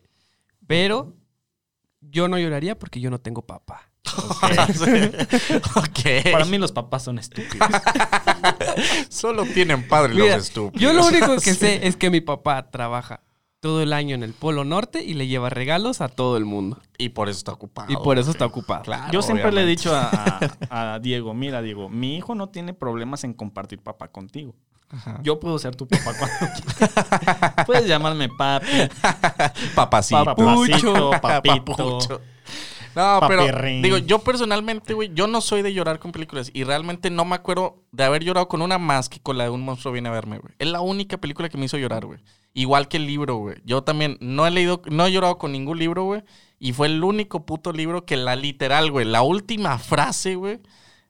Pero 0.66 1.14
yo 2.00 2.28
no 2.28 2.38
lloraría 2.38 2.78
porque 2.78 3.00
yo 3.00 3.11
no 3.11 3.18
tengo 3.20 3.42
papá. 3.42 3.88
Para 6.32 6.44
mí 6.46 6.58
los 6.58 6.72
papás 6.72 7.04
son 7.04 7.18
estúpidos. 7.18 7.68
Solo 9.08 9.44
tienen 9.44 9.87
padre 9.88 10.14
Mira, 10.14 10.37
los 10.37 10.46
estúpidos. 10.46 10.80
yo 10.80 10.92
lo 10.92 11.06
único 11.06 11.37
que 11.37 11.54
sé 11.54 11.87
es 11.87 11.96
que 11.96 12.11
mi 12.11 12.20
papá 12.20 12.70
trabaja 12.70 13.20
todo 13.61 13.82
el 13.82 13.92
año 13.92 14.14
en 14.14 14.22
el 14.22 14.34
Polo 14.34 14.64
Norte 14.64 15.02
y 15.02 15.14
le 15.14 15.26
lleva 15.26 15.50
regalos 15.50 16.00
a 16.00 16.08
todo 16.08 16.37
el 16.37 16.44
mundo. 16.44 16.78
Y 16.96 17.11
por 17.11 17.28
eso 17.28 17.38
está 17.38 17.52
ocupado. 17.52 17.92
Y 17.92 17.96
por 17.96 18.18
eso 18.18 18.30
está 18.30 18.46
ocupado. 18.46 18.82
Claro, 18.84 19.12
Yo 19.12 19.20
siempre 19.22 19.50
le 19.52 19.62
he 19.62 19.66
dicho 19.66 19.94
a, 19.94 20.08
a- 20.70 20.94
a 20.94 20.98
Diego, 21.00 21.34
mira 21.34 21.61
Diego, 21.61 21.88
mi 21.88 22.16
hijo 22.16 22.34
no 22.34 22.48
tiene 22.50 22.72
problemas 22.74 23.24
en 23.24 23.34
compartir 23.34 23.80
papá 23.80 24.08
contigo. 24.08 24.54
Ajá. 24.90 25.20
Yo 25.22 25.38
puedo 25.38 25.58
ser 25.58 25.76
tu 25.76 25.87
papá 25.87 26.14
cuando 26.18 26.37
quieras. 26.54 27.66
Puedes 27.66 27.87
llamarme 27.87 28.30
papi, 28.30 28.66
Papacito. 29.74 30.24
papacito, 30.24 31.11
papito. 31.20 31.64
Papucho. 31.76 32.20
No, 32.94 33.20
pero 33.29 33.46
Papirrín. 33.46 33.83
digo, 33.83 33.98
yo 33.98 34.20
personalmente, 34.20 34.94
güey, 34.94 35.11
yo 35.14 35.27
no 35.27 35.40
soy 35.40 35.62
de 35.62 35.72
llorar 35.72 35.98
con 35.98 36.12
películas 36.12 36.51
y 36.53 36.64
realmente 36.64 37.11
no 37.11 37.24
me 37.24 37.37
acuerdo 37.37 37.83
de 37.92 38.05
haber 38.05 38.24
llorado 38.24 38.48
con 38.48 38.62
una 38.62 38.79
más 38.79 39.09
que 39.09 39.20
con 39.20 39.38
la 39.38 39.44
de 39.44 39.51
un 39.51 39.62
monstruo 39.62 39.92
viene 39.92 40.09
a 40.09 40.12
verme, 40.12 40.38
güey. 40.38 40.55
Es 40.59 40.68
la 40.68 40.81
única 40.81 41.18
película 41.18 41.48
que 41.48 41.59
me 41.59 41.66
hizo 41.66 41.79
llorar, 41.79 42.07
güey. 42.07 42.20
Igual 42.55 42.88
que 42.88 42.96
el 42.96 43.07
libro, 43.07 43.37
güey. 43.37 43.57
Yo 43.64 43.83
también 43.83 44.16
no 44.20 44.46
he 44.46 44.51
leído, 44.51 44.83
no 44.90 45.07
he 45.07 45.12
llorado 45.12 45.38
con 45.38 45.53
ningún 45.53 45.79
libro, 45.79 46.05
güey. 46.05 46.22
Y 46.59 46.72
fue 46.72 46.88
el 46.88 47.05
único 47.05 47.46
puto 47.46 47.72
libro 47.72 48.05
que 48.05 48.16
la 48.16 48.35
literal, 48.35 48.90
güey, 48.90 49.05
la 49.07 49.22
última 49.22 49.79
frase, 49.79 50.35
güey, 50.35 50.59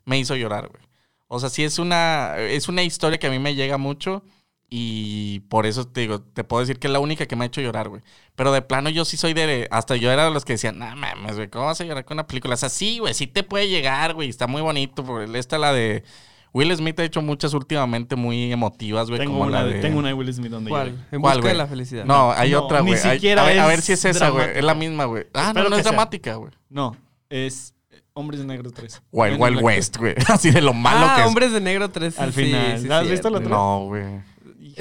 me 0.05 0.19
hizo 0.19 0.37
llorar, 0.37 0.69
güey. 0.69 0.83
O 1.27 1.41
sea, 1.41 1.49
sí 1.49 1.63
es 1.63 1.79
una, 1.79 2.37
es 2.39 2.69
una 2.69 2.83
historia 2.83 3.19
que 3.19 3.27
a 3.27 3.31
mí 3.31 3.39
me 3.39 3.55
llega 3.55 3.79
mucho 3.79 4.23
y 4.71 5.41
por 5.49 5.65
eso 5.67 5.87
te 5.87 6.03
digo, 6.03 6.21
te 6.21 6.45
puedo 6.45 6.61
decir 6.61 6.79
que 6.79 6.89
es 6.89 6.93
la 6.93 7.01
única 7.01 7.27
que 7.27 7.37
me 7.37 7.45
ha 7.45 7.47
hecho 7.47 7.61
llorar, 7.61 7.89
güey. 7.89 8.03
Pero 8.37 8.53
de 8.53 8.61
plano 8.63 8.91
yo 8.91 9.05
sí 9.05 9.17
soy 9.17 9.33
de, 9.33 9.67
hasta 9.71 9.97
yo 9.97 10.11
era 10.11 10.25
de 10.27 10.31
los 10.31 10.45
que 10.45 10.53
decían, 10.55 10.79
no 10.79 10.95
mames, 10.95 11.37
güey, 11.37 11.49
¿cómo 11.49 11.65
vas 11.67 11.81
a 11.81 11.85
llorar 11.85 12.05
con 12.05 12.17
una 12.17 12.27
película? 12.27 12.55
O 12.55 12.57
sea, 12.59 12.69
sí, 12.69 12.99
güey, 12.99 13.15
sí 13.15 13.27
te 13.27 13.43
puede 13.43 13.69
llegar, 13.69 14.15
güey, 14.15 14.29
está 14.29 14.47
muy 14.47 14.61
bonito. 14.61 15.05
porque 15.05 15.39
Esta 15.39 15.57
la 15.59 15.73
de 15.73 16.05
Will 16.53 16.75
Smith 16.77 16.99
ha 17.01 17.05
hecho 17.05 17.23
muchas 17.23 17.55
últimamente 17.55 18.15
muy 18.17 18.53
emotivas, 18.53 19.09
güey, 19.09 19.21
Tengo 19.21 19.33
como 19.35 19.45
una, 19.47 19.63
la 19.63 19.69
de, 19.69 19.81
tengo 19.81 19.99
una 19.99 20.09
de 20.09 20.15
Will 20.15 20.33
Smith 20.35 20.51
donde. 20.51 20.69
¿Cuál? 20.71 21.07
En 21.13 21.21
¿Cuál, 21.21 21.37
busca 21.39 21.49
de 21.49 21.55
güey? 21.55 21.57
la 21.57 21.67
felicidad. 21.67 22.05
No, 22.05 22.33
hay 22.33 22.51
No, 22.53 22.65
otra, 22.65 22.81
ni 22.83 22.91
güey. 22.91 23.03
Hay- 23.03 23.17
siquiera 23.17 23.45
a, 23.45 23.47
ver, 23.47 23.61
a 23.61 23.67
ver 23.67 23.79
es 23.79 23.85
si 23.87 23.93
es 23.93 24.05
esa, 24.05 24.29
güey. 24.31 24.51
Es 24.55 24.65
la 24.65 24.75
misma, 24.75 25.07
güey. 25.07 25.27
Ah, 25.35 25.49
Espero 25.49 25.65
no, 25.65 25.71
no 25.71 25.77
es 25.77 25.83
sea. 25.83 25.93
dramática, 25.93 26.35
güey. 26.35 26.53
No, 26.69 26.95
es 27.31 27.75
Hombres 28.15 28.41
de 28.41 28.47
Negro 28.47 28.71
3. 28.71 29.03
Wild 29.13 29.41
Wild 29.41 29.63
West, 29.63 29.97
güey. 29.97 30.15
Así 30.29 30.51
de 30.51 30.61
lo 30.61 30.75
malo 30.75 31.07
ah, 31.09 31.15
que 31.17 31.21
es. 31.23 31.27
Hombres 31.29 31.53
de 31.53 31.61
Negro 31.61 31.89
3. 31.91 32.19
Al 32.19 32.33
sí, 32.33 32.45
final. 32.45 32.79
sí, 32.81 32.87
¿La 32.89 32.99
has 32.99 33.07
cierto. 33.07 33.11
visto 33.11 33.31
la 33.31 33.39
otra? 33.39 33.51
No, 33.51 33.85
güey. 33.87 34.05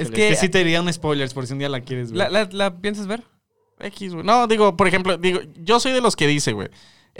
Es 0.02 0.10
que- 0.10 0.28
que, 0.30 0.36
sí 0.36 0.48
te 0.48 0.58
diría 0.58 0.80
un 0.80 0.92
spoilers 0.92 1.34
por 1.34 1.46
si 1.46 1.52
un 1.52 1.58
día 1.58 1.68
la 1.68 1.80
quieres 1.80 2.10
ver. 2.12 2.30
¿La, 2.30 2.44
la, 2.44 2.48
la 2.52 2.76
piensas 2.80 3.06
ver? 3.06 3.24
X, 3.80 4.12
güey. 4.14 4.24
No, 4.24 4.46
digo, 4.46 4.76
por 4.76 4.88
ejemplo, 4.88 5.16
digo, 5.18 5.40
yo 5.56 5.78
soy 5.80 5.92
de 5.92 6.00
los 6.00 6.16
que 6.16 6.26
dice, 6.26 6.52
güey. 6.52 6.68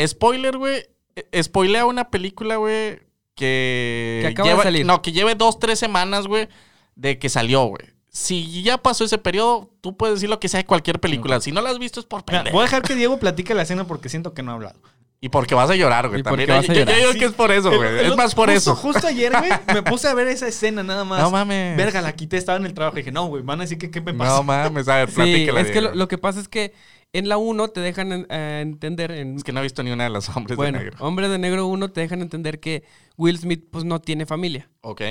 Spoiler, 0.05 0.57
güey. 0.57 0.85
eh, 1.17 1.43
Spoilea 1.43 1.87
una 1.87 2.11
película, 2.11 2.57
güey, 2.57 3.01
que. 3.35 4.19
Que 4.23 4.27
acaba 4.29 4.51
de 4.51 4.62
salir. 4.62 4.87
No, 4.87 5.03
que 5.03 5.12
lleve 5.12 5.35
dos, 5.35 5.59
tres 5.59 5.79
semanas, 5.79 6.27
güey, 6.27 6.49
de 6.97 7.19
que 7.19 7.29
salió, 7.29 7.64
güey. 7.64 7.83
Si 8.11 8.62
ya 8.62 8.79
pasó 8.79 9.05
ese 9.05 9.19
periodo, 9.19 9.71
tú 9.81 9.97
puedes 9.97 10.17
decir 10.17 10.29
lo 10.31 10.41
que 10.41 10.49
sea 10.49 10.59
de 10.59 10.67
cualquier 10.67 10.99
película. 10.99 11.41
Si 11.41 11.53
no 11.53 11.61
la 11.61 11.71
has 11.71 11.79
visto 11.79 12.01
es 12.01 12.07
por 12.07 12.25
pendejo. 12.25 12.57
voy 12.57 12.62
a 12.62 12.64
dejar 12.64 12.83
que 12.83 12.95
Diego 12.97 13.19
platique 13.19 13.55
la 13.55 13.62
escena 13.62 13.87
porque 13.87 14.09
siento 14.09 14.35
que 14.35 14.43
no 14.43 14.51
ha 14.51 14.55
hablado. 14.55 14.81
Y 15.20 15.31
porque 15.31 15.54
vas 15.54 15.68
a 15.68 15.74
llorar, 15.74 16.09
güey. 16.09 16.22
También. 16.22 16.48
vas 16.48 16.68
a 16.68 16.72
Yo- 16.72 16.85
yo, 16.85 16.94
digo 16.96 17.12
que 17.18 17.24
es 17.24 17.33
por 17.33 17.50
eso, 17.50 17.74
güey. 17.74 18.07
Es 18.07 18.16
más 18.16 18.35
por 18.37 18.50
justo- 18.52 18.72
eso. 18.72 18.76
Justo 18.76 19.07
ayer, 19.09 19.33
güey, 19.33 19.50
me 19.74 19.83
puse 19.83 20.07
a 20.07 20.14
ver 20.14 20.28
esa 20.28 20.46
escena 20.46 20.83
nada 20.85 21.04
más. 21.04 21.20
No 21.20 21.31
mames. 21.31 21.76
Verga, 21.76 22.00
la 22.00 22.14
quité, 22.14 22.37
estaba 22.37 22.57
en 22.59 22.66
el 22.66 22.74
trabajo 22.74 22.96
y 22.96 23.00
dije, 23.00 23.11
no, 23.11 23.26
güey, 23.26 23.42
van 23.42 23.59
a 23.61 23.64
decir 23.64 23.78
que 23.78 23.90
qué 23.90 24.00
me 24.00 24.14
pasa. 24.14 24.37
No 24.37 24.42
mames. 24.44 24.87
A 24.88 24.96
ver, 24.98 25.11
Sí, 25.11 25.48
es 25.57 25.70
que 25.72 25.81
lo, 25.81 26.07
que 26.07 26.18
pasa 26.18 26.38
es 26.40 26.46
que 26.46 26.72
en 27.12 27.28
la 27.28 27.37
1 27.37 27.68
te 27.68 27.81
dejan 27.81 28.12
en- 28.12 28.26
eh, 28.31 28.61
entender 28.62 29.11
en... 29.11 29.37
Es 29.37 29.42
que 29.44 29.52
no 29.52 29.59
he 29.61 29.62
visto 29.64 29.83
ni 29.83 29.90
una 29.90 30.04
de 30.04 30.11
los 30.11 30.28
hombres 30.37 30.57
bueno, 30.57 30.78
de 30.78 30.85
negro. 30.85 30.98
Hombre 31.04 31.28
de 31.28 31.38
Negro 31.38 31.66
1 31.66 31.90
te 31.90 32.00
dejan 32.00 32.20
entender 32.22 32.61
que 32.61 32.85
Will 33.16 33.38
Smith 33.38 33.64
pues 33.72 33.85
no 33.85 34.00
tiene 34.00 34.24
familia. 34.24 34.68
Ok. 34.83 35.02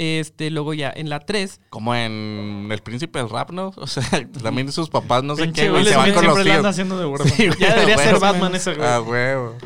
Este, 0.00 0.48
luego 0.50 0.74
ya 0.74 0.92
en 0.94 1.10
la 1.10 1.18
3 1.18 1.60
Como 1.70 1.92
en 1.92 2.68
El 2.70 2.78
Príncipe 2.82 3.18
del 3.18 3.28
Rap, 3.28 3.50
¿no? 3.50 3.72
O 3.76 3.88
sea, 3.88 4.04
también 4.42 4.70
sus 4.70 4.88
papás, 4.90 5.24
no 5.24 5.34
sé 5.34 5.52
qué, 5.52 5.68
güey, 5.70 5.84
se 5.84 5.96
van 5.96 6.12
con 6.14 6.24
los 6.24 6.34
siempre 6.36 6.38
la 6.38 6.44
tíos. 6.44 6.56
anda 6.58 6.68
haciendo 6.68 6.98
de 6.98 7.06
huérfano. 7.06 7.34
Sí, 7.34 7.48
ya 7.58 7.74
debería 7.74 7.98
ser. 7.98 8.18
Batman 8.20 8.54
ese 8.54 8.74
güey. 8.74 8.88
A 8.88 9.00
huevo. 9.00 9.56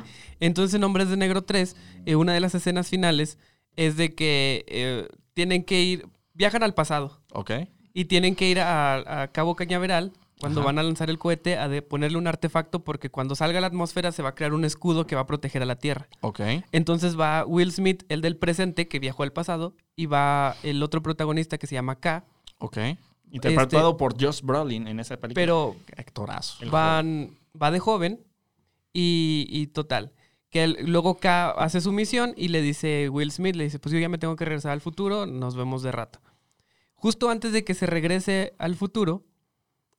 Entonces 0.40 0.74
en 0.74 0.84
Hombres 0.84 1.10
de 1.10 1.18
Negro 1.18 1.42
3, 1.42 1.76
eh, 2.06 2.16
una 2.16 2.32
de 2.32 2.40
las 2.40 2.54
escenas 2.54 2.88
finales 2.88 3.36
es 3.76 3.96
de 3.98 4.14
que 4.14 4.64
eh, 4.68 5.06
tienen 5.34 5.64
que 5.64 5.82
ir, 5.82 6.06
viajan 6.32 6.62
al 6.62 6.72
pasado 6.74 7.20
Ok. 7.32 7.50
y 7.92 8.06
tienen 8.06 8.34
que 8.34 8.48
ir 8.48 8.58
a, 8.60 9.22
a 9.22 9.28
Cabo 9.32 9.54
Cañaveral 9.54 10.12
cuando 10.42 10.60
Ajá. 10.60 10.66
van 10.66 10.78
a 10.78 10.82
lanzar 10.82 11.08
el 11.08 11.18
cohete 11.18 11.56
a 11.56 11.68
de 11.68 11.80
ponerle 11.80 12.18
un 12.18 12.26
artefacto 12.26 12.84
porque 12.84 13.08
cuando 13.08 13.34
salga 13.34 13.56
a 13.58 13.60
la 13.62 13.68
atmósfera 13.68 14.12
se 14.12 14.22
va 14.22 14.30
a 14.30 14.34
crear 14.34 14.52
un 14.52 14.64
escudo 14.66 15.06
que 15.06 15.14
va 15.14 15.22
a 15.22 15.26
proteger 15.26 15.62
a 15.62 15.64
la 15.66 15.76
Tierra. 15.76 16.08
Ok. 16.20 16.40
Entonces 16.72 17.18
va 17.18 17.46
Will 17.46 17.72
Smith, 17.72 18.02
el 18.10 18.20
del 18.20 18.36
presente, 18.36 18.88
que 18.88 18.98
viajó 18.98 19.22
al 19.22 19.32
pasado, 19.32 19.74
y 19.96 20.06
va 20.06 20.56
el 20.62 20.82
otro 20.82 21.00
protagonista 21.02 21.56
que 21.56 21.66
se 21.66 21.74
llama 21.76 21.98
K, 22.00 22.24
Ok. 22.58 22.76
Interpretado 23.30 23.90
Este- 23.90 23.98
por 23.98 24.20
Josh 24.20 24.42
Brolin 24.42 24.86
en 24.88 25.00
esa 25.00 25.16
película. 25.16 25.40
pero 25.40 25.76
Actorazo. 25.96 26.68
Van, 26.70 27.38
va 27.60 27.70
de 27.70 27.78
joven 27.78 28.20
y, 28.92 29.46
y 29.48 29.68
total. 29.68 30.12
Que 30.50 30.66
luego 30.68 31.16
K 31.18 31.50
hace 31.52 31.80
su 31.80 31.92
misión 31.92 32.34
y 32.36 32.48
le 32.48 32.60
dice 32.60 33.08
Will 33.08 33.32
Smith, 33.32 33.56
le 33.56 33.64
dice, 33.64 33.78
pues 33.78 33.92
yo 33.92 33.98
ya 33.98 34.08
me 34.10 34.18
tengo 34.18 34.36
que 34.36 34.44
regresar 34.44 34.72
al 34.72 34.80
futuro, 34.82 35.24
nos 35.24 35.56
vemos 35.56 35.82
de 35.82 35.92
rato. 35.92 36.20
Justo 36.94 37.30
antes 37.30 37.52
de 37.52 37.64
que 37.64 37.74
se 37.74 37.86
regrese 37.86 38.54
al 38.58 38.76
futuro, 38.76 39.24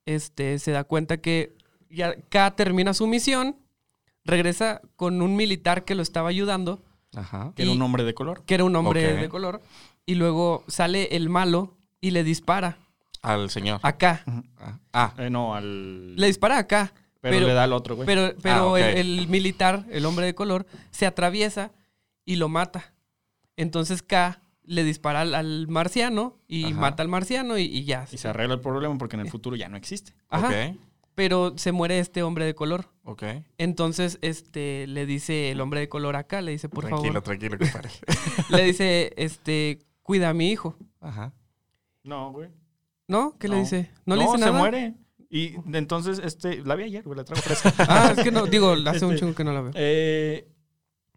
este, 0.05 0.59
se 0.59 0.71
da 0.71 0.83
cuenta 0.83 1.17
que 1.17 1.55
ya 1.89 2.15
K 2.29 2.51
termina 2.55 2.93
su 2.93 3.07
misión, 3.07 3.57
regresa 4.25 4.81
con 4.95 5.21
un 5.21 5.35
militar 5.35 5.83
que 5.85 5.95
lo 5.95 6.01
estaba 6.01 6.29
ayudando, 6.29 6.81
Ajá. 7.15 7.53
que 7.55 7.63
era 7.63 7.71
un 7.71 7.81
hombre 7.81 8.03
de 8.03 8.13
color. 8.13 8.43
que 8.45 8.55
era 8.55 8.63
un 8.63 8.75
hombre 8.75 9.15
de 9.15 9.29
color, 9.29 9.61
y 10.05 10.15
luego 10.15 10.63
sale 10.67 11.15
el 11.15 11.29
malo 11.29 11.77
y 12.01 12.11
le 12.11 12.23
dispara 12.23 12.77
Al 13.21 13.49
señor. 13.49 13.79
acá. 13.83 14.23
Ah. 14.57 14.79
Ah. 14.91 15.13
Eh, 15.17 15.29
no, 15.29 15.55
al... 15.55 16.15
Le 16.15 16.27
dispara 16.27 16.57
acá. 16.57 16.93
pero, 17.21 17.35
pero- 17.37 17.47
le 17.47 17.53
da 17.53 17.63
al 17.63 17.73
otro, 17.73 17.95
güey. 17.95 18.05
Pero, 18.05 18.33
pero 18.41 18.75
Ah, 18.75 18.81
el, 18.81 19.19
el 19.19 19.27
militar, 19.27 19.85
el 19.91 20.05
hombre 20.05 20.25
de 20.25 20.35
color, 20.35 20.65
se 20.91 21.05
atraviesa 21.05 21.71
y 22.25 22.35
lo 22.37 22.49
mata. 22.49 22.93
Entonces 23.55 24.01
K 24.01 24.41
le 24.65 24.83
dispara 24.83 25.21
al, 25.21 25.35
al 25.35 25.67
marciano 25.67 26.37
y 26.47 26.65
Ajá. 26.65 26.75
mata 26.79 27.03
al 27.03 27.09
marciano 27.09 27.57
y, 27.57 27.63
y 27.63 27.83
ya. 27.85 28.07
Y 28.11 28.17
se 28.17 28.27
arregla 28.27 28.55
el 28.55 28.61
problema 28.61 28.97
porque 28.97 29.15
en 29.15 29.21
el 29.21 29.29
futuro 29.29 29.55
ya 29.55 29.69
no 29.69 29.77
existe. 29.77 30.13
Ajá. 30.29 30.73
Pero 31.15 31.53
se 31.57 31.71
muere 31.71 31.99
este 31.99 32.23
hombre 32.23 32.43
de 32.45 32.55
color. 32.55 32.89
Ok. 33.03 33.23
Entonces, 33.59 34.17
este, 34.21 34.87
le 34.87 35.05
dice 35.05 35.51
el 35.51 35.61
hombre 35.61 35.79
de 35.81 35.87
color 35.89 36.15
acá, 36.15 36.41
le 36.41 36.51
dice, 36.53 36.69
por 36.69 36.85
tranquilo, 36.85 37.21
favor. 37.21 37.23
tranquilo, 37.37 37.57
compadre. 37.59 37.89
Le 38.49 38.63
dice, 38.63 39.13
este, 39.15 39.77
cuida 40.01 40.29
a 40.29 40.33
mi 40.33 40.49
hijo. 40.49 40.75
Ajá. 40.99 41.31
No, 42.03 42.31
güey. 42.31 42.49
¿No? 43.07 43.37
¿Qué 43.37 43.47
le 43.47 43.57
dice? 43.59 43.91
¿No, 44.05 44.15
le 44.15 44.23
dice 44.23 44.37
se 44.39 44.45
nada? 44.45 44.57
muere. 44.57 44.95
Y 45.29 45.53
entonces, 45.73 46.19
este, 46.23 46.63
la 46.63 46.75
vi 46.75 46.85
ayer, 46.85 47.03
güey, 47.03 47.15
la 47.17 47.23
traigo 47.25 47.43
fresca. 47.43 47.71
Ah, 47.87 48.13
es 48.17 48.23
que 48.23 48.31
no, 48.31 48.47
digo, 48.47 48.71
hace 48.71 49.05
un 49.05 49.13
Este, 49.13 49.19
chingo 49.19 49.35
que 49.35 49.43
no 49.43 49.53
la 49.53 49.61
veo. 49.61 49.71
Eh, 49.75 50.47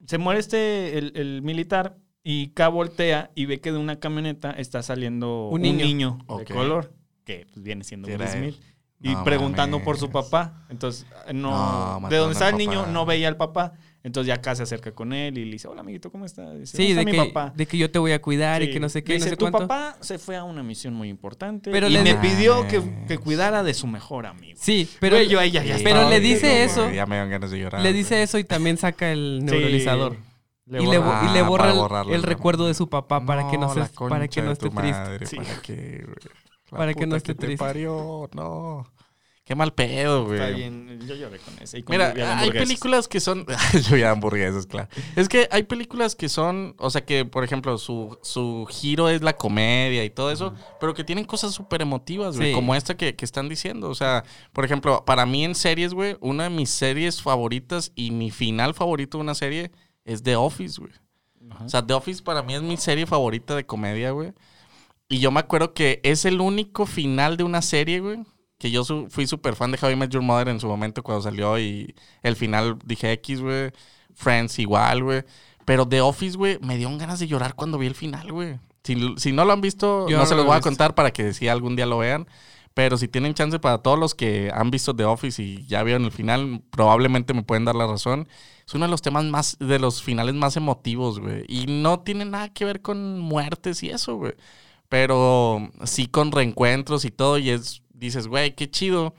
se 0.07 0.19
muere 0.19 0.41
este, 0.41 0.99
el, 0.99 1.13
el 1.17 1.41
militar, 1.43 1.97
y 2.29 2.49
K 2.49 2.67
voltea 2.67 3.31
y 3.37 3.47
ve 3.47 3.61
que 3.61 3.71
de 3.71 3.79
una 3.79 4.01
camioneta 4.01 4.51
está 4.51 4.83
saliendo 4.83 5.47
Un 5.49 5.65
un 5.65 5.77
niño. 5.77 6.19
de 6.39 6.45
color, 6.45 6.93
que 7.25 7.47
pues, 7.53 7.63
viene 7.63 7.85
siendo 7.85 8.09
Sí, 8.09 8.15
Will. 8.17 8.29
Smith. 8.29 8.57
y 9.01 9.13
No 9.13 9.23
preguntando 9.23 9.81
por 9.85 9.97
su 9.97 10.11
papá. 10.11 10.65
Entonces, 10.69 11.07
eh, 11.29 11.33
no, 11.33 12.01
No, 12.01 12.09
de 12.09 12.17
donde 12.17 12.33
estaba 12.33 12.49
al 12.49 12.55
el 12.61 12.67
niño 12.67 12.87
no 12.87 13.07
veía 13.07 13.29
al 13.29 13.37
papá. 13.37 13.75
Entonces 14.03 14.27
ya 14.27 14.35
acá 14.35 14.57
se 14.57 14.65
acerca 14.65 14.91
con 14.93 15.13
él 15.13 15.39
y 15.39 15.45
le 15.45 15.53
dice, 15.53 15.69
hola 15.69 15.83
amiguito, 15.83 16.11
¿cómo 16.11 16.25
estás? 16.25 16.59
Dice, 16.59 16.77
Sí, 16.77 16.95
"¿Dónde 16.95 17.05
de 17.05 17.11
está 17.13 17.23
mi 17.25 17.29
papá? 17.31 17.53
de 17.57 17.67
que 17.67 17.79
yo 17.79 17.91
te 17.91 17.99
voy 18.01 18.11
a 18.13 18.21
cuidar 18.23 18.63
y 18.63 18.67
Sí. 18.67 18.73
que 18.73 18.81
no 18.81 18.89
sé 18.89 18.99
Le 19.01 19.05
qué, 19.05 19.13
no 19.13 19.17
dice, 19.19 19.29
sé 19.31 19.37
tu 19.37 19.45
cuánto. 19.45 19.59
papá 19.69 19.97
se 20.01 20.19
fue 20.19 20.35
a 20.37 20.43
una 20.43 20.63
misión 20.65 20.95
muy 20.95 21.09
importante 21.09 21.71
Pero 21.71 21.87
y 21.89 21.91
le 21.93 22.03
me 22.03 22.15
di- 22.15 22.19
pidió 22.29 22.67
que, 22.67 22.81
Mames. 22.81 23.07
que 23.09 23.19
cuidara 23.19 23.63
de 23.63 23.73
su 23.75 23.87
mejor 23.87 24.27
amigo. 24.27 24.59
Sí, 24.61 24.89
pero, 25.01 25.17
Güey, 25.17 25.29
yo 25.29 25.39
ahí 25.39 25.51
ya- 25.53 25.63
ya 25.65 25.77
pero 25.85 26.09
le 26.09 26.19
dice 26.21 26.65
eso, 26.65 26.91
Ya 26.91 27.07
me 27.07 27.17
dan 27.19 27.31
ganas 27.31 27.51
de 27.53 27.59
llorar. 27.61 27.83
le 27.83 27.93
dice 27.93 28.23
eso 28.23 28.39
y 28.39 28.45
también 28.45 28.77
saca 28.79 29.13
el 29.13 29.39
Sí, 29.41 29.45
neuralizador. 29.53 30.17
Le 30.67 30.83
y, 30.83 30.87
le, 30.87 30.99
borra. 30.99 31.21
bo- 31.23 31.29
y 31.31 31.33
le 31.33 31.39
Ah, 31.41 31.43
borra 31.49 31.71
el, 31.71 31.77
borrarlo, 31.79 32.15
el 32.15 32.23
¿no? 32.23 32.27
recuerdo 32.29 32.67
de 32.67 32.75
su 32.75 32.89
papá 32.89 33.25
para 33.25 33.49
que 33.49 33.57
no, 33.59 33.73
se, 33.73 33.81
para 34.09 34.29
que 34.29 34.43
no 34.43 34.51
esté 34.53 34.69
triste. 34.71 35.27
Sí. 35.27 35.37
¿para 35.37 35.55
güey? 35.55 36.17
La 36.71 36.79
Para 36.79 36.95
que 36.95 37.07
no 37.07 37.17
esté 37.17 37.35
te 37.35 37.47
triste. 37.47 37.65
parió, 37.65 38.29
no. 38.35 38.85
Qué 39.45 39.55
mal 39.55 39.73
pedo, 39.73 40.25
güey. 40.27 40.41
Está 40.41 40.57
bien, 40.57 40.99
yo 41.07 41.15
lloré 41.15 41.39
con 41.39 41.55
ese. 41.63 41.79
y 41.79 41.83
con 41.85 41.93
Mira, 41.95 42.13
hay 42.41 42.51
películas 42.51 43.07
que 43.07 43.21
son. 43.21 43.47
Yo 43.89 43.97
ya 43.97 44.11
hamburguesas, 44.11 44.67
claro. 44.67 44.89
Es 45.15 45.29
que 45.29 45.47
hay 45.53 45.63
películas 45.63 46.17
que 46.17 46.29
son. 46.29 46.75
O 46.79 46.91
sea, 46.91 47.05
que, 47.05 47.25
por 47.25 47.45
ejemplo, 47.45 47.79
su, 47.79 48.19
su 48.23 48.67
giro 48.69 49.09
es 49.09 49.23
la 49.23 49.37
comedia 49.37 50.03
y 50.03 50.11
todo 50.11 50.33
eso, 50.33 50.53
pero 50.81 50.95
que 50.95 51.05
tienen 51.05 51.25
cosas 51.25 51.55
súper 51.55 51.81
emotivas, 51.81 52.37
güey. 52.37 52.49
Sí. 52.49 52.55
Como 52.57 52.75
esta 52.75 52.97
que, 52.97 53.15
que 53.15 53.25
están 53.25 53.49
diciendo. 53.49 53.89
O 53.89 53.95
sea, 53.95 54.25
por 54.53 54.65
ejemplo, 54.65 55.05
para 55.05 55.25
mí 55.27 55.45
en 55.45 55.55
series, 55.55 55.95
güey, 55.95 56.17
una 56.21 56.43
de 56.43 56.51
mis 56.51 56.71
series 56.71 57.23
favoritas 57.23 57.93
y 57.95 58.11
mi 58.11 58.33
final 58.33 58.75
favorito 58.75 59.19
de 59.19 59.23
una 59.23 59.37
serie 59.37 59.71
es 60.07 60.23
The 60.23 60.37
Office, 60.37 60.81
güey. 60.81 60.93
Ajá. 61.51 61.65
O 61.65 61.69
sea, 61.69 61.87
The 61.87 61.93
Office 61.93 62.23
para 62.23 62.43
mí 62.43 62.55
es 62.55 62.63
mi 62.63 62.77
serie 62.79 63.05
favorita 63.07 63.55
de 63.55 63.67
comedia, 63.67 64.13
güey. 64.13 64.33
Y 65.09 65.19
yo 65.19 65.31
me 65.31 65.41
acuerdo 65.41 65.75
que 65.75 66.01
es 66.03 66.25
el 66.25 66.41
único 66.41 66.87
final 66.87 67.37
de 67.37 67.45
una 67.45 67.61
serie, 67.63 68.01
güey. 68.01 68.21
Que 68.59 68.71
yo 68.71 68.85
su- 68.85 69.09
fui 69.11 69.27
súper 69.27 69.55
fan 69.55 69.71
de 69.71 69.79
How 69.81 69.91
I 69.91 69.97
Met 69.97 70.11
Your 70.11 70.23
Mother 70.23 70.49
en 70.49 70.59
su 70.61 70.67
momento 70.67 71.03
cuando 71.03 71.23
salió 71.23 71.59
y 71.59 71.95
el 72.23 72.37
final 72.37 72.79
dije 72.85 73.13
X, 73.13 73.41
güey. 73.43 73.71
Friends 74.15 74.59
igual, 74.59 75.05
güey. 75.05 75.23
Pero 75.67 75.87
The 75.87 76.01
Office, 76.01 76.37
güey, 76.39 76.59
me 76.63 76.77
dio 76.79 76.89
ganas 76.97 77.19
de 77.21 77.27
llorar 77.27 77.55
cuando 77.55 77.77
vi 77.77 77.87
el 77.87 77.95
final, 77.95 78.33
güey. 78.33 78.59
Si, 78.83 78.97
si 79.19 79.33
no 79.33 79.45
lo 79.45 79.53
han 79.53 79.61
visto, 79.61 80.09
Yo 80.09 80.17
no 80.17 80.23
no 80.23 80.27
se 80.29 80.35
lo 80.35 80.39
los 80.39 80.47
voy 80.47 80.57
a 80.57 80.61
contar 80.61 80.95
para 80.95 81.11
que 81.13 81.35
si 81.35 81.49
algún 81.49 81.77
día 81.77 81.87
lo 81.87 81.99
vean. 81.99 82.27
Pero 82.73 82.97
si 82.99 83.09
tienen 83.09 83.35
chance 83.35 83.59
para 83.59 83.79
todos 83.79 83.99
los 83.99 84.15
que 84.15 84.51
han 84.55 84.71
visto 84.71 84.95
The 84.95 85.05
Office 85.05 85.43
y 85.43 85.67
ya 85.67 85.83
vieron 85.83 86.05
el 86.05 86.13
final, 86.13 86.63
probablemente 86.71 87.35
me 87.35 87.43
pueden 87.43 87.65
dar 87.65 87.75
la 87.75 87.87
razón. 87.87 88.29
Es 88.67 88.75
uno 88.75 88.87
de 88.87 88.91
los 88.91 89.03
temas 89.03 89.25
más, 89.25 89.57
de 89.61 89.79
los 89.79 90.03
finales 90.03 90.35
más 90.35 90.57
emotivos, 90.57 91.21
güey. 91.21 91.45
Y 91.49 91.67
no 91.67 92.01
tiene 92.01 92.25
nada 92.25 92.49
que 92.53 92.65
ver 92.65 92.83
con 92.83 93.21
muertes 93.21 93.83
y 93.83 93.91
eso, 93.91 94.17
güey. 94.17 94.35
Pero 94.89 95.71
sí 95.85 96.09
con 96.09 96.33
reencuentros 96.33 97.05
y 97.05 97.11
todo. 97.11 97.39
Y 97.39 97.51
es, 97.51 97.83
dices, 97.95 98.27
güey, 98.29 98.55
qué 98.57 98.71
chido 98.71 99.15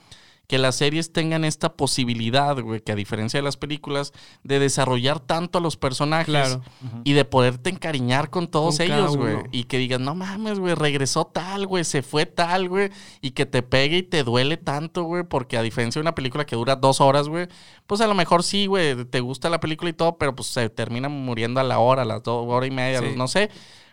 que 0.47 0.57
las 0.57 0.77
series 0.77 1.11
tengan 1.11 1.43
esta 1.43 1.73
posibilidad, 1.75 2.57
güey, 2.61 2.79
que 2.79 2.93
a 2.93 2.95
diferencia 2.95 3.37
de 3.37 3.43
las 3.43 3.57
películas, 3.57 4.13
de 4.43 4.59
desarrollar 4.59 5.19
tanto 5.19 5.57
a 5.57 5.61
los 5.61 5.75
personajes 5.75 6.27
Claro. 6.27 6.61
y 7.03 7.11
de 7.11 7.25
poderte 7.25 7.69
encariñar 7.69 8.29
con 8.29 8.47
todos 8.47 8.77
Con 8.77 8.85
ellos, 8.85 9.17
güey. 9.17 9.35
Y 9.51 9.65
que 9.65 9.77
digas, 9.77 9.99
no 9.99 10.15
mames, 10.15 10.57
güey, 10.59 10.73
regresó 10.73 11.25
tal, 11.25 11.67
güey, 11.67 11.83
se 11.83 12.01
fue 12.01 12.25
tal, 12.25 12.69
güey. 12.69 12.91
Y 13.19 13.31
que 13.31 13.45
te 13.45 13.61
pegue 13.61 13.97
y 13.97 14.03
te 14.03 14.23
duele 14.23 14.55
tanto, 14.55 15.03
güey. 15.03 15.23
Porque 15.23 15.57
a 15.57 15.61
diferencia 15.61 15.99
de 15.99 16.03
una 16.03 16.15
película 16.15 16.45
que 16.45 16.55
dura 16.55 16.77
dos 16.77 17.01
horas, 17.01 17.27
güey, 17.27 17.49
pues 17.85 17.99
a 17.99 18.07
lo 18.07 18.13
mejor 18.15 18.41
sí, 18.43 18.67
güey, 18.67 19.03
te 19.03 19.19
gusta 19.19 19.49
la 19.49 19.59
película 19.59 19.89
y 19.89 19.93
todo, 19.93 20.17
pero 20.17 20.33
pues 20.33 20.47
se 20.47 20.69
termina 20.69 21.09
muriendo 21.09 21.59
a 21.59 21.63
la 21.63 21.79
hora, 21.79 22.03
a 22.03 22.05
las 22.05 22.23
dos 22.23 22.45
horas 22.47 22.69
y 22.69 22.71
media, 22.71 22.99
a 22.99 23.01
Sí. 23.01 23.07
los- 23.09 23.17
no 23.17 23.27
sé. 23.27 23.49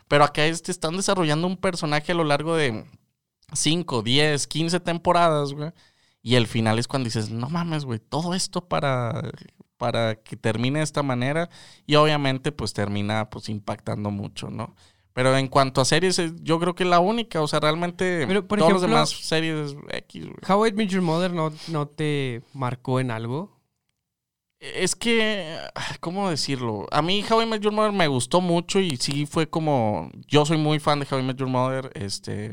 Pero 0.07 0.23
acá 0.23 0.47
este, 0.47 0.71
están 0.71 0.97
desarrollando 0.97 1.49
un 1.49 1.57
personaje 1.57 2.13
a 2.13 2.15
lo 2.15 2.23
largo 2.23 2.55
de 2.55 2.85
5, 3.53 4.03
10, 4.03 4.47
15 4.47 4.79
temporadas, 4.79 5.53
güey. 5.53 5.73
Y 6.25 6.37
el 6.37 6.47
final 6.47 6.79
es 6.79 6.89
cuando 6.89 7.05
dices, 7.05 7.29
no 7.31 7.51
mames, 7.51 7.85
güey, 7.85 8.01
todo 8.01 8.33
esto 8.35 8.67
para, 8.67 9.31
para 9.77 10.15
que 10.17 10.37
termine 10.37 10.79
de 10.79 10.85
esta 10.85 11.03
manera. 11.03 11.51
Y 11.87 11.97
obviamente, 11.97 12.51
pues 12.51 12.73
termina 12.73 13.29
pues 13.29 13.51
impactando 13.51 14.11
mucho, 14.11 14.49
¿no? 14.49 14.75
Pero 15.13 15.37
en 15.37 15.49
cuanto 15.49 15.83
a 15.83 15.85
series, 15.85 16.19
es- 16.19 16.33
yo 16.43 16.59
creo 16.59 16.75
que 16.75 16.85
es 16.85 16.89
la 16.89 16.99
única. 16.99 17.43
O 17.43 17.47
sea, 17.47 17.61
realmente 17.61 18.25
Pero, 18.27 18.49
por 18.49 18.59
los 18.59 18.67
ejemplo- 18.69 18.89
demás 18.89 19.11
series 19.11 19.73
es 19.73 19.77
X, 19.91 20.25
güey. 20.25 20.37
How 20.49 20.67
I 20.67 20.73
Met 20.73 20.89
Your 20.89 21.03
Mother 21.03 21.33
no, 21.35 21.53
no 21.69 21.87
te 21.89 22.43
marcó 22.55 23.01
en 23.01 23.11
algo. 23.11 23.61
Es 24.61 24.97
que, 24.97 25.59
¿cómo 26.01 26.31
decirlo? 26.31 26.87
A 26.91 27.03
mí 27.03 27.23
How 27.31 27.43
I 27.43 27.47
Met 27.47 27.61
Your 27.61 27.73
Mother 27.75 27.93
me 27.93 28.09
gustó 28.09 28.41
mucho 28.41 28.81
y 28.81 28.97
sí 28.97 29.27
fue 29.27 29.47
como... 29.51 30.11
Yo 30.27 30.47
soy 30.47 30.57
muy 30.57 30.79
fan 30.81 31.01
de 31.01 31.07
How 31.11 31.19
I 31.19 31.23
Met 31.23 31.37
Your 31.37 31.51
Mother. 31.51 31.91
Este... 31.95 32.53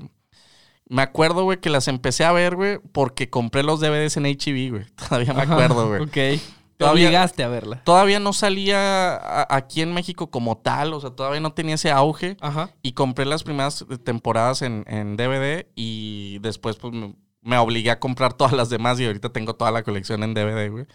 Me 0.91 1.01
acuerdo, 1.01 1.43
güey, 1.43 1.59
que 1.59 1.69
las 1.69 1.87
empecé 1.87 2.25
a 2.25 2.31
ver, 2.33 2.55
güey, 2.55 2.79
porque 2.91 3.29
compré 3.29 3.63
los 3.63 3.79
DVDs 3.79 4.17
en 4.17 4.25
HB, 4.25 4.69
güey. 4.71 4.85
Todavía 5.09 5.33
me 5.33 5.41
acuerdo, 5.43 5.87
güey. 5.87 6.01
Ok. 6.01 6.11
Te 6.11 6.39
Todavía- 6.77 7.07
obligaste 7.07 7.43
a 7.43 7.47
verla. 7.47 7.81
Todavía 7.83 8.19
no 8.19 8.33
salía 8.33 9.15
a- 9.15 9.47
aquí 9.55 9.81
en 9.81 9.93
México 9.93 10.29
como 10.31 10.57
tal, 10.57 10.93
o 10.93 10.99
sea, 10.99 11.11
todavía 11.11 11.39
no 11.39 11.53
tenía 11.53 11.75
ese 11.75 11.91
auge. 11.91 12.37
Ajá. 12.41 12.71
Y 12.81 12.91
compré 12.93 13.25
las 13.25 13.43
primeras 13.43 13.85
temporadas 14.03 14.63
en, 14.63 14.83
en 14.87 15.15
DVD 15.15 15.67
y 15.75 16.39
después 16.39 16.75
pues 16.77 16.91
me, 16.93 17.13
me 17.41 17.57
obligué 17.57 17.91
a 17.91 17.99
comprar 17.99 18.33
todas 18.33 18.51
las 18.53 18.69
demás 18.69 18.99
y 18.99 19.05
ahorita 19.05 19.29
tengo 19.29 19.55
toda 19.55 19.71
la 19.71 19.83
colección 19.83 20.23
en 20.23 20.33
DVD, 20.33 20.69
güey. 20.69 20.87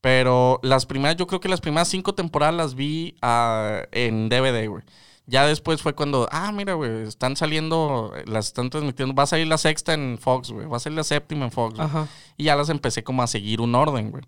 Pero 0.00 0.60
las 0.62 0.86
primeras, 0.86 1.16
yo 1.16 1.26
creo 1.26 1.40
que 1.40 1.48
las 1.48 1.60
primeras 1.60 1.88
cinco 1.88 2.14
temporadas 2.14 2.54
las 2.54 2.74
vi 2.74 3.16
ah, 3.22 3.82
en 3.92 4.28
DVD, 4.28 4.66
güey. 4.68 4.82
Ya 5.30 5.46
después 5.46 5.80
fue 5.80 5.94
cuando, 5.94 6.28
ah, 6.32 6.50
mira, 6.50 6.74
güey, 6.74 7.04
están 7.06 7.36
saliendo, 7.36 8.12
las 8.26 8.48
están 8.48 8.68
transmitiendo, 8.68 9.14
va 9.14 9.22
a 9.22 9.26
salir 9.26 9.46
la 9.46 9.58
sexta 9.58 9.94
en 9.94 10.18
Fox, 10.18 10.50
güey, 10.50 10.66
va 10.66 10.78
a 10.78 10.80
salir 10.80 10.96
la 10.96 11.04
séptima 11.04 11.44
en 11.44 11.52
Fox. 11.52 11.78
Ajá. 11.78 12.08
Y 12.36 12.44
ya 12.44 12.56
las 12.56 12.68
empecé 12.68 13.04
como 13.04 13.22
a 13.22 13.28
seguir 13.28 13.60
un 13.60 13.76
orden, 13.76 14.10
güey. 14.10 14.24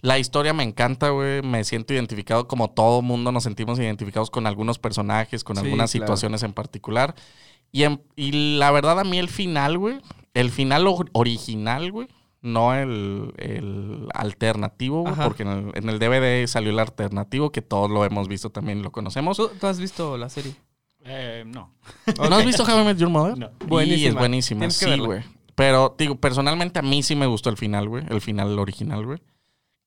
La 0.00 0.18
historia 0.18 0.54
me 0.54 0.62
encanta, 0.62 1.10
güey. 1.10 1.42
Me 1.42 1.62
siento 1.64 1.92
identificado 1.92 2.48
como 2.48 2.70
todo 2.70 3.02
mundo 3.02 3.30
nos 3.30 3.42
sentimos 3.44 3.78
identificados 3.78 4.30
con 4.30 4.46
algunos 4.46 4.78
personajes, 4.78 5.44
con 5.44 5.56
Sí, 5.56 5.62
algunas 5.64 5.92
claro. 5.92 6.06
situaciones 6.06 6.42
en 6.42 6.54
particular. 6.54 7.14
Y, 7.70 7.82
en- 7.84 8.02
y 8.16 8.56
la 8.58 8.70
verdad 8.70 8.98
a 9.00 9.04
mí 9.04 9.18
el 9.18 9.28
final, 9.28 9.76
güey, 9.78 10.00
el 10.34 10.50
final 10.50 10.86
or- 10.88 11.10
original, 11.12 11.92
güey, 11.92 12.08
no 12.42 12.74
el, 12.74 13.32
el 13.38 14.08
alternativo, 14.14 15.02
güey, 15.02 15.12
Ajá. 15.12 15.24
porque 15.24 15.44
en 15.44 15.48
el, 15.48 15.70
en 15.74 15.88
el 15.88 15.98
DVD 15.98 16.46
salió 16.46 16.70
el 16.70 16.78
alternativo, 16.78 17.52
que 17.52 17.62
todos 17.62 17.90
lo 17.90 18.04
hemos 18.04 18.28
visto 18.28 18.50
también 18.50 18.78
y 18.80 18.82
lo 18.82 18.92
conocemos. 18.92 19.36
¿Tú, 19.36 19.48
tú 19.58 19.66
has 19.66 19.78
visto 19.80 20.16
la 20.18 20.28
serie? 20.28 20.54
Eh, 21.04 21.44
no. 21.46 21.72
¿No 22.28 22.36
has 22.36 22.44
visto 22.44 22.64
How 22.64 22.80
I 22.82 22.84
Met 22.84 22.98
Your 22.98 23.10
Mother? 23.10 23.38
No. 23.38 23.50
Y 23.60 23.66
Buenísima. 23.66 24.08
es 24.08 24.14
buenísima, 24.14 24.70
sí, 24.70 24.98
güey. 24.98 25.22
Pero, 25.54 25.94
digo, 25.98 26.16
personalmente 26.16 26.78
a 26.78 26.82
mí 26.82 27.02
sí 27.02 27.14
me 27.14 27.26
gustó 27.26 27.50
el 27.50 27.56
final, 27.56 27.88
güey. 27.88 28.04
El 28.08 28.20
final 28.20 28.58
original, 28.58 29.04
güey. 29.04 29.18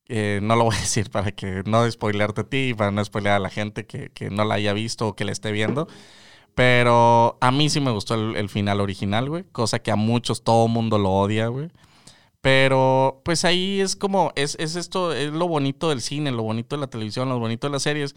Eh, 0.07 0.39
no 0.43 0.55
lo 0.55 0.65
voy 0.65 0.75
a 0.75 0.79
decir 0.81 1.09
para 1.09 1.31
que 1.31 1.63
no 1.65 1.89
spoilearte 1.89 2.41
a 2.41 2.43
ti 2.43 2.57
y 2.69 2.73
para 2.73 2.91
no 2.91 3.03
spoilear 3.03 3.35
a 3.35 3.39
la 3.39 3.49
gente 3.49 3.85
que, 3.85 4.11
que 4.11 4.29
no 4.29 4.45
la 4.45 4.55
haya 4.55 4.73
visto 4.73 5.07
o 5.07 5.15
que 5.15 5.25
la 5.25 5.31
esté 5.31 5.51
viendo. 5.51 5.87
Pero 6.53 7.37
a 7.41 7.51
mí 7.51 7.69
sí 7.69 7.81
me 7.81 7.91
gustó 7.91 8.13
el, 8.15 8.35
el 8.37 8.47
final 8.49 8.79
original, 8.79 9.27
güey. 9.29 9.43
Cosa 9.51 9.79
que 9.79 9.91
a 9.91 9.95
muchos, 9.97 10.43
todo 10.43 10.67
mundo 10.67 10.97
lo 10.97 11.11
odia, 11.11 11.47
güey. 11.47 11.69
Pero 12.45 13.23
pues 13.25 13.43
ahí 13.43 13.81
es 13.81 13.95
como, 13.95 14.31
es, 14.35 14.55
es 14.59 14.75
esto, 14.75 15.13
es 15.13 15.31
lo 15.31 15.47
bonito 15.47 15.89
del 15.89 15.99
cine, 15.99 16.29
lo 16.29 16.43
bonito 16.43 16.75
de 16.75 16.81
la 16.81 16.85
televisión, 16.85 17.27
lo 17.27 17.39
bonito 17.39 17.65
de 17.65 17.71
las 17.71 17.81
series, 17.81 18.15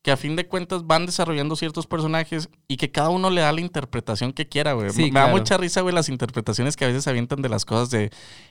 que 0.00 0.12
a 0.12 0.16
fin 0.16 0.36
de 0.36 0.46
cuentas 0.46 0.86
van 0.86 1.06
desarrollando 1.06 1.56
ciertos 1.56 1.88
personajes 1.88 2.50
y 2.68 2.76
que 2.76 2.92
cada 2.92 3.08
uno 3.08 3.30
le 3.30 3.40
da 3.40 3.50
la 3.50 3.60
interpretación 3.60 4.32
que 4.32 4.46
quiera, 4.46 4.74
güey. 4.74 4.90
Sí, 4.90 5.10
Me 5.10 5.18
da 5.18 5.26
mucha 5.26 5.56
risa, 5.56 5.80
güey, 5.80 5.92
las 5.92 6.08
interpretaciones 6.08 6.76
que 6.76 6.84
a 6.84 6.88
veces 6.88 7.08
avientan 7.08 7.42
de 7.42 7.48
las 7.48 7.64
cosas 7.64 7.90
de 7.90 8.10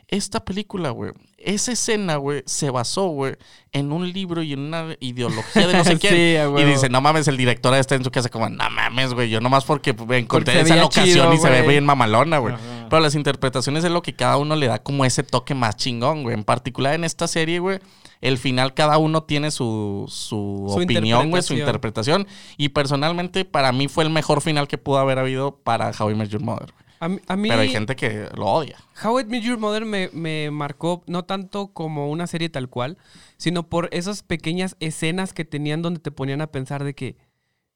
esta 0.09 0.43
película, 0.43 0.89
güey. 0.89 1.13
Esa 1.37 1.71
escena, 1.71 2.17
güey, 2.17 2.43
se 2.45 2.69
basó, 2.69 3.07
güey, 3.07 3.37
en 3.71 3.93
un 3.93 4.11
libro 4.11 4.43
y 4.43 4.51
en 4.51 4.59
una 4.59 4.97
ideología 4.99 5.67
de 5.67 5.73
no 5.73 5.85
sé 5.85 5.97
quién. 5.99 6.13
Sí, 6.13 6.61
y 6.61 6.65
dice, 6.65 6.89
no 6.89 6.99
mames, 6.99 7.29
el 7.29 7.37
director 7.37 7.73
está 7.75 7.95
en 7.95 8.03
su 8.03 8.11
casa 8.11 8.27
como, 8.27 8.49
no 8.49 8.69
mames, 8.69 9.13
güey, 9.13 9.29
yo 9.29 9.39
nomás 9.39 9.63
porque 9.63 9.91
encontré 9.91 10.25
Porque 10.25 10.59
esa 10.59 10.75
locación 10.75 11.05
chido, 11.05 11.33
y 11.33 11.37
se 11.37 11.49
ve 11.49 11.65
bien 11.65 11.85
mamalona, 11.85 12.39
güey. 12.39 12.55
Ajá. 12.55 12.82
Pero 12.93 13.01
las 13.01 13.15
interpretaciones 13.15 13.83
es 13.83 13.89
lo 13.89 14.03
que 14.03 14.13
cada 14.13 14.37
uno 14.37 14.55
le 14.55 14.67
da 14.67 14.77
como 14.77 15.03
ese 15.03 15.23
toque 15.23 15.55
más 15.55 15.77
chingón, 15.77 16.21
güey. 16.21 16.35
En 16.35 16.43
particular 16.43 16.93
en 16.93 17.03
esta 17.03 17.27
serie, 17.27 17.57
güey, 17.57 17.79
el 18.21 18.37
final 18.37 18.75
cada 18.75 18.99
uno 18.99 19.23
tiene 19.23 19.49
su, 19.49 20.05
su, 20.09 20.67
Su 20.69 20.79
opinión, 20.79 21.31
güey, 21.31 21.41
su 21.41 21.55
interpretación. 21.55 22.27
Y 22.55 22.69
personalmente 22.69 23.45
para 23.45 23.71
mí 23.71 23.87
fue 23.87 24.03
el 24.03 24.11
mejor 24.11 24.41
final 24.41 24.67
que 24.67 24.77
pudo 24.77 24.99
haber 24.99 25.17
habido 25.17 25.55
para 25.55 25.89
How 25.89 26.11
I 26.11 26.13
Met 26.13 26.29
Your 26.29 26.43
Mother. 26.43 26.71
a 26.99 27.07
mí 27.35 27.49
Pero 27.49 27.61
hay 27.61 27.69
gente 27.69 27.95
que 27.95 28.29
lo 28.35 28.45
odia. 28.45 28.77
How 29.03 29.21
I 29.21 29.25
Met 29.25 29.41
Your 29.41 29.57
Mother 29.57 29.85
me, 29.85 30.11
me 30.13 30.51
marcó 30.51 31.01
no 31.07 31.25
tanto 31.25 31.73
como 31.73 32.11
una 32.11 32.27
serie 32.27 32.49
tal 32.49 32.69
cual, 32.69 32.99
sino 33.37 33.69
por 33.69 33.89
esas 33.91 34.21
pequeñas 34.21 34.75
escenas 34.79 35.33
que 35.33 35.45
tenían 35.45 35.81
donde 35.81 35.99
te 35.99 36.11
ponían 36.11 36.41
a 36.41 36.51
pensar 36.51 36.83
de 36.83 36.93
que, 36.93 37.17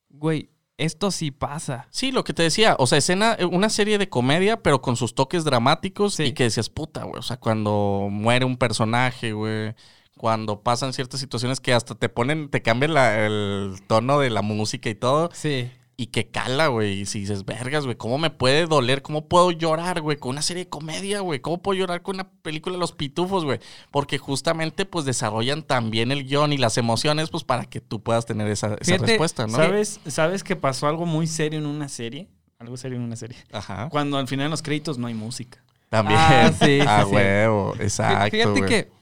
güey, 0.09 0.51
esto 0.77 1.11
sí 1.11 1.31
pasa. 1.31 1.87
Sí, 1.89 2.11
lo 2.11 2.23
que 2.23 2.33
te 2.33 2.43
decía, 2.43 2.75
o 2.79 2.87
sea, 2.87 2.97
escena, 2.99 3.35
eh, 3.39 3.45
una 3.45 3.69
serie 3.69 3.97
de 3.97 4.09
comedia, 4.09 4.61
pero 4.61 4.81
con 4.81 4.95
sus 4.95 5.15
toques 5.15 5.43
dramáticos 5.43 6.13
Sí. 6.15 6.23
y 6.25 6.33
que 6.33 6.43
decías, 6.43 6.69
puta, 6.69 7.03
güey, 7.03 7.19
o 7.19 7.23
sea, 7.23 7.37
cuando 7.37 8.07
muere 8.11 8.45
un 8.45 8.57
personaje, 8.57 9.33
güey, 9.33 9.73
cuando 10.17 10.61
pasan 10.61 10.93
ciertas 10.93 11.19
situaciones 11.19 11.59
que 11.59 11.73
hasta 11.73 11.93
te 11.95 12.09
ponen, 12.09 12.49
te 12.49 12.61
cambian 12.61 12.93
la- 12.93 13.25
el 13.25 13.75
tono 13.87 14.19
de 14.19 14.29
la 14.29 14.41
música 14.41 14.89
y 14.89 14.95
todo. 14.95 15.29
Sí. 15.33 15.69
Y 15.99 16.07
que 16.07 16.29
cala, 16.29 16.67
güey. 16.67 17.01
Y 17.01 17.05
si 17.07 17.21
dices, 17.21 17.43
vergas, 17.43 17.85
güey, 17.85 17.97
¿cómo 17.97 18.19
me 18.19 18.29
puede 18.29 18.67
doler? 18.67 19.01
¿Cómo 19.01 19.27
puedo 19.27 19.49
llorar, 19.49 19.99
güey? 20.01 20.17
Con 20.17 20.29
una 20.29 20.43
serie 20.43 20.65
de 20.65 20.69
comedia, 20.69 21.21
güey. 21.21 21.39
¿Cómo 21.39 21.59
puedo 21.59 21.79
llorar 21.79 22.03
con 22.03 22.17
una 22.17 22.29
película 22.43 22.75
de 22.75 22.79
los 22.79 22.91
pitufos, 22.91 23.43
güey? 23.43 23.59
Porque 23.89 24.19
justamente, 24.19 24.85
pues, 24.85 25.05
desarrollan 25.05 25.63
también 25.63 26.11
el 26.11 26.25
guion 26.25 26.53
y 26.53 26.57
las 26.57 26.77
emociones, 26.77 27.31
pues, 27.31 27.43
para 27.43 27.65
que 27.65 27.81
tú 27.81 28.03
puedas 28.03 28.27
tener 28.27 28.47
esa, 28.47 28.75
esa 28.75 28.85
Fíjate, 28.85 29.05
respuesta, 29.07 29.47
¿no? 29.47 29.55
¿Sabes, 29.55 29.99
¿Sabes 30.05 30.43
que 30.43 30.55
pasó 30.55 30.87
algo 30.87 31.07
muy 31.07 31.25
serio 31.25 31.57
en 31.57 31.65
una 31.65 31.89
serie? 31.89 32.27
Algo 32.59 32.77
serio 32.77 32.97
en 32.97 33.03
una 33.03 33.15
serie. 33.15 33.37
Ajá. 33.51 33.89
Cuando 33.89 34.19
al 34.19 34.27
final 34.27 34.45
en 34.45 34.51
los 34.51 34.61
créditos 34.61 34.99
no 34.99 35.07
hay 35.07 35.15
música. 35.15 35.63
También. 35.89 36.19
Ah, 36.19 36.51
sí, 36.59 36.79
A 36.81 37.03
sí, 37.03 37.05
sí. 37.09 37.15
huevo, 37.15 37.73
exacto. 37.79 38.29
Fíjate 38.29 38.61
que 38.65 38.96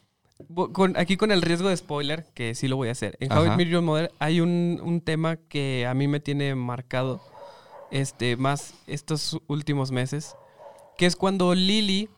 con, 0.73 0.97
aquí 0.97 1.17
con 1.17 1.31
el 1.31 1.41
riesgo 1.41 1.69
de 1.69 1.77
spoiler, 1.77 2.25
que 2.33 2.55
sí 2.55 2.67
lo 2.67 2.75
voy 2.75 2.89
a 2.89 2.91
hacer. 2.91 3.17
En 3.19 3.31
How 3.31 3.43
I 3.43 3.47
Ajá. 3.47 3.57
Met 3.57 3.67
Your 3.67 3.81
Mother 3.81 4.11
hay 4.19 4.41
un, 4.41 4.79
un 4.83 5.01
tema 5.01 5.37
que 5.37 5.85
a 5.87 5.93
mí 5.93 6.07
me 6.07 6.19
tiene 6.19 6.55
marcado 6.55 7.21
este, 7.91 8.35
más 8.35 8.73
estos 8.87 9.39
últimos 9.47 9.91
meses, 9.91 10.35
que 10.97 11.05
es 11.05 11.15
cuando 11.15 11.55
Lily 11.55 12.09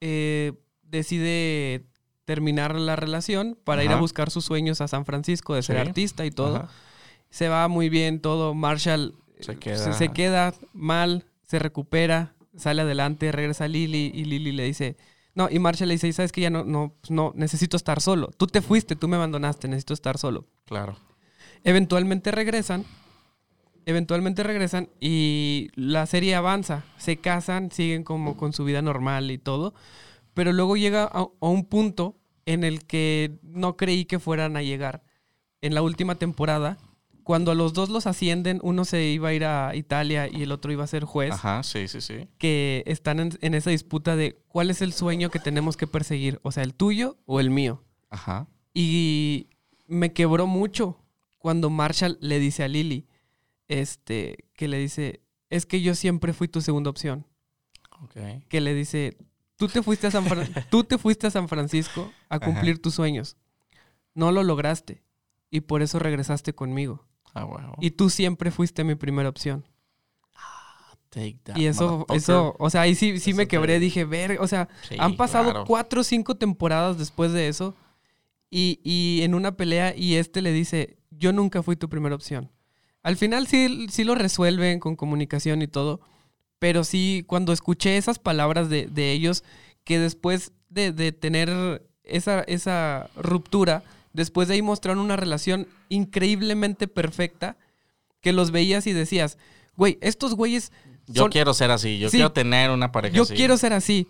eh, 0.00 0.52
decide 0.82 1.84
terminar 2.24 2.74
la 2.76 2.96
relación 2.96 3.58
para 3.64 3.82
ir 3.84 3.90
a 3.90 3.94
Ajá. 3.94 4.00
buscar 4.00 4.30
sus 4.30 4.44
sueños 4.44 4.80
a 4.80 4.88
San 4.88 5.04
Francisco 5.04 5.54
de 5.54 5.62
ser 5.62 5.76
Sí. 5.76 5.88
artista 5.88 6.24
y 6.26 6.30
todo. 6.30 6.56
Ajá. 6.56 6.68
Se 7.30 7.48
va 7.48 7.68
muy 7.68 7.88
bien 7.88 8.20
todo. 8.20 8.54
Marshall 8.54 9.14
Se 9.40 9.52
eh, 9.52 9.56
queda- 9.56 9.92
se 9.92 10.08
queda 10.10 10.54
mal, 10.72 11.24
se 11.46 11.58
recupera, 11.58 12.34
sale 12.56 12.82
adelante, 12.82 13.30
regresa 13.32 13.64
a 13.64 13.68
Lily 13.68 14.10
y 14.14 14.24
Lily 14.24 14.52
le 14.52 14.64
dice, 14.64 14.96
no, 15.34 15.48
y 15.50 15.58
Marshall 15.58 15.88
le 15.88 15.94
dice, 15.94 16.12
sabes 16.12 16.32
que 16.32 16.40
ya 16.40 16.50
no, 16.50 16.64
no, 16.64 16.94
pues 17.00 17.10
no, 17.10 17.32
necesito 17.36 17.76
estar 17.76 18.00
solo. 18.00 18.30
Tú 18.36 18.46
te 18.46 18.62
fuiste, 18.62 18.96
tú 18.96 19.08
me 19.08 19.16
abandonaste, 19.16 19.68
necesito 19.68 19.94
estar 19.94 20.18
solo. 20.18 20.46
Claro. 20.64 20.96
Eventualmente 21.62 22.30
regresan, 22.30 22.84
eventualmente 23.86 24.42
regresan 24.42 24.88
y 25.00 25.68
la 25.74 26.06
serie 26.06 26.34
avanza, 26.34 26.84
se 26.96 27.18
casan, 27.18 27.70
siguen 27.70 28.02
como 28.02 28.36
con 28.36 28.52
su 28.52 28.64
vida 28.64 28.82
normal 28.82 29.30
y 29.30 29.38
todo, 29.38 29.74
pero 30.34 30.52
luego 30.52 30.76
llega 30.76 31.04
a, 31.04 31.28
a 31.40 31.48
un 31.48 31.64
punto 31.64 32.16
en 32.46 32.64
el 32.64 32.84
que 32.84 33.38
no 33.42 33.76
creí 33.76 34.06
que 34.06 34.18
fueran 34.18 34.56
a 34.56 34.62
llegar. 34.62 35.02
En 35.62 35.74
la 35.74 35.82
última 35.82 36.14
temporada, 36.16 36.78
cuando 37.24 37.50
a 37.52 37.54
los 37.54 37.72
dos 37.72 37.88
los 37.90 38.06
ascienden, 38.06 38.58
uno 38.62 38.84
se 38.84 39.04
iba 39.04 39.28
a 39.28 39.32
ir 39.34 39.44
a 39.44 39.74
Italia 39.76 40.28
y 40.30 40.42
el 40.42 40.52
otro 40.52 40.72
iba 40.72 40.84
a 40.84 40.86
ser 40.88 41.04
juez, 41.04 41.32
Ajá, 41.32 41.62
sí, 41.62 41.88
sí, 41.88 42.00
sí. 42.00 42.28
que 42.38 42.82
están 42.86 43.20
en, 43.20 43.38
en 43.40 43.54
esa 43.54 43.70
disputa 43.70 44.16
de 44.16 44.38
cuál 44.48 44.70
es 44.70 44.82
el 44.82 44.92
sueño 44.92 45.30
que 45.30 45.38
tenemos 45.38 45.76
que 45.76 45.86
perseguir, 45.86 46.40
o 46.42 46.52
sea, 46.52 46.62
el 46.62 46.74
tuyo 46.74 47.16
o 47.26 47.40
el 47.40 47.50
mío. 47.50 47.82
Ajá. 48.08 48.48
Y 48.74 49.48
me 49.86 50.12
quebró 50.12 50.46
mucho 50.46 50.98
cuando 51.38 51.70
Marshall 51.70 52.18
le 52.20 52.38
dice 52.38 52.62
a 52.64 52.68
Lily, 52.68 53.06
este, 53.68 54.44
que 54.54 54.68
le 54.68 54.78
dice, 54.78 55.20
es 55.48 55.66
que 55.66 55.80
yo 55.80 55.94
siempre 55.94 56.32
fui 56.32 56.48
tu 56.48 56.60
segunda 56.60 56.90
opción. 56.90 57.26
Ok. 58.02 58.16
Que 58.48 58.60
le 58.60 58.74
dice, 58.74 59.16
tú 59.56 59.68
te 59.68 59.82
fuiste 59.82 60.06
a 60.06 60.10
San, 60.10 60.24
Fran- 60.26 60.66
tú 60.70 60.84
te 60.84 60.98
fuiste 60.98 61.26
a 61.26 61.30
San 61.30 61.48
Francisco 61.48 62.12
a 62.28 62.36
Ajá. 62.36 62.46
cumplir 62.46 62.80
tus 62.80 62.94
sueños. 62.94 63.36
No 64.14 64.32
lo 64.32 64.42
lograste. 64.42 65.02
Y 65.50 65.62
por 65.62 65.82
eso 65.82 65.98
regresaste 65.98 66.52
conmigo. 66.54 67.06
Ah. 67.34 67.46
Y 67.80 67.90
tú 67.92 68.10
siempre 68.10 68.50
fuiste 68.50 68.84
mi 68.84 68.94
primera 68.94 69.28
opción. 69.28 69.64
Take 71.10 71.38
that, 71.42 71.56
Y 71.56 71.66
eso, 71.66 72.06
eso, 72.14 72.54
o 72.60 72.70
sea, 72.70 72.82
ahí 72.82 72.94
sí, 72.94 73.18
sí 73.18 73.30
Eso 73.30 73.36
me 73.38 73.44
te- 73.44 73.48
quebré. 73.48 73.80
Dije, 73.80 74.04
ver, 74.04 74.38
o 74.40 74.46
sea, 74.46 74.68
Sí, 74.88 74.94
han 74.98 75.16
pasado 75.16 75.50
claro. 75.50 75.64
cuatro 75.66 76.02
o 76.02 76.04
cinco 76.04 76.36
temporadas 76.36 76.98
después 76.98 77.32
de 77.32 77.48
eso. 77.48 77.74
Y, 78.48 78.80
y 78.84 79.22
en 79.22 79.34
una 79.34 79.56
pelea, 79.56 79.94
y 79.96 80.14
este 80.16 80.40
le 80.40 80.52
dice: 80.52 80.98
Yo 81.10 81.32
nunca 81.32 81.64
fui 81.64 81.74
tu 81.74 81.88
primera 81.88 82.14
opción. 82.14 82.52
Al 83.02 83.16
final 83.16 83.48
sí, 83.48 83.86
sí 83.90 84.04
lo 84.04 84.14
resuelven 84.14 84.78
con 84.78 84.94
comunicación 84.94 85.62
y 85.62 85.66
todo. 85.66 86.00
Pero 86.60 86.84
sí, 86.84 87.24
cuando 87.26 87.52
escuché 87.52 87.96
esas 87.96 88.18
palabras 88.20 88.68
de, 88.68 88.86
de 88.86 89.10
ellos, 89.12 89.42
que 89.82 89.98
después 89.98 90.52
de, 90.68 90.92
de 90.92 91.10
tener 91.10 91.88
esa, 92.04 92.42
esa 92.42 93.10
ruptura, 93.16 93.82
después 94.12 94.48
de 94.48 94.54
ahí 94.54 94.62
mostraron 94.62 94.98
una 95.02 95.16
relación 95.16 95.66
increíblemente 95.88 96.88
perfecta, 96.88 97.56
que 98.20 98.32
los 98.32 98.50
veías 98.50 98.86
y 98.86 98.92
decías, 98.92 99.38
güey, 99.76 99.98
estos 100.02 100.34
güeyes 100.34 100.72
Yo 101.06 101.22
son- 101.24 101.30
quiero 101.30 101.54
ser 101.54 101.70
así. 101.70 101.98
Yo 101.98 102.10
Sí. 102.10 102.18
quiero 102.18 102.32
tener 102.32 102.70
una 102.70 102.92
pareja 102.92 103.16
yo 103.16 103.22
así. 103.22 103.34
quiero 103.34 103.56
ser 103.56 103.72
así. 103.72 104.06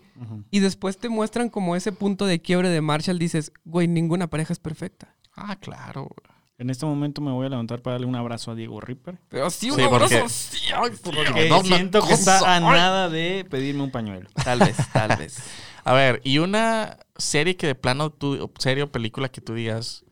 Y 0.51 0.59
después 0.59 0.97
te 0.97 1.09
muestran 1.09 1.49
como 1.49 1.75
ese 1.75 1.91
punto 1.91 2.25
de 2.25 2.41
quiebre 2.41 2.69
de 2.69 2.81
Marshall. 2.81 3.17
Dices, 3.19 3.51
güey, 3.63 3.87
ninguna 3.87 4.27
pareja 4.27 4.53
es 4.53 4.59
perfecta. 4.59 5.15
Ah, 5.35 5.55
claro. 5.55 6.09
En 6.57 6.69
este 6.69 6.85
momento 6.85 7.21
me 7.21 7.31
voy 7.31 7.47
a 7.47 7.49
levantar 7.49 7.81
para 7.81 7.93
darle 7.95 8.05
un 8.05 8.15
abrazo 8.15 8.51
a 8.51 8.55
Diego 8.55 8.79
Ripper. 8.81 9.17
Pero 9.29 9.49
sí, 9.49 9.71
un 9.71 9.77
Sí, 9.77 9.83
porque- 9.89 10.15
abrazo, 10.17 10.29
sí. 10.29 10.57
Porque 11.03 11.49
No, 11.49 11.63
siento 11.63 12.05
que 12.05 12.13
está 12.13 12.55
a 12.55 12.59
nada 12.59 13.09
de 13.09 13.47
pedirme 13.49 13.81
un 13.81 13.89
pañuelo. 13.91 14.29
Tal 14.43 14.59
vez, 14.59 14.75
tal 14.93 15.15
vez. 15.17 15.37
A 15.83 15.93
ver, 15.93 16.21
y 16.23 16.37
una 16.39 16.97
serie 17.17 17.55
que 17.55 17.67
de 17.67 17.75
plano 17.75 18.11
tú, 18.11 18.51
serie 18.59 18.83
o 18.83 18.91
película 18.91 19.29
que 19.29 19.41
tú 19.41 19.53
digas, 19.53 20.03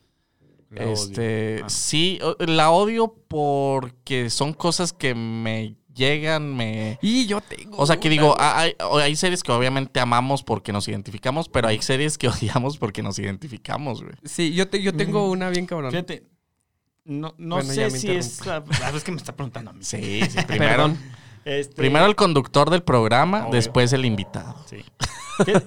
La 0.69 0.83
odio. 0.83 0.93
este, 0.93 1.61
Ah. 1.63 1.69
sí, 1.69 2.19
la 2.39 2.71
odio 2.71 3.15
porque 3.27 4.29
son 4.29 4.53
cosas 4.53 4.93
que 4.93 5.15
me 5.15 5.75
llegan, 5.93 6.55
me... 6.55 6.97
Y 7.01 7.25
yo 7.27 7.41
tengo. 7.41 7.77
O 7.77 7.85
sea, 7.85 7.99
que 7.99 8.07
una, 8.07 8.11
digo, 8.11 8.35
hay, 8.39 9.15
series 9.15 9.43
que 9.43 9.51
obviamente 9.51 9.99
amamos 9.99 10.43
porque 10.43 10.71
nos 10.71 10.87
identificamos, 10.87 11.49
pero 11.49 11.67
hay 11.67 11.81
series 11.81 12.17
que 12.17 12.27
odiamos 12.29 12.77
porque 12.77 13.03
nos 13.03 13.19
identificamos, 13.19 14.01
güey. 14.01 14.13
Sí, 14.23 14.53
yo, 14.53 14.69
te, 14.69 14.81
yo 14.81 14.93
tengo 14.95 15.29
una 15.29 15.49
bien 15.49 15.65
cabrón. 15.65 15.91
Fíjate, 15.91 16.23
no, 17.03 17.33
no 17.37 17.55
Bueno, 17.55 17.73
ya 17.73 17.89
sé 17.89 17.99
si 17.99 18.11
es... 18.11 18.45
La, 18.45 18.63
la 18.79 18.91
vez 18.91 19.03
que 19.03 19.11
me 19.11 19.17
está 19.17 19.35
preguntando 19.35 19.71
a 19.71 19.73
mí. 19.73 19.83
Sí, 19.83 20.21
sí, 20.29 20.37
primero, 20.47 20.71
Perdón. 20.71 20.99
Este, 21.45 21.75
primero 21.75 22.05
el 22.05 22.15
conductor 22.15 22.69
del 22.69 22.83
programa, 22.83 23.43
Obvio. 23.43 23.53
después 23.53 23.93
el 23.93 24.05
invitado. 24.05 24.55
Sí. 24.65 24.83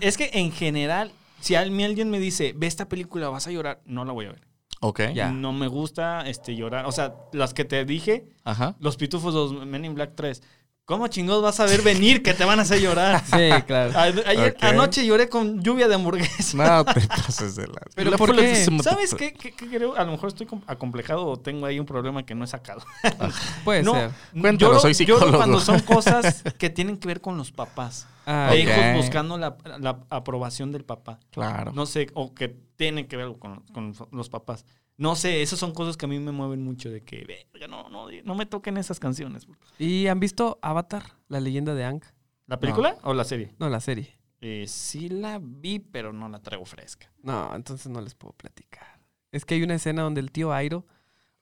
Es 0.01 0.17
que 0.19 0.31
en 0.35 0.53
general, 0.53 1.13
si 1.41 1.55
alguien 1.55 2.11
me 2.11 2.21
dice, 2.21 2.53
ve 2.57 2.67
esta 2.67 2.89
película, 2.89 3.29
vas 3.31 3.47
a 3.47 3.51
llorar, 3.51 3.81
no 3.87 4.05
la 4.05 4.13
voy 4.13 4.27
a 4.27 4.33
ver. 4.33 4.43
Ok. 4.81 5.01
Ya. 5.15 5.31
No 5.31 5.53
me 5.53 5.69
gusta 5.69 6.29
este, 6.29 6.57
llorar. 6.57 6.87
O 6.87 6.93
sea, 6.93 7.15
las 7.33 7.55
que 7.55 7.65
te 7.65 7.85
dije, 7.85 8.27
Ajá. 8.45 8.75
los 8.81 8.97
pitufos, 8.97 9.33
los 9.33 9.67
Men 9.67 9.85
in 9.85 9.95
Black 9.95 10.13
3. 10.17 10.43
¿Cómo 10.85 11.07
chingados 11.07 11.43
vas 11.45 11.61
a 11.61 11.65
ver 11.67 11.81
venir 11.83 12.23
que 12.25 12.35
te 12.35 12.45
van 12.45 12.59
a 12.59 12.63
hacer 12.63 12.81
llorar? 12.81 13.23
Sí, 13.27 13.63
claro. 13.67 13.97
A- 13.97 14.03
Ayer, 14.03 14.57
anoche 14.61 15.07
lloré 15.07 15.29
con 15.29 15.63
lluvia 15.63 15.87
de 15.87 15.95
hamburguesa. 15.95 16.57
No 16.57 16.85
te 16.85 17.01
pases 17.07 17.55
de 17.55 17.69
la... 17.69 17.81
Pero 17.95 18.17
¿por 18.17 18.35
qué? 18.35 18.57
¿Sabes 18.83 19.15
qué, 19.15 19.33
qué- 19.33 19.53
qué 19.53 19.69
creo? 19.69 19.97
A 19.97 20.05
lo 20.05 20.11
mejor 20.13 20.29
estoy 20.31 20.47
com- 20.47 20.63
acomplejado 20.67 21.27
o 21.27 21.37
tengo 21.39 21.67
ahí 21.67 21.79
un 21.79 21.87
problema 21.87 22.25
que 22.27 22.35
no 22.35 22.45
he 22.45 22.49
sacado. 22.49 22.83
Puede 23.65 23.83
no, 23.85 23.95
ser. 23.95 24.11
Cuéntalo, 24.39 24.73
lloro- 24.73 24.81
soy 24.81 24.93
lloro 25.07 25.21
psicólogo. 25.21 25.37
cuando 25.39 25.61
son 25.61 25.81
cosas 25.81 26.43
que 26.59 26.69
tienen 26.69 26.97
que 26.99 27.07
ver 27.07 27.21
con 27.21 27.37
los 27.39 27.53
papás. 27.53 28.09
Ah, 28.27 28.51
De 28.53 28.63
Ok. 28.63 28.69
hijos 28.69 28.97
buscando 29.05 29.39
la, 29.39 29.57
la 29.79 30.01
aprobación 30.11 30.73
del 30.73 30.85
papá. 30.85 31.21
Claro. 31.31 31.73
No 31.73 31.87
sé, 31.87 32.09
o 32.15 32.35
que 32.35 32.49
tienen 32.77 33.07
que 33.07 33.17
ver 33.17 33.33
con, 33.39 33.61
con 33.73 33.95
los 34.11 34.29
papás. 34.29 34.65
No 35.03 35.17
sé, 35.17 35.43
esas 35.43 35.59
son 35.59 35.73
cosas 35.75 35.97
que 35.97 36.07
a 36.07 36.09
mí 36.09 36.19
me 36.21 36.31
mueven 36.31 36.63
mucho 36.63 36.89
de 36.89 37.01
que, 37.01 37.25
"Verga, 37.53 37.67
no, 37.67 37.89
no, 37.89 38.07
no 38.25 38.35
me 38.37 38.47
toquen 38.47 38.77
esas 38.77 39.01
canciones. 39.01 39.49
¿Y 39.79 40.07
han 40.07 40.21
visto 40.21 40.59
Avatar, 40.63 41.03
la 41.29 41.41
leyenda 41.41 41.75
de 41.75 41.85
Aang? 41.85 42.03
¿La 42.47 42.61
película 42.61 42.97
o 43.03 43.13
la 43.13 43.25
serie? 43.25 43.53
No, 43.59 43.69
la 43.69 43.81
serie. 43.81 44.17
Eh, 44.41 44.65
sí 44.69 45.09
la 45.09 45.41
vi, 45.43 45.81
pero 45.81 46.13
no 46.13 46.29
la 46.29 46.39
traigo 46.41 46.65
fresca. 46.65 47.13
No, 47.23 47.55
entonces 47.57 47.89
no 47.91 48.01
les 48.01 48.15
puedo 48.15 48.33
platicar. 48.35 49.01
Es 49.33 49.45
que 49.45 49.55
hay 49.55 49.63
una 49.65 49.75
escena 49.75 50.03
donde 50.03 50.21
el 50.21 50.31
tío 50.31 50.53
Airo. 50.53 50.87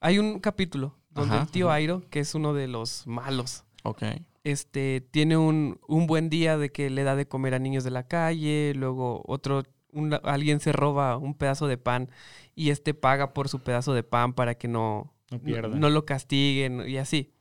Hay 0.00 0.18
un 0.18 0.38
capítulo 0.40 0.96
donde 1.10 1.34
Ajá, 1.34 1.42
el 1.44 1.50
tío 1.50 1.66
ajá. 1.68 1.74
Airo, 1.76 2.02
que 2.08 2.20
es 2.20 2.34
uno 2.34 2.54
de 2.54 2.66
los 2.68 3.06
malos, 3.06 3.64
Ok. 3.82 4.02
este, 4.44 5.02
tiene 5.10 5.36
un, 5.36 5.78
un 5.86 6.06
buen 6.06 6.30
día 6.30 6.56
de 6.56 6.72
que 6.72 6.88
le 6.88 7.02
da 7.02 7.14
de 7.16 7.26
comer 7.28 7.52
a 7.54 7.58
niños 7.58 7.84
de 7.84 7.90
la 7.90 8.06
calle, 8.06 8.72
luego 8.74 9.22
otro, 9.26 9.64
un- 9.92 10.18
alguien 10.24 10.60
se 10.60 10.72
roba 10.72 11.16
un 11.16 11.34
pedazo 11.34 11.66
de 11.66 11.78
pan 11.78 12.10
y 12.54 12.70
este 12.70 12.94
paga 12.94 13.32
por 13.34 13.48
su 13.48 13.60
pedazo 13.60 13.92
de 13.94 14.02
pan 14.02 14.32
para 14.32 14.54
que 14.56 14.68
no, 14.68 15.12
No 15.30 15.38
pierda. 15.40 15.76
no 15.76 15.90
lo 15.90 16.04
castiguen 16.06 16.88
y 16.88 16.96
así. 16.98 17.32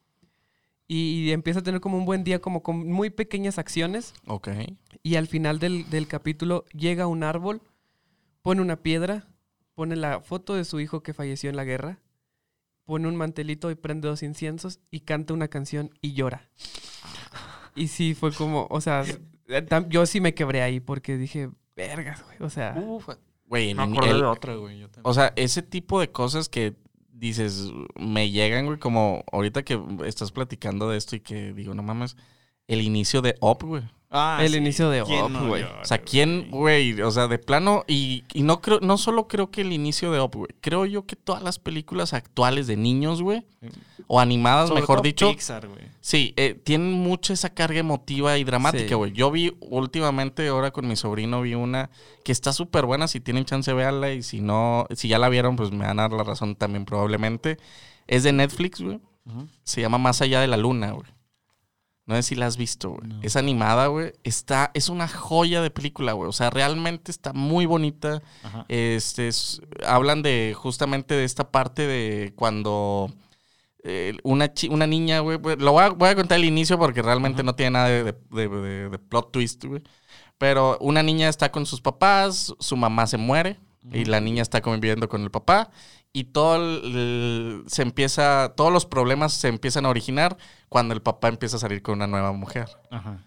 Y, 0.92 1.30
empieza 1.32 1.60
a 1.60 1.64
tener 1.64 1.82
como 1.82 1.98
un 2.00 2.06
buen 2.06 2.24
día, 2.24 2.40
como 2.42 2.64
con 2.64 2.88
muy 2.92 3.12
pequeñas 3.12 3.60
acciones 3.60 4.14
Ok. 4.26 4.50
y 5.04 5.16
al 5.18 5.28
final 5.28 5.60
del, 5.60 5.88
del 5.92 6.08
capítulo 6.08 6.66
llega 6.74 7.04
a 7.04 7.08
un 7.08 7.22
árbol, 7.24 7.62
pone 8.42 8.62
una 8.64 8.78
piedra, 8.78 9.28
pone 9.76 9.96
la 9.96 10.20
foto 10.22 10.56
de 10.56 10.66
su 10.66 10.80
hijo 10.80 11.04
que 11.04 11.14
falleció 11.14 11.48
en 11.52 11.58
la 11.58 11.64
guerra, 11.64 12.00
pone 12.86 13.08
un 13.08 13.16
mantelito 13.16 13.70
y 13.70 13.76
prende 13.76 14.08
dos 14.08 14.24
inciensos 14.24 14.80
y 14.90 15.02
canta 15.02 15.36
una 15.36 15.48
canción 15.48 15.92
y 16.02 16.14
llora. 16.14 16.50
Y 17.76 17.90
sí, 17.90 18.16
fue 18.16 18.34
como, 18.34 18.66
o 18.72 18.82
sea, 18.82 19.04
yo 19.90 20.06
sí 20.08 20.22
me 20.22 20.34
quebré 20.34 20.64
ahí 20.64 20.80
porque 20.80 21.18
dije, 21.18 21.52
vergas, 21.88 22.24
güey. 22.26 22.38
O 22.42 22.50
sea, 22.50 22.76
Uf, 22.78 23.08
Güey, 23.48 23.74
me 23.74 23.84
el- 23.84 23.92
acordé 23.94 24.12
el- 24.12 24.20
de 24.20 24.26
otra, 24.26 24.56
güey. 24.56 24.80
yo. 24.80 24.88
O 25.04 25.14
sea, 25.14 25.34
ese 25.36 25.62
tipo 25.64 26.00
de 26.00 26.12
cosas 26.12 26.50
que 26.50 26.76
dices, 27.12 27.72
me 27.96 28.30
llegan, 28.30 28.66
güey, 28.68 28.78
como 28.80 29.24
ahorita 29.32 29.64
que 29.64 29.80
estás 30.06 30.32
platicando 30.32 30.90
de 30.90 30.98
esto 30.98 31.16
y 31.16 31.20
que 31.20 31.54
digo, 31.54 31.74
no 31.74 31.82
mames, 31.84 32.16
el 32.70 32.82
inicio 32.82 33.22
de 33.22 33.36
Up, 33.42 33.60
güey. 33.64 33.84
Ah, 34.12 34.40
El 34.42 34.54
sí. 34.54 34.58
inicio 34.58 34.90
de 34.90 35.04
¿Quién 35.04 35.26
Up, 35.26 35.30
no 35.30 35.48
güey. 35.50 35.62
llora, 35.62 35.82
O 35.84 35.86
sea, 35.86 36.00
¿quién, 36.00 36.50
güey? 36.50 37.00
O 37.00 37.12
sea, 37.12 37.28
de 37.28 37.38
plano, 37.38 37.84
y, 37.88 38.24
y 38.34 38.42
no 38.42 38.60
creo, 38.60 38.80
no 38.80 38.98
solo 38.98 39.28
creo 39.28 39.52
que 39.52 39.62
el 39.62 39.72
inicio 39.72 40.12
de 40.12 40.20
Up, 40.20 40.32
güey. 40.34 40.50
Creo 40.62 40.88
yo 40.88 41.06
que 41.06 41.16
todas 41.16 41.44
las 41.44 41.60
películas 41.60 42.14
actuales 42.16 42.66
de 42.66 42.76
niños, 42.76 43.22
güey, 43.22 43.46
o 44.08 44.20
animadas, 44.20 44.70
Sobre 44.70 44.82
mejor 44.82 44.98
todo 44.98 45.04
dicho, 45.04 45.30
Pixar, 45.30 45.68
güey. 45.68 45.84
sí, 46.02 46.34
eh, 46.38 46.56
tienen 46.64 46.92
mucha 46.94 47.34
esa 47.34 47.54
carga 47.54 47.78
emotiva 47.80 48.36
y 48.36 48.42
Sí. 48.42 48.46
dramática, 48.46 48.96
güey. 48.96 49.12
Yo 49.12 49.30
vi 49.30 49.56
últimamente, 49.60 50.48
ahora 50.48 50.72
con 50.72 50.88
mi 50.88 50.96
sobrino, 50.96 51.44
vi 51.44 51.54
una 51.54 51.92
que 52.24 52.32
está 52.32 52.52
súper 52.52 52.88
buena. 52.88 53.08
Si 53.08 53.20
tienen 53.20 53.46
chance, 53.46 53.72
véanla. 53.74 54.12
Y 54.14 54.24
si 54.24 54.42
no, 54.42 54.88
si 54.96 55.08
ya 55.08 55.20
la 55.20 55.30
vieron, 55.30 55.56
pues 55.56 55.70
me 55.72 55.86
van 55.86 56.00
a 56.00 56.04
dar 56.10 56.14
la 56.14 56.24
razón 56.24 56.56
también, 56.56 56.86
probablemente. 56.86 57.58
Es 58.08 58.24
de 58.24 58.34
Netflix, 58.34 58.82
güey. 58.82 59.00
Se 59.64 59.82
llama 59.82 60.00
Más 60.00 60.20
allá 60.24 60.42
de 60.42 60.48
la 60.48 60.58
luna, 60.58 60.94
güey. 60.94 61.06
No 62.10 62.16
sé 62.16 62.24
si 62.24 62.36
la 62.36 62.48
has 62.48 62.58
visto, 62.58 62.90
güey. 62.90 63.08
No. 63.08 63.20
Es 63.22 63.36
animada, 63.36 63.86
güey. 63.86 64.14
Está, 64.24 64.72
es 64.74 64.90
una 64.90 65.08
joya 65.08 65.62
de 65.62 65.70
película, 65.70 66.14
güey. 66.14 66.28
O 66.28 66.32
sea, 66.34 66.50
realmente 66.50 67.12
está 67.12 67.34
muy 67.34 67.68
bonita. 67.68 68.22
Ajá. 68.44 68.66
Este, 68.68 69.28
es- 69.28 69.62
hablan 69.86 70.24
de 70.24 70.56
justamente 70.58 71.14
de 71.14 71.24
esta 71.24 71.52
parte 71.52 71.86
de 71.86 72.34
cuando 72.36 73.12
eh, 73.84 74.18
una, 74.24 74.52
chi- 74.54 74.70
una 74.70 74.88
niña, 74.88 75.20
güey. 75.20 75.38
Lo 75.60 75.72
voy 75.74 75.84
a, 75.84 75.90
voy 75.90 76.10
a 76.10 76.16
contar 76.16 76.40
el 76.40 76.46
inicio 76.46 76.80
porque 76.80 77.02
realmente 77.04 77.44
no 77.44 77.54
tiene 77.56 77.70
nada 77.72 77.88
de, 77.90 78.04
de- 78.04 78.16
de- 78.32 78.50
de- 78.50 78.90
de 78.90 79.00
plot 79.00 79.32
twist, 79.32 79.64
güey. 79.66 79.84
Pero 80.40 80.78
una 80.82 81.04
niña 81.04 81.30
está 81.30 81.52
con 81.52 81.66
sus 81.68 81.80
papás, 81.80 82.54
su 82.60 82.76
mamá 82.76 83.06
se 83.08 83.18
muere 83.18 83.60
y 83.92 84.06
la 84.06 84.20
niña 84.20 84.42
está 84.42 84.62
conviviendo 84.62 85.08
con 85.08 85.22
el 85.22 85.32
papá 85.32 85.70
y 86.14 86.26
todo 86.26 86.56
el- 86.56 87.64
se 87.68 87.82
empieza, 87.82 88.54
todos 88.56 88.72
los 88.72 88.86
problemas 88.86 89.34
se 89.34 89.48
empiezan 89.48 89.86
a 89.86 89.90
originar 89.90 90.38
cuando 90.68 90.94
el 90.94 91.02
papá 91.02 91.28
empieza 91.28 91.58
a 91.58 91.60
salir 91.60 91.82
con 91.82 91.96
una 91.96 92.08
nueva 92.08 92.32
mujer. 92.32 92.68
Ajá. 92.90 93.24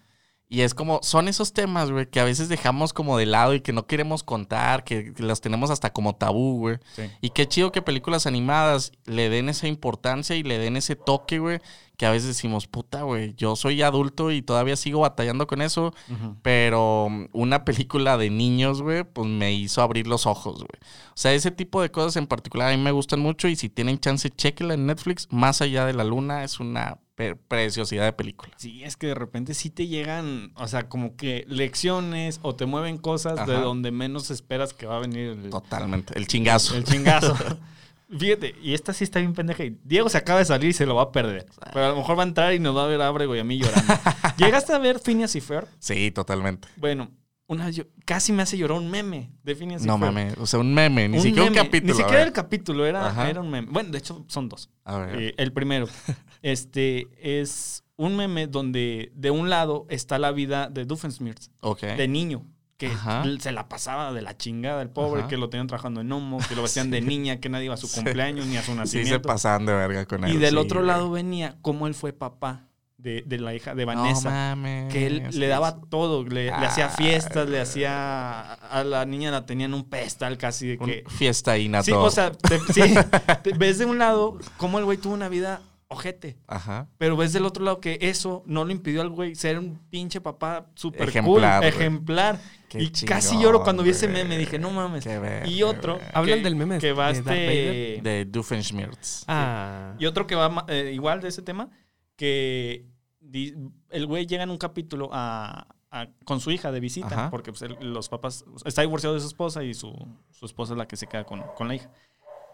Y 0.49 0.61
es 0.61 0.75
como, 0.75 0.99
son 1.01 1.27
esos 1.27 1.51
temas, 1.51 1.89
güey, 1.89 2.05
que 2.05 2.19
a 2.19 2.23
veces 2.23 2.47
dejamos 2.47 2.93
como 2.93 3.17
de 3.17 3.25
lado 3.25 3.55
y 3.55 3.61
que 3.61 3.73
no 3.73 3.87
queremos 3.87 4.21
contar, 4.21 4.83
que 4.83 5.11
los 5.17 5.41
tenemos 5.41 5.71
hasta 5.71 5.91
como 5.91 6.15
tabú, 6.15 6.59
güey. 6.59 6.77
Sí. 6.95 7.03
Y 7.21 7.31
qué 7.31 7.47
chido 7.47 7.71
que 7.71 7.81
películas 7.81 8.27
animadas 8.27 8.91
le 9.05 9.29
den 9.29 9.49
esa 9.49 9.67
importancia 9.67 10.35
y 10.35 10.43
le 10.43 10.59
den 10.59 10.77
ese 10.77 10.95
toque, 10.95 11.39
güey, 11.39 11.59
que 11.97 12.05
a 12.05 12.11
veces 12.11 12.27
decimos, 12.27 12.67
puta, 12.67 13.03
güey, 13.03 13.33
yo 13.35 13.55
soy 13.55 13.81
adulto 13.81 14.31
y 14.31 14.41
todavía 14.41 14.75
sigo 14.75 15.01
batallando 15.01 15.47
con 15.47 15.61
eso, 15.61 15.93
pero 16.41 17.07
mm, 17.09 17.25
una 17.33 17.65
película 17.65 18.17
de 18.17 18.29
niños, 18.29 18.81
güey, 18.81 19.03
pues 19.03 19.27
me 19.27 19.53
hizo 19.53 19.81
abrir 19.81 20.07
los 20.07 20.25
ojos, 20.25 20.57
güey. 20.57 20.79
O 21.09 21.15
sea, 21.15 21.33
ese 21.33 21.51
tipo 21.51 21.81
de 21.81 21.91
cosas 21.91 22.15
en 22.17 22.27
particular 22.27 22.71
a 22.71 22.77
mí 22.77 22.81
me 22.81 22.91
gustan 22.91 23.19
mucho 23.19 23.47
y 23.47 23.55
si 23.55 23.69
tienen 23.69 23.99
chance, 23.99 24.29
chequenla 24.29 24.73
en 24.73 24.87
Netflix. 24.87 25.27
Más 25.31 25.61
allá 25.61 25.85
de 25.85 25.93
la 25.93 26.03
luna 26.03 26.43
es 26.43 26.59
una 26.59 26.97
preciosidad 27.15 28.05
de 28.05 28.13
película. 28.13 28.51
Sí, 28.57 28.83
es 28.83 28.97
que 28.97 29.07
de 29.07 29.15
repente 29.15 29.53
sí 29.53 29.69
te 29.69 29.87
llegan, 29.87 30.51
o 30.55 30.67
sea, 30.67 30.89
como 30.89 31.15
que 31.15 31.45
lecciones 31.47 32.39
o 32.41 32.55
te 32.55 32.65
mueven 32.65 32.97
cosas 32.97 33.45
de 33.47 33.53
donde 33.53 33.91
menos 33.91 34.31
esperas 34.31 34.73
que 34.73 34.85
va 34.85 34.97
a 34.97 34.99
venir 34.99 35.29
el, 35.29 35.49
Totalmente. 35.49 36.17
El 36.17 36.27
chingazo. 36.27 36.75
el 36.75 36.83
chingazo. 36.83 37.35
Fíjate, 38.17 38.55
y 38.61 38.73
esta 38.75 38.93
sí 38.93 39.03
está 39.03 39.19
bien 39.19 39.33
pendeja. 39.33 39.63
y 39.63 39.77
Diego 39.83 40.07
se 40.07 40.17
acaba 40.19 40.37
de 40.39 40.45
salir 40.45 40.69
y 40.69 40.73
se 40.73 40.85
lo 40.85 40.95
va 40.95 41.03
a 41.03 41.11
perder. 41.11 41.47
Pero 41.73 41.85
a 41.85 41.89
lo 41.89 41.95
mejor 41.95 42.17
va 42.17 42.23
a 42.23 42.27
entrar 42.27 42.53
y 42.53 42.59
nos 42.59 42.75
va 42.75 42.83
a 42.83 42.87
ver 42.87 43.01
a 43.01 43.07
Abrego 43.07 43.35
y 43.35 43.39
a 43.39 43.43
mí 43.43 43.57
llorando. 43.57 43.93
¿Llegaste 44.37 44.73
a 44.73 44.77
ver 44.77 44.99
Phineas 44.99 45.35
y 45.35 45.41
Fer? 45.41 45.67
Sí, 45.79 46.11
totalmente. 46.11 46.67
Bueno, 46.75 47.09
una 47.47 47.65
vez 47.65 47.75
yo- 47.75 47.85
casi 48.05 48.31
me 48.31 48.43
hace 48.43 48.55
llorar 48.57 48.77
un 48.77 48.91
meme 48.91 49.31
de 49.43 49.55
Phineas 49.55 49.83
y 49.83 49.87
No 49.87 49.97
Fer. 49.97 50.07
mames, 50.11 50.37
o 50.37 50.45
sea, 50.45 50.59
un 50.59 50.73
meme, 50.75 51.09
ni 51.09 51.17
Un 51.17 51.23
siquiera 51.23 51.45
meme, 51.49 51.59
un 51.59 51.65
capítulo. 51.65 51.93
Ni 51.93 51.99
siquiera 51.99 52.23
el 52.23 52.31
capítulo, 52.33 52.85
era, 52.85 53.29
era 53.29 53.41
un 53.41 53.49
meme. 53.49 53.67
Bueno, 53.71 53.89
de 53.89 53.97
hecho 53.97 54.23
son 54.27 54.47
dos. 54.47 54.69
A 54.83 54.97
ver. 54.97 55.19
Eh, 55.21 55.33
el 55.37 55.51
primero, 55.51 55.87
este, 56.43 57.07
es 57.19 57.83
un 57.97 58.15
meme 58.15 58.45
donde 58.47 59.11
de 59.15 59.31
un 59.31 59.49
lado 59.49 59.85
está 59.89 60.19
la 60.19 60.31
vida 60.31 60.69
de 60.69 60.85
Doofenshmirtz, 60.85 61.49
ok. 61.61 61.81
de 61.81 62.07
niño, 62.07 62.45
que 62.77 62.87
Ajá. 62.87 63.23
se 63.39 63.51
la 63.51 63.69
pasaba 63.69 64.11
de 64.13 64.21
la 64.21 64.35
chingada 64.37 64.81
el 64.81 64.89
pobre, 64.89 65.21
Ajá. 65.21 65.29
que 65.29 65.37
lo 65.37 65.49
tenían 65.49 65.67
trabajando 65.67 66.01
en 66.01 66.11
Homo, 66.11 66.39
que 66.49 66.55
lo 66.55 66.61
vestían 66.63 66.91
de 66.91 67.01
niña, 67.01 67.39
que 67.39 67.49
nadie 67.49 67.65
iba 67.65 67.73
a 67.75 67.77
su 67.77 67.87
Sí. 67.87 67.95
cumpleaños 67.95 68.45
ni 68.47 68.57
a 68.57 68.61
su 68.61 68.67
Sí, 68.67 68.73
se 68.73 68.79
nacimiento. 68.79 69.21
pasaban 69.27 69.65
de 69.65 69.73
verga 69.73 70.05
con 70.05 70.23
él. 70.25 70.33
y 70.33 70.37
del 70.37 70.51
sí, 70.51 70.57
otro 70.57 70.79
güey. 70.81 70.87
lado 70.87 71.09
venía 71.11 71.55
cómo 71.61 71.87
él 71.87 71.93
fue 71.93 72.13
papá 72.13 72.67
de, 72.97 73.21
de 73.25 73.37
la 73.37 73.53
hija 73.53 73.75
de 73.75 73.85
No 73.85 73.93
Vanessa. 73.95 74.29
mames. 74.29 74.91
que 74.91 75.05
él 75.07 75.23
le 75.33 75.47
daba 75.47 75.81
todo, 75.81 76.23
le, 76.23 76.45
le 76.45 76.51
hacía 76.51 76.85
Ah, 76.87 76.89
fiestas, 76.89 77.47
le 77.49 77.59
hacía... 77.61 78.53
A 78.53 78.83
la 78.85 79.05
niña 79.05 79.29
la 79.29 79.45
tenían 79.45 79.73
un 79.73 79.83
pedestal 79.89 80.37
casi 80.37 80.67
de 80.67 80.77
que... 80.77 81.03
fiesta 81.09 81.57
y 81.57 81.69
Sí, 81.83 81.91
o 81.91 82.09
sea, 82.09 82.31
te- 83.43 83.53
ves 83.57 83.77
de 83.79 83.85
un 83.85 83.99
lado 83.99 84.37
cómo 84.57 84.79
el 84.79 84.85
güey 84.85 84.97
tuvo 84.97 85.13
una 85.13 85.27
vida 85.29 85.61
ojete. 85.93 86.37
Ajá. 86.47 86.89
Pero 86.97 87.15
ves 87.17 87.33
del 87.33 87.45
otro 87.45 87.63
lado 87.63 87.79
que 87.79 87.97
eso 88.01 88.43
no 88.45 88.65
le 88.65 88.73
impidió 88.73 89.01
al 89.01 89.09
güey 89.09 89.35
ser 89.35 89.57
un 89.59 89.79
pinche 89.89 90.19
papá 90.21 90.67
súper 90.75 91.07
Ejemplar, 91.09 91.61
cool, 91.61 91.69
ejemplar. 91.69 92.39
Qué 92.69 92.81
y 92.83 92.89
casi 93.05 93.39
lloro 93.39 93.63
cuando 93.63 93.83
vi 93.83 93.91
ese 93.91 94.07
meme. 94.07 94.37
Dije, 94.37 94.57
no 94.59 94.71
mames. 94.71 95.05
Y 95.45 95.63
otro. 95.63 95.99
Hablan 96.13 96.39
que- 96.39 96.43
del 96.43 96.55
meme 96.55 96.79
Que 96.79 96.91
va 96.93 97.13
de 97.13 97.19
este. 97.19 98.01
De 98.01 98.25
Doofenshmirtz. 98.25 99.23
Ah. 99.27 99.95
Y 99.99 100.05
otro 100.05 100.25
que 100.27 100.35
va 100.35 100.65
eh, 100.67 100.91
igual 100.93 101.21
de 101.21 101.29
ese 101.29 101.41
tema. 101.41 101.69
Que 102.15 102.85
di- 103.19 103.55
el 103.89 104.05
güey 104.05 104.25
llega 104.25 104.43
en 104.43 104.49
un 104.49 104.57
capítulo 104.57 105.09
a, 105.11 105.67
a- 105.91 106.07
con 106.25 106.39
su 106.39 106.51
hija 106.51 106.71
de 106.71 106.79
visita. 106.79 107.07
Ajá. 107.07 107.29
Porque 107.29 107.51
pues, 107.51 107.63
los 107.81 108.09
papás. 108.09 108.43
Está 108.65 108.81
divorciado 108.81 109.15
de 109.15 109.21
su 109.21 109.27
esposa 109.27 109.63
y 109.63 109.73
su, 109.73 109.93
su 110.31 110.45
esposa 110.45 110.73
es 110.73 110.77
la 110.77 110.87
que 110.87 110.95
se 110.97 111.07
queda 111.07 111.23
con, 111.25 111.41
con 111.55 111.67
la 111.67 111.75
hija. 111.75 111.89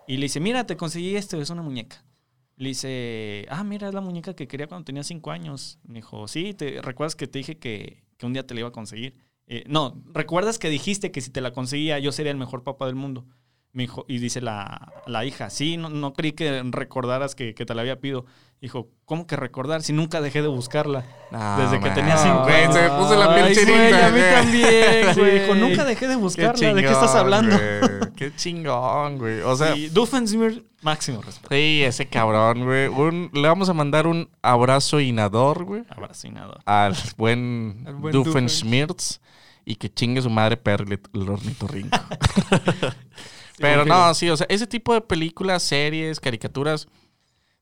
Y 0.08 0.18
le 0.18 0.24
dice: 0.24 0.40
Mira, 0.40 0.66
te 0.66 0.76
conseguí 0.76 1.16
esto, 1.16 1.40
es 1.42 1.50
una 1.50 1.62
muñeca. 1.62 2.04
Le 2.60 2.70
dice, 2.70 3.46
ah, 3.50 3.64
mira, 3.64 3.88
es 3.88 3.94
la 3.94 4.02
muñeca 4.02 4.34
que 4.34 4.46
quería 4.50 4.68
cuando 4.68 4.84
tenía 4.84 5.04
cinco 5.04 5.32
años. 5.32 5.80
Me 5.84 5.96
dijo, 5.96 6.28
sí, 6.28 6.54
¿te 6.54 6.82
recuerdas 6.82 7.16
que 7.16 7.26
te 7.26 7.40
dije 7.40 7.58
que, 7.58 8.04
que 8.18 8.26
un 8.26 8.34
día 8.34 8.46
te 8.46 8.54
la 8.54 8.60
iba 8.60 8.70
a 8.70 8.74
conseguir? 8.74 9.16
Eh, 9.48 9.64
no, 9.66 10.04
¿recuerdas 10.14 10.60
que 10.60 10.70
dijiste 10.70 11.10
que 11.10 11.22
si 11.22 11.32
te 11.32 11.40
la 11.40 11.54
conseguía 11.54 12.00
yo 12.00 12.12
sería 12.12 12.34
el 12.34 12.38
mejor 12.38 12.64
papá 12.64 12.86
del 12.86 12.96
mundo? 12.96 13.26
Me 13.72 13.84
dijo, 13.84 14.04
y 14.10 14.18
dice 14.18 14.42
la, 14.42 14.92
la 15.08 15.24
hija, 15.24 15.50
sí, 15.50 15.78
no, 15.78 15.90
no 15.90 16.12
creí 16.12 16.34
que 16.34 16.62
recordaras 16.64 17.34
que, 17.34 17.56
que 17.56 17.66
te 17.66 17.74
la 17.74 17.82
había 17.82 18.02
pido. 18.02 18.26
Dijo, 18.62 18.90
¿cómo 19.06 19.26
que 19.26 19.38
recordar 19.38 19.82
si 19.84 19.94
nunca 19.94 20.20
dejé 20.20 20.42
de 20.42 20.50
buscarla? 20.50 21.06
No, 21.32 21.58
Desde 21.60 21.80
que 21.80 21.90
tenía 21.92 22.18
cinco 22.18 22.44
años. 22.44 22.74
se 22.76 22.82
me 22.82 22.90
puso 22.90 23.16
la 23.16 23.34
piel 23.34 23.46
Ay, 23.46 23.56
chinita, 23.56 23.72
güey, 23.80 23.94
a 24.04 24.10
mí 24.10 24.20
también, 24.36 25.06
Sí, 25.14 25.20
güey. 25.22 25.40
dijo, 25.40 25.56
nunca 25.56 25.86
dejé 25.86 26.08
de 26.10 26.16
Qué 26.16 26.20
buscarla. 26.20 26.74
¿De 26.74 26.82
qué 26.82 26.92
estás 26.92 27.16
hablando? 27.16 27.56
güey. 27.58 28.12
Qué 28.18 28.36
chingón, 28.36 29.18
güey. 29.18 29.40
O 29.44 29.56
sea, 29.56 29.78
y 29.78 29.88
Doofenshmirtz, 29.88 30.62
máximo 30.82 31.22
respeto. 31.22 31.56
sí, 31.56 31.82
ese 31.86 32.08
cabrón, 32.08 32.66
güey. 32.66 32.88
Un- 32.90 33.30
Le 33.34 33.48
vamos 33.48 33.70
a 33.70 33.74
mandar 33.74 34.08
un 34.08 34.30
abrazo 34.42 35.00
inador, 35.00 35.64
güey. 35.64 35.84
Abrazo 35.90 36.28
y 36.28 36.32
nada. 36.32 36.60
Al 36.66 36.98
buen, 37.16 37.84
Al 37.88 37.96
buen 37.96 38.12
Doofenshmirtz. 38.12 39.22
Y 39.64 39.76
que 39.76 39.88
chingue 39.94 40.22
su 40.22 40.30
madre 40.30 40.58
Perle 40.58 41.00
el 41.14 41.30
ornitorrinco. 41.30 41.98
Pero 43.58 43.86
no, 43.86 44.14
sí, 44.14 44.30
o 44.30 44.38
sea, 44.38 44.48
ese 44.50 44.68
tipo 44.68 44.94
de 44.94 45.02
películas, 45.02 45.64
series, 45.64 46.20
caricaturas, 46.20 46.88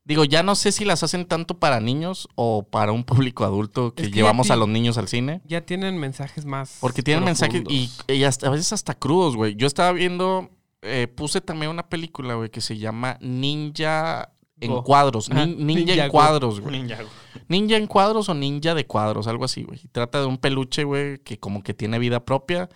digo, 0.08 0.24
ya 0.24 0.42
no 0.42 0.56
sé 0.56 0.72
si 0.72 0.86
las 0.86 1.04
hacen 1.04 1.26
tanto 1.26 1.60
para 1.60 1.80
niños 1.82 2.28
o 2.36 2.64
para 2.64 2.92
un 2.94 3.04
público 3.04 3.44
adulto 3.44 3.94
que, 3.94 4.04
Es 4.04 4.08
que 4.10 4.12
ya 4.16 4.22
llevamos 4.22 4.50
a 4.52 4.56
los 4.56 4.68
niños 4.70 4.98
al 4.98 5.08
cine. 5.08 5.42
Ya 5.46 5.62
tienen 5.66 5.98
mensajes 5.98 6.46
más. 6.46 6.78
Porque 6.80 7.04
tienen 7.04 7.26
mensajes 7.26 7.64
y, 7.70 7.92
y 8.08 8.24
hasta- 8.24 8.48
a 8.48 8.50
veces 8.52 8.72
hasta 8.74 8.94
crudos, 8.96 9.36
güey. 9.36 9.56
Yo 9.56 9.68
estaba 9.68 9.92
viendo, 9.92 10.50
eh, 10.82 11.08
puse 11.08 11.42
también 11.42 11.70
una 11.72 11.90
película, 11.90 12.36
güey, 12.36 12.50
que 12.50 12.62
se 12.62 12.78
llama 12.78 13.18
Ninja 13.22 14.32
en 14.60 14.72
Go. 14.72 14.84
cuadros. 14.84 15.30
Nin- 15.30 15.58
ninja, 15.58 15.86
Ninja 15.86 15.94
en 16.06 16.08
Go. 16.08 16.12
cuadros, 16.12 16.60
güey. 16.62 16.80
Ninja. 16.80 16.96
güey. 16.96 17.08
Ninja 17.50 17.78
en 17.78 17.88
cuadros 17.88 18.30
o 18.30 18.34
ninja 18.34 18.74
de 18.76 18.86
cuadros, 18.88 19.28
algo 19.28 19.46
así, 19.46 19.64
güey. 19.64 19.80
Y 19.84 19.88
Trata 19.90 20.20
de 20.22 20.26
un 20.26 20.38
peluche, 20.38 20.84
güey, 20.84 21.20
que 21.20 21.38
como 21.40 21.62
que 21.64 21.74
tiene 21.74 22.00
vida 22.00 22.24
propia. 22.26 22.70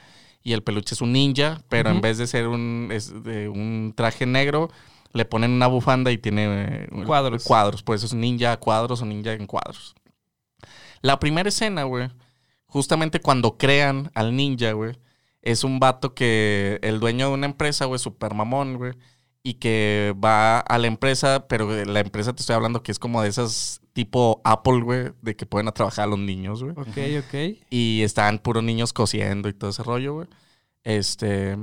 Y 0.44 0.54
el 0.54 0.64
peluche 0.64 0.96
es 0.96 1.02
un 1.02 1.14
ninja, 1.14 1.62
pero 1.70 1.92
en 1.92 2.02
vez 2.02 2.18
de 2.18 2.26
ser 2.28 2.48
un, 2.48 2.90
es 2.92 3.24
de 3.24 3.48
un 3.48 3.94
traje 3.96 4.26
negro, 4.26 4.70
le 5.14 5.26
ponen 5.26 5.52
una 5.52 5.68
bufanda 5.68 6.12
y 6.12 6.18
tiene 6.18 6.86
eh, 6.86 7.04
Cuadros. 7.06 7.44
Cuadros, 7.44 7.84
pues 7.84 8.04
es 8.04 8.14
ninja 8.14 8.54
a 8.54 8.60
cuadros 8.60 9.02
o 9.02 9.06
ninja 9.06 9.34
en 9.34 9.48
cuadros. 9.48 9.96
La 11.02 11.20
primera 11.20 11.50
escena, 11.50 11.84
güey, 11.84 12.10
justamente 12.66 13.20
cuando 13.20 13.58
crean 13.58 14.12
al 14.14 14.36
ninja, 14.36 14.72
güey, 14.74 14.98
es 15.42 15.64
un 15.64 15.80
vato 15.80 16.14
que 16.14 16.80
el 16.84 17.00
dueño 17.00 17.28
de 17.28 17.34
una 17.34 17.48
empresa, 17.48 17.86
güey, 17.86 18.00
super 18.00 18.34
mamón, 18.34 18.78
güey, 18.78 18.94
y 19.44 19.56
que 19.56 20.16
va 20.24 20.60
a 20.60 20.78
la 20.78 20.88
empresa, 20.88 21.48
pero 21.48 21.84
la 21.86 22.00
empresa 22.00 22.34
te 22.34 22.42
estoy 22.42 22.56
hablando 22.56 22.84
que 22.84 22.92
es 22.92 23.00
como 23.00 23.22
de 23.22 23.30
esas 23.30 23.82
tipo 23.94 24.42
Apple, 24.44 24.82
güey, 24.82 25.12
de 25.22 25.36
que 25.36 25.46
pueden 25.46 25.68
a 25.68 25.72
trabajar 25.72 26.06
a 26.06 26.12
los 26.12 26.20
niños, 26.20 26.64
güey. 26.64 26.74
Ok, 26.78 27.26
ok. 27.26 27.60
Y 27.70 28.02
estaban 28.04 28.40
puros 28.40 28.64
niños 28.64 28.94
cosiendo 28.94 29.50
y 29.50 29.54
todo 29.54 29.72
ese 29.72 29.84
rollo, 29.84 30.14
güey. 30.14 30.28
Este. 30.84 31.58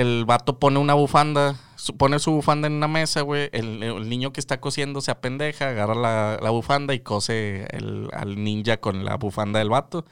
El 0.00 0.24
vato 0.24 0.58
pone 0.58 0.78
una 0.78 0.94
bufanda, 0.94 1.56
pone 1.96 2.18
su 2.18 2.30
bufanda 2.32 2.66
en 2.68 2.74
una 2.74 2.88
mesa, 2.88 3.22
güey. 3.22 3.48
El, 3.52 3.82
el 3.82 4.08
niño 4.08 4.32
que 4.32 4.40
está 4.40 4.60
cosiendo 4.60 5.00
se 5.00 5.10
apendeja, 5.10 5.70
agarra 5.70 5.94
la, 5.94 6.38
la 6.40 6.50
bufanda 6.50 6.94
y 6.94 7.00
cose 7.00 7.66
el- 7.70 8.08
al 8.12 8.42
ninja 8.42 8.76
con 8.78 9.04
la 9.04 9.16
bufanda 9.16 9.58
del 9.58 9.70
vato. 9.70 10.04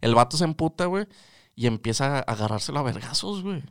El 0.00 0.14
vato 0.14 0.36
se 0.36 0.44
emputa, 0.44 0.86
güey, 0.86 1.06
y 1.54 1.66
empieza 1.66 2.16
a 2.16 2.20
agarrárselo 2.20 2.78
a 2.78 2.82
vergazos, 2.82 3.42
güey. 3.42 3.62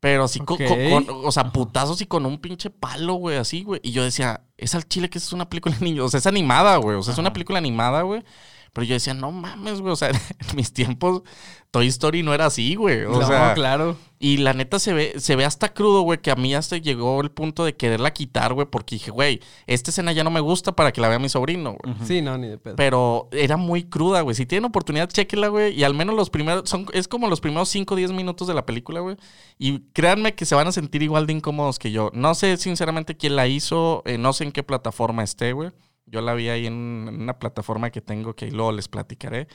Pero 0.00 0.24
así, 0.24 0.40
con, 0.40 1.06
o 1.24 1.30
sea, 1.30 1.52
putazos 1.52 2.00
y 2.00 2.06
con 2.06 2.26
un 2.26 2.38
pinche 2.38 2.70
palo, 2.70 3.14
güey, 3.14 3.36
así, 3.36 3.62
güey. 3.62 3.80
Y 3.84 3.92
yo 3.92 4.02
decía, 4.02 4.40
es 4.56 4.74
al 4.74 4.88
chile 4.88 5.08
que 5.08 5.18
es 5.18 5.32
una 5.32 5.48
película 5.48 5.76
de 5.78 5.84
niños. 5.84 6.06
O 6.06 6.08
sea, 6.10 6.18
es 6.18 6.26
animada, 6.26 6.76
güey. 6.78 6.96
O 6.96 7.02
sea, 7.04 7.12
es 7.12 7.18
una 7.18 7.32
película 7.32 7.58
animada, 7.58 8.02
güey. 8.02 8.24
Pero 8.72 8.86
yo 8.86 8.94
decía, 8.94 9.12
no 9.12 9.32
mames, 9.32 9.80
güey. 9.80 9.92
O 9.92 9.96
sea, 9.96 10.08
en 10.50 10.56
mis 10.56 10.72
tiempos, 10.72 11.22
Toy 11.70 11.86
Story 11.88 12.22
no 12.22 12.32
era 12.32 12.46
así, 12.46 12.74
güey. 12.74 13.04
O 13.04 13.20
no, 13.20 13.26
sea, 13.26 13.52
claro. 13.54 13.96
y 14.18 14.38
la 14.38 14.54
neta 14.54 14.78
se 14.78 14.92
ve, 14.94 15.14
se 15.18 15.36
ve 15.36 15.44
hasta 15.44 15.74
crudo, 15.74 16.02
güey, 16.02 16.20
que 16.20 16.30
a 16.30 16.36
mí 16.36 16.54
hasta 16.54 16.78
llegó 16.78 17.20
el 17.20 17.30
punto 17.30 17.64
de 17.64 17.76
quererla 17.76 18.12
quitar, 18.12 18.54
güey, 18.54 18.66
porque 18.66 18.94
dije, 18.96 19.10
güey, 19.10 19.40
esta 19.66 19.90
escena 19.90 20.12
ya 20.12 20.24
no 20.24 20.30
me 20.30 20.40
gusta 20.40 20.72
para 20.72 20.92
que 20.92 21.02
la 21.02 21.08
vea 21.08 21.18
mi 21.18 21.28
sobrino, 21.28 21.76
güey. 21.82 21.94
Sí, 22.04 22.22
no, 22.22 22.38
ni 22.38 22.48
de 22.48 22.58
pedo. 22.58 22.76
Pero 22.76 23.28
era 23.32 23.58
muy 23.58 23.84
cruda, 23.84 24.22
güey. 24.22 24.34
Si 24.34 24.46
tienen 24.46 24.64
oportunidad, 24.64 25.08
chéquela, 25.08 25.48
güey. 25.48 25.78
Y 25.78 25.84
al 25.84 25.94
menos 25.94 26.14
los 26.14 26.30
primeros, 26.30 26.68
son, 26.68 26.86
es 26.94 27.08
como 27.08 27.28
los 27.28 27.40
primeros 27.40 27.68
5 27.68 27.92
o 27.92 27.96
10 27.96 28.12
minutos 28.12 28.48
de 28.48 28.54
la 28.54 28.64
película, 28.64 29.00
güey. 29.00 29.16
Y 29.58 29.80
créanme 29.92 30.34
que 30.34 30.46
se 30.46 30.54
van 30.54 30.68
a 30.68 30.72
sentir 30.72 31.02
igual 31.02 31.26
de 31.26 31.34
incómodos 31.34 31.78
que 31.78 31.90
yo. 31.90 32.10
No 32.14 32.34
sé 32.34 32.56
sinceramente 32.56 33.18
quién 33.18 33.36
la 33.36 33.46
hizo, 33.48 34.02
eh, 34.06 34.16
no 34.16 34.32
sé 34.32 34.44
en 34.44 34.52
qué 34.52 34.62
plataforma 34.62 35.22
esté, 35.22 35.52
güey. 35.52 35.72
Yo 36.12 36.20
la 36.20 36.34
vi 36.34 36.48
ahí 36.48 36.66
en, 36.66 37.08
en 37.08 37.22
una 37.22 37.38
plataforma 37.40 37.90
que 37.90 38.00
tengo 38.00 38.34
que 38.34 38.50
luego 38.50 38.70
les 38.70 38.86
platicaré. 38.86 39.48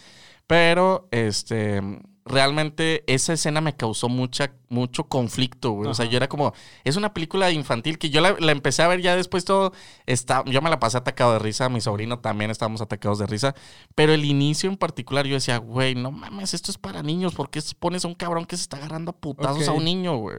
Pero, 0.47 1.07
este, 1.11 1.81
realmente 2.27 3.03
esa 3.07 3.33
escena 3.33 3.61
me 3.61 3.75
causó 3.75 4.09
mucha, 4.09 4.53
mucho 4.69 5.05
conflicto, 5.05 5.71
güey. 5.71 5.89
O 5.89 5.93
sea, 5.93 6.05
yo 6.05 6.17
era 6.17 6.27
como, 6.27 6.53
es 6.83 6.95
una 6.95 7.13
película 7.13 7.51
infantil 7.51 7.97
que 7.97 8.09
yo 8.09 8.21
la, 8.21 8.35
la 8.39 8.51
empecé 8.51 8.83
a 8.83 8.87
ver 8.87 9.01
ya 9.01 9.15
después 9.15 9.45
todo, 9.45 9.71
está, 10.05 10.43
yo 10.45 10.61
me 10.61 10.69
la 10.69 10.79
pasé 10.79 10.97
atacado 10.97 11.33
de 11.33 11.39
risa, 11.39 11.69
mi 11.69 11.81
sobrino 11.81 12.19
también 12.19 12.51
estábamos 12.51 12.81
atacados 12.81 13.19
de 13.19 13.27
risa, 13.27 13.55
pero 13.95 14.13
el 14.13 14.25
inicio 14.25 14.69
en 14.69 14.77
particular 14.77 15.25
yo 15.25 15.35
decía, 15.35 15.57
güey, 15.57 15.95
no 15.95 16.11
mames, 16.11 16.53
esto 16.53 16.71
es 16.71 16.77
para 16.77 17.01
niños, 17.01 17.33
¿por 17.33 17.49
qué 17.49 17.61
pones 17.79 18.05
a 18.05 18.07
un 18.07 18.15
cabrón 18.15 18.45
que 18.45 18.57
se 18.57 18.63
está 18.63 18.77
agarrando 18.77 19.11
a 19.11 19.15
putazos 19.15 19.67
a 19.67 19.71
un 19.71 19.85
niño, 19.85 20.17
güey? 20.17 20.37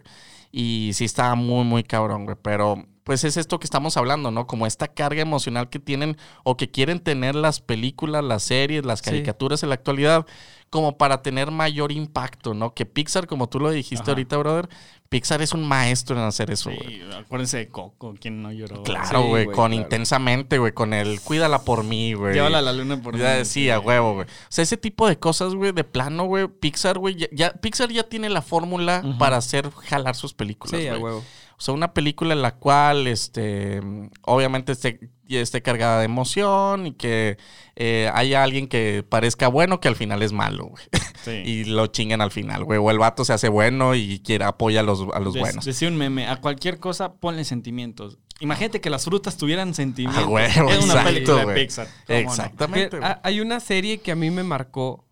Y 0.50 0.92
sí 0.94 1.04
estaba 1.04 1.34
muy, 1.34 1.64
muy 1.64 1.82
cabrón, 1.82 2.24
güey, 2.24 2.36
pero 2.40 2.86
pues 3.08 3.24
es 3.24 3.38
esto 3.38 3.58
que 3.58 3.64
estamos 3.64 3.96
hablando, 3.96 4.30
¿no? 4.30 4.46
Como 4.46 4.66
esta 4.66 4.86
carga 4.86 5.22
emocional 5.22 5.70
que 5.70 5.78
tienen 5.78 6.18
o 6.44 6.58
que 6.58 6.70
quieren 6.70 7.00
tener 7.00 7.34
las 7.34 7.58
películas, 7.62 8.22
las 8.22 8.42
series, 8.42 8.84
las 8.84 8.98
Sí. 8.98 9.06
caricaturas 9.06 9.62
en 9.62 9.70
la 9.70 9.76
actualidad, 9.76 10.26
como 10.68 10.98
para 10.98 11.22
tener 11.22 11.50
mayor 11.50 11.90
impacto, 11.90 12.52
¿no? 12.52 12.74
Que 12.74 12.84
Pixar, 12.84 13.26
como 13.26 13.48
tú 13.48 13.60
lo 13.60 13.70
dijiste 13.70 14.02
Ajá. 14.02 14.10
ahorita, 14.10 14.36
brother, 14.36 14.68
Pixar 15.08 15.40
es 15.40 15.54
un 15.54 15.66
maestro 15.66 16.16
en 16.16 16.22
hacer 16.24 16.50
eso, 16.50 16.68
güey. 16.68 16.86
Sí, 16.86 17.00
acuérdense 17.18 17.56
de 17.56 17.68
Coco, 17.70 18.14
¿quién 18.20 18.42
no 18.42 18.52
lloró? 18.52 18.82
Claro, 18.82 19.22
Sí, 19.22 19.28
güey, 19.28 19.44
güey, 19.46 19.56
con 19.56 19.70
claro. 19.70 19.82
intensamente, 19.82 20.58
güey, 20.58 20.72
con 20.72 20.92
el 20.92 21.22
cuídala 21.22 21.62
por 21.62 21.84
mí, 21.84 22.12
güey. 22.12 22.34
Llévala 22.34 22.58
a 22.58 22.62
la 22.62 22.74
luna 22.74 23.00
por 23.00 23.16
Ya 23.16 23.30
mí. 23.32 23.36
decía, 23.38 23.76
a 23.76 23.80
huevo, 23.80 24.12
güey. 24.16 24.26
O 24.26 24.30
sea, 24.50 24.62
ese 24.64 24.76
tipo 24.76 25.08
de 25.08 25.18
cosas, 25.18 25.54
güey, 25.54 25.72
de 25.72 25.84
plano, 25.84 26.24
güey. 26.26 26.46
Pixar, 26.48 26.98
güey, 26.98 27.14
ya, 27.16 27.26
ya- 27.32 27.52
Pixar 27.54 27.88
ya 27.90 28.02
tiene 28.02 28.28
la 28.28 28.42
fórmula 28.42 29.02
para 29.18 29.38
hacer 29.38 29.70
jalar 29.70 30.14
sus 30.16 30.34
películas, 30.34 30.78
Sí, 30.78 30.86
a 30.88 30.90
güey. 30.96 31.02
huevo. 31.02 31.24
O 31.58 31.60
sea, 31.60 31.74
una 31.74 31.92
película 31.92 32.34
en 32.34 32.42
la 32.42 32.54
cual, 32.54 33.08
este, 33.08 33.80
obviamente 34.22 34.70
esté, 34.70 35.10
esté 35.28 35.60
cargada 35.60 35.98
de 35.98 36.04
emoción 36.04 36.86
y 36.86 36.92
que 36.92 37.36
eh, 37.74 38.08
haya 38.14 38.44
alguien 38.44 38.68
que 38.68 39.04
parezca 39.08 39.48
bueno 39.48 39.80
que 39.80 39.88
al 39.88 39.96
final 39.96 40.22
es 40.22 40.32
malo, 40.32 40.66
güey. 40.66 40.84
Sí. 41.24 41.30
Y 41.44 41.64
lo 41.64 41.88
chingan 41.88 42.20
al 42.20 42.30
final, 42.30 42.64
güey. 42.64 42.78
O 42.78 42.90
el 42.92 42.98
vato 42.98 43.24
se 43.24 43.32
hace 43.32 43.48
bueno 43.48 43.96
y 43.96 44.20
quiere 44.20 44.44
apoya 44.44 44.80
a 44.80 44.82
los, 44.84 45.04
a 45.12 45.18
los 45.18 45.36
buenos. 45.36 45.64
Decía 45.64 45.88
un 45.88 45.96
meme, 45.96 46.28
a 46.28 46.36
cualquier 46.36 46.78
cosa 46.78 47.14
ponle 47.14 47.44
sentimientos. 47.44 48.18
Imagínate 48.40 48.80
que 48.80 48.88
las 48.88 49.04
frutas 49.04 49.36
tuvieran 49.36 49.74
sentimientos. 49.74 50.24
Ah, 50.24 50.28
huevo, 50.28 50.70
es 50.70 50.84
una 50.84 50.94
exacto, 50.94 51.04
película 51.04 51.36
de 51.38 51.44
güey. 51.44 51.56
Pixar. 51.56 51.88
Exactamente. 52.06 52.98
Güey. 52.98 53.12
hay 53.22 53.40
una 53.40 53.58
serie 53.58 53.98
que 53.98 54.12
a 54.12 54.14
mí 54.14 54.30
me 54.30 54.44
marcó, 54.44 55.07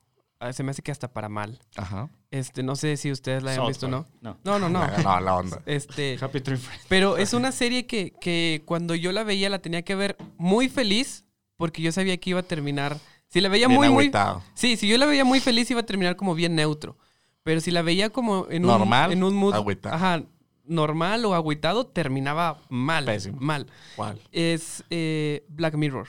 se 0.53 0.63
me 0.63 0.71
hace 0.71 0.83
que 0.83 0.93
hasta 0.93 1.13
para 1.13 1.29
mal. 1.29 1.59
Ajá. 1.77 2.11
Este, 2.31 2.63
no 2.63 2.77
sé 2.77 2.97
si 2.97 3.11
ustedes 3.11 3.43
la 3.43 3.53
hayan 3.53 3.63
South 3.63 3.69
visto 3.69 3.87
o 3.87 3.91
no. 3.91 4.07
No. 4.21 4.39
No, 4.45 4.59
no, 4.59 4.69
no. 4.69 4.81
La- 4.81 4.99
No, 5.03 5.21
la 5.21 5.35
onda. 5.37 5.63
Este, 5.67 6.19
Happy 6.21 6.41
Tree 6.41 6.57
Friends. 6.57 6.85
pero 6.89 7.17
es 7.17 7.33
una 7.33 7.53
serie 7.53 7.87
que, 7.87 8.13
que 8.21 8.63
cuando 8.67 8.95
yo 8.95 9.13
la 9.13 9.25
veía 9.25 9.49
la 9.51 9.61
tenía 9.61 9.83
que 9.83 9.95
ver 9.95 10.17
muy 10.37 10.69
feliz 10.69 11.25
porque 11.57 11.81
yo 11.83 11.91
sabía 11.93 12.17
que 12.19 12.31
iba 12.31 12.41
a 12.41 12.45
terminar. 12.45 12.99
Si 13.29 13.41
la 13.41 13.49
veía 13.49 13.67
Bien 13.67 13.79
muy, 13.79 13.89
muy. 13.89 14.05
agüitado. 14.05 14.43
Sí, 14.55 14.77
si 14.77 14.87
yo 14.89 14.99
la 14.99 15.07
veía 15.07 15.25
muy 15.25 15.41
feliz 15.41 15.71
iba 15.71 15.81
a 15.81 15.87
terminar 15.87 16.17
como 16.17 16.35
bien 16.35 16.55
neutro. 16.55 16.97
Pero 17.43 17.61
si 17.61 17.71
la 17.71 17.83
veía 17.83 18.11
como 18.11 18.47
en 18.51 18.65
un, 18.65 18.71
Normal, 18.71 19.13
en 19.13 19.23
un 19.25 19.35
mood. 19.35 19.55
agüitado. 19.55 19.95
Ajá, 19.95 20.23
normal 20.65 21.25
o 21.25 21.35
agüitado, 21.35 21.87
terminaba 21.87 22.61
mal. 22.69 23.05
Pésimo. 23.05 23.39
Mal. 23.41 23.67
¿Cuál? 23.95 24.21
Es 24.33 24.85
eh, 24.91 25.45
Black 25.49 25.75
Mirror. 25.77 26.09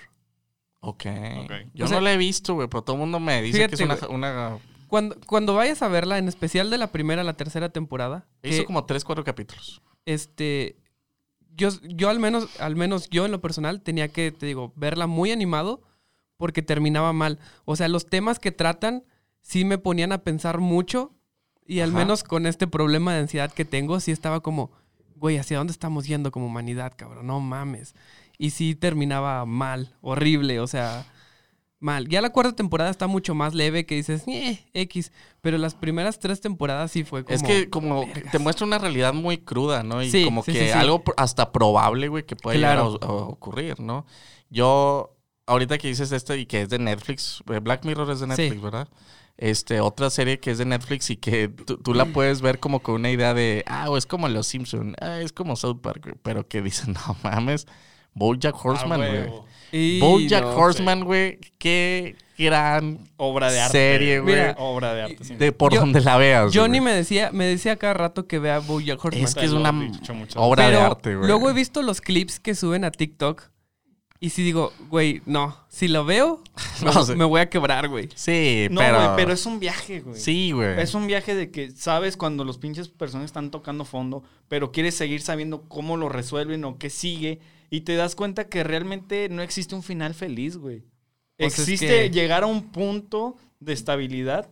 Ok. 0.79 1.05
Ok. 1.43 1.51
Yo 1.73 1.85
O 1.85 1.87
sea- 1.87 1.97
no 1.97 2.01
la 2.01 2.13
he 2.13 2.17
visto, 2.17 2.53
güey, 2.53 2.67
pero 2.67 2.81
todo 2.83 2.95
el 2.95 2.99
mundo 3.01 3.19
me 3.19 3.41
dice 3.41 3.67
que 3.67 3.75
es 3.75 3.81
una, 3.81 3.97
una- 4.09 4.57
Cuando, 4.87 5.17
cuando 5.27 5.53
vayas 5.53 5.81
a 5.81 5.87
verla, 5.87 6.17
en 6.17 6.27
especial 6.27 6.69
de 6.69 6.77
la 6.77 6.87
primera 6.91 7.21
a 7.21 7.25
la 7.25 7.33
tercera 7.33 7.69
temporada, 7.69 8.25
Hizo 8.43 8.59
que, 8.61 8.65
como 8.65 8.85
tres, 8.85 9.03
cuatro 9.03 9.23
capítulos. 9.23 9.81
este, 10.05 10.77
yo, 11.55 11.69
yo 11.83 12.09
al 12.09 12.19
menos, 12.19 12.59
al 12.61 12.75
menos 12.75 13.09
yo 13.09 13.25
en 13.25 13.31
lo 13.31 13.41
personal 13.41 13.81
tenía 13.81 14.07
que, 14.07 14.31
te 14.31 14.45
digo, 14.45 14.71
verla 14.75 15.07
muy 15.07 15.31
animado 15.31 15.81
porque 16.37 16.61
terminaba 16.61 17.11
mal. 17.13 17.39
O 17.65 17.75
sea, 17.75 17.87
los 17.87 18.05
temas 18.05 18.39
que 18.39 18.51
tratan 18.51 19.03
sí 19.41 19.65
me 19.65 19.77
ponían 19.79 20.11
a 20.11 20.19
pensar 20.19 20.59
mucho 20.59 21.13
y 21.65 21.79
al 21.81 21.89
Ajá. 21.89 21.97
menos 21.99 22.23
con 22.23 22.45
este 22.45 22.67
problema 22.67 23.13
de 23.13 23.21
ansiedad 23.21 23.51
que 23.51 23.65
tengo, 23.65 23.99
sí 23.99 24.11
estaba 24.11 24.39
como, 24.41 24.71
güey, 25.15 25.37
¿hacia 25.37 25.57
dónde 25.57 25.71
estamos 25.71 26.05
yendo 26.07 26.31
como 26.31 26.45
humanidad, 26.45 26.93
cabrón? 26.95 27.25
No 27.27 27.39
mames. 27.41 27.93
Y 28.37 28.51
sí 28.51 28.75
terminaba 28.75 29.45
mal, 29.45 29.95
horrible, 30.01 30.59
o 30.59 30.67
sea, 30.67 31.05
mal. 31.79 32.07
Ya 32.07 32.21
la 32.21 32.31
cuarta 32.31 32.55
temporada 32.55 32.89
está 32.89 33.07
mucho 33.07 33.33
más 33.35 33.53
leve 33.53 33.85
que 33.85 33.95
dices, 33.95 34.23
"Eh, 34.27 34.59
X, 34.73 35.11
pero 35.41 35.57
las 35.57 35.75
primeras 35.75 36.19
tres 36.19 36.39
temporadas 36.41 36.91
sí 36.91 37.03
fue 37.03 37.23
como... 37.23 37.35
es 37.35 37.43
que 37.43 37.69
como 37.69 38.05
vergas. 38.07 38.31
te 38.31 38.39
muestra 38.39 38.65
una 38.67 38.77
realidad 38.77 39.13
muy 39.13 39.37
cruda, 39.39 39.83
¿no? 39.83 40.01
Y 40.03 40.09
Sí, 40.11 40.23
como 40.23 40.43
sí, 40.43 40.53
que 40.53 40.65
sí, 40.67 40.71
algo 40.71 41.03
hasta 41.17 41.51
probable, 41.51 42.07
güey, 42.09 42.25
que 42.25 42.35
puede 42.35 42.57
Claro. 42.59 42.93
llegar 42.93 43.09
a, 43.09 43.13
a 43.13 43.15
ocurrir, 43.15 43.79
¿no? 43.79 44.05
Yo, 44.49 45.15
ahorita 45.45 45.77
que 45.77 45.87
dices 45.87 46.11
esto 46.11 46.35
y 46.35 46.45
que 46.45 46.61
es 46.61 46.69
de 46.69 46.79
Netflix, 46.79 47.43
eh, 47.51 47.59
Black 47.59 47.85
Mirror 47.85 48.11
es 48.11 48.19
de 48.19 48.27
Netflix. 48.27 48.61
¿verdad? 48.61 48.87
Este, 49.37 49.81
otra 49.81 50.09
serie 50.09 50.39
que 50.39 50.49
es 50.51 50.57
de 50.57 50.65
Netflix 50.65 51.09
y 51.11 51.17
que 51.17 51.47
tú, 51.49 51.93
la 51.93 52.05
puedes 52.05 52.41
ver 52.41 52.59
como 52.59 52.79
con 52.81 52.95
una 52.95 53.11
idea 53.11 53.33
de, 53.35 53.63
ah, 53.67 53.89
o 53.89 53.97
es 53.97 54.05
como 54.07 54.27
Los 54.29 54.47
Simpson, 54.47 54.95
ah, 54.99 55.19
es 55.21 55.31
como 55.31 55.55
South 55.55 55.79
Park, 55.81 56.03
güey", 56.05 56.15
pero 56.23 56.47
que 56.47 56.61
dicen, 56.63 56.93
no 57.07 57.15
mames, 57.23 57.67
Bojack 58.17 58.55
Horseman, 58.63 59.01
Ah, 59.01 59.07
güey. 59.07 59.19
huevo. 59.21 59.45
Y 59.71 59.99
Bojack 59.99 60.43
no, 60.43 60.55
Horseman, 60.55 61.03
güey, 61.03 61.39
qué 61.57 62.15
gran 62.37 62.99
Obra 63.17 63.51
de 63.51 63.59
arte. 63.59 63.71
serie, 63.77 64.19
güey. 64.19 64.35
Obra 64.57 64.93
de 64.93 65.01
arte. 65.03 65.23
sí. 65.23 65.35
de 65.35 65.51
por 65.51 65.73
Yo- 65.73 65.79
donde 65.81 66.01
la 66.01 66.17
veas. 66.17 66.51
Johnny 66.55 66.79
güey. 66.79 66.91
me 66.91 66.97
decía, 66.97 67.31
me 67.33 67.45
decía 67.45 67.75
cada 67.75 67.93
rato 67.93 68.27
que 68.27 68.39
vea 68.39 68.59
Bojack 68.59 69.03
Horseman. 69.03 69.25
Es 69.25 69.35
que 69.35 69.45
es 69.45 69.51
una 69.51 69.71
obra 70.35 70.65
Pero 70.67 70.77
de 70.79 70.83
arte, 70.85 71.15
güey. 71.15 71.27
luego 71.27 71.49
he 71.49 71.53
visto 71.53 71.81
los 71.81 71.99
clips 72.01 72.39
que 72.39 72.55
suben 72.55 72.83
a 72.85 72.91
TikTok 72.91 73.43
y 74.19 74.29
si 74.31 74.41
digo, 74.43 74.71
güey, 74.89 75.21
no, 75.25 75.55
si 75.67 75.87
lo 75.87 76.03
veo, 76.05 76.41
me, 77.09 77.15
No 77.15 77.27
voy 77.29 77.41
a 77.41 77.49
quebrar, 77.49 77.87
güey. 77.87 78.09
Sí, 78.15 78.67
No, 78.71 78.79
pero... 78.81 78.97
güey, 78.97 79.09
pero 79.15 79.33
es 79.33 79.45
un 79.45 79.59
viaje, 79.59 79.99
güey. 79.99 80.19
Sí, 80.19 80.51
güey. 80.53 80.79
Es 80.79 80.93
un 80.95 81.05
viaje 81.07 81.35
de 81.35 81.51
que 81.51 81.71
sabes 81.71 82.17
cuando 82.17 82.43
los 82.45 82.57
pinches 82.57 82.87
personas 82.87 83.25
están 83.25 83.51
tocando 83.51 83.83
fondo, 83.85 84.23
pero 84.47 84.71
quieres 84.71 84.95
seguir 84.95 85.21
sabiendo 85.21 85.63
cómo 85.67 85.97
lo 85.97 86.07
resuelven 86.09 86.63
o 86.63 86.77
qué 86.79 86.89
sigue. 86.89 87.39
Y 87.69 87.81
te 87.81 87.95
das 87.95 88.15
cuenta 88.15 88.47
que 88.47 88.63
realmente 88.63 89.27
no 89.29 89.41
existe 89.41 89.75
un 89.75 89.83
final 89.83 90.13
feliz, 90.13 90.57
güey. 90.57 90.83
Pues 91.37 91.53
es 91.53 91.59
existe 91.59 91.87
que- 91.87 92.09
llegar 92.09 92.43
a 92.43 92.47
un 92.47 92.71
punto 92.71 93.35
de 93.59 93.73
estabilidad 93.73 94.49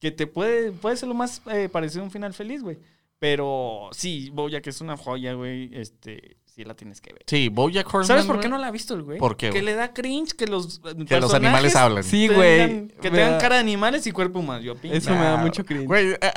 que 0.00 0.10
te 0.10 0.26
puede, 0.26 0.72
puede 0.72 0.96
ser 0.96 1.08
lo 1.08 1.14
más 1.14 1.42
eh, 1.50 1.68
parecido 1.70 2.02
a 2.02 2.04
un 2.04 2.10
final 2.10 2.34
feliz, 2.34 2.62
güey. 2.62 2.78
Pero 3.18 3.88
sí, 3.92 4.30
Boya, 4.32 4.60
que 4.60 4.70
es 4.70 4.80
una 4.80 4.96
joya, 4.96 5.32
güey, 5.34 5.70
este, 5.72 6.36
sí 6.46 6.62
la 6.64 6.74
tienes 6.74 7.00
que 7.00 7.12
ver. 7.12 7.22
Sí, 7.26 7.48
Bojack 7.48 7.86
Horseman. 7.86 8.06
¿Sabes 8.06 8.26
por 8.26 8.38
qué 8.38 8.48
no 8.48 8.58
la 8.58 8.68
ha 8.68 8.70
visto 8.70 8.94
el 8.94 9.02
güey? 9.02 9.18
¿Por 9.18 9.36
qué, 9.36 9.50
Que 9.50 9.60
le 9.62 9.74
da 9.74 9.92
cringe 9.92 10.34
que 10.34 10.46
los 10.46 10.80
Que 11.08 11.18
los 11.20 11.34
animales 11.34 11.74
hablan. 11.74 12.04
Sí, 12.04 12.28
güey. 12.28 12.88
Que 13.00 13.10
tengan 13.10 13.32
da- 13.32 13.38
cara 13.38 13.54
de 13.56 13.60
animales 13.62 14.06
y 14.06 14.12
cuerpo 14.12 14.38
humano. 14.38 14.60
Yo 14.62 14.74
Eso 14.84 15.10
me 15.10 15.16
da 15.16 15.36
Nah, 15.36 15.42
mucho 15.42 15.64
cringe. 15.64 15.86
Güey, 15.86 16.10
eh, 16.12 16.18
eh, 16.22 16.30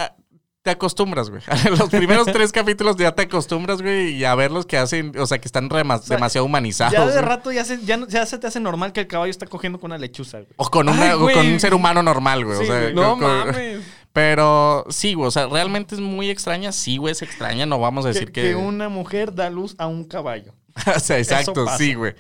te 0.64 0.70
acostumbras, 0.72 1.30
güey. 1.30 1.42
Los 1.78 1.90
primeros 1.90 2.28
tres 2.32 2.52
capítulos 2.52 2.96
ya 2.98 3.14
te 3.14 3.24
acostumbras, 3.24 3.82
güey, 3.82 4.16
y 4.16 4.26
a 4.26 4.36
ver 4.36 4.52
los 4.52 4.66
que 4.66 4.78
hacen, 4.78 5.12
o 5.18 5.26
sea, 5.26 5.40
que 5.40 5.48
están 5.48 5.68
demasiado 5.70 6.46
humanizados. 6.46 6.94
Ya 6.94 7.06
de 7.06 7.12
güey. 7.14 7.26
rato 7.26 7.52
ya 7.52 7.66
se, 7.66 7.84
ya, 7.84 7.98
no- 7.98 8.08
ya 8.08 8.26
se 8.26 8.38
te 8.38 8.48
hace 8.48 8.60
normal 8.60 8.94
que 8.94 9.02
el 9.02 9.08
caballo 9.08 9.32
está 9.32 9.48
cogiendo 9.48 9.80
con 9.80 9.92
una 9.92 9.98
lechuza, 9.98 10.38
güey. 10.40 10.50
O 10.58 10.70
con, 10.70 10.88
Ay, 10.90 10.96
una- 10.96 11.16
o 11.18 11.32
con 11.32 11.48
un 11.48 11.60
ser 11.60 11.74
humano 11.74 12.04
normal, 12.04 12.46
güey. 12.46 12.58
Sí, 12.58 12.64
o 12.64 12.68
sea, 12.68 12.82
güey. 12.82 12.94
No 12.94 13.12
con- 13.18 13.22
mames. 13.22 13.82
Pero 14.14 14.86
sí, 14.90 15.14
güey, 15.14 15.30
o 15.30 15.32
sea, 15.32 15.48
realmente 15.48 15.96
es 15.96 16.02
muy 16.02 16.30
extraña. 16.30 16.72
Sí, 16.74 16.98
güey, 16.98 17.14
es 17.14 17.22
extraña. 17.22 17.66
No 17.66 17.80
vamos 17.80 18.06
a 18.06 18.10
decir 18.10 18.32
que 18.34 18.42
que... 18.42 18.56
una 18.56 18.90
mujer 18.90 19.34
da 19.34 19.50
luz 19.50 19.74
a 19.78 19.88
un 19.88 20.04
caballo. 20.04 20.54
o 20.96 21.00
sea, 21.00 21.18
exacto, 21.18 21.66
sí, 21.78 21.94
güey. 21.96 22.14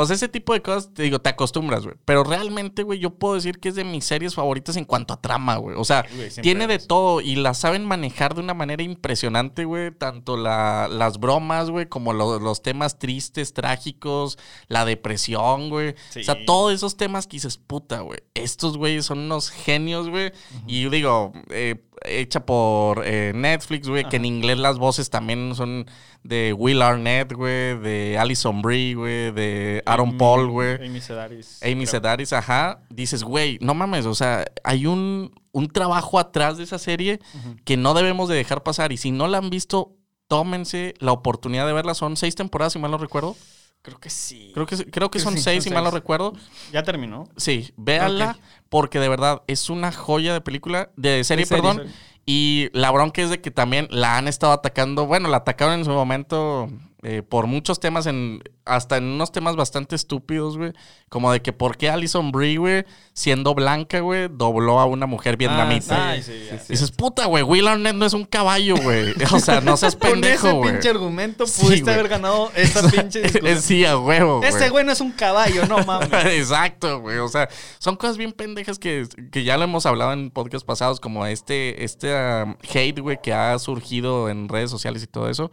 O 0.00 0.06
sea, 0.06 0.14
ese 0.14 0.28
tipo 0.28 0.52
de 0.52 0.62
cosas, 0.62 0.94
te 0.94 1.02
digo, 1.02 1.18
te 1.18 1.28
acostumbras, 1.30 1.82
güey. 1.82 1.96
Pero 2.04 2.22
realmente, 2.22 2.84
güey, 2.84 3.00
yo 3.00 3.10
puedo 3.10 3.34
decir 3.34 3.58
que 3.58 3.68
es 3.70 3.74
de 3.74 3.82
mis 3.82 4.04
series 4.04 4.34
favoritas 4.36 4.76
en 4.76 4.84
cuanto 4.84 5.12
a 5.12 5.20
trama, 5.20 5.56
güey. 5.56 5.74
O 5.76 5.84
sea, 5.84 6.06
Güey, 6.14 6.30
tiene 6.40 6.68
de 6.68 6.76
es. 6.76 6.86
todo 6.86 7.20
y 7.20 7.34
la 7.34 7.52
saben 7.52 7.84
manejar 7.84 8.34
de 8.36 8.40
una 8.40 8.54
manera 8.54 8.84
impresionante, 8.84 9.64
güey. 9.64 9.90
Tanto 9.90 10.36
la- 10.36 10.86
las 10.86 11.18
bromas, 11.18 11.70
güey, 11.70 11.86
como 11.86 12.12
lo- 12.12 12.38
los 12.38 12.62
temas 12.62 13.00
tristes, 13.00 13.52
trágicos, 13.54 14.38
la 14.68 14.84
depresión, 14.84 15.68
güey. 15.68 15.96
Sí. 16.10 16.20
O 16.20 16.24
sea, 16.24 16.36
todos 16.46 16.72
esos 16.72 16.96
temas 16.96 17.26
que 17.26 17.36
dices, 17.38 17.58
puta, 17.58 18.00
güey. 18.00 18.20
Estos 18.34 18.76
güeyes 18.76 19.04
son 19.04 19.18
unos 19.18 19.50
genios, 19.50 20.08
güey. 20.08 20.30
Y 20.68 20.82
yo 20.82 20.90
digo, 20.90 21.32
eh, 21.50 21.82
hecha 22.04 22.46
por 22.46 23.02
eh, 23.04 23.32
Netflix, 23.34 23.88
güey, 23.88 24.08
que 24.08 24.16
en 24.16 24.24
inglés 24.24 24.58
las 24.58 24.78
voces 24.78 25.10
también 25.10 25.56
son 25.56 25.86
de 26.22 26.52
Will 26.56 26.80
Arnett, 26.82 27.32
güey, 27.32 27.76
de 27.78 28.16
Alison 28.18 28.62
Brie, 28.62 28.94
güey, 28.94 29.32
de 29.32 29.82
Aaron 29.88 30.10
Amy- 30.10 30.18
Paul, 30.18 30.48
güey. 30.50 30.74
Amy 30.86 31.00
Sedaris. 31.00 31.60
Amy 31.62 31.74
creo. 31.74 31.86
Sedaris, 31.86 32.32
ajá. 32.32 32.80
Dices, 32.90 33.22
güey, 33.24 33.58
no 33.60 33.74
mames, 33.74 34.06
o 34.06 34.14
sea, 34.14 34.44
hay 34.64 34.86
un, 34.86 35.32
un 35.52 35.68
trabajo 35.68 36.18
atrás 36.18 36.56
de 36.58 36.64
esa 36.64 36.78
serie 36.78 37.20
que 37.64 37.76
no 37.76 37.94
debemos 37.94 38.28
de 38.28 38.36
dejar 38.36 38.62
pasar. 38.62 38.92
Y 38.92 38.96
si 38.96 39.10
no 39.10 39.26
la 39.28 39.38
han 39.38 39.50
visto, 39.50 39.94
tómense 40.28 40.94
la 40.98 41.12
oportunidad 41.12 41.66
de 41.66 41.72
verla. 41.72 41.94
Son 41.94 42.16
seis 42.16 42.34
temporadas, 42.34 42.72
si 42.74 42.78
mal 42.78 42.90
no 42.90 42.98
recuerdo. 42.98 43.36
Creo 43.80 43.98
que 44.00 44.10
sí. 44.10 44.50
Creo 44.54 44.66
que, 44.66 44.76
creo 44.90 45.10
que 45.10 45.20
son 45.20 45.34
sí, 45.34 45.40
seis, 45.42 45.62
son 45.64 45.70
si 45.70 45.74
mal 45.74 45.84
no 45.84 45.90
recuerdo. 45.90 46.32
Ya 46.72 46.82
terminó. 46.82 47.28
Sí, 47.36 47.72
véanla, 47.76 48.36
porque 48.68 48.98
de 48.98 49.08
verdad 49.08 49.42
es 49.46 49.70
una 49.70 49.92
joya 49.92 50.32
de 50.34 50.40
película, 50.40 50.90
de 50.96 51.22
serie, 51.24 51.46
serie, 51.46 51.62
perdón. 51.62 51.76
serie. 51.78 51.92
Y 52.26 52.68
la 52.72 52.90
bronca 52.90 53.22
es 53.22 53.30
de 53.30 53.40
que 53.40 53.50
también 53.50 53.86
la 53.90 54.18
han 54.18 54.28
estado 54.28 54.52
atacando. 54.52 55.06
Bueno, 55.06 55.28
la 55.30 55.38
atacaron 55.38 55.74
en 55.78 55.84
su 55.86 55.90
momento 55.92 56.68
eh, 57.04 57.22
por 57.22 57.46
muchos 57.46 57.78
temas, 57.78 58.06
en, 58.06 58.42
hasta 58.64 58.96
en 58.96 59.04
unos 59.04 59.30
temas 59.30 59.54
bastante 59.54 59.94
estúpidos, 59.94 60.56
güey. 60.56 60.72
Como 61.08 61.30
de 61.30 61.40
que 61.40 61.52
por 61.52 61.76
qué 61.76 61.88
Alison 61.88 62.32
Brie, 62.32 62.58
güey, 62.58 62.84
siendo 63.12 63.54
blanca, 63.54 64.00
güey, 64.00 64.28
dobló 64.28 64.80
a 64.80 64.84
una 64.84 65.06
mujer 65.06 65.36
vietnamita. 65.36 66.10
Ay, 66.10 66.22
sí, 66.24 66.46
ya. 66.50 66.56
Dices, 66.68 66.90
puta, 66.90 67.26
güey, 67.26 67.44
Will 67.44 67.68
Arnett 67.68 67.94
no 67.94 68.04
es 68.04 68.14
un 68.14 68.24
caballo, 68.24 68.76
güey. 68.76 69.14
O 69.32 69.38
sea, 69.38 69.60
no 69.60 69.76
seas 69.76 69.94
Con 69.96 70.12
pendejo, 70.12 70.48
ese 70.48 70.56
güey. 70.56 70.72
pinche 70.72 70.88
argumento 70.90 71.44
pudiste 71.44 71.90
haber 71.90 72.08
ganado 72.08 72.50
esta 72.56 72.82
pinche 72.90 73.22
discusión. 73.22 73.62
sí, 73.62 73.84
a 73.84 73.96
huevo, 73.96 74.38
güey. 74.38 74.48
Ese 74.48 74.68
güey 74.68 74.84
no 74.84 74.90
es 74.90 75.00
un 75.00 75.12
caballo, 75.12 75.66
no 75.66 75.84
mames. 75.84 76.08
Exacto, 76.26 77.00
güey. 77.00 77.18
O 77.18 77.28
sea, 77.28 77.48
son 77.78 77.94
cosas 77.94 78.16
bien 78.16 78.32
pendejas 78.32 78.78
que, 78.80 79.06
que 79.30 79.44
ya 79.44 79.56
lo 79.56 79.64
hemos 79.64 79.86
hablado 79.86 80.12
en 80.12 80.30
podcasts 80.30 80.64
pasados, 80.64 80.98
como 80.98 81.26
este, 81.26 81.84
este 81.84 82.12
um, 82.42 82.56
hate, 82.74 82.98
güey, 82.98 83.20
que 83.22 83.32
ha 83.32 83.56
surgido 83.60 84.28
en 84.28 84.48
redes 84.48 84.70
sociales 84.70 85.02
y 85.04 85.06
todo 85.06 85.28
eso. 85.28 85.52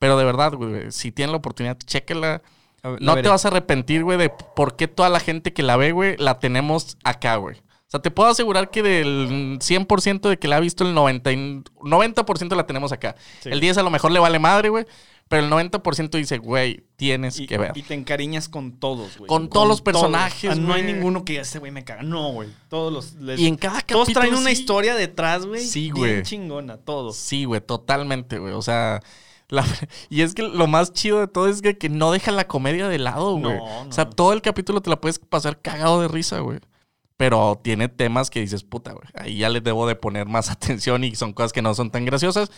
Pero 0.00 0.16
de 0.18 0.24
verdad, 0.24 0.54
güey, 0.54 0.90
si 0.90 1.12
tienen 1.12 1.30
la 1.30 1.36
oportunidad, 1.38 1.78
chéquela. 1.86 2.42
Ver, 2.82 3.00
No 3.00 3.14
te 3.20 3.28
vas 3.28 3.44
a 3.44 3.48
arrepentir, 3.48 4.02
güey, 4.02 4.18
de 4.18 4.30
por 4.30 4.74
qué 4.74 4.88
toda 4.88 5.08
la 5.10 5.20
gente 5.20 5.52
que 5.52 5.62
la 5.62 5.76
ve, 5.76 5.92
güey, 5.92 6.16
la 6.16 6.40
tenemos 6.40 6.96
acá, 7.04 7.36
güey. 7.36 7.58
O 7.58 7.90
sea, 7.90 8.00
te 8.00 8.10
puedo 8.10 8.28
asegurar 8.30 8.70
que 8.70 8.82
del 8.82 9.58
100% 9.60 10.28
de 10.28 10.38
que 10.38 10.48
la 10.48 10.56
ha 10.56 10.60
visto, 10.60 10.84
el 10.86 10.94
90, 10.94 11.32
y- 11.32 11.62
90% 11.82 12.56
la 12.56 12.66
tenemos 12.66 12.92
acá. 12.92 13.16
Sí. 13.40 13.50
El 13.50 13.60
10 13.60 13.78
a 13.78 13.82
lo 13.82 13.90
mejor 13.90 14.10
le 14.12 14.18
vale 14.20 14.38
madre, 14.38 14.68
güey. 14.70 14.86
Pero 15.28 15.44
el 15.44 15.50
90% 15.50 16.16
dice, 16.18 16.38
güey, 16.38 16.82
tienes 16.96 17.38
Y, 17.38 17.46
que 17.46 17.56
ver. 17.58 17.72
y 17.76 17.82
te 17.82 17.94
encariñas 17.94 18.48
con 18.48 18.80
todos, 18.80 19.16
güey. 19.18 19.28
Con 19.28 19.48
todos 19.48 19.68
los 19.68 19.80
personajes, 19.80 20.50
Ah, 20.50 20.54
No 20.56 20.72
hay 20.74 20.82
ninguno 20.82 21.24
que 21.24 21.38
ese 21.38 21.58
güey 21.60 21.70
me 21.70 21.84
caga. 21.84 22.02
No, 22.02 22.32
güey. 22.32 22.48
Todos 22.68 22.92
los. 22.92 23.12
les- 23.14 23.38
Y 23.38 23.46
en 23.46 23.56
cada 23.56 23.80
todos 23.82 24.06
capítulo 24.08 24.26
traen 24.26 24.34
una 24.40 24.50
sí. 24.54 24.60
historia 24.60 24.94
detrás, 24.96 25.44
güey. 25.46 25.60
Sí, 25.64 25.82
Bien 25.92 25.94
güey. 25.96 26.22
chingona, 26.22 26.78
todos. 26.78 27.16
Sí, 27.16 27.44
güey, 27.44 27.60
totalmente, 27.60 28.38
güey. 28.38 28.54
O 28.54 28.62
sea, 28.62 29.02
la- 29.50 29.64
y 30.08 30.22
es 30.22 30.34
que 30.34 30.42
lo 30.42 30.66
más 30.66 30.92
chido 30.92 31.20
de 31.20 31.28
todo 31.28 31.48
es 31.48 31.60
que, 31.62 31.76
que 31.78 31.88
no 31.88 32.10
deja 32.12 32.30
la 32.32 32.46
comedia 32.46 32.88
de 32.88 32.98
lado, 32.98 33.32
güey. 33.36 33.56
No, 33.58 33.66
no. 33.84 33.88
O 33.88 33.92
sea, 33.92 34.08
todo 34.08 34.32
el 34.32 34.42
capítulo 34.42 34.80
te 34.80 34.90
la 34.90 35.00
puedes 35.00 35.18
pasar 35.18 35.60
cagado 35.60 36.00
de 36.00 36.08
risa, 36.08 36.40
güey. 36.40 36.58
Pero 37.16 37.60
tiene 37.62 37.88
temas 37.88 38.30
que 38.30 38.40
dices, 38.40 38.64
puta, 38.64 38.92
güey. 38.92 39.04
Ahí 39.14 39.36
ya 39.36 39.50
les 39.50 39.62
debo 39.62 39.86
de 39.86 39.94
poner 39.94 40.26
más 40.26 40.50
atención 40.50 41.04
y 41.04 41.14
son 41.14 41.32
cosas 41.34 41.52
que 41.52 41.60
no 41.62 41.74
son 41.74 41.90
tan 41.90 42.04
graciosas. 42.06 42.50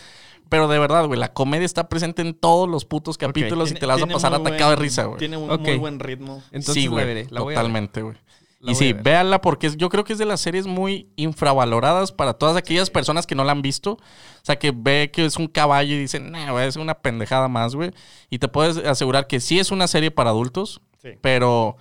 Pero 0.49 0.67
de 0.67 0.79
verdad, 0.79 1.05
güey, 1.05 1.19
la 1.19 1.33
comedia 1.33 1.65
está 1.65 1.89
presente 1.89 2.21
en 2.21 2.33
todos 2.33 2.69
los 2.69 2.85
putos 2.85 3.17
capítulos 3.17 3.69
y 3.69 3.73
Tiene- 3.73 3.79
te 3.81 3.87
la 3.87 3.93
vas 3.95 4.03
a 4.03 4.07
pasar 4.07 4.33
atacado 4.33 4.69
de 4.71 4.75
risa, 4.77 5.05
güey. 5.05 5.17
Tiene 5.19 5.35
un 5.37 5.61
muy 5.61 5.77
buen 5.77 5.99
ritmo. 5.99 6.41
Entonces 6.51 6.75
sí, 6.75 6.85
la 6.85 6.91
güey. 6.91 7.05
veré. 7.05 7.27
La. 7.29 7.39
Totalmente, 7.41 8.01
güey. 8.01 8.15
La 8.63 8.71
Y 8.71 8.75
sí, 8.75 8.93
véanla 8.93 9.41
porque 9.41 9.69
yo 9.75 9.89
creo 9.89 10.05
que 10.05 10.13
es 10.13 10.19
de 10.19 10.25
las 10.25 10.39
series 10.39 10.67
muy 10.67 11.09
infravaloradas 11.17 12.13
para 12.13 12.33
todas 12.33 12.55
aquellas 12.55 12.89
personas 12.89 13.27
que 13.27 13.35
no 13.35 13.43
la 13.43 13.51
han 13.51 13.61
visto. 13.61 13.91
O 13.93 13.99
sea, 14.41 14.57
que 14.57 14.71
ve 14.73 15.11
que 15.11 15.25
es 15.25 15.35
un 15.35 15.47
caballo 15.47 15.93
y 15.93 15.99
dicen, 15.99 16.31
nah, 16.31 16.49
güey, 16.51 16.67
es 16.67 16.77
una 16.77 16.93
pendejada 16.95 17.49
más, 17.49 17.75
güey. 17.75 17.91
Y 18.29 18.39
te 18.39 18.47
puedes 18.47 18.77
asegurar 18.77 19.27
que 19.27 19.41
sí 19.41 19.59
es 19.59 19.71
una 19.71 19.87
serie 19.87 20.11
para 20.11 20.29
adultos, 20.29 20.79
Sí. 21.01 21.09
pero 21.19 21.75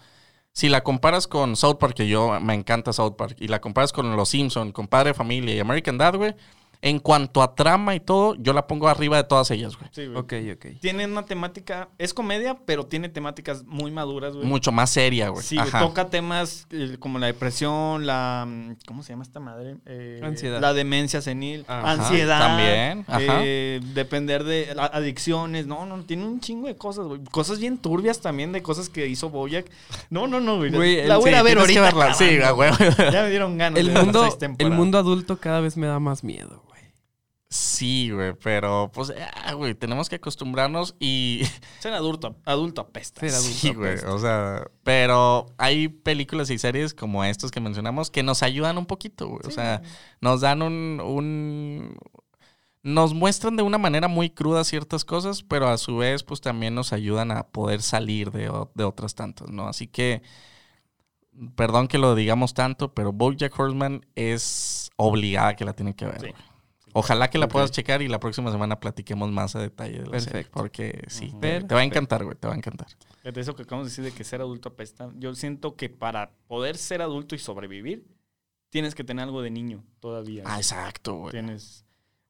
si 0.53 0.69
la 0.69 0.83
comparas 0.83 1.29
con 1.29 1.55
South 1.55 1.77
Park, 1.79 1.95
que 1.95 2.09
yo 2.09 2.41
me 2.41 2.55
encanta 2.55 2.93
South 2.93 3.15
Park, 3.17 3.37
y 3.39 3.47
la 3.47 3.61
comparas 3.61 3.93
con 3.93 4.17
Los 4.17 4.31
Simpson, 4.31 4.73
con 4.73 4.89
Padre 4.89 5.11
de 5.11 5.15
Familia 5.15 5.55
y 5.55 5.61
American 5.61 5.99
Dad, 5.99 6.17
güey, 6.17 6.35
en 6.85 6.99
cuanto 6.99 7.43
a 7.45 7.55
trama 7.55 7.95
y 7.95 8.01
todo, 8.01 8.35
yo 8.35 8.53
la 8.53 8.67
pongo 8.67 8.89
arriba 8.89 9.17
de 9.17 9.23
todas 9.23 9.49
ellas, 9.53 9.77
güey. 9.79 9.89
Sí, 9.93 10.05
güey. 10.07 10.19
Ok, 10.19 10.33
ok. 10.57 10.81
Tiene 10.81 11.07
una 11.07 11.25
temática. 11.25 11.89
Es 11.97 12.13
comedia, 12.13 12.59
pero 12.67 12.87
tiene 12.87 13.09
temáticas 13.09 13.63
muy 13.65 13.93
maduras, 13.93 14.35
güey. 14.35 14.45
Mucho 14.47 14.73
más 14.73 14.91
seria, 14.91 15.29
güey. 15.29 15.45
Sí, 15.45 15.57
Ajá. 15.59 15.79
toca 15.79 16.11
temas 16.11 16.67
eh, 16.73 16.97
como 16.99 17.21
la 17.21 17.27
depresión, 17.29 18.05
la... 18.05 18.45
mm, 18.49 18.73
¿Cómo 18.85 19.05
se 19.05 19.11
llama 19.13 19.23
esta 19.23 19.39
madre? 19.39 19.77
Eh, 19.87 20.21
Ansiedad. 20.25 20.61
La 20.61 20.73
demencia 20.75 21.23
senil, 21.23 21.65
Ajá, 21.69 21.93
ansiedad. 21.93 22.41
también, 22.41 23.05
ajá. 23.07 23.21
eh, 23.45 23.81
depender 23.95 24.43
de 24.43 24.75
adicciones. 24.93 25.67
No, 25.69 25.87
no, 25.87 26.03
tiene 26.03 26.27
un 26.27 26.41
chingo 26.41 26.67
de 26.67 26.77
cosas, 26.77 27.07
güey. 27.07 27.23
Cosas 27.31 27.61
bien 27.61 27.79
turbias 27.79 28.21
también 28.21 28.51
de 28.51 28.61
cosas 28.61 28.89
que 28.89 29.07
hizo 29.07 29.31
Boyack. 29.31 29.67
No, 30.11 30.27
no, 30.27 30.41
no, 30.41 30.57
güey. 30.57 30.73
Güey, 30.73 31.07
la 31.07 31.17
voy 31.19 31.31
a 31.31 31.31
Sí, 31.31 31.31
ir 31.31 31.37
a 31.37 31.43
ver 31.45 31.55
que 31.55 31.61
ahorita. 31.61 31.81
verla. 31.83 32.15
Sí, 32.15 32.39
güey. 32.55 32.71
Ya 33.13 33.23
me 33.23 33.31
dieron 33.31 33.57
ganas 33.57 33.79
El 33.79 33.95
de 33.95 34.01
mundo, 34.03 34.39
el 34.59 34.71
mundo 34.73 34.99
adulto 34.99 35.37
cada 35.39 35.61
vez 35.61 35.77
me 35.77 35.87
da 35.87 36.01
más 36.01 36.25
miedo, 36.25 36.61
güey. 36.67 36.72
Sí, 37.53 38.11
güey, 38.11 38.33
pero 38.33 38.91
pues, 38.95 39.13
ah, 39.45 39.53
güey, 39.53 39.75
tenemos 39.75 40.09
que 40.09 40.17
acostumbrarnos 40.17 40.97
y... 40.99 41.43
Ser 41.81 41.93
adulto, 41.93 42.37
adulto 42.47 42.81
apesta. 42.81 43.21
Ser 43.21 43.35
adulto 43.35 43.59
Sí, 43.59 43.75
güey, 43.75 43.99
o 44.07 44.19
sea, 44.19 44.65
pero 44.85 45.53
hay 45.59 45.89
películas 45.89 46.49
y 46.49 46.57
series 46.57 46.95
como 46.95 47.23
estos 47.25 47.51
que 47.51 47.61
mencionamos 47.61 48.11
que 48.11 48.23
nos 48.23 48.43
ayudan 48.43 48.79
un 48.79 48.87
poquito, 48.87 49.29
güey. 49.29 49.43
o 49.45 49.51
sea, 49.51 49.81
güey. 49.81 49.91
nos 50.23 50.41
dan 50.41 50.63
un, 50.63 51.03
un... 51.05 51.99
Nos 52.83 53.13
muestran 53.13 53.57
de 53.57 53.63
una 53.63 53.77
manera 53.77 54.09
muy 54.09 54.31
cruda 54.31 54.65
ciertas 54.65 55.05
cosas, 55.05 55.43
pero 55.43 55.69
a 55.69 55.77
su 55.77 55.99
vez, 55.99 56.23
pues 56.23 56.41
también 56.41 56.75
nos 56.75 56.95
ayudan 56.95 57.33
a 57.33 57.49
poder 57.49 57.83
salir 57.83 58.31
de, 58.31 58.51
de 58.75 58.85
otras 58.85 59.15
tantas, 59.15 59.51
¿no? 59.51 59.69
Así 59.69 59.89
que, 59.89 60.23
perdón 61.55 61.87
que 61.87 61.99
lo 61.99 62.15
digamos 62.15 62.55
tanto, 62.55 62.95
pero 62.95 63.13
BoJack 63.13 63.61
Horseman 63.61 64.07
es 64.15 64.91
obligada 64.97 65.55
que 65.55 65.67
la 65.67 65.75
tienen 65.75 65.93
que 65.93 66.07
ver. 66.07 66.21
Sí. 66.23 66.29
Ojalá 66.93 67.31
que 67.31 67.39
la 67.39 67.49
puedas 67.49 67.71
checar 67.71 68.03
y 68.03 68.09
la 68.09 68.21
próxima 68.21 68.51
semana 68.53 68.81
platiquemos 68.81 69.31
más 69.31 69.57
a 69.57 69.61
detalle 69.61 70.01
de 70.01 70.07
la 70.07 70.21
serie, 70.21 70.47
porque 70.51 71.05
sí, 71.09 71.33
te, 71.41 71.63
te 71.63 71.75
va 71.75 71.81
a 71.81 71.85
encantar, 71.85 72.25
güey, 72.25 72.37
te 72.37 72.47
va 72.47 72.55
a 72.55 72.57
encantar. 72.57 72.89
Eso 73.25 73.55
que 73.55 73.63
acabamos 73.63 73.87
de 73.87 73.91
decir 73.91 74.05
de 74.05 74.13
que 74.13 74.25
ser 74.25 74.41
adulto 74.41 74.71
apesta. 74.71 75.11
Yo 75.17 75.35
siento 75.35 75.77
que 75.77 75.89
para 75.89 76.33
poder 76.49 76.77
ser 76.77 77.03
adulto 77.03 77.35
y 77.35 77.39
sobrevivir, 77.39 78.07
tienes 78.71 78.95
que 78.95 79.05
tener 79.05 79.25
algo 79.25 79.43
de 79.43 79.51
niño 79.51 79.85
todavía. 80.01 80.43
Ah, 80.47 80.57
exacto, 80.57 81.15
güey. 81.17 81.31
Tienes. 81.31 81.85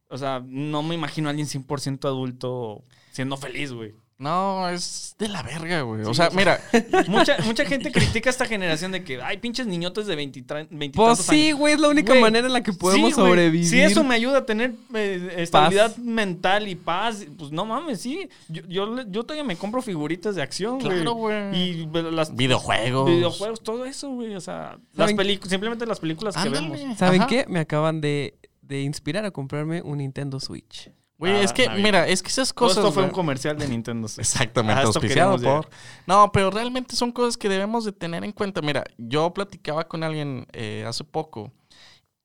O 0.08 0.18
sea, 0.18 0.42
no 0.44 0.82
me 0.82 0.94
imagino 0.94 1.28
a 1.28 1.30
alguien 1.30 1.48
100% 1.48 2.04
adulto 2.04 2.84
siendo 3.12 3.36
feliz, 3.36 3.72
güey. 3.72 3.94
No, 4.18 4.68
es 4.68 5.16
de 5.18 5.28
la 5.28 5.42
verga, 5.42 5.82
güey. 5.82 6.02
o 6.02 6.06
Sí, 6.08 6.14
sea, 6.14 6.28
o 6.28 6.30
sea, 6.30 6.38
mira, 6.38 6.60
Mucha, 7.08 7.38
mucha 7.44 7.64
gente 7.64 7.90
critica 7.90 8.30
a 8.30 8.32
esta 8.32 8.46
generación 8.46 8.92
de 8.92 9.02
que 9.02 9.20
hay 9.20 9.38
pinches 9.38 9.66
niñotes 9.66 10.06
de 10.06 10.14
23, 10.14 10.68
20 10.70 10.96
Pues 10.96 11.18
sí, 11.18 11.50
güey, 11.52 11.74
es 11.74 11.80
la 11.80 11.88
única 11.88 12.12
Güey, 12.12 12.22
manera 12.22 12.46
en 12.46 12.52
la 12.52 12.62
que 12.62 12.72
podemos 12.72 13.10
Sí, 13.10 13.16
sobrevivir. 13.16 13.66
Si 13.66 13.80
eso 13.80 14.04
me 14.04 14.14
ayuda 14.14 14.38
a 14.38 14.46
tener 14.46 14.74
eh, 14.94 15.34
estabilidad 15.38 15.96
mental 15.96 16.68
y 16.68 16.76
paz, 16.76 17.26
pues 17.36 17.50
no 17.50 17.64
mames, 17.66 18.00
sí. 18.00 18.28
Yo, 18.48 18.62
yo, 18.68 19.02
yo 19.08 19.22
todavía 19.24 19.42
me 19.44 19.56
compro 19.56 19.82
figuritas 19.82 20.36
de 20.36 20.42
acción, 20.42 20.78
güey. 20.78 20.94
Claro, 20.96 21.14
güey. 21.14 21.56
Y 21.56 21.86
las 22.12 22.36
videojuegos. 22.36 23.06
videojuegos, 23.10 23.60
todo 23.62 23.84
eso, 23.84 24.10
güey. 24.10 24.36
O 24.36 24.40
sea, 24.40 24.78
las 24.94 25.12
películas, 25.14 25.50
simplemente 25.50 25.84
las 25.84 25.98
películas 25.98 26.36
que 26.36 26.48
vemos. 26.48 26.78
¿Saben 26.96 27.22
Ajá. 27.22 27.28
qué? 27.28 27.44
Me 27.48 27.58
acaban 27.58 28.00
de, 28.00 28.34
de 28.60 28.82
inspirar 28.82 29.24
a 29.24 29.30
comprarme 29.32 29.82
un 29.82 29.98
Nintendo 29.98 30.38
Switch. 30.38 30.90
Güey, 31.22 31.34
Ah, 31.34 31.42
es 31.42 31.52
que, 31.52 31.66
Navidad. 31.66 31.84
mira, 31.84 32.08
es 32.08 32.20
que 32.20 32.30
esas 32.30 32.48
Todo 32.52 32.66
cosas. 32.66 32.78
esto 32.78 32.90
fue 32.92 33.04
un 33.04 33.10
comercial 33.10 33.56
de 33.56 33.68
Nintendo. 33.68 34.08
Exactamente, 34.18 34.80
A 34.80 34.82
esto 34.82 34.98
auspiciado 34.98 35.38
por. 35.38 35.68
No, 36.08 36.32
pero 36.32 36.50
realmente 36.50 36.96
son 36.96 37.12
cosas 37.12 37.36
que 37.36 37.48
debemos 37.48 37.84
de 37.84 37.92
tener 37.92 38.24
en 38.24 38.32
cuenta. 38.32 38.60
Mira, 38.60 38.82
yo 38.98 39.32
platicaba 39.32 39.86
con 39.86 40.02
alguien 40.02 40.46
eh, 40.52 40.84
hace 40.84 41.04
poco 41.04 41.52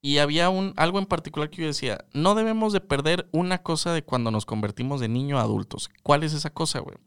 y 0.02 0.18
había 0.18 0.50
un 0.50 0.74
algo 0.78 0.98
en 0.98 1.06
particular 1.06 1.52
que 1.52 1.62
yo 1.62 1.68
decía, 1.68 2.06
no 2.14 2.34
debemos 2.34 2.74
de 2.74 2.82
perder 2.82 3.28
una 3.32 3.60
cosa 3.60 3.94
de 3.94 4.04
cuando 4.04 4.32
nos 4.32 4.46
convertimos 4.48 5.00
de 5.00 5.10
niño 5.10 5.38
a 5.38 5.42
adultos. 5.44 5.92
¿Cuál 6.02 6.24
es 6.24 6.34
esa 6.34 6.50
cosa, 6.50 6.80
güey? 6.80 6.98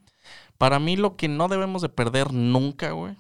Para 0.59 0.78
mí 0.78 0.97
lo 0.97 1.16
que 1.16 1.26
no 1.26 1.49
debemos 1.49 1.82
de 1.82 1.88
perder 1.88 2.32
nunca, 2.32 2.93
güey, 2.93 3.16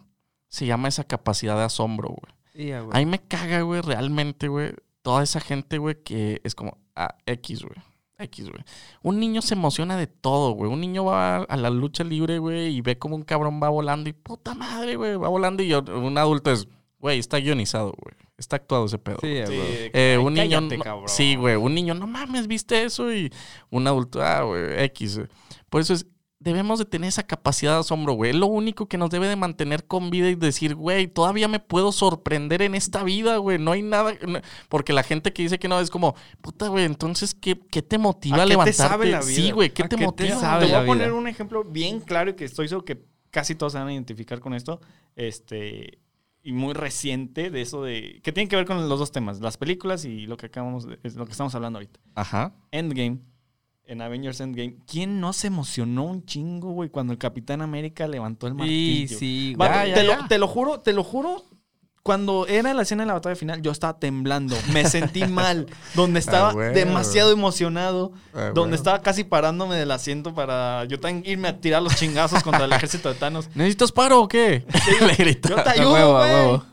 se 0.48 0.66
llama 0.66 0.86
esa 0.86 1.02
capacidad 1.02 1.56
de 1.56 1.64
asombro, 1.64 2.10
güey. 2.10 2.34
Y 2.54 2.68
ya, 2.70 2.82
güey. 2.82 2.96
A 2.96 2.98
mí 3.00 3.06
me 3.06 3.18
caga, 3.18 3.62
güey, 3.62 3.80
realmente, 3.80 4.46
güey. 4.46 4.74
Toda 5.02 5.24
esa 5.24 5.40
gente, 5.40 5.78
güey, 5.78 6.00
que 6.04 6.40
es 6.44 6.54
como, 6.54 6.78
ah, 6.94 7.16
X, 7.26 7.62
güey. 7.64 7.74
X, 8.22 8.50
güey. 8.50 8.62
Un 9.02 9.18
niño 9.20 9.42
se 9.42 9.54
emociona 9.54 9.96
de 9.96 10.06
todo, 10.06 10.52
güey. 10.52 10.70
Un 10.70 10.80
niño 10.80 11.04
va 11.04 11.38
a 11.38 11.56
la 11.56 11.70
lucha 11.70 12.04
libre, 12.04 12.38
güey, 12.38 12.76
y 12.76 12.80
ve 12.80 12.98
como 12.98 13.16
un 13.16 13.22
cabrón 13.22 13.60
va 13.62 13.68
volando 13.68 14.08
y 14.10 14.12
puta 14.12 14.54
madre, 14.54 14.96
güey, 14.96 15.16
va 15.16 15.28
volando 15.28 15.62
y 15.62 15.68
yo- 15.68 15.82
un 15.82 16.16
adulto 16.18 16.50
es, 16.50 16.68
güey, 16.98 17.18
está 17.18 17.38
guionizado, 17.38 17.94
güey. 18.00 18.14
Está 18.38 18.56
actuado 18.56 18.86
ese 18.86 18.96
pedo. 18.98 19.18
Sí, 19.20 19.28
Sí, 19.46 19.54
güey. 19.56 19.90
que, 19.92 20.12
Eh, 20.14 20.18
un 20.18 20.32
niño. 20.32 20.58
cállate, 20.60 20.78
no- 20.78 20.84
cabrón. 20.84 21.08
sí, 21.08 21.36
güey. 21.36 21.56
Un 21.56 21.74
niño, 21.74 21.92
no 21.94 22.06
mames, 22.06 22.46
¿viste 22.46 22.84
eso? 22.84 23.12
Y 23.12 23.30
un 23.70 23.86
adulto, 23.86 24.22
ah, 24.22 24.42
güey, 24.44 24.82
X. 24.84 25.16
güey. 25.18 25.28
Por 25.68 25.82
eso 25.82 25.92
es. 25.94 26.06
Debemos 26.40 26.78
de 26.78 26.86
tener 26.86 27.08
esa 27.08 27.22
capacidad 27.22 27.74
de 27.74 27.80
asombro, 27.80 28.14
güey. 28.14 28.30
Es 28.30 28.36
lo 28.36 28.46
único 28.46 28.86
que 28.88 28.96
nos 28.98 29.10
debe 29.10 29.28
de 29.28 29.36
mantener 29.36 29.86
con 29.86 30.10
vida 30.10 30.28
y 30.30 30.34
decir, 30.34 30.74
güey, 30.74 31.06
todavía 31.06 31.48
me 31.48 31.60
puedo 31.60 31.92
sorprender 31.92 32.62
en 32.62 32.74
esta 32.74 33.04
vida, 33.04 33.36
güey. 33.36 33.58
No 33.58 33.72
hay 33.72 33.82
nada... 33.82 34.14
no- 34.26 34.40
Porque 34.70 34.92
la 34.94 35.02
gente 35.02 35.32
que 35.32 35.42
dice 35.42 35.58
que 35.58 35.68
no 35.68 35.78
es 35.78 35.90
como, 35.90 36.14
puta, 36.40 36.68
güey, 36.68 36.84
entonces, 36.86 37.34
¿qué, 37.34 37.60
qué 37.70 37.82
te 37.82 37.98
motiva 37.98 38.38
a, 38.38 38.40
¿A 38.40 38.42
qué 38.44 38.46
te 38.46 38.48
levantarte? 38.50 38.72
sabe 38.82 39.06
la 39.10 39.20
vida? 39.20 39.30
Sí, 39.32 39.50
güey, 39.50 39.70
¿qué 39.70 39.82
¿A 39.82 39.88
te 39.88 39.96
qué 39.96 40.00
te 40.00 40.06
motiva? 40.06 40.36
sabe? 40.36 40.60
Te 40.60 40.64
voy 40.66 40.72
la 40.72 40.80
a 40.82 40.86
poner 40.86 41.08
vida. 41.10 41.18
un 41.18 41.28
ejemplo 41.28 41.62
bien 41.62 42.00
claro 42.00 42.30
y 42.30 42.34
que 42.34 42.46
estoy 42.46 42.68
seguro 42.68 42.84
que 42.86 43.04
casi 43.30 43.54
todos 43.54 43.72
se 43.74 43.78
van 43.78 43.88
a 43.88 43.92
identificar 43.92 44.40
con 44.40 44.54
esto. 44.54 44.80
Este. 45.16 45.98
Y 46.42 46.52
muy 46.52 46.72
reciente 46.72 47.50
de 47.50 47.60
eso 47.60 47.82
de. 47.82 48.20
que 48.24 48.32
tiene 48.32 48.48
que 48.48 48.56
ver 48.56 48.64
con 48.64 48.88
los 48.88 48.98
dos 48.98 49.12
temas, 49.12 49.40
las 49.40 49.58
películas 49.58 50.06
y 50.06 50.26
lo 50.26 50.38
que 50.38 50.46
acabamos 50.46 50.86
de- 50.86 50.98
es 51.02 51.14
lo 51.16 51.26
que 51.26 51.32
estamos 51.32 51.54
hablando 51.54 51.78
ahorita. 51.78 52.00
Ajá. 52.14 52.54
Endgame. 52.70 53.18
En 53.90 54.00
Avengers 54.02 54.40
Endgame. 54.40 54.76
¿Quién 54.86 55.20
no 55.20 55.32
se 55.32 55.48
emocionó 55.48 56.04
un 56.04 56.24
chingo, 56.24 56.70
güey, 56.70 56.90
cuando 56.90 57.12
el 57.12 57.18
Capitán 57.18 57.60
América 57.60 58.06
levantó 58.06 58.46
el 58.46 58.54
martillo? 58.54 59.18
sí, 59.18 59.54
güey. 59.56 59.68
Ya, 59.68 59.84
ya, 59.86 59.94
te, 59.94 60.06
ya. 60.06 60.16
Lo, 60.16 60.28
te 60.28 60.38
lo 60.38 60.46
juro, 60.46 60.78
te 60.78 60.92
lo 60.92 61.02
juro. 61.02 61.44
Cuando 62.04 62.46
era 62.46 62.72
la 62.72 62.82
escena 62.82 63.02
de 63.02 63.08
la 63.08 63.14
batalla 63.14 63.34
final, 63.34 63.60
yo 63.62 63.72
estaba 63.72 63.98
temblando. 63.98 64.56
Me 64.72 64.84
sentí 64.88 65.24
mal. 65.26 65.66
Donde 65.94 66.20
estaba 66.20 66.54
huevo. 66.54 66.72
demasiado 66.72 67.32
emocionado. 67.32 68.12
Ah, 68.32 68.52
donde 68.54 68.70
güey. 68.70 68.74
estaba 68.76 69.02
casi 69.02 69.24
parándome 69.24 69.74
del 69.74 69.90
asiento 69.90 70.34
para 70.34 70.84
yo 70.84 71.00
también 71.00 71.24
irme 71.26 71.48
a 71.48 71.60
tirar 71.60 71.82
los 71.82 71.96
chingazos 71.96 72.44
contra 72.44 72.66
el 72.66 72.72
ejército 72.74 73.08
de 73.08 73.16
Thanos. 73.16 73.50
¿Necesitas 73.56 73.90
paro 73.90 74.20
o 74.22 74.28
qué? 74.28 74.64
Le 75.06 75.14
grita. 75.16 75.48
Yo 75.48 75.62
te 75.64 75.68
ayudo, 75.68 76.16
güey. 76.16 76.69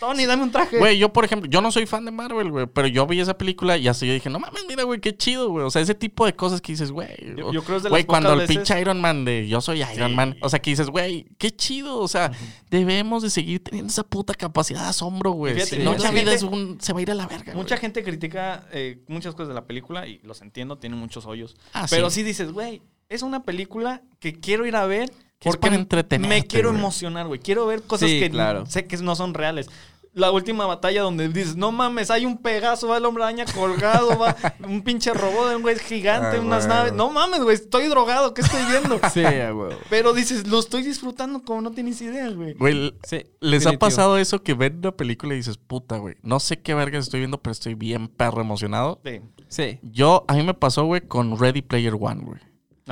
Tony, 0.00 0.24
dame 0.26 0.42
un 0.42 0.50
traje. 0.50 0.78
Güey, 0.78 0.98
yo, 0.98 1.12
por 1.12 1.24
ejemplo, 1.24 1.48
yo 1.48 1.60
no 1.60 1.70
soy 1.70 1.86
fan 1.86 2.04
de 2.06 2.10
Marvel, 2.10 2.50
güey, 2.50 2.66
pero 2.66 2.88
yo 2.88 3.06
vi 3.06 3.20
esa 3.20 3.36
película 3.38 3.76
y 3.76 3.86
así 3.86 4.06
yo 4.06 4.14
dije, 4.14 4.30
no 4.30 4.40
mames, 4.40 4.64
mira, 4.66 4.82
güey, 4.84 4.98
qué 5.00 5.14
chido, 5.16 5.50
güey. 5.50 5.64
O 5.66 5.70
sea, 5.70 5.82
ese 5.82 5.94
tipo 5.94 6.24
de 6.26 6.34
cosas 6.34 6.60
que 6.62 6.72
dices, 6.72 6.90
güey. 6.90 7.08
Yo- 7.36 7.52
yo 7.52 7.62
creo 7.62 7.76
es 7.76 7.82
de 7.82 7.90
Güey, 7.90 8.04
cuando 8.04 8.32
el 8.32 8.40
veces- 8.40 8.56
pinche 8.56 8.80
Iron 8.80 9.00
Man 9.00 9.24
de 9.24 9.46
yo 9.46 9.60
soy 9.60 9.82
Iron 9.82 10.10
Sí. 10.10 10.14
Man, 10.16 10.36
o 10.40 10.48
sea, 10.48 10.58
que 10.60 10.70
dices, 10.70 10.88
güey, 10.88 11.26
qué 11.38 11.50
chido, 11.54 11.98
o 11.98 12.08
sea, 12.08 12.32
debemos 12.70 13.22
de 13.22 13.30
seguir 13.30 13.62
teniendo 13.62 13.90
esa 13.90 14.02
puta 14.02 14.34
capacidad 14.34 14.82
de 14.82 14.88
asombro, 14.88 15.32
güey. 15.32 15.54
Fíjate, 15.54 15.76
Si 15.76 15.82
no, 15.82 15.92
mucha 15.92 16.04
la 16.04 16.10
vida 16.10 16.20
gente- 16.30 16.34
es 16.36 16.42
un, 16.42 16.80
se 16.80 16.92
va 16.92 16.98
a 16.98 17.02
ir 17.02 17.10
a 17.10 17.14
la 17.14 17.26
verga, 17.26 17.54
Mucha 17.54 17.76
gente 17.76 18.02
critica 18.02 18.66
eh, 18.72 19.02
muchas 19.08 19.34
cosas 19.34 19.48
de 19.48 19.54
la 19.54 19.66
película 19.66 20.06
y 20.06 20.18
los 20.22 20.40
entiendo, 20.40 20.78
tienen 20.78 20.98
muchos 20.98 21.26
hoyos. 21.26 21.56
Ah, 21.72 21.86
Pero 21.90 22.08
sí. 22.10 22.16
sí 22.20 22.22
dices, 22.22 22.52
güey, 22.52 22.80
es 23.08 23.22
una 23.22 23.42
película 23.42 24.02
que 24.18 24.40
quiero 24.40 24.66
ir 24.66 24.76
a 24.76 24.86
ver 24.86 25.10
Que 25.40 25.48
es 25.48 25.56
para 25.56 25.74
entretenerte, 25.74 26.28
me 26.42 26.46
quiero 26.46 26.68
güey. 26.68 26.78
emocionar, 26.80 27.26
güey. 27.26 27.40
Quiero 27.40 27.66
ver 27.66 27.82
cosas 27.82 28.08
Sí, 28.10 28.20
que 28.20 28.30
claro. 28.30 28.66
sé 28.66 28.86
que 28.86 28.96
no 28.98 29.16
son 29.16 29.34
reales. 29.34 29.68
La 30.12 30.32
última 30.32 30.66
batalla 30.66 31.02
donde 31.02 31.28
dices, 31.28 31.54
no 31.54 31.70
mames, 31.70 32.10
hay 32.10 32.26
un 32.26 32.36
Pegaso, 32.36 32.88
va 32.88 32.96
el 32.98 33.04
hombre 33.04 33.22
araña 33.22 33.44
colgado, 33.44 34.18
va 34.18 34.36
un 34.66 34.82
pinche 34.82 35.14
robot 35.14 35.50
de 35.50 35.56
un 35.56 35.62
güey 35.62 35.78
gigante, 35.78 36.36
Ah, 36.36 36.40
unas 36.40 36.66
güey. 36.66 36.76
naves. 36.76 36.92
No 36.94 37.10
mames, 37.10 37.40
güey, 37.42 37.54
estoy 37.54 37.86
drogado, 37.86 38.34
¿qué 38.34 38.40
estoy 38.42 38.60
viendo? 38.68 39.00
Sí, 39.14 39.20
huevo. 39.22 39.70
Pero 39.88 40.12
dices, 40.12 40.48
lo 40.48 40.58
estoy 40.58 40.82
disfrutando 40.82 41.42
como 41.44 41.62
no 41.62 41.70
tienes 41.70 42.02
idea, 42.02 42.28
güey. 42.30 42.54
Güey, 42.54 42.92
Sí, 43.04 43.24
¿les 43.38 43.66
ha 43.66 43.72
pasado 43.74 44.18
eso 44.18 44.42
que 44.42 44.54
ven 44.54 44.78
una 44.78 44.90
película 44.90 45.32
y 45.34 45.36
dices, 45.36 45.58
puta, 45.58 45.98
güey, 45.98 46.16
no 46.22 46.40
sé 46.40 46.60
qué 46.60 46.74
vergas 46.74 47.04
estoy 47.04 47.20
viendo, 47.20 47.38
pero 47.40 47.52
estoy 47.52 47.74
bien 47.74 48.08
perro 48.08 48.40
emocionado? 48.40 49.00
Sí. 49.04 49.20
Sí. 49.48 49.78
Yo, 49.82 50.24
a 50.26 50.34
mí 50.34 50.42
me 50.42 50.54
pasó, 50.54 50.84
güey, 50.86 51.02
con 51.02 51.38
Ready 51.38 51.62
Player 51.62 51.94
One, 51.98 52.24
güey. 52.24 52.40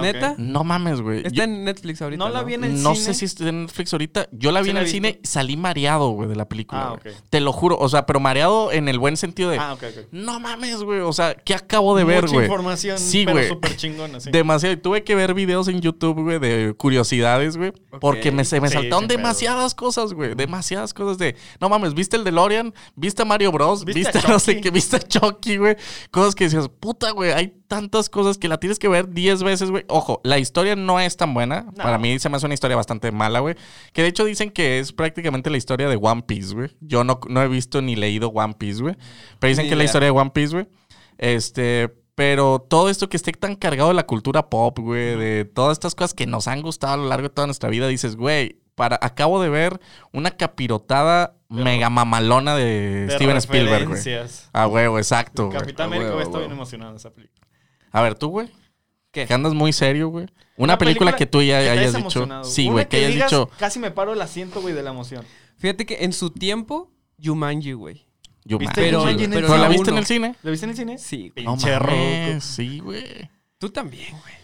¿Neta? 0.03 0.35
No 0.39 0.65
mames, 0.65 1.01
güey. 1.01 1.19
Está 1.19 1.31
Yo- 1.31 1.43
en 1.45 1.65
Netflix 1.65 2.03
ahorita. 2.03 2.25
No 2.25 2.31
la 2.31 2.43
vi 2.43 2.55
en 2.55 2.65
el 2.65 2.83
no 2.83 2.95
cine. 2.95 3.05
sé 3.07 3.15
si 3.15 3.25
está 3.25 3.49
en 3.49 3.63
Netflix 3.63 3.93
ahorita. 3.93 4.29
Yo 4.33 4.53
la 4.53 4.61
vi 4.61 4.65
Sí 4.67 4.71
en 4.71 4.75
la 4.77 4.81
el 4.83 4.87
he 4.87 4.91
cine, 4.91 5.21
salí 5.25 5.57
mareado, 5.57 6.11
güey, 6.11 6.29
de 6.29 6.37
la 6.37 6.49
película. 6.49 6.83
Ah, 6.91 6.99
güey. 7.03 7.15
ok. 7.15 7.21
Te 7.31 7.41
lo 7.41 7.53
juro. 7.53 7.77
O 7.79 7.89
sea, 7.89 8.07
pero 8.07 8.21
mareado 8.21 8.73
en 8.73 8.89
el 8.89 8.99
buen 8.99 9.17
sentido 9.17 9.51
de. 9.51 9.59
Ah, 9.59 9.75
ok, 9.75 9.83
ok. 9.85 10.07
No 10.13 10.41
mames, 10.41 10.83
güey. 10.83 11.01
O 11.01 11.13
sea, 11.13 11.35
¿qué 11.35 11.55
acabo 11.55 11.97
de 11.97 12.05
ver, 12.05 12.23
Mucha 12.23 12.35
güey? 12.35 12.47
información, 12.47 12.99
Sí, 12.99 13.23
pero 13.25 13.37
güey. 13.39 13.49
súper 13.49 13.77
chingona, 13.77 14.21
sí. 14.21 14.31
Demasiado. 14.31 14.75
Y 14.75 14.77
tuve 14.79 15.05
que 15.05 15.15
ver 15.15 15.35
videos 15.35 15.69
en 15.69 15.81
YouTube, 15.81 16.23
güey, 16.23 16.39
de 16.39 16.75
curiosidades, 16.77 17.57
güey. 17.57 17.73
Porque 18.01 18.33
me, 18.33 18.45
se 18.45 18.61
me 18.61 18.69
Sí, 18.69 18.75
saltaron 18.75 19.07
pedo. 19.09 19.17
demasiadas 19.19 19.75
cosas, 19.75 20.13
güey. 20.13 20.35
Demasiadas 20.35 20.95
cosas 20.95 21.19
de. 21.19 21.37
No 21.61 21.69
mames, 21.69 21.95
¿viste 21.95 22.17
el 22.17 22.25
DeLorean? 22.25 22.73
¿Viste 22.97 23.23
a 23.23 23.25
Mario 23.25 23.53
Bros? 23.53 23.85
¿Viste 23.85 24.01
¿Viste, 24.01 24.19
a 24.19 24.31
no 24.31 24.39
sé 24.39 24.53
Chucky? 24.53 24.63
qué? 24.63 24.71
¿Viste 24.71 24.97
a 24.97 25.01
Chucky, 25.01 25.57
güey? 25.57 25.77
Cosas 26.11 26.35
que 26.35 26.45
decías, 26.45 26.69
puta, 26.69 27.11
güey. 27.11 27.33
Hay 27.33 27.55
tantas 27.69 28.09
cosas 28.09 28.39
que 28.39 28.49
la 28.49 28.59
tienes 28.59 28.79
que 28.79 28.89
ver 28.89 29.11
10 29.11 29.43
veces, 29.43 29.71
güey. 29.71 29.85
Ojo, 29.89 30.21
la 30.25 30.39
historia 30.39 30.75
no 30.75 30.99
es 30.99 31.17
tan 31.17 31.35
buena. 31.35 31.63
No. 31.63 31.73
Para 31.75 31.99
mí 31.99 32.19
se 32.19 32.29
me 32.29 32.37
hace 32.37 32.47
una 32.47 32.55
historia 32.55 32.77
bastante 32.77 33.13
mala, 33.13 33.41
güey. 33.41 33.55
Que 33.93 34.03
de 34.03 34.09
hecho 34.09 34.25
dicen 34.25 34.51
que 34.51 34.79
es 34.79 34.93
prácticamente 34.93 35.51
la 35.51 35.59
historia 35.59 35.89
de 35.89 35.97
One 36.01 36.23
Piece, 36.23 36.55
güey. 36.55 36.71
Yo 36.81 37.05
no, 37.05 37.21
no 37.29 37.43
he 37.43 37.49
visto 37.49 37.81
ni 37.83 37.95
leído 37.95 38.31
One 38.31 38.55
Piece, 38.55 38.83
güey. 38.83 38.97
Pero 39.39 39.51
dicen 39.51 39.65
Ni 39.65 39.69
que 39.69 39.75
es 39.75 39.79
la 39.79 39.85
historia 39.85 40.07
de 40.07 40.19
One 40.19 40.31
Piece, 40.31 40.55
güey. 40.55 40.67
Este, 41.19 41.95
pero 42.15 42.59
todo 42.59 42.89
esto 42.89 43.09
que 43.09 43.17
esté 43.17 43.31
tan 43.33 43.55
cargado 43.55 43.91
de 43.91 43.95
la 43.95 44.07
cultura 44.07 44.49
pop, 44.49 44.79
güey, 44.79 45.17
de 45.17 45.45
todas 45.45 45.75
estas 45.75 45.95
cosas 45.95 46.15
que 46.15 46.27
nos 46.27 46.49
han 46.49 46.63
gustado 46.63 46.95
a 46.95 46.97
lo 46.97 47.07
largo 47.07 47.29
de 47.29 47.35
toda 47.35 47.47
nuestra 47.47 47.69
vida, 47.69 47.87
dices, 47.87 48.17
güey, 48.17 48.59
para, 48.75 48.99
acabo 49.03 49.43
de 49.43 49.49
ver 49.49 49.81
una 50.13 50.31
capirotada 50.31 51.37
mega 51.49 51.91
mamalona 51.91 52.57
de, 52.57 53.07
De 53.07 53.15
Steven 53.15 53.37
Spielberg, 53.37 53.89
güey. 53.89 54.01
Ah, 54.53 54.67
huevo, 54.67 54.99
exacto. 54.99 55.49
Capitán 55.51 55.93
América 55.93 56.21
está 56.23 56.39
bien 56.39 56.53
emocionado 56.53 56.91
en 56.91 56.97
esa 56.97 57.11
película. 57.11 57.48
A 57.93 58.03
ver, 58.03 58.15
tú, 58.15 58.29
güey. 58.29 58.49
¿Qué? 59.11 59.27
Que 59.27 59.35
andas 59.35 59.55
muy 59.55 59.73
serio, 59.73 60.09
güey. 60.09 60.27
Una, 60.57 60.77
película, 60.77 61.15
que 61.17 61.27
tú 61.27 61.41
ya 61.41 61.61
que 61.61 61.71
hayas 61.71 61.95
dicho. 61.95 62.27
Sí, 62.45 62.69
güey, 62.69 62.89
que, 62.89 62.99
hayas 62.99 63.13
digas, 63.13 63.31
dicho. 63.31 63.51
Casi 63.59 63.79
me 63.79 63.91
paro 63.91 64.13
el 64.13 64.21
asiento, 64.21 64.61
güey, 64.61 64.75
de 64.75 64.83
la 64.83 64.91
emoción. 64.91 65.25
Fíjate 65.57 65.87
que 65.87 66.05
en 66.05 66.13
su 66.13 66.31
tiempo, 66.31 66.91
Jumanji, 67.23 67.73
güey. 67.73 68.07
Yo 68.45 68.59
¿Viste 68.59 68.75
Pero- 68.81 69.03
güey. 69.03 69.15
Jumanji 69.15 69.35
¿Pero 69.35 69.57
la 69.57 69.69
viste 69.69 69.91
en 69.91 69.99
el 69.99 70.07
cine? 70.07 70.37
¿Lo 70.43 70.51
viste 70.51 70.67
en 70.67 70.71
el 70.71 70.77
cine? 70.77 70.99
Sí, 70.99 71.31
güey. 71.35 71.45
No 71.45 71.53
Pinche 71.57 71.79
mames, 71.79 72.35
roco. 72.35 72.41
sí, 72.41 72.79
güey. 72.81 73.31
Tú 73.59 73.71
también, 73.71 74.11
güey. 74.11 74.35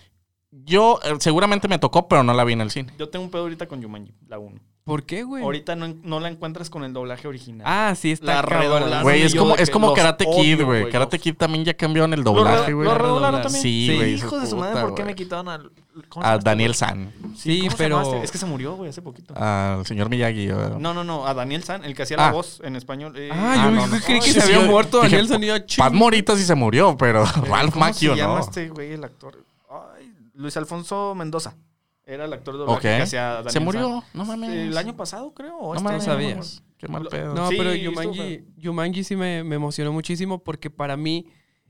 Yo 0.51 1.01
eh, 1.03 1.15
seguramente 1.19 1.67
me 1.69 1.79
tocó, 1.79 2.09
pero 2.09 2.23
no 2.23 2.33
la 2.33 2.45
vi 2.45 2.53
en 2.53 2.61
el 2.61 2.71
cine. 2.71 2.93
Yo 2.99 3.09
tengo 3.09 3.25
un 3.25 3.31
pedo 3.31 3.43
ahorita 3.43 3.67
con 3.67 3.83
Jumanji, 3.83 4.15
la 4.29 4.39
1. 4.39 4.61
¿Por 4.85 5.05
qué, 5.05 5.23
güey? 5.23 5.43
Ahorita 5.43 5.77
no, 5.77 5.95
no 6.03 6.21
la 6.21 6.29
encuentras 6.29 6.69
con 6.69 6.85
el 6.85 6.93
doblaje 6.93 7.27
original. 7.27 7.67
Ah, 7.67 7.95
sí, 7.97 8.13
está 8.13 8.35
La 8.35 8.43
redoblaron. 8.43 9.03
Güey, 9.03 9.23
es 9.23 9.35
como, 9.35 9.57
es 9.57 9.71
como 9.71 9.95
Karate 9.95 10.27
Kid, 10.27 10.63
güey. 10.63 10.91
Karate 10.91 11.17
los- 11.17 11.23
Kid 11.23 11.37
también 11.37 11.65
ya 11.65 11.73
cambió 11.73 12.05
en 12.05 12.13
el 12.13 12.21
¿Lo, 12.21 12.33
doblaje, 12.33 12.75
güey. 12.75 12.87
¿Lo 12.87 12.95
redoblaron 12.95 13.41
Sí, 13.41 13.45
también? 13.45 13.63
Sí, 13.63 13.97
güey. 13.97 14.15
Hijo 14.17 14.39
de 14.39 14.47
su 14.47 14.57
madre, 14.59 14.83
¿por 14.83 14.95
qué 14.95 15.03
me 15.05 15.15
quitaron 15.15 15.49
al. 15.49 15.71
¿cómo 16.11 16.27
A 16.27 16.35
este 16.35 16.45
Daniel? 16.45 16.75
San. 16.75 17.11
Sí, 17.35 17.61
¿cómo 17.63 17.77
pero-? 17.79 18.23
Es 18.23 18.31
que 18.31 18.37
se 18.37 18.45
murió, 18.45 18.75
güey, 18.75 18.91
hace 18.91 19.01
poquito. 19.01 19.33
Al 19.35 19.87
señor 19.87 20.11
Miyagi. 20.11 20.51
güey. 20.51 20.69
No, 20.79 20.93
no, 20.93 21.03
no, 21.03 21.27
a 21.27 21.33
Daniel 21.33 21.65
San, 21.65 21.83
el 21.83 21.95
que 21.95 22.03
hacía 22.03 22.19
Ah. 22.21 22.27
la 22.27 22.33
voz 22.33 22.61
en 22.63 22.77
español. 22.77 23.15
eh, 23.17 23.31
Ah, 23.33 23.55
Ah, 23.57 23.65
yo 23.65 23.71
no, 23.71 23.87
no. 23.87 24.01
creí 24.05 24.19
que 24.21 24.27
Sí, 24.27 24.33
se 24.35 24.43
sí, 24.43 24.53
había 24.53 24.69
muerto 24.69 25.01
Daniel 25.01 25.29
Sonía 25.29 25.65
Pat 25.79 25.93
Morita 25.95 26.37
sí 26.37 26.43
se 26.45 26.55
murió, 26.55 26.95
pero 26.99 27.25
eh, 27.25 27.27
Ralph 27.49 27.73
¿Cómo 27.73 27.87
Macchio 27.87 28.13
se 28.13 28.19
llama 28.19 28.35
no. 28.35 28.41
este 28.41 28.69
güey, 28.69 28.93
el 28.93 29.03
actor? 29.05 29.43
Ay, 29.71 30.13
Luis 30.35 30.55
Alfonso 30.59 31.15
Mendoza. 31.17 31.55
Era 32.07 32.27
el 32.27 32.33
actor 32.33 32.55
de 32.55 32.59
doblaje 32.61 32.77
Ok. 32.79 32.83
que 32.97 33.03
hacía 33.03 33.23
Daniel 33.35 33.51
Se 33.51 33.61
murió, 33.61 34.01
San. 34.01 34.11
no 34.15 34.25
mames. 34.27 34.51
El 34.51 34.77
año 34.77 34.95
pasado, 34.97 35.33
creo. 35.33 35.57
o 35.57 35.69
No 35.69 35.75
este 35.77 35.85
mames. 35.85 36.03
año, 36.03 36.13
sabía. 36.13 36.29
no 36.29 36.35
me 36.35 36.41
acuerdo. 36.47 36.65
Qué 36.77 36.89
mal 36.89 37.07
pedo. 37.09 37.35
No, 37.35 37.49
Sí, 37.49 37.55
pero 37.57 37.71
estuvo 37.71 37.95
Jumanji, 37.95 38.45
Jumanji 38.63 39.05
sí 39.05 39.17
me, 39.17 39.43
me 39.43 39.55
emocionó 39.57 39.93
muchísimo 39.93 40.45
porque 40.45 40.69
para 40.69 40.97
mí 40.99 41.27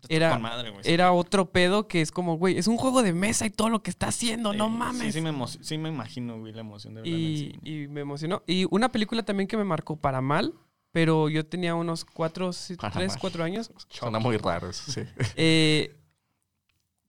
Era- 0.09 0.37
madre, 0.39 0.71
güey. 0.71 0.83
era 0.85 1.13
otro 1.13 1.51
pedo 1.53 1.87
que 1.87 2.01
es 2.01 2.11
como, 2.11 2.37
güey, 2.37 2.59
es 2.59 2.67
un 2.67 2.77
juego 2.77 3.03
de 3.03 3.13
mesa 3.13 3.47
y 3.47 3.51
todo 3.51 3.69
lo 3.69 3.83
que 3.83 3.91
está 3.91 4.09
haciendo, 4.09 4.53
no 4.53 4.67
Sí, 4.67 4.73
mames. 4.73 5.03
Sí, 5.03 5.13
sí 5.13 5.21
me, 5.21 5.47
sí 5.47 5.79
me 5.79 5.89
imagino, 5.89 6.39
güey, 6.41 6.53
la 6.53 6.61
emoción 6.63 6.95
de 6.95 7.03
el 7.03 7.07
y, 7.07 7.37
cine. 7.53 7.59
y 7.63 7.89
me 7.89 8.01
emocionó. 8.01 8.43
Y 8.47 8.67
una 8.71 8.91
película 8.91 9.23
también 9.23 9.47
que 9.47 9.57
me 9.57 9.65
marcó 9.65 9.95
para 9.97 10.21
mal, 10.21 10.53
pero 10.91 11.29
yo 11.29 11.47
tenía 11.47 11.77
unos 11.77 12.05
cuatro, 12.05 12.53
sí, 12.53 12.75
Para 12.75 12.93
tres, 12.95 13.13
mal. 13.13 13.19
cuatro 13.21 13.45
años. 13.45 13.71
Suena 13.89 14.19
muy 14.19 14.37
raro 14.39 14.69
eso, 14.69 14.91
sí. 14.91 15.03
Eh, 15.37 15.95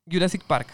Jurassic 0.10 0.44
Park. 0.44 0.68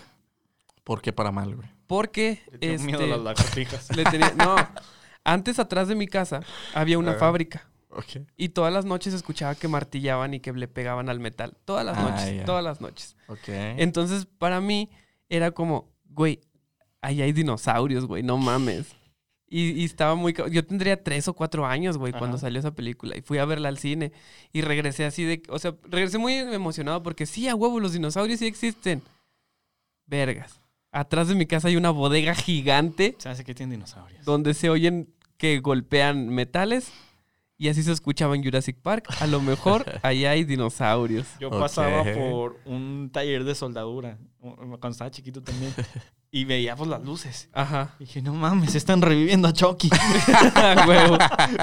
¿Por 0.83 1.01
qué 1.01 1.13
para 1.13 1.31
mal, 1.31 1.55
güey? 1.55 1.69
Porque 1.91 2.41
Le 2.53 2.57
tengo 2.57 2.83
miedo 2.83 2.99
a 2.99 3.03
este, 3.03 3.09
las 3.17 3.19
lagartijas. 3.21 3.95
le 3.97 4.03
tenía- 4.05 4.33
no, 4.37 4.55
antes 5.25 5.59
atrás 5.59 5.89
de 5.89 5.95
mi 5.95 6.07
casa 6.07 6.39
había 6.73 6.97
una 6.97 7.15
fábrica. 7.15 7.67
Ok. 7.89 8.25
Y 8.37 8.47
todas 8.49 8.71
las 8.71 8.85
noches 8.85 9.13
escuchaba 9.13 9.55
que 9.55 9.67
martillaban 9.67 10.33
y 10.33 10.39
que 10.39 10.53
le 10.53 10.69
pegaban 10.69 11.09
al 11.09 11.19
metal. 11.19 11.57
Todas 11.65 11.85
las 11.85 11.97
Ah, 11.97 12.01
noches, 12.03 12.45
todas 12.45 12.63
las 12.63 12.79
noches. 12.79 13.17
Ok. 13.27 13.49
Entonces, 13.49 14.25
para 14.37 14.61
mí, 14.61 14.89
era 15.27 15.51
como, 15.51 15.91
güey, 16.05 16.39
ahí 17.01 17.21
hay 17.21 17.33
dinosaurios, 17.33 18.05
güey, 18.05 18.23
no 18.23 18.37
mames. 18.37 18.95
Y, 19.49 19.71
y 19.71 19.83
estaba 19.83 20.15
muy... 20.15 20.33
Yo 20.49 20.65
tendría 20.65 21.03
tres 21.03 21.27
o 21.27 21.33
cuatro 21.33 21.65
años, 21.65 21.97
güey, 21.97 22.13
cuando 22.13 22.37
salió 22.37 22.57
esa 22.61 22.71
película. 22.73 23.17
Y 23.17 23.21
fui 23.21 23.37
a 23.37 23.43
verla 23.43 23.67
al 23.67 23.77
cine. 23.77 24.13
Y 24.53 24.61
regresé 24.61 25.03
así 25.03 25.25
de... 25.25 25.43
O 25.49 25.59
sea, 25.59 25.75
regresé 25.83 26.17
muy 26.19 26.35
emocionado 26.35 27.03
porque 27.03 27.25
sí, 27.25 27.49
a 27.49 27.55
huevo, 27.55 27.81
los 27.81 27.91
dinosaurios 27.91 28.39
sí 28.39 28.47
existen. 28.47 29.01
Vergas. 30.05 30.60
Atrás 30.91 31.27
de 31.29 31.35
mi 31.35 31.45
casa 31.45 31.69
hay 31.69 31.77
una 31.77 31.89
bodega 31.89 32.35
gigante 32.35 33.15
Se 33.17 33.29
hace 33.29 33.43
que 33.45 33.53
tienen 33.55 33.71
dinosaurios. 33.77 34.25
donde 34.25 34.53
se 34.53 34.69
oyen 34.69 35.13
que 35.37 35.59
golpean 35.59 36.29
metales. 36.29 36.91
Y 37.57 37.69
así 37.69 37.83
se 37.83 37.91
escuchaba 37.91 38.35
en 38.35 38.43
Jurassic 38.43 38.75
Park. 38.81 39.05
A 39.19 39.27
lo 39.27 39.39
mejor 39.39 39.85
ahí 40.03 40.25
hay 40.25 40.43
dinosaurios. 40.43 41.27
Yo 41.39 41.51
pasaba 41.51 42.03
por 42.03 42.59
un 42.65 43.11
taller 43.13 43.43
de 43.43 43.53
soldadura 43.53 44.17
cuando 44.39 44.89
estaba 44.89 45.11
chiquito 45.11 45.41
también. 45.43 45.73
Y 46.33 46.45
veía 46.45 46.77
pues 46.77 46.89
las 46.89 47.03
luces. 47.03 47.49
Ajá. 47.51 47.93
Y 47.99 48.05
dije, 48.05 48.21
no 48.21 48.33
mames, 48.33 48.73
están 48.75 49.01
reviviendo 49.01 49.49
a 49.49 49.51
Chucky. 49.51 49.89
A 50.55 50.85
huevo. 50.87 51.17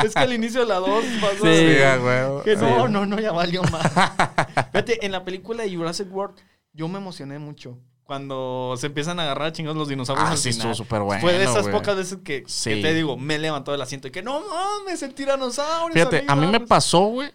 es 0.04 0.12
que 0.12 0.20
al 0.20 0.34
inicio 0.34 0.60
de 0.60 0.66
la 0.66 0.74
2 0.74 1.04
pasó. 1.22 1.44
Sí. 1.46 1.78
A 1.82 1.98
huevo. 1.98 2.42
Que 2.42 2.54
no, 2.54 2.86
no, 2.86 3.06
no, 3.06 3.18
ya 3.18 3.32
valió 3.32 3.62
más. 3.62 3.90
Fíjate, 4.70 5.06
en 5.06 5.12
la 5.12 5.24
película 5.24 5.62
de 5.62 5.74
Jurassic 5.74 6.14
World, 6.14 6.36
yo 6.74 6.86
me 6.86 6.98
emocioné 6.98 7.38
mucho. 7.38 7.78
Cuando 8.08 8.72
se 8.78 8.86
empiezan 8.86 9.20
a 9.20 9.24
agarrar 9.24 9.52
chingados 9.52 9.76
los 9.76 9.86
dinosaurios 9.86 10.26
Ah, 10.26 10.32
al 10.32 10.38
sí, 10.38 10.50
final. 10.50 10.70
estuvo 10.70 10.74
súper 10.74 11.02
bueno. 11.02 11.20
Fue 11.20 11.34
de 11.34 11.44
esas 11.44 11.68
pocas 11.68 11.94
veces 11.94 12.20
que, 12.24 12.46
te 12.64 12.94
digo, 12.94 13.18
me 13.18 13.38
levantó 13.38 13.70
del 13.70 13.82
asiento 13.82 14.08
y 14.08 14.10
que 14.10 14.22
no 14.22 14.40
mames, 14.40 15.02
el 15.02 15.12
tiranosaurio. 15.12 15.92
Fíjate, 15.92 16.24
a 16.26 16.34
mí 16.34 16.46
me 16.46 16.58
pasó 16.60 17.00
güey. 17.00 17.30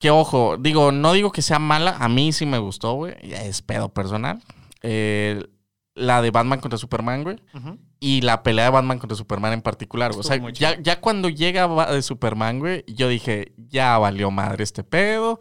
Que 0.00 0.10
ojo, 0.10 0.56
digo, 0.58 0.90
no 0.90 1.12
digo 1.12 1.30
que 1.30 1.40
sea 1.40 1.60
mala, 1.60 1.96
a 2.00 2.08
mí 2.08 2.32
sí 2.32 2.46
me 2.46 2.58
gustó, 2.58 2.94
güey. 2.94 3.14
Es 3.22 3.62
pedo 3.62 3.90
personal. 3.90 4.42
Eh, 4.82 5.44
la 5.94 6.20
de 6.20 6.32
Batman 6.32 6.58
contra 6.58 6.78
Superman, 6.78 7.22
güey. 7.22 7.36
Y 8.00 8.22
la 8.22 8.42
pelea 8.42 8.64
de 8.64 8.70
Batman 8.72 8.98
contra 8.98 9.16
Superman 9.16 9.52
en 9.52 9.62
particular, 9.62 10.10
güey. 10.10 10.20
O 10.20 10.24
sea, 10.24 10.40
ya, 10.82 11.00
cuando 11.00 11.28
llega 11.28 11.68
de 11.92 12.02
Superman, 12.02 12.58
güey, 12.58 12.84
yo 12.88 13.06
dije, 13.06 13.52
ya 13.56 13.96
valió 13.98 14.32
madre 14.32 14.64
este 14.64 14.82
pedo. 14.82 15.38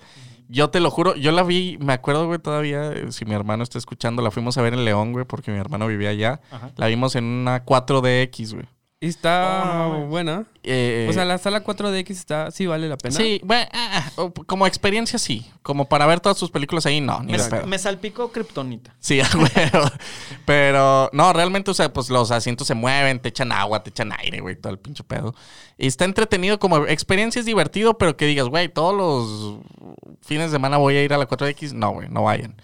Yo 0.49 0.69
te 0.69 0.79
lo 0.79 0.89
juro, 0.91 1.15
yo 1.15 1.31
la 1.31 1.43
vi, 1.43 1.77
me 1.79 1.93
acuerdo, 1.93 2.25
güey, 2.27 2.39
todavía, 2.39 2.91
eh, 2.93 3.11
si 3.11 3.25
mi 3.25 3.33
hermano 3.33 3.63
está 3.63 3.77
escuchando, 3.77 4.21
la 4.21 4.31
fuimos 4.31 4.57
a 4.57 4.61
ver 4.61 4.73
en 4.73 4.85
León, 4.85 5.11
güey, 5.11 5.25
porque 5.25 5.51
mi 5.51 5.57
hermano 5.57 5.87
vivía 5.87 6.09
allá. 6.09 6.41
Ajá. 6.51 6.71
La 6.75 6.87
vimos 6.87 7.15
en 7.15 7.25
una 7.25 7.65
4DX, 7.65 8.53
güey. 8.53 8.65
Y 8.99 9.09
está 9.09 9.87
Oh, 9.89 10.07
buena. 10.07 10.45
Eh, 10.63 11.05
O 11.07 11.13
sea, 11.13 11.23
la 11.23 11.37
sala 11.37 11.63
4DX 11.63 12.09
está, 12.09 12.49
sí 12.49 12.65
vale 12.65 12.89
la 12.89 12.97
pena. 12.97 13.15
Sí, 13.15 13.39
bueno, 13.43 13.67
ah, 13.71 14.09
ah, 14.17 14.29
como 14.47 14.65
experiencia 14.65 15.19
sí. 15.19 15.45
Como 15.61 15.87
para 15.87 16.07
ver 16.07 16.19
todas 16.19 16.37
sus 16.37 16.49
películas 16.49 16.85
ahí, 16.87 16.99
no, 16.99 17.21
ni 17.21 17.33
Me, 17.33 17.65
me 17.67 17.77
salpicó 17.77 18.31
Kryptonita. 18.31 18.95
Sí, 18.99 19.21
a 19.21 19.27
huevo. 19.35 19.87
Pero 20.45 21.09
no, 21.13 21.31
realmente, 21.31 21.69
o 21.69 21.73
sea, 21.75 21.93
pues 21.93 22.09
los 22.09 22.31
asientos 22.31 22.65
se 22.65 22.73
mueven, 22.73 23.19
te 23.19 23.29
echan 23.29 23.51
agua, 23.51 23.83
te 23.83 23.91
echan 23.91 24.11
aire, 24.13 24.39
güey, 24.39 24.55
todo 24.55 24.73
el 24.73 24.79
pinche 24.79 25.03
pedo. 25.03 25.35
Y 25.77 25.85
está 25.85 26.05
entretenido 26.05 26.57
como 26.57 26.87
experiencia, 26.87 27.39
es 27.39 27.45
divertido, 27.45 27.99
pero 27.99 28.17
que 28.17 28.25
digas, 28.25 28.47
güey, 28.47 28.67
todos 28.67 28.95
los 28.95 29.59
fines 30.21 30.47
de 30.51 30.55
semana 30.55 30.77
voy 30.77 30.95
a 30.95 31.03
ir 31.03 31.13
a 31.13 31.17
la 31.19 31.27
4X. 31.27 31.73
No, 31.73 31.91
güey, 31.91 32.09
no 32.09 32.23
vayan. 32.23 32.55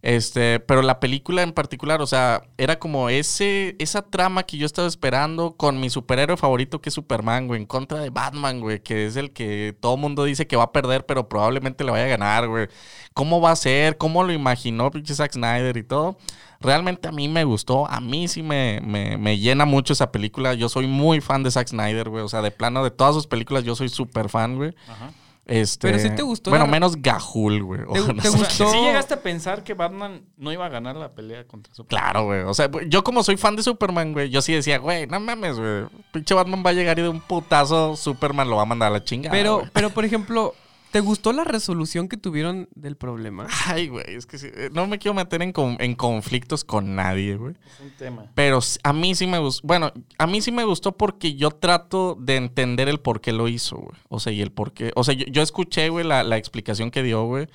Este, 0.00 0.60
pero 0.60 0.82
la 0.82 1.00
película 1.00 1.42
en 1.42 1.52
particular, 1.52 2.00
o 2.00 2.06
sea, 2.06 2.42
era 2.56 2.78
como 2.78 3.08
ese, 3.08 3.74
esa 3.78 4.02
trama 4.02 4.44
que 4.44 4.56
yo 4.56 4.64
estaba 4.64 4.86
esperando 4.86 5.56
con 5.56 5.80
mi 5.80 5.90
superhéroe 5.90 6.36
favorito 6.36 6.80
que 6.80 6.90
es 6.90 6.94
Superman, 6.94 7.48
güey, 7.48 7.60
en 7.60 7.66
contra 7.66 7.98
de 7.98 8.10
Batman, 8.10 8.60
güey, 8.60 8.80
que 8.80 9.06
es 9.06 9.16
el 9.16 9.32
que 9.32 9.76
todo 9.80 9.96
mundo 9.96 10.24
dice 10.24 10.46
que 10.46 10.56
va 10.56 10.64
a 10.64 10.72
perder, 10.72 11.04
pero 11.04 11.28
probablemente 11.28 11.82
le 11.82 11.90
vaya 11.90 12.04
a 12.04 12.08
ganar, 12.08 12.46
güey. 12.48 12.68
¿Cómo 13.12 13.40
va 13.40 13.50
a 13.50 13.56
ser? 13.56 13.98
¿Cómo 13.98 14.22
lo 14.22 14.32
imaginó 14.32 14.90
pinche 14.90 15.14
Zack 15.14 15.32
Snyder 15.32 15.76
y 15.76 15.82
todo? 15.82 16.16
Realmente 16.60 17.08
a 17.08 17.12
mí 17.12 17.28
me 17.28 17.44
gustó, 17.44 17.88
a 17.88 18.00
mí 18.00 18.28
sí 18.28 18.42
me, 18.42 18.80
me, 18.84 19.16
me 19.16 19.38
llena 19.38 19.64
mucho 19.64 19.92
esa 19.92 20.12
película. 20.12 20.54
Yo 20.54 20.68
soy 20.68 20.86
muy 20.86 21.20
fan 21.20 21.42
de 21.42 21.50
Zack 21.50 21.68
Snyder, 21.68 22.08
güey. 22.08 22.22
O 22.22 22.28
sea, 22.28 22.42
de 22.42 22.50
plano 22.50 22.84
de 22.84 22.90
todas 22.90 23.14
sus 23.14 23.26
películas 23.26 23.64
yo 23.64 23.74
soy 23.74 23.88
súper 23.88 24.28
fan, 24.28 24.56
güey. 24.56 24.74
Ajá. 24.88 25.12
Este, 25.48 25.88
Pero 25.88 25.98
sí 25.98 26.10
te 26.14 26.20
gustó 26.22 26.50
Bueno, 26.50 26.66
la- 26.66 26.70
menos 26.70 27.00
Gahul, 27.00 27.62
güey. 27.64 27.80
¿Te- 27.90 28.00
no 28.00 28.22
te 28.22 28.28
sé. 28.28 28.36
gustó? 28.36 28.70
¿Sí 28.70 28.76
llegaste 28.82 29.14
a 29.14 29.20
pensar 29.22 29.64
que 29.64 29.72
Batman 29.72 30.20
no 30.36 30.52
iba 30.52 30.66
a 30.66 30.68
ganar 30.68 30.94
la 30.94 31.12
pelea 31.14 31.46
contra 31.46 31.74
Superman? 31.74 31.88
Claro, 32.12 32.26
güey. 32.26 32.40
O 32.42 32.52
sea, 32.52 32.70
yo 32.86 33.02
como 33.02 33.22
soy 33.22 33.38
fan 33.38 33.56
de 33.56 33.62
Superman, 33.62 34.12
güey, 34.12 34.28
yo 34.28 34.42
sí 34.42 34.52
decía, 34.52 34.76
güey, 34.76 35.06
no 35.06 35.18
mames, 35.20 35.58
güey. 35.58 35.86
Pinche 36.12 36.34
Batman 36.34 36.62
va 36.64 36.70
a 36.70 36.74
llegar 36.74 36.98
y 36.98 37.02
de 37.02 37.08
un 37.08 37.20
putazo 37.20 37.96
Superman 37.96 38.50
lo 38.50 38.56
va 38.56 38.62
a 38.62 38.66
mandar 38.66 38.88
a 38.88 38.98
la 38.98 39.04
chingada. 39.04 39.32
Pero, 39.32 39.62
pero 39.72 39.88
por 39.88 40.04
ejemplo, 40.04 40.54
¿te 40.90 41.00
gustó 41.00 41.32
la 41.32 41.44
resolución 41.44 42.08
que 42.08 42.16
tuvieron 42.16 42.68
del 42.74 42.96
problema? 42.96 43.46
Ay, 43.66 43.88
güey, 43.88 44.04
es 44.08 44.26
que 44.26 44.38
sí, 44.38 44.48
eh, 44.52 44.70
no 44.72 44.86
me 44.86 44.98
quiero 44.98 45.14
meter 45.14 45.42
en, 45.42 45.52
con- 45.52 45.76
en 45.80 45.94
conflictos 45.94 46.64
con 46.64 46.94
nadie, 46.96 47.36
güey. 47.36 47.54
Es 47.54 47.80
un 47.80 47.90
tema. 47.92 48.26
Pero 48.34 48.60
a 48.82 48.92
mí 48.92 49.14
sí 49.14 49.26
me 49.26 49.38
gustó. 49.38 49.66
Bueno, 49.66 49.92
a 50.18 50.26
mí 50.26 50.40
sí 50.40 50.50
me 50.52 50.64
gustó 50.64 50.92
porque 50.96 51.34
yo 51.34 51.50
trato 51.50 52.16
de 52.20 52.36
entender 52.36 52.88
el 52.88 53.00
por 53.00 53.20
qué 53.20 53.32
lo 53.32 53.48
hizo, 53.48 53.76
güey. 53.76 53.98
O 54.08 54.20
sea, 54.20 54.32
y 54.32 54.40
el 54.42 54.50
por 54.52 54.72
qué. 54.72 54.92
O 54.96 55.04
sea, 55.04 55.14
yo, 55.14 55.26
yo 55.26 55.42
escuché, 55.42 55.88
güey, 55.88 56.04
la, 56.06 56.22
la 56.22 56.36
explicación 56.36 56.90
que 56.90 57.02
dio, 57.02 57.24
güey. 57.24 57.48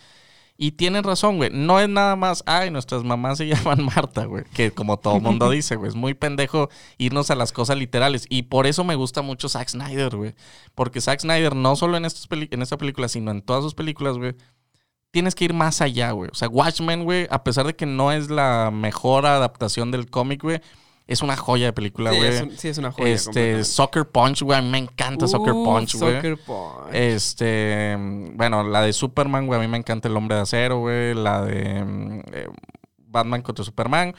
Y 0.56 0.74
tienen 0.74 1.04
razón, 1.04 1.38
güey. 1.38 1.50
No 1.52 1.80
es 1.80 1.90
nada 1.90 2.16
más, 2.16 2.44
ay, 2.46 2.70
nuestras 2.70 3.04
mamás 3.04 3.40
se 3.40 3.48
llaman 3.48 3.84
Marta, 3.84 4.26
güey. 4.26 4.44
Que 4.54 4.72
como 4.72 4.98
todo 4.98 5.20
mundo 5.20 5.50
dice, 5.52 5.76
güey. 5.76 5.90
Es 5.90 5.96
muy 5.96 6.14
pendejo 6.14 6.70
irnos 6.98 7.32
a 7.32 7.36
las 7.36 7.52
cosas 7.52 7.78
literales. 7.78 8.26
Y 8.30 8.44
por 8.44 8.68
eso 8.68 8.84
me 8.84 8.96
gusta 8.96 9.22
mucho 9.22 9.50
Zack 9.50 9.70
Snyder, 9.70 10.16
güey. 10.16 10.36
Porque 10.76 11.02
Zack 11.02 11.22
Snyder, 11.22 11.56
no 11.56 11.76
solo 11.76 11.98
en, 11.98 12.06
estos 12.06 12.28
en 12.32 12.62
esta 12.62 12.78
película, 12.78 13.08
sino 13.08 13.32
en 13.32 13.42
todas 13.42 13.64
sus 13.64 13.74
películas, 13.74 14.18
güey. 14.18 14.36
Tienes 15.12 15.36
que 15.36 15.46
ir 15.46 15.54
más 15.54 15.82
allá, 15.82 16.12
güey. 16.12 16.30
O 16.32 16.36
sea, 16.36 16.50
Watchmen, 16.50 17.04
güey, 17.04 17.28
a 17.30 17.44
pesar 17.44 17.68
de 17.68 17.76
que 17.76 17.86
no 17.86 18.12
es 18.12 18.30
la 18.32 18.72
mejor 18.72 19.28
adaptación 19.28 19.92
del 19.92 20.10
cómic, 20.10 20.42
güey, 20.42 20.60
es 21.06 21.22
una 21.22 21.36
joya 21.36 21.68
de 21.68 21.74
película, 21.74 22.12
güey. 22.12 22.52
sí, 22.58 22.70
es 22.70 22.78
una 22.78 22.92
joya. 22.92 23.10
este. 23.10 23.64
Soccer 23.64 24.06
Punch, 24.06 24.42
güey. 24.42 24.58
A 24.58 24.62
mí 24.62 24.70
me 24.70 24.78
encanta 24.78 25.28
Soccer 25.28 25.54
Uf, 25.54 25.66
Punch, 25.66 25.96
güey. 25.96 26.16
Soccer 26.16 26.38
Punch. 26.38 26.94
Este, 26.94 27.98
bueno, 28.34 28.64
la 28.64 28.82
de 28.82 28.94
Superman, 28.94 29.46
güey, 29.46 29.60
a 29.60 29.62
mí 29.62 29.68
me 29.68 29.78
encanta 29.78 30.08
El 30.08 30.16
Hombre 30.16 30.36
de 30.38 30.42
Acero, 30.44 30.80
güey, 30.80 31.14
la 31.14 31.44
de 31.44 31.84
mm, 31.84 32.20
eh, 32.32 32.48
Batman 32.98 33.42
contra 33.42 33.66
Superman. 33.66 34.16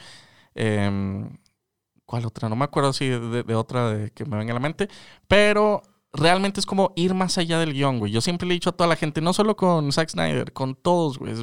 Em, 0.53 1.29
¿Cuál 2.05 2.25
otra? 2.25 2.49
No 2.49 2.55
me 2.55 2.65
acuerdo 2.65 2.93
si 2.93 3.07
de, 3.09 3.43
de 3.43 3.55
otra 3.55 3.89
de 3.89 4.11
que 4.11 4.25
me 4.25 4.37
venga 4.37 4.51
a 4.51 4.55
la 4.55 4.59
mente, 4.59 4.87
pero 5.27 5.81
realmente 6.15 6.59
es 6.59 6.65
como 6.65 6.93
ir 6.95 7.13
más 7.13 7.37
allá 7.37 7.59
del 7.59 7.73
guion, 7.73 7.99
güey. 7.99 8.11
Yo 8.11 8.21
siempre 8.21 8.47
le 8.47 8.53
he 8.53 8.57
dicho 8.57 8.69
a 8.69 8.73
toda 8.73 8.87
la 8.87 8.95
gente, 8.95 9.21
no 9.21 9.33
solo 9.33 9.55
con 9.55 9.91
Zack 9.91 10.09
Snyder, 10.09 10.53
con 10.53 10.75
todos, 10.75 11.19
güey. 11.19 11.33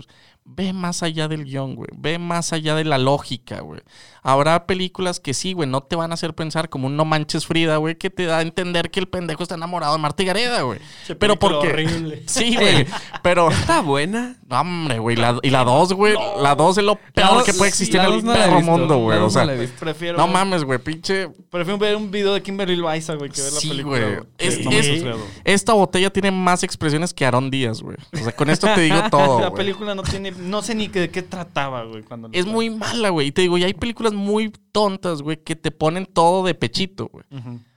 Ve 0.44 0.72
más 0.72 1.02
allá 1.04 1.28
del 1.28 1.44
guion, 1.44 1.76
güey. 1.76 1.88
Ve 1.96 2.18
más 2.18 2.52
allá 2.52 2.74
de 2.74 2.84
la 2.84 2.98
lógica, 2.98 3.60
güey. 3.60 3.80
Habrá 4.24 4.66
películas 4.66 5.18
que 5.20 5.34
sí, 5.34 5.52
güey, 5.52 5.68
no 5.68 5.82
te 5.82 5.96
van 5.96 6.10
a 6.10 6.14
hacer 6.14 6.34
pensar 6.34 6.68
como 6.68 6.88
un 6.88 6.96
No 6.96 7.04
Manches 7.04 7.46
Frida, 7.46 7.76
güey, 7.76 7.96
que 7.96 8.10
te 8.10 8.26
da 8.26 8.38
a 8.38 8.42
entender 8.42 8.90
que 8.90 9.00
el 9.00 9.08
pendejo 9.08 9.42
está 9.44 9.54
enamorado 9.54 9.92
de 9.94 9.98
Marta 10.00 10.22
y 10.22 10.26
Gareda, 10.26 10.62
güey. 10.62 10.78
Che, 11.06 11.14
Pero 11.14 11.38
porque... 11.38 11.68
horrible. 11.68 12.22
Sí, 12.26 12.54
güey. 12.56 12.86
Pero... 13.22 13.50
Está 13.50 13.80
buena. 13.80 14.36
No, 14.48 14.60
hombre, 14.60 14.98
güey. 14.98 15.16
la- 15.16 15.38
y 15.42 15.50
la 15.50 15.64
2, 15.64 15.92
güey. 15.94 16.14
La 16.40 16.54
2 16.56 16.78
es 16.78 16.84
lo 16.84 16.96
peor 16.96 17.34
dos- 17.34 17.44
que 17.44 17.54
puede 17.54 17.68
existir 17.70 17.96
la 17.96 18.06
en 18.08 18.12
el 18.14 18.24
no 18.24 18.32
la 18.32 18.38
perro 18.44 18.60
mundo, 18.62 18.98
güey. 18.98 19.16
La 19.18 19.22
O 19.22 19.26
no 19.26 19.30
sea, 19.30 19.44
la 19.44 19.54
visto. 19.54 19.76
Prefiero, 19.78 20.18
no 20.18 20.26
mames, 20.26 20.64
güey. 20.64 20.78
Pinche... 20.80 21.28
prefiero 21.50 21.78
ver 21.78 21.96
un 21.96 22.10
video 22.10 22.34
de 22.34 22.42
Kimberly 22.42 22.76
Loaiza, 22.76 23.14
güey, 23.14 23.30
que 23.30 23.40
ver 23.40 23.52
la 23.52 23.60
Sí, 23.60 23.68
película. 23.68 23.98
güey. 24.00 24.18
Es- 24.38 24.58
es-. 24.58 25.04
Esta 25.44 25.72
botella 25.72 26.10
tiene 26.10 26.30
más 26.32 26.62
expresiones 26.64 27.14
que 27.14 27.24
Aaron 27.24 27.50
Díaz, 27.50 27.80
güey. 27.80 27.96
O 28.12 28.16
sea, 28.18 28.32
con 28.32 28.50
esto 28.50 28.66
te 28.74 28.80
digo 28.82 28.96
todo, 29.10 29.40
la 29.40 29.48
güey. 29.48 29.64
película 29.64 29.94
no 29.94 30.02
tiene, 30.02 30.31
no 30.38 30.62
sé 30.62 30.74
ni 30.74 30.88
de 30.88 31.10
qué 31.10 31.22
trataba, 31.22 31.84
güey. 31.84 32.02
Cuando 32.02 32.28
Es 32.32 32.46
muy 32.46 32.70
mala, 32.70 33.10
güey. 33.10 33.28
Y 33.28 33.32
te 33.32 33.42
digo, 33.42 33.58
y 33.58 33.64
hay 33.64 33.74
películas 33.74 34.12
muy 34.12 34.52
tontas, 34.72 35.22
güey, 35.22 35.36
que 35.42 35.56
te 35.56 35.70
ponen 35.70 36.06
todo 36.06 36.44
de 36.44 36.54
pechito, 36.54 37.08
güey. 37.08 37.24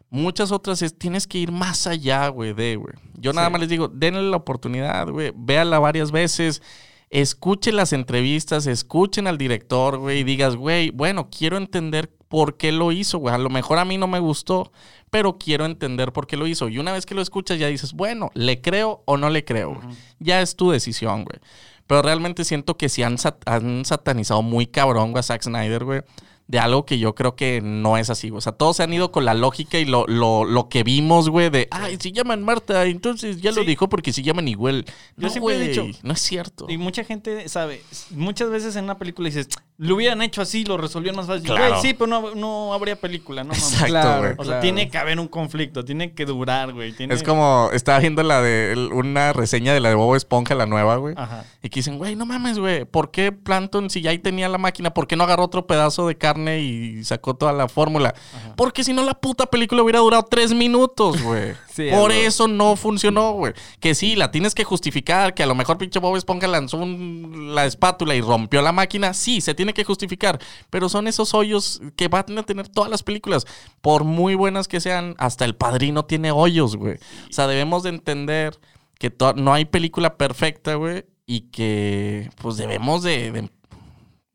Muchas 0.09 0.51
otras 0.51 0.81
es, 0.81 0.97
tienes 0.97 1.27
que 1.27 1.39
ir 1.39 1.51
más 1.51 1.87
allá, 1.87 2.27
güey, 2.29 2.53
de, 2.53 2.75
güey. 2.77 2.93
Yo 3.15 3.33
nada 3.33 3.47
Sí. 3.47 3.51
más 3.51 3.61
les 3.61 3.69
digo, 3.69 3.87
denle 3.89 4.21
la 4.29 4.37
oportunidad, 4.37 5.09
güey. 5.09 5.33
Véala 5.35 5.79
varias 5.79 6.11
veces. 6.11 6.61
Escuchen 7.09 7.75
las 7.75 7.93
entrevistas, 7.93 8.65
escuchen 8.67 9.27
al 9.27 9.37
director, 9.37 9.97
güey, 9.99 10.19
y 10.19 10.23
digas, 10.23 10.55
güey, 10.55 10.89
bueno, 10.89 11.29
quiero 11.29 11.57
entender 11.57 12.09
por 12.27 12.57
qué 12.57 12.71
lo 12.71 12.91
hizo, 12.91 13.19
güey. 13.19 13.33
A 13.33 13.37
lo 13.37 13.49
mejor 13.49 13.77
a 13.77 13.85
mí 13.85 13.97
no 13.97 14.07
me 14.07 14.19
gustó, 14.19 14.71
pero 15.11 15.37
quiero 15.37 15.65
entender 15.65 16.11
por 16.11 16.27
qué 16.27 16.35
lo 16.35 16.47
hizo. 16.47 16.67
Y 16.67 16.79
una 16.79 16.91
vez 16.91 17.05
que 17.05 17.13
lo 17.15 17.21
escuchas, 17.21 17.59
ya 17.59 17.67
dices, 17.67 17.93
bueno, 17.93 18.31
¿le 18.33 18.59
creo 18.61 19.03
o 19.05 19.17
no 19.17 19.29
le 19.29 19.45
creo, 19.45 19.75
güey? 19.75 19.95
Ya 20.19 20.41
es 20.41 20.55
tu 20.55 20.71
decisión, 20.71 21.23
güey. 21.25 21.39
Pero 21.87 22.01
realmente 22.01 22.43
siento 22.45 22.77
que 22.77 22.89
sí 22.89 23.03
han, 23.03 23.17
han 23.45 23.85
satanizado 23.85 24.41
muy 24.41 24.67
cabrón, 24.67 25.15
a 25.17 25.23
Zack 25.23 25.43
Snyder, 25.43 25.83
güey. 25.83 26.01
De 26.47 26.59
algo 26.59 26.85
que 26.85 26.99
yo 26.99 27.15
creo 27.15 27.35
que 27.35 27.59
no 27.63 27.97
es 27.97 28.11
así. 28.11 28.29
O 28.29 28.39
sea, 28.39 28.51
todos 28.51 28.77
se 28.77 28.83
han 28.83 28.93
ido 28.93 29.11
con 29.11 29.25
la 29.25 29.33
lógica 29.33 29.79
y 29.79 29.85
lo, 29.85 30.05
lo, 30.05 30.45
lo 30.45 30.69
que 30.69 30.83
vimos, 30.83 31.29
güey, 31.29 31.49
de, 31.49 31.67
ay, 31.71 31.97
si 31.99 32.11
llaman 32.11 32.43
Marta, 32.43 32.85
entonces 32.85 33.41
ya 33.41 33.51
lo 33.51 33.61
Sí. 33.61 33.67
dijo 33.67 33.89
porque 33.89 34.13
si 34.13 34.21
llaman 34.21 34.47
igual. 34.47 34.85
Yo 35.17 35.27
No, 35.27 35.29
siempre 35.31 35.55
he 35.55 35.67
dicho- 35.69 35.87
No 36.03 36.13
es 36.13 36.21
cierto. 36.21 36.67
Y 36.69 36.77
mucha 36.77 37.03
gente 37.03 37.49
sabe, 37.49 37.81
muchas 38.11 38.51
veces 38.51 38.75
en 38.75 38.83
una 38.83 38.97
película 38.99 39.27
dices, 39.27 39.47
lo 39.77 39.95
hubieran 39.95 40.21
hecho 40.21 40.41
así, 40.41 40.63
lo 40.65 40.77
resolvían 40.77 41.15
más 41.15 41.25
fácil. 41.25 41.47
Claro. 41.47 41.69
Güey, 41.69 41.81
sí, 41.81 41.93
pero 41.95 42.07
no, 42.07 42.35
no 42.35 42.73
habría 42.73 42.95
película, 42.95 43.43
no 43.43 43.49
mames. 43.49 43.63
Exacto, 43.73 43.87
Claro, 43.91 44.19
güey. 44.21 44.31
O 44.33 44.35
sea, 44.35 44.45
claro. 44.45 44.61
tiene 44.61 44.89
que 44.89 44.97
haber 44.99 45.19
un 45.19 45.27
conflicto, 45.27 45.83
tiene 45.83 46.13
que 46.13 46.25
durar, 46.25 46.71
güey. 46.73 46.93
tiene- 46.93 47.13
Es 47.15 47.23
como, 47.23 47.69
estaba 47.73 47.97
viendo 47.99 48.21
la 48.21 48.41
de 48.41 48.87
una 48.93 49.33
reseña 49.33 49.73
de 49.73 49.79
la 49.79 49.89
de 49.89 49.95
Bob 49.95 50.15
Esponja, 50.15 50.53
la 50.53 50.67
nueva, 50.67 50.95
güey. 50.97 51.15
Ajá. 51.17 51.43
Y 51.63 51.69
que 51.69 51.79
dicen, 51.79 51.97
güey, 51.97 52.15
no 52.15 52.25
mames, 52.27 52.59
güey, 52.59 52.85
¿por 52.85 53.09
qué 53.09 53.31
Planton, 53.31 53.89
si 53.89 54.01
ya 54.01 54.11
ahí 54.11 54.19
tenía 54.19 54.47
la 54.47 54.59
máquina, 54.59 54.93
por 54.93 55.07
qué 55.07 55.15
no 55.15 55.23
agarró 55.23 55.43
otro 55.43 55.65
pedazo 55.65 56.07
de 56.07 56.15
carne 56.15 56.34
y 56.37 57.03
sacó 57.03 57.35
toda 57.35 57.53
la 57.53 57.67
fórmula? 57.67 58.13
Porque 58.55 58.83
si 58.83 58.93
no, 58.93 59.03
la 59.03 59.13
puta 59.13 59.45
película 59.45 59.81
hubiera 59.83 59.99
durado 59.99 60.23
tres 60.23 60.53
minutos, 60.53 61.21
güey. 61.21 61.53
Sí, 61.75 61.89
por 61.91 62.13
eso 62.13 62.47
no 62.47 62.77
funcionó, 62.77 63.33
güey. 63.33 63.51
Que 63.81 63.95
sí, 63.95 64.15
la 64.15 64.31
tienes 64.31 64.55
que 64.55 64.63
justificar, 64.63 65.33
que 65.33 65.43
a 65.43 65.45
lo 65.45 65.55
mejor 65.55 65.77
pinche 65.77 65.99
Bob 65.99 66.15
Esponja 66.15 66.47
lanzó 66.47 66.77
un- 66.77 67.53
la 67.53 67.65
espátula 67.65 68.15
y 68.15 68.21
rompió 68.21 68.61
la 68.61 68.71
máquina. 68.71 69.13
Sí, 69.13 69.41
se 69.41 69.53
tiene 69.53 69.73
que 69.73 69.83
justificar. 69.83 70.39
Pero 70.69 70.87
son 70.87 71.09
esos 71.09 71.33
hoyos 71.33 71.81
que 71.97 72.07
van 72.07 72.37
a 72.37 72.43
tener 72.43 72.69
todas 72.69 72.89
las 72.89 73.03
películas. 73.03 73.45
Por 73.81 74.05
muy 74.05 74.35
buenas 74.35 74.69
que 74.69 74.79
sean, 74.79 75.15
hasta 75.17 75.43
El 75.43 75.55
Padrino 75.57 76.05
tiene 76.05 76.31
hoyos, 76.31 76.77
güey. 76.77 76.93
O 77.29 77.33
sea, 77.33 77.45
debemos 77.47 77.83
de 77.83 77.89
entender 77.89 78.57
que 78.97 79.13
no 79.35 79.53
hay 79.53 79.65
película 79.65 80.15
perfecta, 80.15 80.75
güey. 80.75 81.03
Y 81.27 81.41
que, 81.49 82.29
pues, 82.41 82.55
debemos 82.55 83.03
de... 83.03 83.33
¿De, 83.33 83.49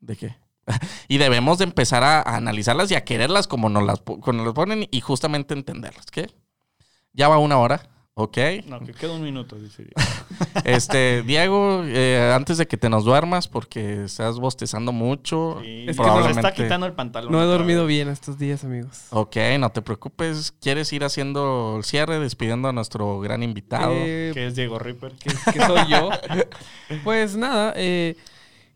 ¿de 0.01 0.15
qué? 0.15 0.35
y 1.07 1.17
debemos 1.17 1.57
de 1.57 1.65
empezar 1.65 2.03
a, 2.03 2.19
a 2.21 2.35
analizarlas 2.35 2.89
y 2.91 2.95
a 2.95 3.03
quererlas 3.03 3.47
como 3.47 3.69
nos 3.69 3.83
las, 3.83 3.99
como 4.01 4.33
nos 4.33 4.45
las 4.45 4.55
ponen 4.55 4.87
y 4.91 5.01
justamente 5.01 5.53
entenderlas. 5.53 6.05
¿Qué? 6.11 6.29
Ya 7.13 7.27
va 7.27 7.37
una 7.37 7.57
hora. 7.57 7.87
¿Ok? 8.13 8.37
No, 8.67 8.81
que 8.81 8.91
queda 8.93 9.13
un 9.13 9.23
minuto, 9.23 9.55
dice. 9.57 9.87
Este, 10.65 11.23
Diego, 11.23 11.83
eh, 11.85 12.31
antes 12.35 12.57
de 12.57 12.67
que 12.67 12.75
te 12.75 12.89
nos 12.89 13.05
duermas, 13.05 13.47
porque 13.47 14.03
estás 14.03 14.37
bostezando 14.37 14.91
mucho. 14.91 15.59
Sí, 15.61 15.83
Es 15.87 15.91
es 15.91 15.97
que 15.97 16.03
que 16.03 16.09
no- 16.09 16.19
nos 16.19 16.27
está 16.35 16.53
quitando 16.53 16.85
el 16.85 16.93
pantalón. 16.93 17.31
No 17.31 17.41
he 17.41 17.45
dormido 17.45 17.85
bien 17.85 18.09
estos 18.09 18.37
días, 18.37 18.63
amigos. 18.65 19.05
Ok, 19.11 19.37
no 19.59 19.69
te 19.71 19.81
preocupes. 19.81 20.51
¿Quieres 20.51 20.91
ir 20.91 21.05
haciendo 21.05 21.75
el 21.77 21.83
cierre, 21.85 22.19
despidiendo 22.19 22.67
a 22.67 22.73
nuestro 22.73 23.19
gran 23.21 23.43
invitado? 23.43 23.93
Eh, 23.95 24.31
Que 24.33 24.47
es 24.47 24.55
Diego 24.55 24.77
Ripper. 24.77 25.13
que, 25.13 25.29
que 25.53 25.65
soy 25.65 25.87
yo. 25.89 26.09
Pues 27.05 27.37
nada, 27.37 27.73
eh, 27.77 28.17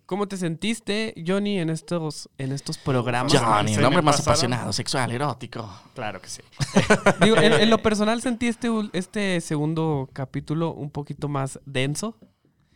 ¿cómo 0.06 0.27
te 0.27 0.38
sentiste, 0.38 1.14
Johnny, 1.26 1.60
en 1.60 1.69
estos, 1.69 2.30
en 2.38 2.52
estos 2.52 2.77
programas? 2.77 3.34
Johnny, 3.34 3.73
el 3.73 3.84
hombre 3.86 4.02
más 4.02 4.19
apasionado, 4.19 4.72
sexual, 4.73 5.11
erótico. 5.11 5.69
Claro 5.94 6.22
que 6.22 6.30
sí. 6.30 6.41
Digo, 7.22 7.38
en, 7.38 7.53
en 7.53 7.69
lo 7.69 7.77
personal 7.82 8.22
sentí 8.22 8.48
este, 8.48 8.69
este 8.94 9.41
segundo 9.41 10.10
capítulo 10.14 10.72
un 10.73 10.90
poquito 10.91 11.27
más 11.27 11.60
denso 11.65 12.18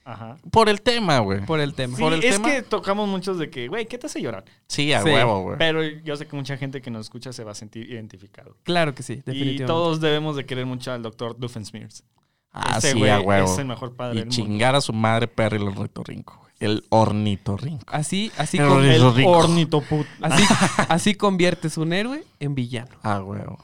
Ajá. 0.06 0.38
Por 0.49 0.69
el 0.69 0.81
tema, 0.81 1.19
güey. 1.19 1.45
por 1.45 1.60
el 1.60 1.76
tema. 1.76 1.95
Sí, 1.95 2.01
Por 2.01 2.14
el 2.14 2.23
es 2.23 2.38
tema. 2.38 2.49
que 2.49 2.64
tocamos 2.64 3.07
muchos 3.07 3.38
de 3.38 3.51
que, 3.51 3.68
güey, 3.68 3.85
¿qué 3.85 3.99
te 3.99 4.07
hace 4.07 4.19
llorar? 4.19 4.43
Sí, 4.68 4.91
a 4.91 5.03
Sí. 5.03 5.10
huevo, 5.10 5.43
güey. 5.43 5.57
Pero 5.60 5.84
yo 5.84 6.15
sé 6.15 6.26
que 6.26 6.35
mucha 6.35 6.57
gente 6.57 6.81
que 6.81 6.89
nos 6.89 7.06
escucha 7.06 7.31
se 7.31 7.43
va 7.43 7.51
a 7.51 7.56
sentir 7.56 7.91
identificado. 7.91 8.57
Claro 8.64 8.95
que 8.95 9.03
sí, 9.03 9.14
Y 9.14 9.15
definitivamente. 9.18 9.65
todos 9.65 10.01
debemos 10.01 10.35
de 10.35 10.47
querer 10.47 10.65
mucho 10.65 10.91
al 10.91 11.03
doctor 11.03 11.38
Doofenshmirtz. 11.38 12.03
Ah, 12.51 12.77
Ese 12.80 12.93
sí, 12.93 12.97
güey 12.99 13.11
a 13.11 13.19
huevo. 13.21 13.51
Es 13.51 13.57
el 13.59 13.65
mejor 13.67 13.95
padre 13.95 14.15
Y 14.15 14.17
del 14.19 14.26
mundo. 14.27 14.35
chingar 14.35 14.76
a 14.76 14.81
su 14.81 14.91
madre 14.93 15.27
perro 15.27 15.55
el 15.57 15.63
ornitorrinco, 15.67 16.38
güey. 16.39 16.49
El 16.59 16.84
ornitorrinco. 16.89 17.84
Así, 17.88 18.31
así, 18.38 18.57
El 18.57 18.67
con- 18.67 18.84
El 18.85 19.01
ornitoput. 19.03 20.05
así, 20.21 20.43
así 20.89 21.13
conviertes 21.15 21.77
un 21.77 21.93
héroe 21.93 22.23
en 22.39 22.55
villano. 22.55 22.91
Ah, 23.03 23.21
huevo. 23.23 23.59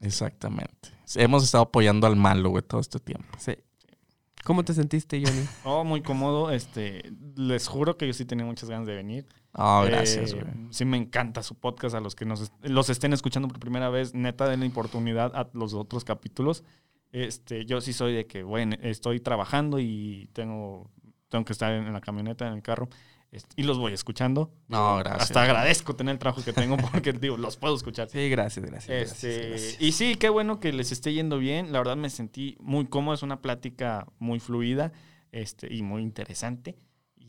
Exactamente. 0.00 0.90
Hemos 1.14 1.44
estado 1.44 1.64
apoyando 1.64 2.06
al 2.06 2.16
malo, 2.16 2.50
güey, 2.50 2.62
todo 2.62 2.80
este 2.80 2.98
tiempo. 2.98 3.26
Sí. 3.38 3.54
¿Cómo 4.44 4.64
te 4.64 4.74
sentiste, 4.74 5.20
Johnny? 5.24 5.46
Oh, 5.64 5.84
muy 5.84 6.02
cómodo. 6.02 6.50
Este, 6.50 7.10
les 7.36 7.66
juro 7.68 7.96
que 7.96 8.06
yo 8.06 8.12
sí 8.12 8.24
tenía 8.24 8.44
muchas 8.44 8.68
ganas 8.68 8.86
de 8.86 8.94
venir. 8.94 9.26
Oh, 9.52 9.82
gracias, 9.86 10.32
Eh, 10.32 10.34
güey. 10.42 10.66
sí 10.70 10.84
me 10.84 10.96
encanta 10.96 11.42
su 11.42 11.54
podcast. 11.54 11.94
A 11.94 12.00
los 12.00 12.14
que 12.14 12.24
nos 12.26 12.42
est- 12.42 12.52
los 12.62 12.90
estén 12.90 13.12
escuchando 13.12 13.48
por 13.48 13.58
primera 13.58 13.88
vez, 13.88 14.14
neta, 14.14 14.46
den 14.48 14.60
la 14.60 14.66
oportunidad 14.66 15.34
a 15.34 15.48
los 15.54 15.72
otros 15.74 16.04
capítulos. 16.04 16.62
Este, 17.12 17.64
yo 17.64 17.80
sí 17.80 17.92
soy 17.92 18.14
de 18.14 18.26
que, 18.26 18.42
bueno, 18.42 18.76
estoy 18.82 19.20
trabajando 19.20 19.78
y 19.78 20.28
tengo, 20.32 20.90
tengo 21.28 21.44
que 21.44 21.52
estar 21.52 21.72
en, 21.72 21.92
la 21.92 22.00
camioneta, 22.00 22.46
en 22.46 22.54
el 22.54 22.62
carro. 22.62 22.88
este, 23.32 23.60
y 23.60 23.64
los 23.64 23.78
voy 23.78 23.92
escuchando. 23.92 24.52
No, 24.68 24.98
gracias. 24.98 25.24
Hasta 25.24 25.42
agradezco 25.42 25.96
tener 25.96 26.12
el 26.12 26.18
trabajo 26.18 26.44
que 26.44 26.52
tengo 26.52 26.76
porque, 26.76 27.12
digo, 27.14 27.36
los 27.36 27.56
puedo 27.56 27.74
escuchar. 27.74 28.08
Sí, 28.08 28.28
gracias, 28.28 28.64
gracias. 28.64 29.12
Este, 29.12 29.28
gracias, 29.28 29.50
gracias. 29.50 29.82
Y 29.82 29.92
sí, 29.92 30.14
qué 30.16 30.28
bueno 30.28 30.60
que 30.60 30.72
les 30.72 30.92
esté 30.92 31.12
yendo 31.12 31.38
bien. 31.38 31.72
La 31.72 31.78
verdad 31.78 31.96
me 31.96 32.10
sentí 32.10 32.56
muy 32.60 32.86
cómodo. 32.86 33.14
Es 33.14 33.22
una 33.22 33.40
plática 33.40 34.06
muy 34.18 34.40
fluida 34.40 34.92
este, 35.32 35.72
y 35.72 35.82
muy 35.82 36.02
interesante. 36.02 36.76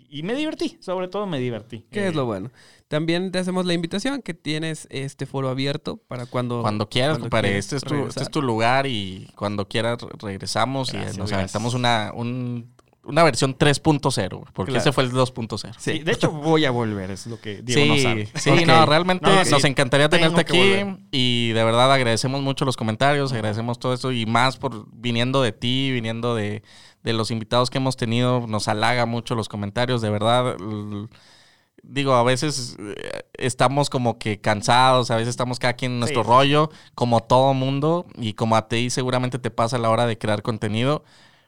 Y, 0.09 0.23
me 0.23 0.33
divertí, 0.35 0.77
sobre 0.79 1.07
todo 1.07 1.25
me 1.27 1.39
divertí. 1.39 1.85
¿Qué 1.91 2.01
Eh, 2.05 2.07
es 2.09 2.15
lo 2.15 2.25
bueno? 2.25 2.49
También 2.87 3.31
te 3.31 3.39
hacemos 3.39 3.65
la 3.65 3.73
invitación 3.73 4.21
que 4.21 4.33
tienes 4.33 4.87
este 4.89 5.25
foro 5.25 5.49
abierto 5.49 5.97
para 6.07 6.25
cuando... 6.25 6.61
Cuando 6.61 6.87
quieras, 6.89 7.13
cuando 7.17 7.25
compadre. 7.25 7.49
quieras 7.49 7.65
Este 7.65 7.75
es, 7.77 7.83
tu, 7.83 8.07
este 8.07 8.23
es 8.23 8.31
tu 8.31 8.41
lugar 8.41 8.87
y 8.87 9.29
cuando 9.35 9.67
quieras 9.67 10.01
re- 10.01 10.09
regresamos 10.19 10.91
Gracias, 10.91 11.15
y 11.15 11.19
nos 11.19 11.29
gracias. 11.29 11.37
aventamos 11.55 11.73
una, 11.73 12.11
un- 12.15 12.73
una 13.03 13.23
versión 13.23 13.57
3.0, 13.57 14.29
güey, 14.37 14.43
porque 14.53 14.71
Claro. 14.71 14.81
ese 14.81 14.91
fue 14.91 15.03
el 15.05 15.11
2.0. 15.11 15.73
Sí, 15.77 15.99
de 15.99 16.11
hecho 16.11 16.29
voy 16.31 16.65
a 16.65 16.71
volver, 16.71 17.09
es 17.11 17.25
lo 17.27 17.39
que 17.39 17.61
Diego 17.61 17.81
sí, 17.95 18.03
no 18.03 18.09
sabe. 18.09 18.29
sí, 18.35 18.65
no, 18.65 18.85
realmente 18.85 19.25
No, 19.25 19.45
sí, 19.45 19.51
nos 19.51 19.63
encantaría 19.63 20.09
tenerte 20.09 20.43
que 20.45 20.81
aquí 20.81 21.07
y 21.11 21.49
de 21.53 21.63
verdad 21.63 21.91
agradecemos 21.93 22.41
mucho 22.41 22.65
los 22.65 22.75
comentarios, 22.75 23.31
agradecemos 23.31 23.79
todo 23.79 23.93
esto 23.93 24.11
y 24.11 24.25
más 24.25 24.57
por 24.57 24.85
viniendo 24.91 25.41
de 25.41 25.53
ti, 25.53 25.89
viniendo 25.91 26.35
de, 26.35 26.63
de 27.07 27.13
los 27.13 27.31
invitados 27.31 27.69
que 27.69 27.77
hemos 27.77 27.95
tenido, 27.95 28.45
nos 28.47 28.67
halaga 28.67 29.05
mucho 29.05 29.33
los 29.33 29.47
comentarios, 29.47 30.01
de 30.01 30.09
verdad. 30.09 30.57
Digo, 31.83 32.13
a 32.15 32.23
veces 32.23 32.75
eh, 32.79 33.21
estamos 33.37 33.89
como 33.89 34.17
que 34.19 34.41
cansados, 34.41 35.09
a 35.09 35.15
veces 35.15 35.29
estamos 35.29 35.57
cada 35.59 35.73
quien 35.73 35.93
en 35.93 35.99
nuestro 35.99 36.23
Sí. 36.23 36.29
rollo, 36.29 36.69
como 36.95 37.21
todo 37.21 37.53
mundo, 37.53 38.05
y 38.15 38.33
como 38.33 38.55
a 38.57 38.67
ti 38.67 38.89
seguramente 38.89 39.39
te 39.39 39.51
pasa 39.51 39.77
a 39.77 39.79
la 39.79 39.89
hora 39.89 40.05
de 40.05 40.17
crear 40.17 40.41
contenido, 40.41 41.05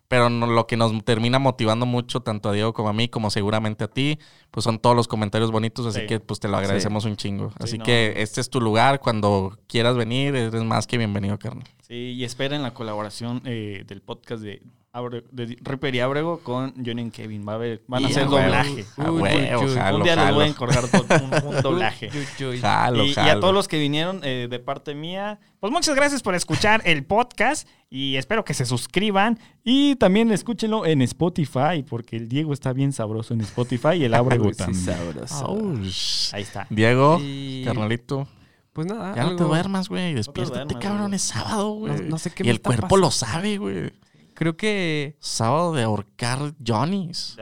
pero 0.07 0.29
no- 0.29 0.47
lo 0.47 0.65
que 0.65 0.77
nos 0.77 0.93
termina 1.03 1.39
motivando 1.39 1.85
mucho, 1.85 2.21
tanto 2.21 2.49
a 2.49 2.53
Diego 2.53 2.73
como 2.73 2.89
a 2.89 2.93
mí, 2.93 3.09
como 3.09 3.29
seguramente 3.31 3.83
a 3.83 3.87
ti, 3.89 4.17
pues 4.49 4.63
son 4.63 4.79
todos 4.79 4.95
los 4.95 5.07
comentarios 5.07 5.51
bonitos, 5.51 5.85
así 5.87 6.01
Sí. 6.01 6.07
que 6.07 6.19
pues 6.21 6.39
te 6.39 6.47
lo 6.47 6.57
agradecemos 6.57 7.03
un 7.05 7.17
chingo. 7.17 7.51
Así 7.59 7.77
no. 7.77 7.83
que 7.83 8.13
este 8.17 8.39
es 8.39 8.49
tu 8.49 8.61
lugar, 8.61 9.01
cuando 9.01 9.57
quieras 9.67 9.97
venir, 9.97 10.35
eres 10.35 10.63
más 10.63 10.87
que 10.87 10.97
bienvenido, 10.97 11.37
carnal. 11.37 11.67
Sí, 11.81 12.13
y 12.13 12.23
esperen 12.23 12.61
la 12.63 12.73
colaboración 12.73 13.41
eh, 13.45 13.83
del 13.85 14.01
podcast 14.01 14.41
de, 14.43 14.61
Abre- 14.91 15.23
de 15.31 15.55
Ripper 15.61 15.93
y 15.93 15.99
Abrego 15.99 16.39
con 16.39 16.73
Johnny 16.83 17.03
y 17.03 17.09
Kevin. 17.11 17.47
Va 17.47 17.51
a 17.51 17.55
haber, 17.55 17.83
van 17.87 18.03
a 18.03 18.07
Y 18.07 18.11
hacer 18.11 18.23
a 18.23 18.29
huevo. 18.29 18.41
doblaje. 18.43 18.85
A 18.97 19.11
huevo, 19.11 19.67
jalo, 19.75 19.97
un 19.97 20.03
día 20.03 20.15
les 20.15 20.33
voy 20.33 20.43
a 20.43 20.47
encargar 20.47 20.83
un, 20.85 21.55
un 21.55 21.61
doblaje. 21.61 22.09
Uy, 22.39 22.45
uy. 22.45 22.59
Jalo, 22.59 23.05
Y, 23.05 23.09
y 23.11 23.19
a 23.19 23.39
todos 23.39 23.53
los 23.53 23.67
que 23.67 23.77
vinieron 23.77 24.21
eh, 24.23 24.47
de 24.49 24.59
parte 24.59 24.95
mía, 24.95 25.39
pues 25.59 25.71
muchas 25.71 25.95
gracias 25.95 26.23
por 26.23 26.33
escuchar 26.33 26.81
el 26.85 27.05
podcast 27.05 27.67
y 27.91 28.15
espero 28.15 28.43
que 28.43 28.55
se 28.55 28.65
suscriban 28.65 29.37
y 29.63 29.95
también 29.97 30.31
escúchenlo 30.31 30.83
en 30.87 31.03
Spotify 31.03 31.83
porque 31.87 32.17
el 32.17 32.27
Diego 32.27 32.51
está 32.53 32.73
bien 32.73 32.91
sabroso 32.91 33.35
en 33.35 33.41
Spotify 33.41 33.93
y 33.93 34.05
el 34.05 34.13
Abrego 34.15 34.49
sí, 34.51 34.57
también. 34.57 34.83
sabroso. 34.85 35.45
Aush. 35.45 36.33
Ahí 36.33 36.41
está. 36.41 36.65
Diego, 36.71 37.19
Y- 37.21 37.61
carnalito, 37.63 38.27
Pues 38.73 38.87
nada, 38.87 39.15
ya 39.15 39.23
no 39.25 39.35
te 39.35 39.43
duermas, 39.43 39.87
güey. 39.87 40.15
Despiértate, 40.15 40.63
duermas, 40.73 40.83
cabrón, 40.83 41.01
güey. 41.09 41.15
es 41.15 41.21
sábado, 41.21 41.69
güey. 41.73 41.93
No- 41.93 42.01
no 42.09 42.17
sé 42.17 42.31
qué 42.31 42.41
Y 42.41 42.45
me 42.47 42.49
el 42.51 42.55
está 42.55 42.67
cuerpo 42.69 42.81
pasando. 42.87 43.05
lo 43.05 43.11
sabe, 43.11 43.57
güey. 43.59 43.91
Creo 44.39 44.55
que... 44.55 45.17
Sábado 45.19 45.73
de 45.73 45.83
ahorcar 45.83 46.53
Johnny's. 46.65 47.37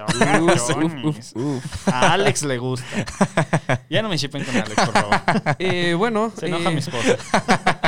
Uf, 1.03 1.35
uf. 1.35 1.87
A 1.87 2.13
Alex 2.13 2.43
le 2.43 2.57
gusta. 2.57 2.85
Ya 3.89 4.01
no 4.01 4.09
me 4.09 4.17
shipen 4.17 4.43
con 4.43 4.55
Alex, 4.55 4.75
por 4.75 4.93
favor. 4.93 5.21
Eh, 5.59 5.93
bueno, 5.93 6.31
Se 6.35 6.47
enoja 6.47 6.69
eh, 6.69 6.73
mi 6.73 6.79
esposa. 6.79 7.17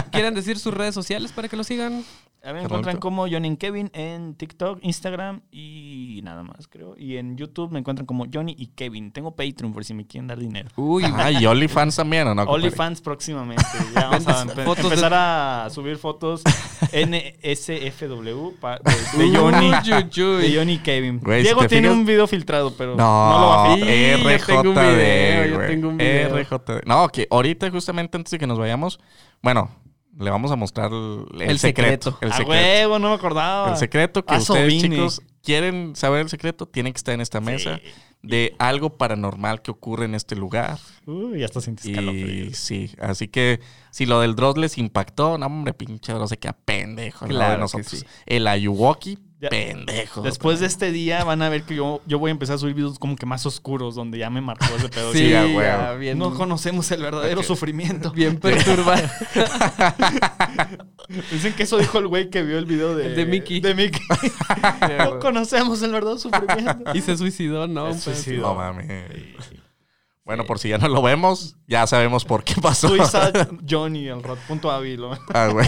¿quieren 0.11 0.33
decir 0.33 0.59
sus 0.59 0.73
redes 0.73 0.93
sociales 0.93 1.31
para 1.31 1.47
que 1.47 1.57
lo 1.57 1.63
sigan? 1.63 2.05
A 2.43 2.53
mí 2.53 2.59
me 2.59 2.63
encuentran 2.63 2.97
como 2.97 3.27
Johnny 3.27 3.57
Kevin 3.57 3.89
en 3.93 4.35
TikTok, 4.35 4.79
Instagram 4.81 5.41
y 5.51 5.88
nada 6.21 6.43
más, 6.43 6.67
creo. 6.67 6.95
Y 6.97 7.17
en 7.17 7.37
YouTube 7.37 7.71
me 7.71 7.79
encuentran 7.79 8.05
como 8.05 8.25
Johnny 8.33 8.55
y 8.57 8.67
Kevin. 8.67 9.11
Tengo 9.11 9.35
Patreon 9.35 9.73
por 9.73 9.83
si 9.85 9.93
me 9.93 10.05
quieren 10.05 10.27
dar 10.27 10.39
dinero. 10.39 10.69
Uy, 10.75 11.03
Ah, 11.15 11.31
y 11.31 11.45
OnlyFans 11.45 11.95
también, 11.95 12.27
¿o 12.27 12.35
no? 12.35 12.43
OnlyFans 12.43 13.01
próximamente. 13.01 13.63
Ya 13.95 14.09
vamos 14.09 14.27
a 14.27 14.37
Vendes 14.39 14.57
empe- 14.57 14.63
fotos 14.65 14.83
de- 14.83 14.89
empezar 14.89 15.13
a 15.13 15.67
subir 15.69 15.97
fotos 15.97 16.43
NSFW 16.93 18.51
pa- 18.59 18.79
de, 18.79 19.17
de 19.29 19.37
Johnny. 19.37 19.71
De 19.71 20.55
Johnny 20.55 20.73
y 20.73 20.77
Kevin. 20.79 21.19
Diego 21.19 21.65
tiene 21.67 21.87
fijas- 21.87 21.97
un 21.99 22.05
video 22.05 22.27
filtrado, 22.27 22.73
pero 22.77 22.95
no, 22.95 22.97
No, 22.97 23.39
lo 23.39 23.47
va 23.47 23.73
a 23.73 23.75
filtrar. 23.75 23.97
yo 24.29 24.45
tengo 24.45 24.69
un 24.69 24.75
RJD, 24.75 24.95
video, 24.95 25.45
yo 25.59 25.67
tengo 25.67 25.89
un 25.89 25.97
video. 25.97 26.37
RJD. 26.37 26.85
No, 26.85 27.07
que 27.09 27.27
ahorita 27.29 27.69
justamente 27.71 28.17
antes 28.17 28.31
de 28.31 28.39
que 28.39 28.47
nos 28.47 28.57
vayamos, 28.59 28.99
bueno, 29.41 29.69
le 30.17 30.29
vamos 30.29 30.51
a 30.51 30.55
mostrar 30.55 30.91
el, 30.91 31.25
el 31.35 31.41
El 31.51 31.59
secreto. 31.59 32.11
secreto. 32.11 32.17
El 32.25 32.31
A 32.31 32.37
secreto. 32.37 32.51
huevo, 32.51 32.99
no 32.99 33.09
me 33.09 33.15
acordaba. 33.15 33.69
El 33.71 33.77
secreto 33.77 34.25
que 34.25 34.33
A 34.33 34.37
eso 34.37 34.53
ustedes, 34.53 34.67
vine. 34.81 34.95
chicos, 34.95 35.21
quieren 35.43 35.95
saber 35.95 36.21
el 36.21 36.29
secreto, 36.29 36.65
tienen 36.67 36.93
que 36.93 36.97
estar 36.97 37.13
en 37.13 37.21
esta 37.21 37.39
mesa 37.41 37.77
Sí. 37.77 37.89
de 38.21 38.55
algo 38.59 38.97
paranormal 38.97 39.61
que 39.61 39.71
ocurre 39.71 40.05
en 40.05 40.13
este 40.15 40.35
lugar. 40.35 40.77
Uy, 41.05 41.39
ya 41.39 41.45
hasta 41.45 41.61
sientes 41.61 41.85
Y 41.85 41.93
calofríos. 41.93 42.57
sí, 42.57 42.91
así 42.99 43.27
que 43.29 43.59
si 43.91 44.05
lo 44.05 44.19
del 44.21 44.35
Dross 44.35 44.57
les 44.57 44.77
impactó, 44.77 45.37
no, 45.37 45.45
hombre, 45.45 45.73
pinche 45.73 46.11
Dross 46.13 46.29
se 46.31 46.37
queda 46.37 46.53
pendejo. 46.65 47.25
Claro 47.27 47.51
de 47.51 47.55
que 47.55 47.61
nosotros. 47.61 47.87
sí. 48.01 48.05
El 48.25 48.47
Ayuwoki, 48.47 49.17
Ya. 49.41 49.49
pendejo. 49.49 50.21
Después 50.21 50.59
de 50.59 50.65
este 50.65 50.91
día 50.91 51.23
van 51.23 51.41
a 51.41 51.47
ver 51.47 51.63
que 51.63 51.73
yo, 51.75 52.01
yo 52.05 52.19
voy 52.19 52.27
a 52.29 52.31
empezar 52.31 52.55
a 52.55 52.57
subir 52.59 52.73
videos 52.75 52.99
como 52.99 53.15
que 53.15 53.25
más 53.25 53.45
oscuros, 53.45 53.95
donde 53.95 54.17
ya 54.17 54.29
me 54.29 54.41
marcó 54.41 54.65
ese 54.77 54.89
pedo. 54.89 55.13
Sí, 55.13 55.33
a 55.33 55.45
Sí, 55.45 55.55
huevo. 55.55 55.61
ya, 55.61 55.93
bien, 55.93 56.17
no 56.17 56.33
conocemos 56.33 56.91
el 56.91 57.01
verdadero 57.01 57.41
sufrimiento. 57.41 58.11
bien 58.15 58.37
perturbado. 58.37 59.07
Dicen 61.31 61.53
que 61.53 61.63
eso 61.63 61.77
dijo 61.77 61.99
el 61.99 62.07
güey 62.07 62.29
que 62.29 62.43
vio 62.43 62.57
el 62.59 62.65
video 62.65 62.95
de, 62.95 63.09
de 63.09 63.25
Mickey. 63.25 63.61
De 63.61 63.73
Mickey. 63.73 64.01
no 64.99 65.19
conocemos 65.19 65.81
el 65.81 65.91
verdadero 65.91 66.19
sufrimiento. 66.19 66.91
y 66.93 67.01
se 67.01 67.17
suicidó, 67.17 67.67
¿no? 67.67 67.93
Se 67.93 68.13
suicidó. 68.13 68.41
No 68.49 68.55
mames. 68.55 68.87
Bueno, 70.25 70.45
por 70.45 70.59
si 70.59 70.69
ya 70.69 70.77
no 70.77 70.87
lo 70.89 71.01
vemos, 71.01 71.55
ya 71.65 71.87
sabemos 71.87 72.25
por 72.25 72.43
qué 72.43 72.55
pasó. 72.61 72.89
Suiza 72.89 73.31
Johnny, 73.67 74.07
el 74.07 74.21
rot, 74.21 74.37
punto. 74.47 74.69
Ah, 74.69 75.47
güey. 75.47 75.67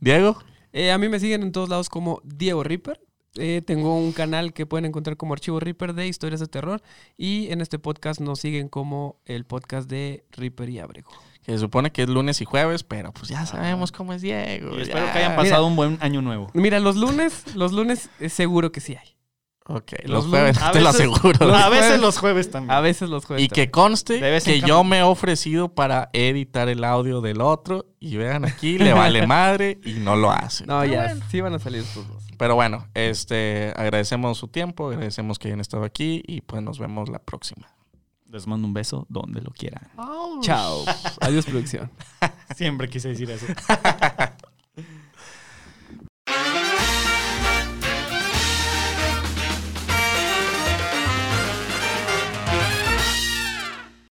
Diego. 0.00 0.36
Eh, 0.76 0.92
a 0.92 0.98
mí 0.98 1.08
me 1.08 1.18
siguen 1.18 1.42
en 1.42 1.52
todos 1.52 1.70
lados 1.70 1.88
como 1.88 2.20
Diego 2.22 2.62
Reaper. 2.62 3.00
Eh, 3.36 3.62
tengo 3.64 3.96
un 3.96 4.12
canal 4.12 4.52
que 4.52 4.66
pueden 4.66 4.84
encontrar 4.84 5.16
como 5.16 5.32
Archivo 5.32 5.58
Reaper 5.58 5.94
de 5.94 6.06
historias 6.06 6.38
de 6.38 6.48
terror. 6.48 6.82
Y 7.16 7.50
en 7.50 7.62
este 7.62 7.78
podcast 7.78 8.20
nos 8.20 8.40
siguen 8.40 8.68
como 8.68 9.16
el 9.24 9.46
podcast 9.46 9.88
de 9.88 10.26
Reaper 10.32 10.68
y 10.68 10.78
Abrego. 10.80 11.08
Que 11.42 11.52
se 11.52 11.58
supone 11.60 11.92
que 11.92 12.02
es 12.02 12.10
lunes 12.10 12.42
y 12.42 12.44
jueves, 12.44 12.82
pero 12.82 13.10
pues 13.14 13.28
ya 13.28 13.46
sabemos 13.46 13.90
cómo 13.90 14.12
es 14.12 14.20
Diego. 14.20 14.76
Y 14.76 14.82
espero 14.82 15.06
ya. 15.06 15.12
que 15.14 15.18
hayan 15.20 15.34
pasado 15.34 15.66
un 15.66 15.76
buen 15.76 15.96
año 16.02 16.20
nuevo. 16.20 16.50
Mira, 16.52 16.78
los 16.78 16.96
lunes, 16.96 17.54
los 17.54 17.72
lunes 17.72 18.10
eh, 18.20 18.28
seguro 18.28 18.70
que 18.70 18.80
sí 18.80 18.96
hay. 18.96 19.15
Ok, 19.68 19.92
Los 20.04 20.24
los 20.24 20.26
jueves, 20.26 20.58
te 20.72 20.80
lo 20.80 20.88
aseguro. 20.90 21.54
a 21.54 21.68
veces 21.68 22.00
los 22.00 22.18
jueves 22.18 22.50
también. 22.50 22.70
A 22.70 22.80
veces 22.80 23.08
los 23.08 23.24
jueves. 23.24 23.44
Y 23.44 23.48
que 23.48 23.70
conste 23.70 24.20
que 24.44 24.60
yo 24.60 24.84
me 24.84 24.98
he 24.98 25.02
ofrecido 25.02 25.74
para 25.74 26.08
editar 26.12 26.68
el 26.68 26.84
audio 26.84 27.20
del 27.20 27.40
otro 27.40 27.86
Y 27.98 28.16
vean 28.16 28.44
aquí, 28.44 28.78
le 28.78 28.92
vale 28.92 29.26
madre 29.26 29.80
y 29.84 29.94
no 29.94 30.14
lo 30.14 30.30
hace. 30.30 30.66
No, 30.66 30.84
ya, 30.84 31.16
sí 31.30 31.40
van 31.40 31.54
a 31.54 31.58
salir 31.58 31.80
estos 31.80 32.06
dos. 32.06 32.22
Pero 32.38 32.54
bueno, 32.54 32.86
este, 32.94 33.72
agradecemos 33.76 34.38
su 34.38 34.48
tiempo, 34.48 34.88
agradecemos 34.88 35.38
que 35.38 35.48
hayan 35.48 35.60
estado 35.60 35.84
aquí 35.84 36.22
y 36.26 36.42
pues 36.42 36.62
nos 36.62 36.78
vemos 36.78 37.08
la 37.08 37.18
próxima. 37.18 37.68
Les 38.30 38.46
mando 38.46 38.66
un 38.66 38.74
beso 38.74 39.06
donde 39.08 39.40
lo 39.40 39.50
quieran. 39.50 39.88
Chao. 40.42 40.84
Adiós, 41.20 41.46
producción. 41.46 41.90
Siempre 42.54 42.88
quise 42.88 43.08
decir 43.08 43.30
eso. 43.30 43.46